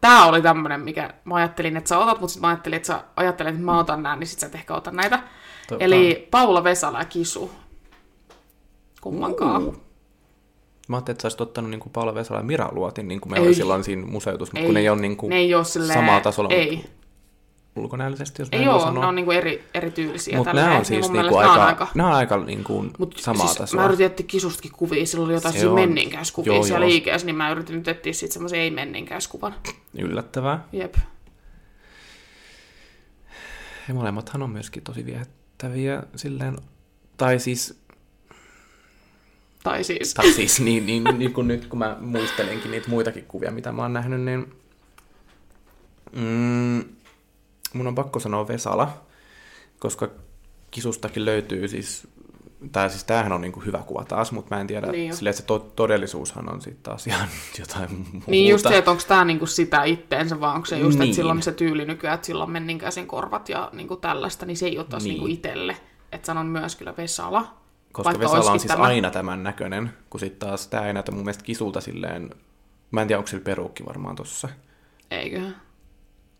Tää 0.00 0.24
oli 0.24 0.42
tämmönen, 0.42 0.80
mikä 0.80 1.14
mä 1.24 1.34
ajattelin, 1.34 1.76
että 1.76 1.88
sä 1.88 1.98
otat, 1.98 2.20
mutta 2.20 2.32
sitten 2.32 2.40
mä 2.40 2.48
ajattelin, 2.48 2.76
että 2.76 2.86
sä 2.86 3.04
ajattelet, 3.16 3.54
että 3.54 3.64
mä 3.64 3.78
otan 3.78 4.02
nää, 4.02 4.16
niin 4.16 4.26
sit 4.26 4.38
sä 4.38 4.46
et 4.46 4.54
ehkä 4.54 4.74
ota 4.74 4.90
näitä. 4.90 5.16
Tota- 5.72 5.76
Eli 5.80 6.28
Paula 6.30 6.64
Vesala 6.64 6.98
ja 6.98 7.04
Kisu. 7.04 7.50
Kummankaan. 9.00 9.62
Uu. 9.62 9.76
Mä 10.88 10.96
ajattelin, 10.96 11.14
että 11.14 11.22
sä 11.22 11.26
olisit 11.26 11.40
ottanut 11.40 11.70
niin 11.70 11.80
kuin 11.80 11.92
Paula 11.92 12.14
Vesala 12.14 12.40
ja 12.40 12.44
Mira 12.44 12.68
Luotin, 12.72 13.08
niin 13.08 13.20
kuin 13.20 13.32
meillä 13.32 13.44
Ei. 13.44 13.48
oli 13.48 13.54
silloin 13.54 13.84
siinä 13.84 14.06
museutus, 14.06 14.52
mutta 14.52 14.66
kun 14.66 14.74
ne 14.74 14.80
ei 14.80 14.88
ole 14.88 15.00
niin 15.00 15.16
kuin 15.16 15.30
ne 15.30 15.36
ei 15.36 15.54
ole 15.54 15.64
silleen, 15.64 15.98
samaa 15.98 16.20
tasolla 16.20 16.50
Ei, 16.50 16.84
ulkonäöllisesti, 17.78 18.42
jos 18.42 18.48
ei 18.52 18.58
näin 18.58 18.70
voi 18.70 18.74
oo, 18.74 18.84
sanoa. 18.86 19.02
ne 19.02 19.08
on 19.08 19.14
niinku 19.14 19.30
eri, 19.30 19.64
eri 19.74 19.90
tyylisiä. 19.90 20.36
Mutta 20.36 20.52
nämä 20.52 20.66
on 20.66 20.72
niin 20.76 20.84
siis 20.84 21.00
niinku 21.00 21.12
mielestä 21.12 21.38
aika, 21.38 21.52
on 21.52 21.60
aika... 21.60 21.88
nämä 21.94 22.08
on 22.08 22.14
aika 22.14 22.36
niinku 22.36 22.86
Mut 22.98 23.16
samaa 23.16 23.46
siis 23.46 23.58
tasoa. 23.58 23.80
Mä 23.80 23.86
yritin 23.86 24.06
etsiä 24.06 24.26
kisustakin 24.26 24.72
kuvia, 24.72 25.06
sillä 25.06 25.24
oli 25.24 25.32
jotain 25.32 25.68
on. 25.68 25.74
menninkäiskuvia 25.74 26.52
Joo, 26.52 26.62
siellä 26.62 26.84
joo. 26.84 26.90
liikeessä, 26.90 27.26
niin 27.26 27.36
mä 27.36 27.50
yritin 27.50 27.76
nyt 27.76 27.88
etsiä 27.88 28.12
sitten 28.12 28.32
semmoisen 28.32 28.58
ei-menninkäiskuvan. 28.58 29.54
Yllättävää. 29.98 30.64
Jep. 30.72 30.94
Ja 33.88 33.94
molemmathan 33.94 34.42
on 34.42 34.50
myöskin 34.50 34.82
tosi 34.82 35.06
viehättäviä 35.06 36.02
silleen, 36.16 36.58
tai 37.16 37.38
siis, 37.38 37.80
Tai 39.64 39.84
siis. 39.84 40.14
tai 40.14 40.32
siis 40.32 40.60
niin, 40.60 40.86
niin, 40.86 41.04
niin 41.18 41.32
kuin 41.32 41.48
nyt 41.48 41.66
kun 41.66 41.78
mä 41.78 41.96
muistelenkin 42.00 42.70
niitä 42.70 42.88
muitakin 42.90 43.24
kuvia, 43.24 43.50
mitä 43.50 43.72
mä 43.72 43.82
oon 43.82 43.92
nähnyt, 43.92 44.20
niin 44.20 44.52
mm, 46.12 46.84
mun 47.74 47.86
on 47.86 47.94
pakko 47.94 48.20
sanoa 48.20 48.48
Vesala, 48.48 48.92
koska 49.78 50.08
kisustakin 50.70 51.24
löytyy 51.24 51.68
siis, 51.68 52.08
tai 52.72 52.90
siis 52.90 53.04
tämähän 53.04 53.32
on 53.32 53.40
niinku 53.40 53.60
hyvä 53.60 53.78
kuva 53.78 54.04
taas, 54.04 54.32
mutta 54.32 54.54
mä 54.54 54.60
en 54.60 54.66
tiedä, 54.66 54.86
Niin 54.86 55.16
silleen, 55.16 55.30
että 55.30 55.40
se 55.40 55.46
to- 55.46 55.58
todellisuushan 55.76 56.52
on 56.52 56.60
sitten 56.60 56.82
taas 56.82 57.06
ihan 57.06 57.28
jotain 57.60 57.92
muuta. 58.12 58.30
Niin 58.30 58.50
just 58.50 58.68
se, 58.68 58.78
että 58.78 58.90
onko 58.90 59.02
tämä 59.08 59.24
niinku 59.24 59.46
sitä 59.46 59.84
itteensä, 59.84 60.40
vai 60.40 60.54
onko 60.54 60.66
se 60.66 60.78
just, 60.78 60.98
niin. 60.98 61.08
Että 61.08 61.16
silloin 61.16 61.42
se 61.42 61.52
tyyli 61.52 61.84
nykyään, 61.84 62.14
että 62.14 62.26
silloin 62.26 62.50
menninkäisen 62.50 63.06
korvat 63.06 63.48
ja 63.48 63.70
niinku 63.72 63.96
tällaista, 63.96 64.46
niin 64.46 64.56
se 64.56 64.66
ei 64.66 64.78
ole 64.78 64.86
taas 64.86 65.02
Niin. 65.02 65.12
niinku 65.12 65.26
itselle. 65.26 65.76
Että 66.12 66.26
sanon 66.26 66.46
myös 66.46 66.76
kyllä 66.76 66.94
Vesala. 66.96 67.54
Koska 67.92 68.04
vaikka 68.04 68.24
Vesala 68.24 68.50
on 68.52 68.60
siis 68.60 68.68
tämä. 68.72 68.82
aina 68.84 69.10
tämän 69.10 69.42
näköinen, 69.42 69.90
kun 70.10 70.20
sitten 70.20 70.48
taas 70.48 70.66
tämä 70.66 70.86
ei 70.86 70.92
näytä 70.92 71.12
mun 71.12 71.24
mielestä 71.24 71.44
kisulta 71.44 71.80
silleen, 71.80 72.30
mä 72.90 73.02
en 73.02 73.08
tiedä, 73.08 73.18
onko 73.18 73.28
sillä 73.28 73.44
peruukki 73.44 73.86
varmaan 73.86 74.16
tossa. 74.16 74.48
Eiköhän. 75.10 75.56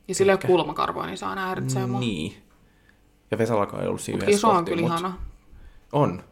Ja 0.09 0.15
sillä 0.15 0.33
ei 0.33 0.39
ole 0.43 0.47
kulmakarvoa, 0.47 1.07
niin 1.07 1.19
saa 1.19 1.35
nähdä, 1.35 1.61
että 1.61 1.73
se 1.73 1.79
on 1.85 2.01
Niin. 2.01 2.37
Ja 3.31 3.39
Vesalakaan 3.39 3.83
ei 3.83 3.89
ollut 3.89 4.01
siinä 4.01 4.27
kisu 4.27 4.49
on 4.49 4.65
kyllä 4.65 4.81
mut 4.83 4.91
ihana. 4.91 5.19
On. 5.93 6.23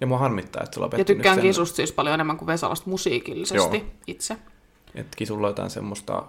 Ja 0.00 0.06
mua 0.06 0.18
harmittaa, 0.18 0.62
että 0.62 0.74
se 0.74 0.80
Ja 0.80 0.84
lopetti 0.84 1.04
tykkään 1.04 1.34
sen, 1.36 1.42
kisusta 1.42 1.76
siis 1.76 1.92
paljon 1.92 2.14
enemmän 2.14 2.36
kuin 2.36 2.46
Vesalasta 2.46 2.90
musiikillisesti 2.90 3.76
Joo. 3.78 3.86
itse. 4.06 4.36
että 4.94 5.16
kisulla 5.16 5.46
on 5.46 5.50
jotain 5.50 5.70
semmoista, 5.70 6.22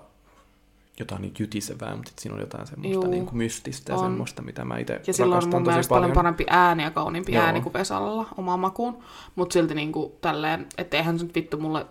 jotain 1.00 1.22
niin 1.22 1.34
jytisevää, 1.40 1.96
mutta 1.96 2.12
siinä 2.20 2.36
on 2.36 2.42
jotain 2.42 2.68
semmoista 2.68 2.94
Juu. 2.94 3.12
niin 3.12 3.26
kuin 3.26 3.38
mystistä 3.38 3.92
ja 3.94 3.98
On. 3.98 4.04
semmoista, 4.06 4.42
mitä 4.42 4.66
mä 4.66 4.78
itse 4.78 5.02
Ja 5.08 5.14
sillä 5.14 5.36
on 5.36 5.50
mun 5.50 5.62
mielestä 5.62 5.90
paljon. 5.90 6.02
paljon 6.10 6.16
parempi 6.16 6.46
ääni 6.50 6.84
ja 6.84 6.92
kauniimpi 6.92 7.34
Joo. 7.34 7.44
ääni 7.44 7.62
kuin 7.62 7.74
Vesalalla 7.74 8.26
omaan 8.38 8.60
makuun. 8.60 9.04
Mutta 9.36 9.54
silti 9.54 9.74
niinku 9.76 10.18
tälleen, 10.22 10.68
että 10.78 10.98
eihän 10.98 11.20
se 11.20 11.26
nyt 11.26 11.36
vittu 11.36 11.58
mulle 11.58 11.86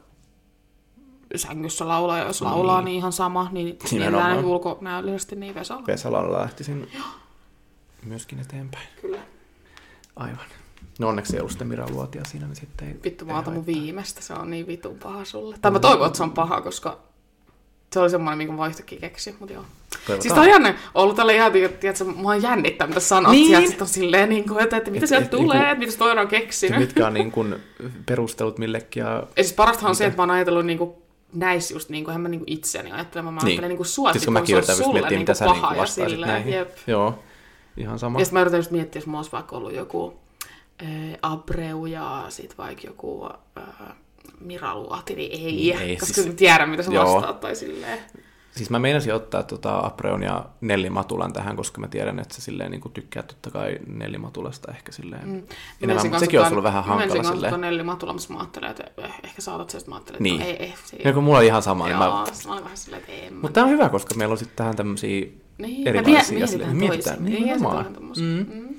sängyssä 1.36 1.88
laulaa, 1.88 2.18
ja 2.18 2.24
jos 2.26 2.42
laulaa, 2.42 2.82
niin 2.82 2.96
ihan 2.96 3.12
sama, 3.12 3.48
niin 3.52 3.78
mielellään 3.92 4.44
ulkonäöllisesti 4.44 5.36
niin 5.36 5.54
Vesala. 5.54 5.86
Vesalalla 5.86 6.38
lähtisin 6.38 6.88
myöskin 8.04 8.40
eteenpäin. 8.40 8.86
Kyllä. 9.00 9.18
Aivan. 10.16 10.44
No 10.98 11.08
onneksi 11.08 11.36
ei 11.36 11.40
ollut 11.40 11.52
sitä 11.52 11.64
Mira 11.64 11.86
Luotia 11.90 12.22
siinä, 12.24 12.46
niin 12.46 12.56
sitten 12.56 12.88
ei... 12.88 12.94
Vittu, 13.04 13.24
mä 13.24 13.38
otan 13.38 13.54
mun 13.54 13.66
viimeistä, 13.66 14.22
se 14.22 14.32
on 14.34 14.50
niin 14.50 14.66
vitun 14.66 14.98
paha 15.02 15.24
sulle. 15.24 15.56
Tai 15.62 15.70
mä 15.70 15.78
toivon, 15.78 16.06
että 16.06 16.16
se 16.16 16.22
on 16.22 16.32
paha, 16.32 16.60
koska 16.60 16.98
se 17.92 18.00
oli 18.00 18.10
semmoinen, 18.10 18.38
minkä 18.38 18.52
mä 18.52 18.58
vaihtokin 18.58 19.00
keksi, 19.00 19.36
mutta 19.38 19.54
joo. 19.54 19.64
Toivotaan. 19.90 20.22
Siis 20.22 20.34
tää 20.34 20.42
on 20.42 20.48
jännä, 20.48 20.74
ollut 20.94 21.16
tällä 21.16 21.32
ihan, 21.32 21.52
tiedätkö, 21.52 22.04
mua 22.04 22.36
jännittää, 22.36 22.86
mitä 22.86 23.00
sanot, 23.00 23.32
Niin. 23.32 23.58
niin. 23.58 23.70
sit 23.70 23.82
on 23.82 23.88
silleen, 23.88 24.28
niin 24.28 24.48
kuin, 24.48 24.60
että, 24.60 24.76
että 24.76 24.90
mitä 24.90 25.04
Et- 25.04 25.08
sieltä 25.08 25.24
et 25.24 25.30
tulee, 25.30 25.44
niinku- 25.58 25.62
että 25.72 25.78
mitä 25.78 25.92
se 25.92 25.98
toinen 25.98 26.22
on 26.22 26.28
keksinyt. 26.28 26.78
mitkä 26.80 27.06
on 27.06 27.14
niin 27.14 27.32
kuin 27.32 27.56
perustelut 28.06 28.58
millekin 28.58 29.00
ja 29.00 29.10
Ja 29.36 29.42
siis 29.42 29.52
parastahan 29.52 29.88
on 29.90 29.96
se, 29.96 30.06
että 30.06 30.16
mä 30.16 30.22
oon 30.22 30.30
ajatellut 30.30 30.66
niinku 30.66 31.02
näissä 31.32 31.74
just 31.74 31.88
niinku, 31.88 32.10
en 32.10 32.20
mä 32.20 32.28
niinku 32.28 32.44
itseäni 32.48 32.92
ajattele, 32.92 33.22
mä 33.22 33.30
Niin. 33.30 33.44
ajattelen 33.46 33.68
niinku 33.68 33.84
sua, 33.84 34.12
Siis 34.12 34.24
kun 34.24 34.32
mäkin 34.32 34.56
yritän 34.56 34.76
just 34.78 34.92
miettiä, 34.92 35.10
niinku 35.10 35.20
mitä 35.20 35.34
sä 35.34 35.44
paha 35.44 35.54
niinku 35.60 35.74
ja 35.74 35.80
vastaisit 35.80 36.10
silleen, 36.16 36.32
näihin. 36.32 36.52
Jep. 36.54 36.76
Joo, 36.86 37.18
ihan 37.76 37.98
sama. 37.98 38.18
Ja 38.18 38.24
sitten 38.24 38.36
mä 38.36 38.40
yritän 38.40 38.58
just 38.58 38.70
miettiä, 38.70 39.00
jos 39.00 39.06
mulla 39.06 39.18
olisi 39.18 39.32
vaikka 39.32 39.56
ollut 39.56 39.74
joku 39.74 40.14
äh, 40.82 40.88
Abreu 41.22 41.86
ja 41.86 42.26
sit 42.28 42.58
vaikka 42.58 42.86
joku 42.86 43.28
äh, 43.58 43.64
Mira 44.40 44.74
Luoti, 44.78 45.14
niin 45.14 45.32
ei, 45.32 45.52
Niin, 45.52 45.78
ei 45.78 45.96
koska 45.96 46.14
siis- 46.22 46.34
tiedän, 46.34 46.68
mitä 46.68 46.82
sä 46.82 46.90
vastaat 46.92 47.40
tai 47.40 47.56
silleen. 47.56 47.98
Siis 48.56 48.70
mä 48.70 48.78
meinasin 48.78 49.14
ottaa 49.14 49.42
tota 49.42 49.78
Apreon 49.86 50.22
ja 50.22 50.44
Nelli 50.60 50.90
Matulan 50.90 51.32
tähän, 51.32 51.56
koska 51.56 51.80
mä 51.80 51.88
tiedän, 51.88 52.18
että 52.18 52.34
sä 52.34 52.40
silleen 52.42 52.70
niin 52.70 52.80
tykkää 52.94 53.22
totta 53.22 53.50
kai 53.50 53.78
Nelli 53.86 54.18
Matulasta 54.18 54.72
ehkä 54.72 54.92
silleen. 54.92 55.28
Mm. 55.28 55.42
Enemmän, 55.82 56.04
mutta 56.06 56.18
sekin 56.18 56.40
olisi 56.40 56.52
ollut 56.54 56.64
vähän 56.64 56.84
hankala 56.84 57.22
Mä 57.22 57.28
silleen. 57.30 57.50
ton 57.52 57.60
Nelli 57.60 57.82
Matula, 57.82 58.12
mutta 58.12 58.32
mä 58.32 58.38
ajattelin, 58.38 58.70
että 58.70 58.84
eh, 58.98 59.10
ehkä 59.24 59.42
saatat 59.42 59.70
sen, 59.70 59.78
että 59.78 59.90
mä 59.90 59.94
ajattelin, 59.96 60.16
että 60.16 60.22
Niin. 60.22 60.40
no, 60.40 60.46
ei, 60.46 60.56
ei, 60.56 60.74
se 60.84 60.96
Ja 61.04 61.12
kun 61.12 61.24
mulla 61.24 61.38
oli 61.38 61.46
ihan 61.46 61.62
sama, 61.62 61.84
niin 61.88 61.98
Joo, 61.98 62.18
mä... 62.20 62.24
sit 62.32 62.46
mä 62.46 62.52
olin 62.52 62.64
vähän 62.64 62.76
silleen, 62.76 63.02
että 63.08 63.34
mä... 63.34 63.40
Mutta 63.40 63.54
tää 63.54 63.64
on 63.64 63.70
hyvä, 63.70 63.88
koska 63.88 64.14
meillä 64.14 64.32
on 64.32 64.38
sitten 64.38 64.56
tähän 64.56 64.76
tämmöisiä 64.76 65.26
niin, 65.58 65.88
erilaisia 65.88 66.44
asioita. 66.44 66.66
mietitään, 66.66 66.76
Mietitään, 66.76 67.16
toisin. 67.16 67.24
niin, 67.24 67.42
Niin, 67.44 67.44
nimenomaan. 67.44 67.86
on. 67.86 68.12
Mm. 68.20 68.46
Mm. 68.54 68.76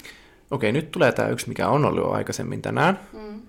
Okei, 0.51 0.71
nyt 0.71 0.91
tulee 0.91 1.11
tää 1.11 1.27
yksi, 1.29 1.47
mikä 1.49 1.69
on 1.69 1.85
ollut 1.85 2.03
jo 2.03 2.11
aikaisemmin 2.11 2.61
tänään. 2.61 2.99
Mm. 3.13 3.41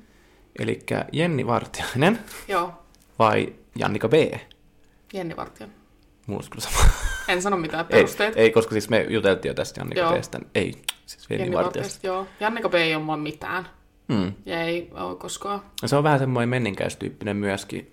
Eli 0.59 0.79
Jenni 1.12 1.47
Vartiainen 1.47 2.18
Joo, 2.49 2.72
vai 3.18 3.53
Jannika 3.76 4.09
B. 4.09 4.13
Jenni 5.13 5.37
Vartija. 5.37 5.68
Mulla 6.26 6.42
kyllä 6.50 6.64
sama. 6.64 6.90
En 7.28 7.42
sano 7.42 7.57
mitään 7.57 7.86
Ei, 7.90 7.96
perusteita. 7.96 8.38
ei, 8.38 8.50
koska 8.50 8.72
siis 8.72 8.88
me 8.88 9.07
juteltiin 9.08 9.50
jo 9.50 9.54
tästä 9.54 9.80
Jannika. 9.80 10.14
Bstä. 10.20 10.40
Ei, 10.54 10.72
siis 11.07 11.26
Jenni, 11.30 11.44
Jenni. 11.44 11.57
Vartijasta, 11.57 12.07
joo. 12.07 12.26
Jannika 12.40 12.68
B 12.68 12.74
ei 12.74 12.94
ole 12.94 13.04
mulla 13.04 13.16
mitään. 13.16 13.68
Mm. 14.08 14.32
Ja 14.46 14.62
ei 14.62 14.90
ole 14.92 15.16
koskaan. 15.16 15.62
Se 15.86 15.96
on 15.96 16.04
vähän 16.04 16.18
semmoinen 16.18 16.49
menninkäistyyppinen 16.49 17.36
myöskin, 17.36 17.92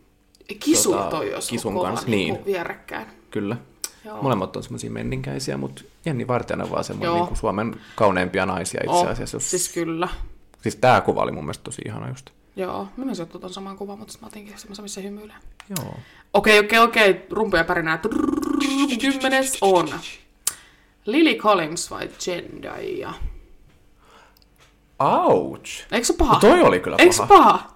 Kisu 0.60 0.92
Tota, 0.92 1.10
toi 1.10 1.32
jos 1.32 1.50
Kisun 1.50 1.74
kova 1.74 1.88
kanssa, 1.88 2.08
niin. 2.08 2.34
niin. 2.34 2.46
vierekkäin. 2.46 3.08
kyllä. 3.32 3.58
Joo. 4.06 4.22
Molemmat 4.22 4.56
on 4.56 4.64
semmoisia 4.64 4.92
menninkäisiä, 4.92 5.58
mutta 5.58 5.82
Jenni 6.06 6.28
Vartijainen 6.28 6.66
on 6.66 6.72
vaan 6.72 6.84
semmoinen 6.84 7.16
niin 7.16 7.28
kuin 7.28 7.38
Suomen 7.38 7.76
kauneimpia 7.96 8.46
naisia 8.46 8.82
itse 8.84 9.08
asiassa. 9.08 9.36
Jos... 9.36 9.50
Siis 9.50 9.74
kyllä. 9.74 10.08
siis 10.62 10.76
tää 10.76 11.02
kuva 11.02 11.22
oli 11.22 11.32
mun 11.32 11.44
mielestä 11.44 11.64
tosi 11.64 11.82
ihana 11.86 12.10
just. 12.10 12.30
Joo, 12.60 12.88
mä 12.98 13.06
myös 13.06 13.20
ottu 13.20 13.40
ton 13.40 13.54
saman 13.54 13.78
kuvan, 13.78 14.00
mutta 14.00 14.14
mä 14.22 14.28
otinkin 14.28 14.58
semmoisen, 14.58 14.84
missä 14.86 15.02
hymyilee. 15.02 15.36
Joo. 15.70 15.94
Okei, 16.34 16.60
okei, 16.60 16.80
okei. 16.80 17.26
Rumpuja 17.30 17.64
pärinää. 17.64 18.00
Kymmenes 19.02 19.58
on. 19.62 19.90
Lily 21.06 21.36
Collins 21.36 21.92
vai 21.92 22.10
Zendaya? 22.20 23.14
Ouch! 25.00 25.86
Eikö 25.92 26.06
se 26.06 26.14
paha? 26.14 26.34
No 26.34 26.40
toi 26.40 26.62
oli 26.62 26.80
kyllä 26.80 26.96
Eikö 27.00 27.14
se 27.14 27.26
paha. 27.28 27.44
paha? 27.44 27.68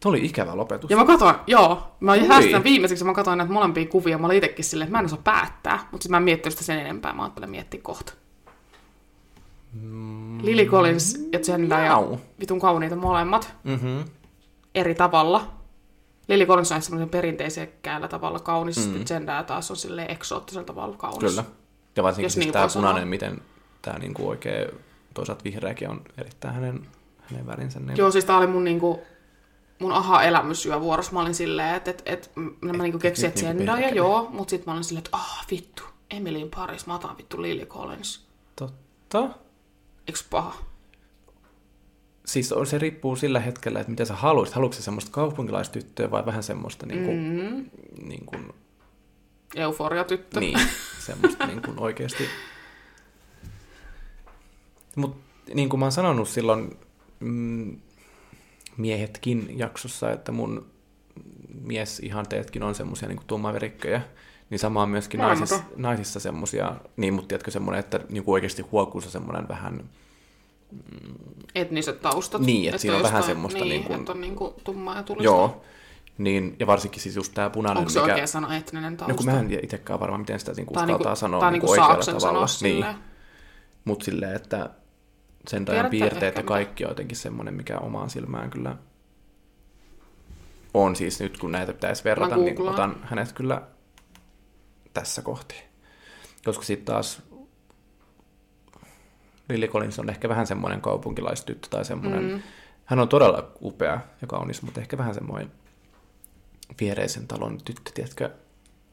Toi 0.00 0.10
oli 0.10 0.24
ikävä 0.24 0.56
lopetus. 0.56 0.90
Ja 0.90 0.96
mä 0.96 1.04
katsoin, 1.04 1.34
joo, 1.46 1.96
mä 2.00 2.12
Ui. 2.12 2.26
säästän 2.26 2.64
viimeiseksi, 2.64 3.04
mä 3.04 3.14
katsoin 3.14 3.38
näitä 3.38 3.52
molempia 3.52 3.86
kuvia, 3.86 4.18
mä 4.18 4.26
olin 4.26 4.36
itekin 4.38 4.64
silleen, 4.64 4.86
että 4.86 4.92
mä 4.96 4.98
en 4.98 5.04
osaa 5.04 5.20
päättää, 5.24 5.76
mutta 5.92 6.02
sitten 6.02 6.10
mä 6.10 6.16
en 6.16 6.22
miettinyt 6.22 6.52
sitä 6.52 6.64
sen 6.64 6.78
enempää, 6.78 7.12
mä 7.12 7.22
ajattelin 7.22 7.50
miettiä 7.50 7.80
kohta. 7.82 8.12
Lily 10.42 10.66
Collins 10.66 11.26
ja 11.32 11.38
Zendaya, 11.38 11.86
Jau. 11.86 12.18
vitun 12.40 12.60
kauniita 12.60 12.96
molemmat, 12.96 13.54
Mm-hmm. 13.64 14.04
eri 14.74 14.94
tavalla. 14.94 15.50
Lily 16.28 16.46
Collins 16.46 16.72
on 16.72 16.82
semmoisen 16.82 17.08
perinteisekkäällä 17.08 18.08
tavalla 18.08 18.38
kaunis, 18.38 18.88
mm. 18.88 19.04
Zendaya 19.04 19.42
taas 19.42 19.70
on 19.70 19.76
silleen 19.76 20.10
eksoottisella 20.10 20.64
tavalla 20.66 20.96
kaunis. 20.96 21.30
Kyllä. 21.30 21.44
Ja 21.96 22.02
varsinkin 22.02 22.24
Jos 22.26 22.32
siis 22.32 22.46
niin 22.46 22.52
tää 22.52 22.62
voi 22.62 22.70
sanoa. 22.70 22.88
punainen, 22.90 23.08
miten 23.08 23.40
tää 23.82 23.98
niinku 23.98 24.28
oikein, 24.28 24.68
toisaalta 25.14 25.44
vihreäkin 25.44 25.88
on 25.90 26.00
erittäin 26.18 26.54
hänen, 26.54 26.86
hänen 27.22 27.46
värinsä. 27.46 27.80
Niin... 27.80 27.96
Joo, 27.96 28.10
siis 28.10 28.24
tää 28.24 28.36
oli 28.38 28.46
mun 28.46 28.64
niinku, 28.64 29.00
mun 29.78 29.92
aha-elämys 29.92 30.66
yövuorossa. 30.66 31.12
Mä 31.12 31.20
olin 31.20 31.34
silleen, 31.34 31.74
että 31.74 31.90
et, 31.90 32.02
et, 32.06 32.30
mä 32.60 32.82
niinku 32.82 32.98
keksin, 32.98 33.26
että 33.28 33.40
niinku 33.40 33.56
Zendaya, 33.58 33.76
perkele. 33.76 33.96
joo, 33.96 34.28
mutta 34.32 34.50
sitten 34.50 34.68
mä 34.68 34.72
olin 34.72 34.84
silleen, 34.84 35.04
että 35.06 35.16
ah, 35.16 35.46
vittu, 35.50 35.82
Emilyn 36.10 36.50
Paris, 36.54 36.86
mä 36.86 36.94
otan 36.94 37.16
vittu 37.18 37.42
Lily 37.42 37.66
Collins. 37.66 38.26
Totta. 38.56 39.28
Eikö 40.08 40.18
paha? 40.30 40.64
Siis 42.26 42.52
on, 42.52 42.66
se 42.66 42.78
riippuu 42.78 43.16
sillä 43.16 43.40
hetkellä, 43.40 43.80
että 43.80 43.90
mitä 43.90 44.04
sä 44.04 44.14
haluaisit. 44.14 44.54
Haluatko 44.54 44.76
sä 44.76 44.82
semmoista 44.82 45.10
kaupunkilaistyttöä 45.10 46.10
vai 46.10 46.26
vähän 46.26 46.42
semmoista 46.42 46.86
niin 46.86 47.04
kuin, 47.04 47.18
Mm. 47.18 47.70
niin 48.08 48.26
kuin, 48.26 48.52
Euforia-tyttö. 49.54 50.40
niin, 50.40 50.58
semmoista 50.98 51.46
niin 51.46 51.62
kuin 51.62 51.80
oikeasti. 51.80 52.24
Mutta 54.96 55.16
niin 55.54 55.68
kuin 55.68 55.80
mä 55.80 55.84
oon 55.84 55.92
sanonut 55.92 56.28
silloin 56.28 56.76
mm, 57.20 57.76
miehetkin 58.76 59.58
jaksossa, 59.58 60.10
että 60.10 60.32
mun 60.32 60.66
mies 61.62 62.00
ihan 62.00 62.26
teetkin 62.28 62.62
on 62.62 62.74
semmoisia 62.74 63.08
niin 63.08 63.20
tummaverikköjä, 63.26 64.02
niin 64.54 64.60
sama 64.60 64.82
on 64.82 64.88
myöskin 64.88 65.20
naisissa, 65.20 65.60
naisissa 65.76 66.20
semmoisia, 66.20 66.74
niin 66.96 67.14
mutta 67.14 67.28
tiedätkö 67.28 67.50
semmoinen, 67.50 67.80
että 67.80 68.00
niin 68.08 68.24
kuin 68.24 68.32
oikeasti 68.32 68.62
huokuussa 68.62 69.10
semmoinen 69.10 69.48
vähän, 69.48 69.84
Etniset 71.54 72.00
taustat. 72.00 72.40
Niin, 72.40 72.68
että 72.68 72.80
siinä 72.80 72.96
on 72.96 73.02
vähän 73.02 73.22
semmoista 73.22 73.60
niin, 73.60 73.68
niin 73.68 73.84
kuin- 73.84 73.98
että 74.00 74.12
on 74.12 74.20
niin 74.20 74.36
kuin 74.36 74.54
tummaa 74.64 74.96
ja 74.96 75.02
tulista. 75.02 75.24
joo, 75.24 75.64
niin, 76.18 76.56
ja 76.58 76.66
varsinkin 76.66 77.02
siis 77.02 77.16
just 77.16 77.34
tämä 77.34 77.50
punainen, 77.50 77.78
Onko 77.78 77.90
se 77.90 78.00
mikä... 78.00 78.12
oikea 78.12 78.26
sana 78.26 78.56
etninen 78.56 78.96
tausta? 78.96 79.12
No 79.12 79.16
kun 79.16 79.26
mä 79.26 79.40
en 79.40 79.64
itsekään 79.64 80.00
varmaan, 80.00 80.20
miten 80.20 80.38
sitä 80.38 80.52
niin 80.52 80.66
Tää 80.66 80.82
on 80.82 80.90
uskaltaa 80.90 81.12
niinku- 81.12 81.20
sanoa 81.20 81.40
tää 81.40 81.46
on 81.46 81.52
niin 81.52 81.60
niinku 81.60 81.72
oikealla 81.72 82.20
tavalla. 82.20 82.46
Niin, 82.62 82.86
mutta 83.84 84.04
silleen, 84.04 84.36
että 84.36 84.70
sen 85.48 85.64
tajan 85.64 85.90
piirteet 85.90 86.36
ja 86.36 86.42
kaikki 86.42 86.84
on 86.84 86.90
jotenkin 86.90 87.16
semmoinen, 87.16 87.54
mikä 87.54 87.78
omaan 87.78 88.10
silmään 88.10 88.50
kyllä 88.50 88.76
on. 90.74 90.96
Siis 90.96 91.20
nyt 91.20 91.38
kun 91.38 91.52
näitä 91.52 91.72
pitäisi 91.72 92.04
verrata, 92.04 92.36
niin 92.36 92.60
otan 92.68 92.96
hänet 93.04 93.32
kyllä 93.32 93.62
tässä 94.94 95.22
kohti. 95.22 95.54
Koska 96.44 96.64
sitten 96.64 96.94
taas 96.94 97.22
Lily 99.48 99.68
Collins 99.68 99.98
on 99.98 100.10
ehkä 100.10 100.28
vähän 100.28 100.46
semmoinen 100.46 100.80
kaupunkilaistyttö 100.80 101.68
tai 101.68 101.84
semmoinen, 101.84 102.30
Mm. 102.32 102.42
hän 102.84 102.98
on 102.98 103.08
todella 103.08 103.48
upea 103.62 104.00
ja 104.20 104.26
kaunis, 104.26 104.62
mutta 104.62 104.80
ehkä 104.80 104.98
vähän 104.98 105.14
semmoinen 105.14 105.52
viereisen 106.80 107.26
talon 107.26 107.58
tyttö, 107.64 107.90
tiedätkö, 107.94 108.30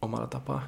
omalla 0.01 0.27
tapaa. 0.27 0.63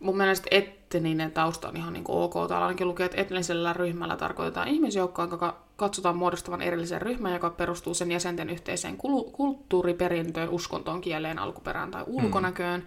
Mun 0.00 0.16
mielestä 0.16 0.48
etninen 0.50 1.32
tausta 1.32 1.68
on 1.68 1.76
ihan 1.76 1.92
niin 1.92 2.04
kuin 2.04 2.18
ok. 2.18 2.48
Täällä 2.48 2.66
ainakin 2.66 2.88
lukee, 2.88 3.06
että 3.06 3.20
etnisellä 3.20 3.72
ryhmällä 3.72 4.16
tarkoitetaan 4.16 4.68
ihmisjoukkoa, 4.68 5.28
joka 5.30 5.62
katsotaan 5.76 6.16
muodostavan 6.16 6.62
erillisen 6.62 7.02
ryhmän, 7.02 7.32
joka 7.32 7.50
perustuu 7.50 7.94
sen 7.94 8.12
jäsenten 8.12 8.50
yhteiseen 8.50 8.96
kulu- 8.96 9.30
kulttuuriperintöön, 9.32 10.48
uskontoon, 10.48 11.00
kieleen, 11.00 11.38
alkuperään 11.38 11.90
tai 11.90 12.04
ulkonäköön. 12.06 12.80
Mm. 12.80 12.86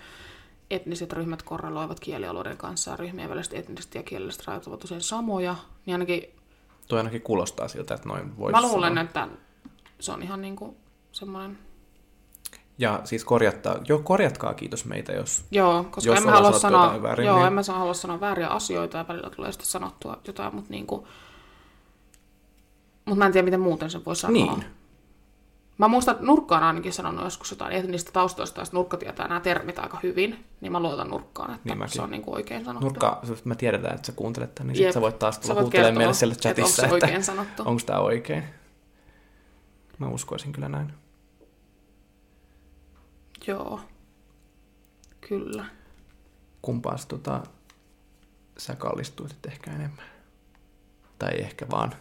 Etniset 0.71 1.13
ryhmät 1.13 1.43
korreloivat 1.43 1.99
kielialueiden 1.99 2.57
kanssa. 2.57 2.95
Ryhmien 2.95 3.29
väliset 3.29 3.53
etniset 3.53 3.95
ja 3.95 4.03
kielelliset 4.03 4.47
rajat 4.47 4.67
ovat 4.67 4.83
usein 4.83 5.01
samoja. 5.01 5.55
Niin 5.85 5.93
ainakin 5.93 6.23
Tuo 6.87 6.97
ainakin 6.97 7.21
kuulostaa 7.21 7.67
siltä, 7.67 7.93
että 7.93 8.09
noin 8.09 8.37
voisi 8.37 8.51
mä 8.51 8.61
luulen, 8.61 8.89
sanoa. 8.89 9.03
että 9.03 9.27
se 9.99 10.11
on 10.11 10.23
ihan 10.23 10.41
niin 10.41 10.55
kuin 10.55 10.77
semmoinen... 11.11 11.57
Ja 12.77 13.01
siis 13.03 13.25
korjattaa, 13.25 13.77
jo 13.87 13.99
korjatkaa 13.99 14.53
kiitos 14.53 14.85
meitä, 14.85 15.11
jos... 15.11 15.45
Joo, 15.51 15.83
koska 15.83 16.09
Jos 16.11 16.17
en 16.17 16.25
mä 16.25 16.31
halua 16.31 16.59
sanoa, 16.59 17.01
väärin, 17.01 17.27
joo, 17.27 17.37
niin- 17.37 17.47
en 17.47 17.53
mä 17.53 17.63
saa 17.63 17.79
halua 17.79 17.93
sanoa 17.93 18.19
vääriä 18.19 18.47
asioita 18.47 18.97
ja 18.97 19.07
välillä 19.07 19.29
tulee 19.29 19.51
sitten 19.51 19.67
sanottua 19.67 20.17
jotain, 20.27 20.55
mutta 20.55 20.69
niinku, 20.71 21.07
mutta 23.05 23.19
mä 23.19 23.25
en 23.25 23.31
tiedä, 23.31 23.45
miten 23.45 23.59
muuten 23.59 23.89
sen 23.89 24.05
voi 24.05 24.15
sanoa. 24.15 24.33
Niin. 24.33 24.65
Mä 25.79 25.87
muistan, 25.87 26.13
että 26.15 26.25
Nurkka 26.25 26.57
on 26.57 26.63
ainakin 26.63 26.93
sanonut 26.93 27.23
joskus 27.23 27.51
jotain 27.51 27.71
etnistä 27.71 28.11
taustoista, 28.11 28.61
ja 28.61 28.65
sit 28.65 28.73
Nurkka 28.73 28.97
tietää 28.97 29.27
nämä 29.27 29.39
termit 29.39 29.79
aika 29.79 29.99
hyvin, 30.03 30.45
niin 30.61 30.71
mä 30.71 30.79
luotan 30.79 31.09
Nurkkaan, 31.09 31.49
että 31.55 31.69
Niin 31.69 31.77
mäkin. 31.77 31.93
se 31.93 32.01
on 32.01 32.11
niinku 32.11 32.33
oikein 32.33 32.65
sanottu. 32.65 32.85
Nurkka, 32.85 33.21
me 33.45 33.55
tiedetään, 33.55 33.95
että 33.95 34.05
sä 34.07 34.11
kuuntelet 34.11 34.55
tämän, 34.55 34.67
niin 34.73 34.81
Jep. 34.83 34.87
sit 34.89 34.93
sä 34.93 35.01
voit 35.01 35.19
taas 35.19 35.39
tulla 35.39 35.69
kertoa, 35.69 35.91
meille 35.97 36.13
siellä 36.13 36.33
että 36.33 36.49
onko 36.49 36.55
chatissa, 36.61 36.75
se 36.81 36.81
että, 36.87 36.93
oikein 37.05 37.23
sanottu. 37.23 37.63
onko 37.65 37.81
tämä 37.85 37.99
oikein. 37.99 38.43
Mä 39.97 40.07
uskoisin 40.07 40.51
kyllä 40.51 40.69
näin. 40.69 40.93
Joo. 43.47 43.79
Kyllä. 45.29 45.65
Kumpaas 46.61 47.05
tota, 47.05 47.43
sä 48.57 48.75
kallistuisit 48.75 49.45
ehkä 49.45 49.71
enemmän? 49.71 50.05
Tai 51.19 51.31
ehkä 51.39 51.65
vaan. 51.71 51.93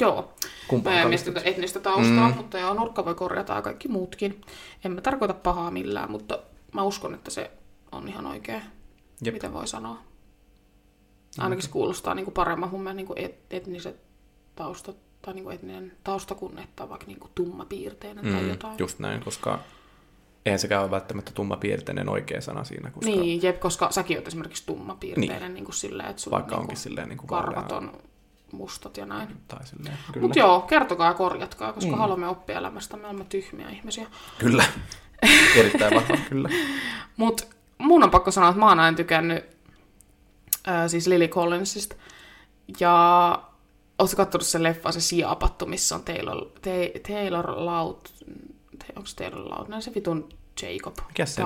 Joo. 0.00 0.32
Kumpaan 0.68 1.08
mistä 1.08 1.30
etnistä 1.44 1.80
taustaa, 1.80 2.28
Mm. 2.28 2.36
mutta 2.36 2.58
joo, 2.58 2.74
nurkka 2.74 3.04
voi 3.04 3.14
korjata 3.14 3.54
ja 3.54 3.62
kaikki 3.62 3.88
muutkin. 3.88 4.40
En 4.84 4.92
mä 4.92 5.00
tarkoita 5.00 5.34
pahaa 5.34 5.70
millään, 5.70 6.10
mutta 6.10 6.38
mä 6.72 6.82
uskon, 6.82 7.14
että 7.14 7.30
se 7.30 7.50
on 7.92 8.08
ihan 8.08 8.26
oikein, 8.26 8.62
Jep. 9.24 9.34
miten 9.34 9.52
voi 9.52 9.66
sanoa. 9.66 9.98
Ainakin 11.38 11.62
se 11.62 11.70
kuulostaa 11.70 12.14
niin 12.14 12.24
kuin 12.24 12.34
paremmin 12.34 12.68
mun 12.70 12.80
mielestä 12.82 12.96
niin 12.96 13.06
kuin 13.06 13.18
et, 13.18 13.34
etniset 13.50 13.96
taustat 14.56 14.96
tai 15.22 15.34
niin 15.34 15.44
kuin 15.44 15.54
etninen 15.54 15.92
tausta 16.04 16.34
kuin 16.34 16.58
että 16.58 16.88
vaikka 16.88 17.06
niin 17.06 17.20
kuin 17.20 17.30
tummapiirteinen 17.34 18.24
tai 18.32 18.42
Mm, 18.42 18.48
jotain. 18.48 18.74
just 18.78 18.98
näin, 18.98 19.20
koska 19.20 19.58
eihän 20.46 20.58
sekään 20.58 20.82
ole 20.82 20.90
välttämättä 20.90 21.30
tummapiirteinen 21.34 22.08
oikea 22.08 22.40
sana 22.40 22.64
siinä, 22.64 22.90
koska 22.90 23.10
Niin, 23.10 23.42
jep, 23.42 23.60
koska 23.60 23.90
säkin 23.90 24.18
oot 24.18 24.28
esimerkiksi 24.28 24.66
tummapiirteinen 24.66 25.40
niin. 25.40 25.54
niin 25.54 25.64
kuin 25.64 25.74
silleen, 25.74 26.10
että 26.10 26.22
sulla 26.22 26.36
vaikka 26.36 26.54
on 26.54 26.60
onkin 26.60 26.74
niin 26.74 26.82
silleen 26.82 27.08
niin 27.08 27.18
kuin 27.18 27.28
karvat 27.28 27.72
on 27.72 27.92
mustat 28.54 28.96
ja 28.96 29.06
näin. 29.06 29.28
Tai 29.48 29.66
silleen, 29.66 29.98
kyllä. 30.12 30.26
Mutta 30.26 30.38
joo, 30.38 30.60
kertokaa 30.60 31.06
ja 31.06 31.14
korjatkaa, 31.14 31.72
koska 31.72 31.92
mm. 31.92 31.98
haluamme 31.98 32.28
oppia 32.28 32.58
elämästä. 32.58 32.96
Me 32.96 33.06
olemme 33.06 33.24
tyhmiä 33.24 33.70
ihmisiä. 33.70 34.06
Kyllä. 34.38 34.64
Erittäin 35.56 35.94
vahva, 35.94 36.16
kyllä. 36.28 36.48
Mutta 37.16 37.44
mun 37.78 38.02
on 38.02 38.10
pakko 38.10 38.30
sanoa, 38.30 38.50
että 38.50 38.60
mä 38.60 38.68
oon 38.68 38.80
aina 38.80 38.96
tykännyt 38.96 39.44
ää, 40.66 40.88
siis 40.88 41.06
Lily 41.06 41.28
Collinsista. 41.28 41.96
Ja 42.80 43.42
ootko 43.98 44.16
kattonut 44.16 44.46
sen 44.46 44.62
leffa, 44.62 44.92
se 44.92 45.00
Siapattu, 45.00 45.66
missä 45.66 45.94
on 45.94 46.02
Taylor, 46.02 46.46
te, 46.62 46.92
Taylor 47.08 47.64
Laut... 47.64 48.14
Te, 48.78 48.86
onko 48.96 49.08
Taylor 49.16 49.50
Laut? 49.50 49.68
Näin 49.68 49.82
se 49.82 49.94
vitun 49.94 50.28
Jacob 50.62 50.96
Mikä 51.08 51.26
sen-. 51.26 51.44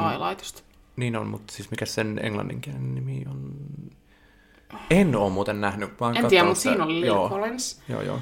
Niin 0.96 1.16
on, 1.16 1.26
mutta 1.26 1.52
siis 1.52 1.70
mikä 1.70 1.86
sen 1.86 2.20
englanninkielinen 2.22 2.94
nimi 2.94 3.24
on? 3.30 3.52
En 4.90 5.16
ole 5.16 5.30
muuten 5.30 5.60
nähnyt, 5.60 6.00
vaan 6.00 6.16
En 6.16 6.26
tiedä, 6.26 6.44
mutta 6.44 6.60
sitä- 6.60 6.70
siinä 6.72 6.84
oli 6.84 6.94
Lily 6.94 7.06
joo, 7.06 7.28
Collins. 7.28 7.82
Joo, 7.88 8.02
joo. 8.02 8.20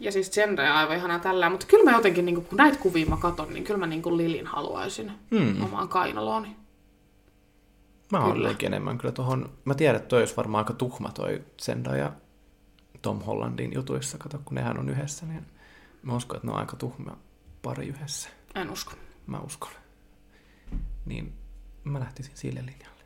Ja 0.00 0.12
siis 0.12 0.30
Zendaya 0.30 0.74
aivan 0.78 0.96
ihanaa 0.96 1.18
tällä. 1.18 1.50
Mutta 1.50 1.66
kyllä 1.66 1.84
mä 1.90 1.96
jotenkin, 1.96 2.24
niin 2.24 2.44
kun 2.44 2.56
näitä 2.58 2.78
kuvia 2.78 3.06
mä 3.06 3.16
katon, 3.16 3.52
niin 3.54 3.64
kyllä 3.64 3.78
mä 3.80 3.86
niin 3.86 4.02
Lilin 4.16 4.46
haluaisin 4.46 5.12
Hmm. 5.30 5.62
omaan 5.64 5.88
kainalooni. 5.88 6.56
Mä 8.12 8.18
Kyllä. 8.18 8.48
olen 8.48 8.56
enemmän 8.62 8.98
kyllä 8.98 9.12
tohon, 9.12 9.50
mä 9.64 9.74
tiedän, 9.74 9.96
että 9.96 10.08
toi 10.08 10.20
olisi 10.20 10.36
varmaan 10.36 10.64
aika 10.64 10.74
tuhma 10.74 11.08
toi 11.08 11.44
Zendaya 11.62 11.96
ja 12.04 12.12
Tom 13.02 13.20
Hollandin 13.20 13.72
jutuissa, 13.74 14.18
kato 14.18 14.38
kun 14.44 14.54
nehän 14.54 14.78
on 14.78 14.88
yhdessä, 14.88 15.26
niin 15.26 15.46
mä 16.02 16.16
uskon, 16.16 16.36
että 16.36 16.46
ne 16.46 16.52
on 16.52 16.58
aika 16.58 16.76
tuhma 16.76 17.16
pari 17.62 17.86
yhdessä. 17.86 18.28
En 18.54 18.70
usko. 18.70 18.92
Mä 19.26 19.38
uskon. 19.40 19.70
Niin 21.06 21.32
mä 21.84 22.00
lähtisin 22.00 22.32
sille 22.36 22.60
linjalle. 22.60 22.99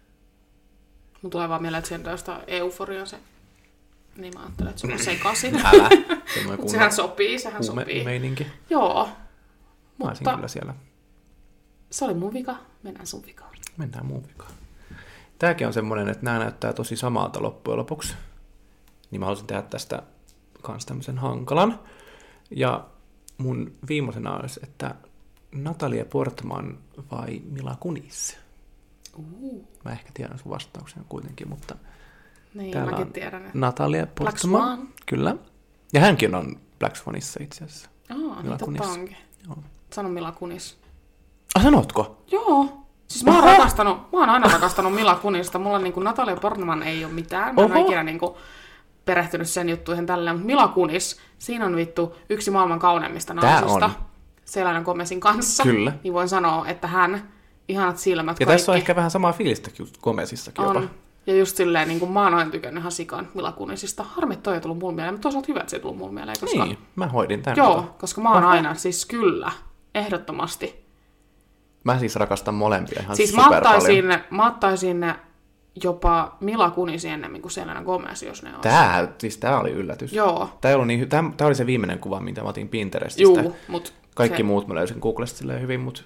Mun 1.25 1.31
tulee 1.31 1.49
vaan 1.49 1.63
mieleen, 1.63 1.79
että 1.79 1.89
Zendayasta 1.89 2.41
Euforia 2.47 3.07
se. 3.07 3.19
Niin 4.17 4.35
mä 4.35 4.41
ajattelen, 4.43 4.71
että 4.71 4.81
se 4.87 4.93
on 4.93 4.99
sekaisin. 4.99 5.55
Älä! 5.67 5.89
Sehän 6.67 6.93
sopii, 6.93 7.39
sehän 7.39 7.63
huume- 7.63 7.81
sopii. 7.83 8.05
meininki. 8.05 8.47
Joo. 8.71 9.09
Mä 9.99 10.09
olisin 10.09 10.25
Mutta 10.25 10.35
kyllä 10.35 10.49
siellä. 10.49 10.75
se 11.91 12.05
oli 12.05 12.15
mun 12.15 12.33
vika, 12.33 12.57
mennään 12.83 13.07
sun 13.07 13.23
vikaan. 13.27 13.51
Mennään 13.77 14.07
muun 14.07 14.29
vikaan. 14.29 14.53
Tääkin 15.39 15.67
on 15.67 15.73
semmoinen, 15.73 16.09
että 16.09 16.25
nämä 16.25 16.39
näyttää 16.39 16.73
tosi 16.73 16.97
samalta 16.97 17.43
loppujen 17.43 17.79
lopuksi. 17.79 18.15
Niin 19.11 19.21
mä 19.21 19.27
haluaisin 19.27 19.47
tehdä 19.47 19.63
tästä 19.63 20.03
kans 20.63 20.87
tämmöisen 20.87 21.19
hankalan. 21.19 21.81
Ja 22.51 22.87
mun 23.39 23.73
viimeisenä 23.89 24.37
olisi, 24.37 24.61
että 24.63 24.95
Natalia 25.53 26.05
Portman 26.05 26.79
vai 27.13 27.43
Mila 27.51 27.77
Kunis? 27.81 28.44
Uh. 29.17 29.69
Mä 29.85 29.93
ehkä 29.93 30.11
tiedän 30.15 30.39
sun 30.39 30.53
vastauksen 30.53 31.05
kuitenkin, 31.09 31.49
mutta 31.49 31.75
Niin, 32.55 32.71
Täällä 32.73 32.91
mäkin 32.91 33.07
on 33.07 33.13
tiedän. 33.13 33.41
että- 33.47 33.59
Natalia. 33.59 34.07
Swan. 34.37 34.89
Kyllä. 35.07 35.37
Ja 35.93 36.01
hänkin 36.01 36.35
on 36.35 36.57
Black 36.79 36.97
Swanissa 36.97 37.41
itse 37.43 37.65
asiassa. 37.65 37.89
Aa, 38.11 38.43
niin 38.43 38.59
Kunis. 38.65 38.81
totta 38.83 38.93
onkin. 39.01 39.17
Joo. 39.47 39.57
Sano 39.93 40.09
Mila 40.09 40.33
Kunis. 40.33 40.79
Ah, 41.57 41.63
sanotko? 41.63 42.23
Joo. 42.31 42.81
Siis 43.09 43.25
mä 43.25 43.31
oon, 43.35 43.45
Oho. 43.45 43.51
rakastanut, 43.53 43.97
mä 44.13 44.19
oon 44.19 44.29
aina 44.31 44.49
rakastanut 44.49 44.95
Mila 44.95 45.15
Kunista. 45.15 45.59
Mulla 45.59 45.79
niin 45.79 45.93
kuin 45.93 46.05
Natalia 46.05 46.37
Portman 46.37 46.83
ei 46.83 47.05
ole 47.05 47.13
mitään. 47.13 47.55
Mä 47.55 47.63
en 47.63 47.71
ole 47.73 47.79
Oho. 47.81 47.87
ikinä 47.87 48.03
niin 48.03 48.19
kuin 48.19 48.35
perehtynyt 49.05 49.49
sen 49.49 49.69
juttuihin 49.69 50.07
tälleen. 50.07 50.37
Mutta 50.37 50.47
Mila 50.47 50.69
Kunis, 50.69 51.21
siinä 51.39 51.67
on 51.67 51.77
vittu 51.77 52.17
yksi 52.31 52.51
maailman 52.51 52.79
kauneimmista 52.79 53.35
Tää 53.35 53.61
naisista. 53.61 53.85
on. 53.87 53.93
Selainen 54.45 54.85
Komesin 54.85 55.21
kanssa. 55.21 55.63
Kyllä. 55.63 55.93
Niin 56.03 56.15
voin 56.15 56.29
sanoa, 56.29 56.67
että 56.69 56.87
hän, 56.87 57.29
ihanat 57.69 57.99
silmät, 57.99 58.41
Ja 58.41 58.47
kaikki. 58.47 58.59
tässä 58.59 58.73
on 58.73 58.79
ehkä 58.79 58.97
vähän 58.97 59.11
samaa 59.11 59.33
fiilistä 59.33 59.71
Gomezissakin 60.03 60.65
jopa. 60.65 60.79
On. 60.79 60.91
Ja 61.27 61.37
just 61.37 61.57
silleen, 61.57 61.89
niin 61.89 62.01
kuin 62.01 62.11
mä 62.13 62.25
oon 62.25 62.35
aina 62.35 62.51
tykännyt 62.51 62.81
ihan 62.83 62.93
sikan 62.93 63.29
Mila 63.35 63.53
Kunisista. 63.53 64.03
Harmi, 64.03 64.37
toi 64.37 64.55
ei 64.55 64.61
tullut 64.61 64.79
mulle 64.79 64.95
mieleen, 64.95 65.15
mutta 65.15 65.23
toisaalta 65.23 65.47
hyvä, 65.49 65.61
että 65.61 65.71
se 65.71 65.77
ei 65.77 65.81
tullut 65.81 65.99
mulle 65.99 66.13
mieleen, 66.15 66.37
koska... 66.41 66.65
Niin, 66.65 66.79
mä 66.97 67.07
hoidin 67.07 67.43
tämän. 67.43 67.57
Joo, 67.57 67.75
kato. 67.77 67.95
koska 67.99 68.21
mä 68.21 68.33
oon 68.33 68.45
aina, 68.45 68.75
siis 68.75 69.07
kyllä, 69.07 69.53
ehdottomasti. 69.95 70.85
Mä 71.85 71.99
siis 71.99 72.17
rakastan 72.17 72.55
molempia 72.55 73.01
ihan 73.03 73.17
Siis 73.17 73.37
mä 73.37 73.43
super 73.45 73.57
ottaisin, 73.59 74.05
paljon. 74.05 74.21
mä 74.31 74.47
ottaisin 74.47 75.07
jopa 75.85 76.37
Mila 76.41 76.71
Kunisi 76.71 77.09
ennemmin 77.09 77.43
kuin 77.43 77.53
Selena 77.53 77.83
Gomez, 77.85 78.23
jos 78.23 78.43
ne 78.43 78.55
on. 78.55 78.61
Tää, 78.61 79.09
siis 79.19 79.37
tää 79.39 79.59
oli 79.61 79.71
yllätys. 79.71 80.13
Joo, 80.13 80.51
Tää, 80.61 80.69
ei 80.69 80.75
ollut 80.75 80.87
niin, 80.87 81.09
tää, 81.09 81.25
tää 81.37 81.47
oli 81.47 81.55
se 81.55 81.67
viimeinen 81.67 81.99
kuva, 81.99 82.21
mitä 82.21 82.43
mä 82.43 82.49
otin 82.49 82.69
Pinterestistä. 82.69 83.41
juu, 83.41 83.57
mutta 83.69 83.91
Kaikki 84.15 84.37
se, 84.37 84.43
muut 84.43 84.67
mä 84.67 84.75
löysin 84.75 84.99
Googlesta 85.01 85.39
silleen 85.39 85.61
hyvin, 85.61 85.81
mutta 85.81 86.03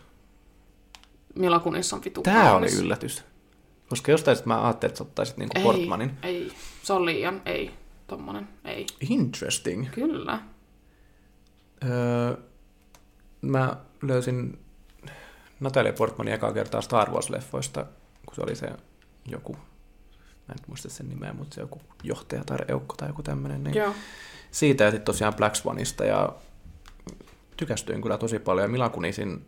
Mila 1.39 1.59
Kunis 1.59 1.93
on 1.93 2.01
vitu 2.05 2.23
tää 2.23 2.55
oli 2.56 2.66
yllätys. 2.81 3.24
Koska 3.89 4.10
jostain 4.10 4.36
sit 4.36 4.47
mä 4.47 4.65
ajattelin, 4.65 4.90
että 4.90 4.98
sä 4.98 5.05
ottaisit 5.05 5.36
niinku 5.36 5.59
Ei, 5.59 5.65
Portmanin. 5.65 6.10
ei, 6.23 6.52
se 6.82 6.93
on 6.93 7.06
liian, 7.06 7.43
ei, 7.47 7.70
tommonen, 8.06 8.48
ei. 8.65 8.86
Interesting. 9.10 9.90
Kyllä. 9.90 10.39
Öö, 11.85 12.36
mä 13.40 13.77
löysin 14.02 14.59
Natalia 15.60 15.93
Portmanin 15.93 16.35
ekaa 16.35 16.52
kertaa 16.52 16.81
Star 16.81 17.10
Wars-leffoista, 17.10 17.85
kun 18.27 18.35
se 18.35 18.40
oli 18.43 18.56
se 18.56 18.69
joku, 19.27 19.52
mä 19.52 20.52
en 20.52 20.56
muista 20.66 20.90
sen 20.90 21.09
nimeä, 21.09 21.32
mutta 21.32 21.55
se 21.55 21.60
joku 21.60 21.81
johtaja 22.02 22.44
tai 22.44 22.59
eukko 22.69 22.97
tai 22.97 23.09
joku 23.09 23.23
tämmöinen. 23.23 23.65
Niin 23.65 23.74
Joo. 23.77 23.94
siitä 24.51 24.85
ja 24.85 24.90
sitten 24.90 25.05
tosiaan 25.05 25.35
Black 25.35 25.55
Swanista 25.56 26.05
ja 26.05 26.32
tykästyin 27.56 28.02
kyllä 28.02 28.19
tosi 28.19 28.39
paljon. 28.39 28.65
Ja 28.65 28.69
Mila 28.69 28.89
Kunisin, 28.89 29.47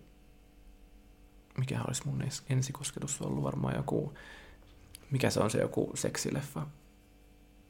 mikä 1.58 1.80
olisi 1.88 2.02
mun 2.06 2.20
ens- 2.22 2.42
ensikosketus 2.50 3.22
ollut 3.22 3.42
varmaan 3.44 3.76
joku, 3.76 4.14
mikä 5.10 5.30
se 5.30 5.40
on 5.40 5.50
se 5.50 5.58
joku 5.58 5.90
seksileffa? 5.94 6.66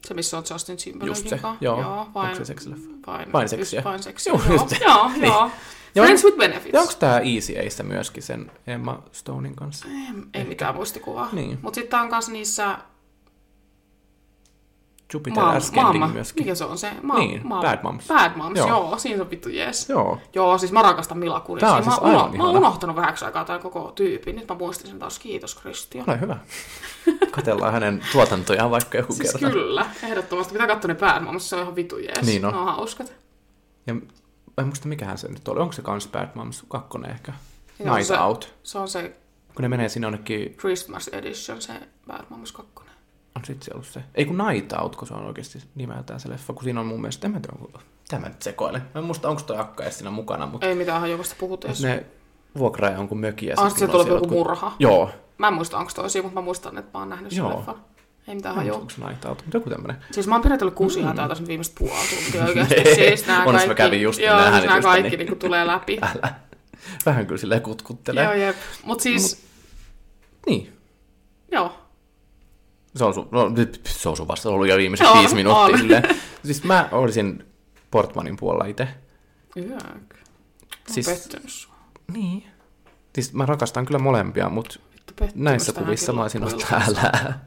Se, 0.07 0.15
missä 0.15 0.39
on 0.39 0.45
Justin 0.51 0.77
Timberlakein 0.77 1.25
Just 1.25 1.29
se, 1.31 1.39
kanssa. 1.39 1.65
joo. 1.65 1.81
joo 1.81 2.01
Onko 2.01 2.15
vain, 2.21 2.37
se 2.37 2.45
seksileffa? 2.45 2.89
Vain, 3.07 3.33
Vain 3.33 3.49
seksiä? 3.49 3.79
just 3.79 3.85
Vain 3.85 4.03
seksiä, 4.03 4.33
Joo, 4.33 4.43
joo. 4.49 4.53
just. 4.63 4.81
Joo, 4.81 5.09
Niin. 5.09 5.23
joo. 5.25 5.51
Ja 5.95 6.03
Friends 6.03 6.25
on- 6.25 6.29
with 6.31 6.39
Benefits. 6.39 6.73
Ja 6.75 6.81
onko 6.81 6.93
tämä 6.99 7.19
Easy 7.19 7.59
Ace 7.67 7.83
myöskin 7.83 8.23
sen 8.23 8.51
Emma 8.67 9.03
Stonein 9.13 9.57
kanssa? 9.57 9.89
Ei, 9.89 9.95
ei 10.35 10.45
mitään 10.45 10.75
muistikuvaa. 10.75 11.29
Niin. 11.33 11.59
Mutta 11.63 11.75
sitten 11.81 12.01
on 12.01 12.09
kanssa 12.09 12.33
niissä 12.33 12.79
Jupiter 15.13 15.43
Maam- 15.43 15.57
Ascending 15.57 15.99
Maama, 15.99 16.15
myöskin. 16.15 16.45
mikä 16.45 16.55
se 16.55 16.65
on 16.65 16.79
se? 16.79 16.91
Ma- 17.03 17.19
Niin, 17.19 17.41
ma- 17.45 17.61
Bad 17.61 17.79
Moms. 17.83 18.07
Bad 18.09 18.33
Moms, 18.37 18.59
Joo. 18.59 18.69
joo. 18.69 18.99
siinä 18.99 19.23
on 19.23 19.31
vittu 19.31 19.49
jees. 19.49 19.89
Joo. 19.89 20.19
Joo, 20.35 20.59
siis 20.59 20.73
mä 20.73 20.83
rakastan 20.83 21.19
Mila 21.19 21.41
Kunisia. 21.41 21.69
Tää 21.69 21.77
on 21.77 21.85
mä, 21.85 21.91
siis 21.91 21.99
oon 22.03 22.11
uno- 22.11 22.23
aivan 22.25 22.37
mä 22.37 22.45
oon 22.47 22.57
unohtanut 22.57 22.97
vähäksi 22.97 23.25
aikaa 23.25 23.45
tämän 23.45 23.61
koko 23.61 23.93
tyypin. 23.95 24.37
Nyt 24.37 24.49
mä 24.49 24.55
muistin 24.55 24.87
sen 24.91 24.99
taas. 24.99 25.19
Kiitos 25.19 25.55
Kristian. 25.55 26.05
Ole 26.11 26.21
hyvä. 26.21 26.37
Katellaan 27.31 27.73
hänen 27.73 28.03
tuotantojaan 28.13 28.71
vaikka 28.71 28.99
joku 28.99 29.13
Siis 29.13 29.33
kerta. 29.33 29.51
kyllä, 29.51 29.87
ehdottomasti. 30.03 30.53
Pitää 30.53 30.67
katsoa 30.67 30.89
ne 30.89 30.95
Bad 30.95 31.23
Moms, 31.23 31.49
se 31.51 31.57
on 31.57 31.63
ihan 31.63 31.77
vitu 31.77 31.99
jees. 31.99 32.27
Niin 32.27 32.45
on. 32.45 32.53
Ne 32.53 32.59
on 32.59 32.65
hauskat. 32.67 33.13
Ja 33.87 33.95
en 34.59 34.67
muista 34.67 34.89
mikähän 34.89 35.19
se 35.19 35.29
nyt 35.29 35.49
oli. 35.49 35.61
Onko 35.61 35.73
se 35.73 35.83
kans 35.83 36.09
Bad 36.09 36.29
Moms 36.35 36.65
2 36.69 36.99
ehkä? 37.11 37.33
Night 37.79 38.07
se- 38.07 38.19
Out. 38.21 38.55
Se 38.63 38.79
on 38.79 38.89
se 38.89 39.17
Kun 39.55 39.63
ne 39.63 39.69
menee 39.69 39.89
sinne 39.89 40.07
jonnekin, 40.07 40.55
Christmas 40.57 41.09
Edition, 41.09 41.63
se 41.63 41.73
Bad 42.07 42.25
Moms 42.29 42.53
2. 42.53 42.73
on 43.37 43.45
sit 43.45 43.63
se 43.63 43.71
ollut 43.75 43.87
se. 43.87 44.03
Ei 44.15 44.25
kun 44.25 44.39
Night 44.39 44.73
Out, 44.73 44.97
kun 44.97 45.09
se 45.09 45.15
on 45.15 45.25
oikeasti 45.27 45.59
nimeltään 45.75 46.21
se 46.21 46.29
leffa, 46.29 46.53
kun 46.53 46.65
siinä 46.65 46.81
on 46.81 46.87
mun 46.87 47.01
mielestä, 47.01 47.27
en 47.27 47.33
mä 47.33 47.41
tiedä, 47.41 47.57
onko, 47.61 47.81
tämä 48.09 48.29
nyt 48.29 48.43
sekoilen. 48.43 48.83
Mä 48.95 48.99
en 48.99 49.05
muista, 49.05 49.29
onko 49.29 49.43
toi 49.43 49.59
akka 49.59 49.83
edes 49.83 49.99
siinä 49.99 50.11
mukana, 50.11 50.47
mutta 50.47 50.67
Ei 50.67 50.75
mitään 50.75 51.01
hajuavasta 51.01 51.35
puhut 51.39 51.65
edes. 51.65 51.83
ne 51.83 52.07
vuokraa 52.59 52.91
jonkun 52.91 53.21
mökin 53.21 53.49
ja 53.49 53.55
Ah, 53.59 53.77
se 53.77 53.89
tulee 53.89 54.07
joku 54.09 54.27
murha. 54.29 54.73
Joo. 54.79 55.11
Mä 55.39 55.49
en 55.49 55.55
muista, 55.55 55.79
onko 55.79 55.93
toisia, 55.95 56.23
mutta 56.23 56.41
mä 56.41 56.45
muistan, 56.45 56.79
että 56.79 56.91
mä 56.95 56.99
oon 56.99 57.09
nähnyt 57.09 57.33
sen 57.33 57.49
leffan. 57.49 57.85
Ei 58.29 58.35
mitään 58.35 58.55
hajua. 58.55 58.77
onko 58.77 58.91
se 58.91 59.05
Night 59.07 59.25
Out, 59.25 59.45
joku 59.55 59.71
tämmönen. 59.71 59.97
Siis 60.11 60.27
mä 60.27 60.35
oon 60.35 60.43
pidetellyt 60.43 60.75
kuusi 60.75 61.03
mm. 61.03 61.09
sen 61.35 61.47
viimeistä 61.47 61.75
puoli 61.79 61.93
tuntia 62.23 62.45
oikeasti. 62.45 62.75
Siis 62.95 63.27
nää 63.27 63.45
Onneksi 63.45 63.69
mä 63.69 63.75
kaikki, 63.75 63.83
kävin 63.83 64.03
just 64.03 64.21
joo, 64.21 64.51
siis 64.53 64.65
nää 64.65 64.81
kaikki 64.83 65.17
niin- 65.17 65.27
niin 65.27 65.39
tulee 65.39 65.67
läpi. 65.67 65.99
Älä. 66.03 66.35
Vähän 67.07 67.27
kyllä 67.27 67.39
silleen 67.41 67.63
kutkuttelee. 67.63 68.25
joo, 68.25 68.33
jep. 68.33 68.57
Mut 68.85 69.01
siis, 69.01 69.45
Niin. 70.47 70.73
joo. 71.53 71.73
Se 72.97 73.05
on, 73.05 73.15
sun, 73.15 73.29
no, 73.31 73.51
se 73.87 74.09
on 74.09 74.17
sun 74.17 74.29
vasta 74.29 74.49
ollut 74.49 74.69
jo 74.69 74.77
viimeiset 74.77 75.07
On, 75.07 75.19
viisi 75.19 75.35
minuuttia. 75.35 75.65
on. 75.65 75.79
Silleen. 75.79 76.03
Siis 76.45 76.65
mä 76.65 76.89
olisin 76.93 77.45
Portmanin 77.91 78.37
puolella 78.37 78.65
itse. 78.65 78.89
Yök. 79.57 80.15
Siis- 80.91 81.07
pettynyt 81.07 81.51
sua. 81.53 81.75
Niin. 82.13 82.45
Siis 83.15 83.33
mä 83.33 83.47
rakastan 83.47 83.87
kyllä 83.87 83.99
molempia, 83.99 84.49
mutta 84.49 84.79
näissä 85.35 85.73
kuvissa 85.73 86.13
mä 86.13 86.23
olisin 86.23 86.45
ollut 86.45 86.65
täällä. 86.71 87.13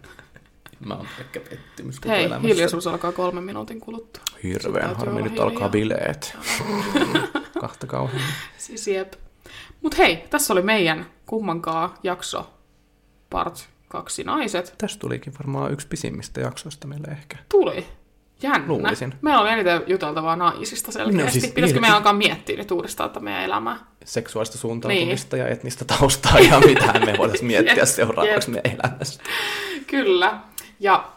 Mä 0.86 0.94
oon 0.94 1.08
pelkkä 1.18 1.40
pettymys 1.40 2.00
koko 2.00 2.10
Hei, 2.16 2.24
elämässä. 2.26 2.48
hiljaisuus 2.48 2.88
alkaa 2.88 3.12
kolmen 3.12 3.44
minuutin 3.44 3.80
kuluttua. 3.80 4.24
Hirveän 4.44 4.96
harmi, 4.96 5.22
nyt 5.22 5.40
alkaa 5.40 5.54
hiljaa. 5.54 5.70
bileet. 5.70 6.38
Kahta 7.62 7.88
kauhean. 7.88 8.22
Siis 8.58 8.88
jep. 8.88 9.14
Mut 9.82 9.98
hei, 9.98 10.18
tässä 10.30 10.54
oli 10.54 10.62
meidän 10.62 11.06
kummankaa 11.26 11.96
jakso 12.04 12.54
part 13.30 13.70
kaksi 13.94 14.24
naiset. 14.24 14.76
Tästä 14.78 15.00
tulikin 15.00 15.34
varmaan 15.40 15.72
yksi 15.74 15.88
pisimmistä 15.88 16.42
jaksoista 16.42 16.88
meille 16.88 17.08
ehkä. 17.08 17.38
Tuli. 17.50 17.86
Jännä. 18.42 18.68
Luulisin. 18.68 19.14
Meillä 19.22 19.42
on 19.42 19.50
eniten 19.50 19.82
juteltavaa 19.88 20.36
naisista 20.36 20.92
selkeästi. 20.92 21.24
No 21.24 21.30
siis 21.32 21.54
Pitäisikö 21.54 21.80
meidän 21.82 21.98
alkaa 21.98 22.14
miettiä 22.14 22.58
nyt 22.58 22.72
uudestaan 22.72 23.08
että 23.08 23.20
meidän 23.20 23.44
elämää? 23.44 23.80
Seksuaalista 24.06 24.58
suuntautumista 24.58 25.38
ja 25.38 25.48
etnistä 25.48 25.86
taustaa 25.86 26.40
ja 26.40 26.60
mitä 26.70 27.00
me 27.06 27.16
voitaisiin 27.18 27.48
miettiä 27.48 27.74
Jep, 27.76 27.86
seuraavaksi 27.86 28.52
jep. 28.52 28.64
meidän 28.64 28.80
elämästä. 28.84 29.24
Kyllä. 29.88 30.40
Ja 30.80 31.10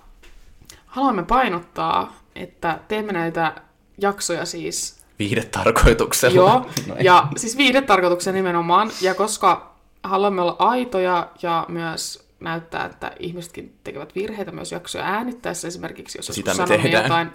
haluamme 0.87 1.23
painottaa, 1.23 2.17
että 2.35 2.79
teemme 2.89 3.13
näitä 3.13 3.53
jaksoja 3.99 4.45
siis 4.45 4.97
Viihdetarkoituksella. 5.19 6.37
Joo, 6.37 6.67
No 6.89 6.97
ei. 6.97 7.05
ja 7.05 7.29
siis 7.37 7.57
viihdetarkoituksen 7.57 8.35
nimenomaan, 8.35 8.91
ja 9.01 9.15
koska 9.15 9.77
haluamme 10.03 10.43
olla 10.43 10.57
aitoja 10.59 11.29
ja 11.43 11.67
myös 11.69 12.26
näyttää, 12.47 12.85
että 12.85 13.13
ihmisetkin 13.19 13.79
tekevät 13.85 14.15
virheitä 14.15 14.53
myös 14.53 14.73
jaksoja 14.73 15.05
äänittäessä, 15.05 15.69
esimerkiksi 15.69 16.19
jos 16.19 16.27
Sitä 16.27 16.51
joskus 16.51 16.69
me 16.69 16.77
sanomme 16.77 17.03
jotain 17.03 17.31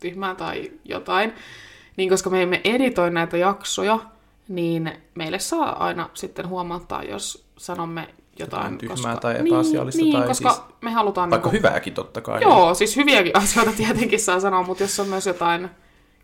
tyhmää 0.00 0.34
tai 0.34 0.72
jotain, 0.84 1.32
niin 1.96 2.08
koska 2.08 2.30
me 2.30 2.42
emme 2.42 2.60
editoi 2.64 3.10
näitä 3.10 3.36
jaksoja, 3.36 3.98
niin 4.48 4.92
meille 5.14 5.38
saa 5.38 5.84
aina 5.84 6.10
sitten 6.14 6.48
huomauttaa, 6.48 7.02
jos 7.02 7.44
sanomme 7.56 8.00
jotain. 8.00 8.62
Jotain 8.62 8.78
tyhmää 8.78 8.96
koska, 8.96 9.16
tai 9.16 9.34
epäasiallista 9.46 10.02
niin, 10.02 10.12
tai 10.12 10.20
niin, 10.20 10.28
koska 10.28 10.50
siis- 10.50 10.64
me 10.80 10.90
halutaan... 10.90 11.30
Vaikka 11.30 11.50
niinku- 11.50 11.68
hyvääkin 11.68 11.94
totta 11.94 12.20
kai. 12.20 12.42
Joo, 12.42 12.74
siis 12.74 12.96
hyviäkin 12.96 13.36
asioita 13.42 13.72
tietenkin 13.72 14.20
saa 14.20 14.40
sanoa, 14.40 14.62
mutta 14.62 14.82
jos 14.82 15.00
on 15.00 15.08
myös 15.08 15.26
jotain 15.26 15.70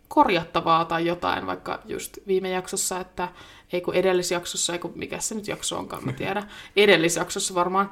korjattavaa 0.07 0.85
tai 0.85 1.05
jotain, 1.05 1.47
vaikka 1.47 1.79
just 1.85 2.17
viime 2.27 2.49
jaksossa, 2.49 2.99
että 2.99 3.27
ei 3.73 3.81
kun 3.81 3.93
edellisjaksossa, 3.93 4.73
ei 4.73 4.79
kun 4.79 4.93
mikä 4.95 5.19
se 5.19 5.35
nyt 5.35 5.47
jakso 5.47 5.77
onkaan, 5.77 6.05
mä 6.05 6.13
tiedä, 6.13 6.43
edellisjaksossa 6.75 7.55
varmaan, 7.55 7.89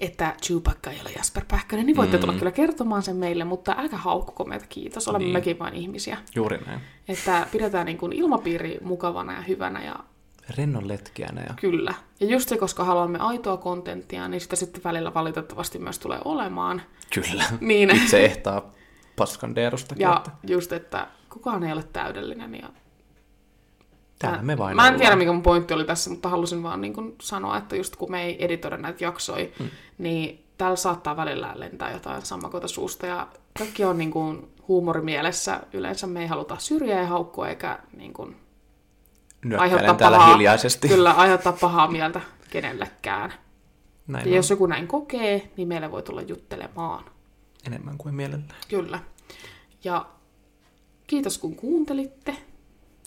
että 0.00 0.34
Chewbacca 0.42 0.90
ei 0.90 1.00
ole 1.00 1.10
Jasper 1.16 1.44
Pähkönen, 1.48 1.86
niin 1.86 1.96
voitte 1.96 2.16
mm. 2.16 2.20
tulla 2.20 2.38
kyllä 2.38 2.50
kertomaan 2.52 3.02
sen 3.02 3.16
meille, 3.16 3.44
mutta 3.44 3.74
älkää 3.78 3.98
haukkuko 3.98 4.44
meitä, 4.44 4.66
kiitos, 4.68 5.08
olemme 5.08 5.24
Niin. 5.24 5.32
mekin 5.32 5.58
vain 5.58 5.74
ihmisiä. 5.74 6.18
Juuri 6.34 6.58
näin. 6.66 6.80
Että 7.08 7.46
pidetään 7.52 7.86
niin 7.86 7.98
kuin 7.98 8.12
ilmapiiri 8.12 8.78
mukavana 8.82 9.32
ja 9.32 9.40
hyvänä 9.42 9.84
ja 9.84 9.96
Rennon 10.56 10.88
letkiänä 10.88 11.40
ja 11.48 11.54
kyllä. 11.60 11.94
Ja 12.20 12.26
just 12.26 12.48
se, 12.48 12.56
koska 12.56 12.84
haluamme 12.84 13.18
aitoa 13.18 13.56
kontenttia, 13.56 14.28
niin 14.28 14.40
sitä 14.40 14.56
sitten 14.56 14.84
välillä 14.84 15.14
valitettavasti 15.14 15.78
myös 15.78 15.98
tulee 15.98 16.18
olemaan. 16.24 16.82
kyllä. 17.14 17.44
Niin. 17.60 17.96
Itse 17.96 18.24
ehtaa 18.24 18.72
paskan. 19.16 19.54
Ja 19.98 20.16
että 20.16 20.30
just, 20.52 20.72
että 20.72 21.06
kukaan 21.30 21.62
ei 21.64 21.72
ole 21.72 21.82
täydellinen. 21.92 22.54
Ja 22.54 22.68
täällä 24.22 24.42
me 24.42 24.58
vain 24.58 24.76
Mä 24.76 24.82
en 24.82 24.86
ollaan. 24.86 25.00
tiedä, 25.00 25.16
mikä 25.16 25.32
mun 25.32 25.42
pointti 25.42 25.74
oli 25.74 25.84
tässä, 25.84 26.10
mutta 26.10 26.28
halusin 26.28 26.62
vaan 26.62 26.80
niin 26.80 26.92
kuin 26.92 27.14
sanoa, 27.20 27.56
että 27.56 27.76
just 27.76 27.96
kun 27.96 28.10
me 28.10 28.22
ei 28.22 28.44
editoida 28.44 28.76
näitä 28.76 29.04
jaksoja, 29.04 29.46
hmm. 29.58 29.68
niin 29.98 30.44
täällä 30.58 30.76
saattaa 30.76 31.16
välillä 31.16 31.52
lentää 31.54 31.92
jotain 31.92 32.22
sammakota 32.22 32.68
suusta. 32.68 33.06
Ja 33.06 33.28
kaikki 33.58 33.84
on 33.84 33.98
niin 33.98 34.10
kuin 34.10 34.48
huumorimielessä. 34.68 35.60
Yleensä 35.72 36.06
me 36.06 36.20
ei 36.20 36.26
haluta 36.26 36.56
syrjää 36.58 37.00
ja 37.00 37.06
haukkua 37.06 37.48
eikä 37.48 37.78
niin 37.96 38.12
kuin 38.12 38.36
täällä 39.98 40.18
pahaa, 40.18 40.34
hiljaisesti. 40.34 40.88
Kyllä, 40.88 41.10
aiheuttaa 41.10 41.52
pahaa 41.52 41.88
mieltä 41.90 42.20
kenellekään. 42.50 43.32
Näin 44.06 44.26
Ja 44.26 44.30
on. 44.30 44.36
jos 44.36 44.50
joku 44.50 44.66
näin 44.66 44.88
kokee, 44.88 45.50
niin 45.56 45.68
meille 45.68 45.90
voi 45.90 46.02
tulla 46.02 46.22
juttelemaan. 46.22 47.04
Enemmän 47.66 47.98
kuin 47.98 48.14
mielellään. 48.14 48.60
Kyllä. 48.68 48.98
Ja 49.84 50.06
kiitos 51.06 51.38
kun 51.38 51.56
kuuntelitte. 51.56 52.36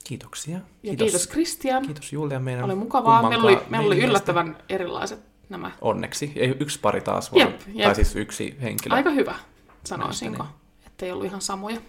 Kiitoksia. 0.08 0.58
Ja 0.58 0.62
kiitos, 0.84 1.06
kiitos 1.06 1.28
Kristian. 1.28 1.86
kiitos 1.86 2.14
Julia 2.14 2.40
meidän 2.40 2.64
Oli 2.64 2.76
mukavaa. 2.76 3.30
Meillä 3.30 3.44
oli, 3.44 3.58
meillä 3.70 3.88
oli 3.88 4.00
yllättävän 4.04 4.58
erilaiset 4.70 5.20
nämä. 5.50 5.72
Onneksi. 5.82 6.32
Ei, 6.36 6.56
yksi 6.60 6.80
pari 6.80 7.02
taas 7.02 7.32
vaan. 7.32 7.48
Jep, 7.48 7.62
jep. 7.68 7.86
Tai 7.86 7.96
siis 7.96 8.16
yksi 8.16 8.58
henkilö. 8.62 8.96
Aika 8.96 9.10
hyvä, 9.10 9.36
sanoisinko. 9.84 10.44
Mielestäni. 10.44 10.88
Että 10.88 11.06
ei 11.06 11.12
ollut 11.12 11.26
ihan 11.26 11.42
samoja. 11.42 11.82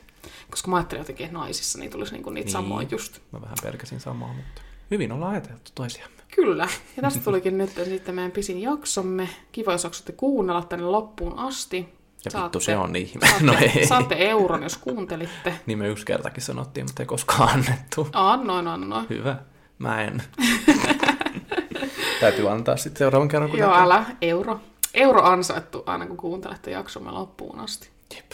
Koska 0.50 0.70
mä 0.70 0.76
ajattelin 0.76 1.00
jotenkin, 1.00 1.26
että 1.26 1.38
naisissa 1.38 1.78
niin 1.78 1.90
tulisi 1.90 2.12
niinku 2.12 2.30
niitä 2.30 2.46
Niin. 2.46 2.52
samoja 2.52 2.88
just. 2.90 3.18
Mä 3.32 3.40
vähän 3.40 3.56
pelkäsin 3.62 4.00
samaa, 4.00 4.32
mutta 4.32 4.62
hyvin 4.90 5.12
ollaan 5.12 5.32
ajateltu 5.32 5.70
toisiamme. 5.74 6.16
Kyllä. 6.34 6.68
Ja 6.96 7.02
tästä 7.02 7.20
tulikin 7.20 7.58
nyt 7.58 7.70
sitten 7.84 8.14
meidän 8.14 8.32
pisin 8.32 8.62
jaksomme. 8.62 9.28
Kiva, 9.52 9.72
jos 9.72 10.04
kuunnella 10.16 10.62
tänne 10.62 10.84
loppuun 10.84 11.38
asti. 11.38 11.95
Ja 12.32 12.42
vittu 12.42 12.60
se 12.60 12.76
on 12.76 12.96
ihme. 12.96 13.26
Saatte, 13.28 13.44
No 13.44 13.54
ei. 13.60 13.86
saatte 13.86 14.14
euron, 14.18 14.62
jos 14.62 14.78
kuuntelitte. 14.78 15.54
Niin 15.66 15.78
me 15.78 15.88
yksi 15.88 16.06
kertakin 16.06 16.42
sanottiin, 16.42 16.86
mutta 16.86 17.02
ei 17.02 17.06
koskaan 17.06 17.48
annettu. 17.48 18.08
Annoin, 18.12 18.68
annoin. 18.68 19.06
Hyvä. 19.10 19.36
Mä 19.78 20.02
en. 20.02 20.22
Täytyy 22.20 22.50
antaa 22.50 22.76
sitten 22.76 22.98
seuraavan 22.98 23.28
kerran, 23.28 23.50
kun 23.50 23.58
Joo, 23.58 23.70
näkee. 23.70 23.84
älä. 23.84 24.04
Euro. 24.22 24.60
Euro 24.94 25.22
ansaittu 25.22 25.82
aina 25.86 26.06
kun 26.06 26.16
kuuntelette 26.16 26.70
jaksomme 26.70 27.10
loppuun 27.10 27.60
asti. 27.60 27.90
Jep. 28.16 28.32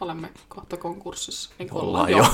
Olemme 0.00 0.28
kohta 0.48 0.76
konkurssissa. 0.76 1.50
Niin 1.58 1.68
kuin 1.68 1.82
Ollaan 1.82 2.10
jo. 2.10 2.26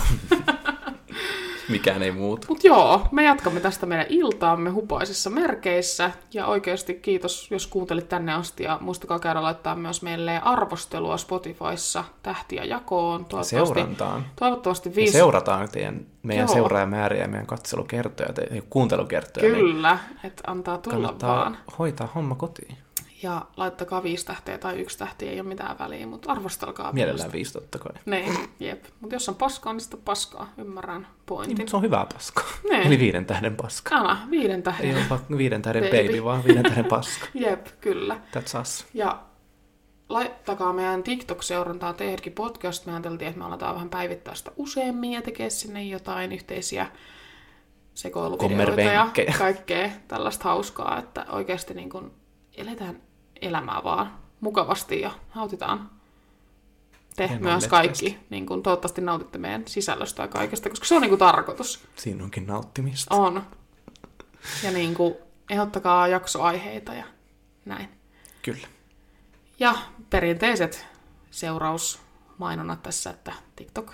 Mikään 1.68 2.02
ei 2.02 2.10
muutu. 2.10 2.46
Mutta 2.48 2.66
joo, 2.66 3.08
me 3.12 3.24
jatkamme 3.24 3.60
tästä 3.60 3.86
meidän 3.86 4.06
iltaamme 4.08 4.70
hupaisissa 4.70 5.30
merkeissä. 5.30 6.10
Ja 6.34 6.46
oikeasti 6.46 6.94
kiitos, 6.94 7.50
jos 7.50 7.66
kuuntelit 7.66 8.08
tänne 8.08 8.32
asti. 8.32 8.64
Ja 8.64 8.78
muistakaa 8.80 9.18
käydä 9.18 9.42
laittaa 9.42 9.76
myös 9.76 10.02
meille 10.02 10.40
arvostelua 10.44 11.16
Spotifyssa 11.16 12.04
tähtiä 12.22 12.64
jakoon. 12.64 13.24
Toivottavasti, 13.24 13.56
Seurantaan. 13.56 14.26
toivottavasti 14.36 14.94
viisi... 14.94 15.12
seurataan 15.12 15.68
teidän, 15.72 16.06
meidän 16.22 16.46
Joo. 16.46 16.54
seuraajamääriä 16.54 17.22
ja 17.22 17.28
meidän 17.28 17.46
katselukertoja, 17.46 18.32
te, 18.32 18.62
kuuntelukertoja. 18.70 19.52
Niin 19.52 19.56
Kyllä, 19.56 19.98
että 20.24 20.42
antaa 20.46 20.78
tulla 20.78 20.96
kannattaa 20.96 21.36
vaan. 21.36 21.58
hoitaa 21.78 22.08
homma 22.14 22.34
kotiin. 22.34 22.76
Ja 23.22 23.46
laittakaa 23.56 24.02
viisi 24.02 24.26
tähteä 24.26 24.58
tai 24.58 24.80
yksi 24.80 24.98
tähti, 24.98 25.28
ei 25.28 25.40
ole 25.40 25.48
mitään 25.48 25.78
väliä, 25.78 26.06
mutta 26.06 26.32
arvostelkaa. 26.32 26.92
Mielellään 26.92 27.32
viisi 27.32 27.52
totta 27.52 27.78
kai. 27.78 27.92
Niin, 28.06 28.48
jep. 28.60 28.84
Mutta 29.00 29.14
jos 29.14 29.28
on 29.28 29.34
paskaa, 29.34 29.72
niin 29.72 29.80
sitten 29.80 29.98
on 29.98 30.04
paskaa. 30.04 30.52
Ymmärrän 30.58 31.00
Niin, 31.02 31.10
pointin. 31.26 31.56
mutta 31.56 31.70
se 31.70 31.76
on 31.76 31.82
hyvää 31.82 32.06
paskaa. 32.14 32.44
Niin. 32.70 32.86
Eli 32.86 32.98
viiden 32.98 33.26
tähden 33.26 33.56
paska. 33.56 33.96
Älä, 33.96 34.16
viiden 34.30 34.56
Ei 34.56 34.62
tähden. 34.62 34.96
ole 34.96 35.04
vaan 35.10 35.20
viiden 35.38 35.62
tähden 35.62 35.82
Baby. 35.84 36.06
baby, 36.06 36.24
vaan 36.24 36.44
viiden 36.44 36.62
tähden 36.62 36.84
paska. 36.84 37.26
Jep, 37.46 37.66
kyllä. 37.80 38.20
That's 38.36 38.60
us. 38.60 38.86
Ja 38.94 39.22
laittakaa 40.08 40.72
meidän 40.72 41.02
TikTok-seurantaa 41.02 41.92
Tehdkin 41.92 42.32
podcast. 42.32 42.86
Me 42.86 42.92
ajateltiin, 42.92 43.28
että 43.28 43.38
me 43.38 43.44
aletaan 43.44 43.74
vähän 43.74 43.88
päivittää 43.90 44.34
sitä 44.34 44.52
useammin 44.56 45.12
ja 45.12 45.22
tekee 45.22 45.50
sinne 45.50 45.82
jotain 45.84 46.32
yhteisiä 46.32 46.86
sekoiluvideoita 47.94 48.80
ja 48.80 49.08
kaikkea 49.38 49.90
tällaista 50.08 50.44
hauskaa, 50.44 50.98
että 50.98 51.26
oikeasti 51.28 51.74
niin 51.74 51.90
kuin 51.90 52.10
eletään 52.56 53.00
elämää 53.42 53.80
vaan 53.84 54.18
mukavasti 54.40 55.00
ja 55.00 55.10
nautitaan 55.34 55.90
te 57.16 57.28
Hieman 57.28 57.52
myös 57.52 57.66
kaikki. 57.66 58.18
Niin 58.30 58.46
kuin, 58.46 58.62
toivottavasti 58.62 59.00
nautitte 59.00 59.38
meidän 59.38 59.62
sisällöstä 59.66 60.22
ja 60.22 60.28
kaikesta, 60.28 60.68
koska 60.68 60.86
se 60.86 60.94
on 60.94 61.02
niin 61.02 61.08
kuin 61.08 61.18
tarkoitus. 61.18 61.84
Siinä 61.96 62.24
onkin 62.24 62.46
nauttimista. 62.46 63.14
On. 63.14 63.46
Ja 64.62 64.70
niin 64.70 64.94
kuin, 64.94 65.14
ehdottakaa 65.50 66.08
jaksoaiheita 66.08 66.94
ja 66.94 67.04
näin. 67.64 67.88
Kyllä. 68.42 68.68
Ja 69.58 69.74
perinteiset 70.10 70.86
seurausmainonnat 71.30 72.82
tässä, 72.82 73.10
että 73.10 73.32
TikTok 73.56 73.92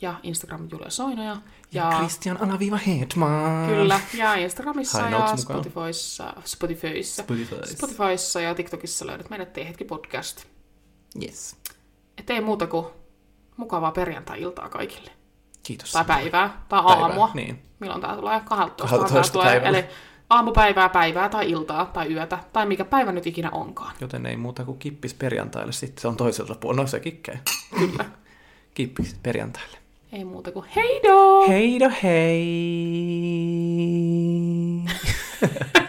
ja 0.00 0.14
Instagram 0.22 0.68
Julia 0.70 0.90
Soinoja. 0.90 1.28
Ja, 1.72 1.90
Ja, 1.90 1.98
Christian 1.98 2.42
Alaviiva 2.42 2.76
Hedman. 2.76 3.66
kyllä, 3.68 4.00
ja 4.14 4.34
Instagramissa 4.34 5.08
ja. 5.08 5.36
Spotifyssa, 5.36 6.32
Spotifyissa, 6.44 7.22
Spotify. 7.22 7.56
Spotifyssa 7.64 8.40
ja 8.40 8.54
TikTokissa 8.54 9.06
löydät 9.06 9.30
meidät 9.30 9.52
Teehetki 9.52 9.84
podcast. 9.84 10.44
Yes. 11.22 11.56
Et 12.18 12.30
ei 12.30 12.40
muuta 12.40 12.66
kuin 12.66 12.86
mukavaa 13.56 13.92
perjantai-iltaa 13.92 14.68
kaikille. 14.68 15.10
Kiitos. 15.62 15.92
Tai 15.92 16.04
päivää, 16.04 16.64
tai 16.68 16.82
Päivää, 16.82 17.02
aamua. 17.02 17.30
niin. 17.34 17.62
Milloin 17.80 18.00
tää 18.00 18.16
tulee? 18.16 18.40
12. 18.44 18.98
12 18.98 19.32
tulee. 19.32 19.60
Eli 19.64 19.84
aamupäivää, 20.30 20.88
päivää 20.88 21.28
tai 21.28 21.50
iltaa 21.50 21.86
tai 21.86 22.12
yötä 22.12 22.38
tai 22.52 22.66
mikä 22.66 22.84
päivä 22.84 23.12
nyt 23.12 23.26
ikinä 23.26 23.50
onkaan. 23.50 23.94
Joten 24.00 24.26
ei 24.26 24.36
muuta 24.36 24.64
kuin 24.64 24.78
kippis 24.78 25.14
perjantaille. 25.14 25.72
Sitten 25.72 26.02
se 26.02 26.08
on 26.08 26.16
toiselta 26.16 26.54
puolella. 26.54 26.82
No 26.82 26.88
se 26.88 27.00
kikkei. 27.00 27.36
Kyllä. 27.78 28.04
Kippis 28.74 29.16
perjantaille. 29.22 29.78
Ei 30.12 30.24
muuta 30.24 30.52
kuin 30.52 30.64
heido! 30.76 31.48
Heido 31.48 31.90
hei! 32.02 32.44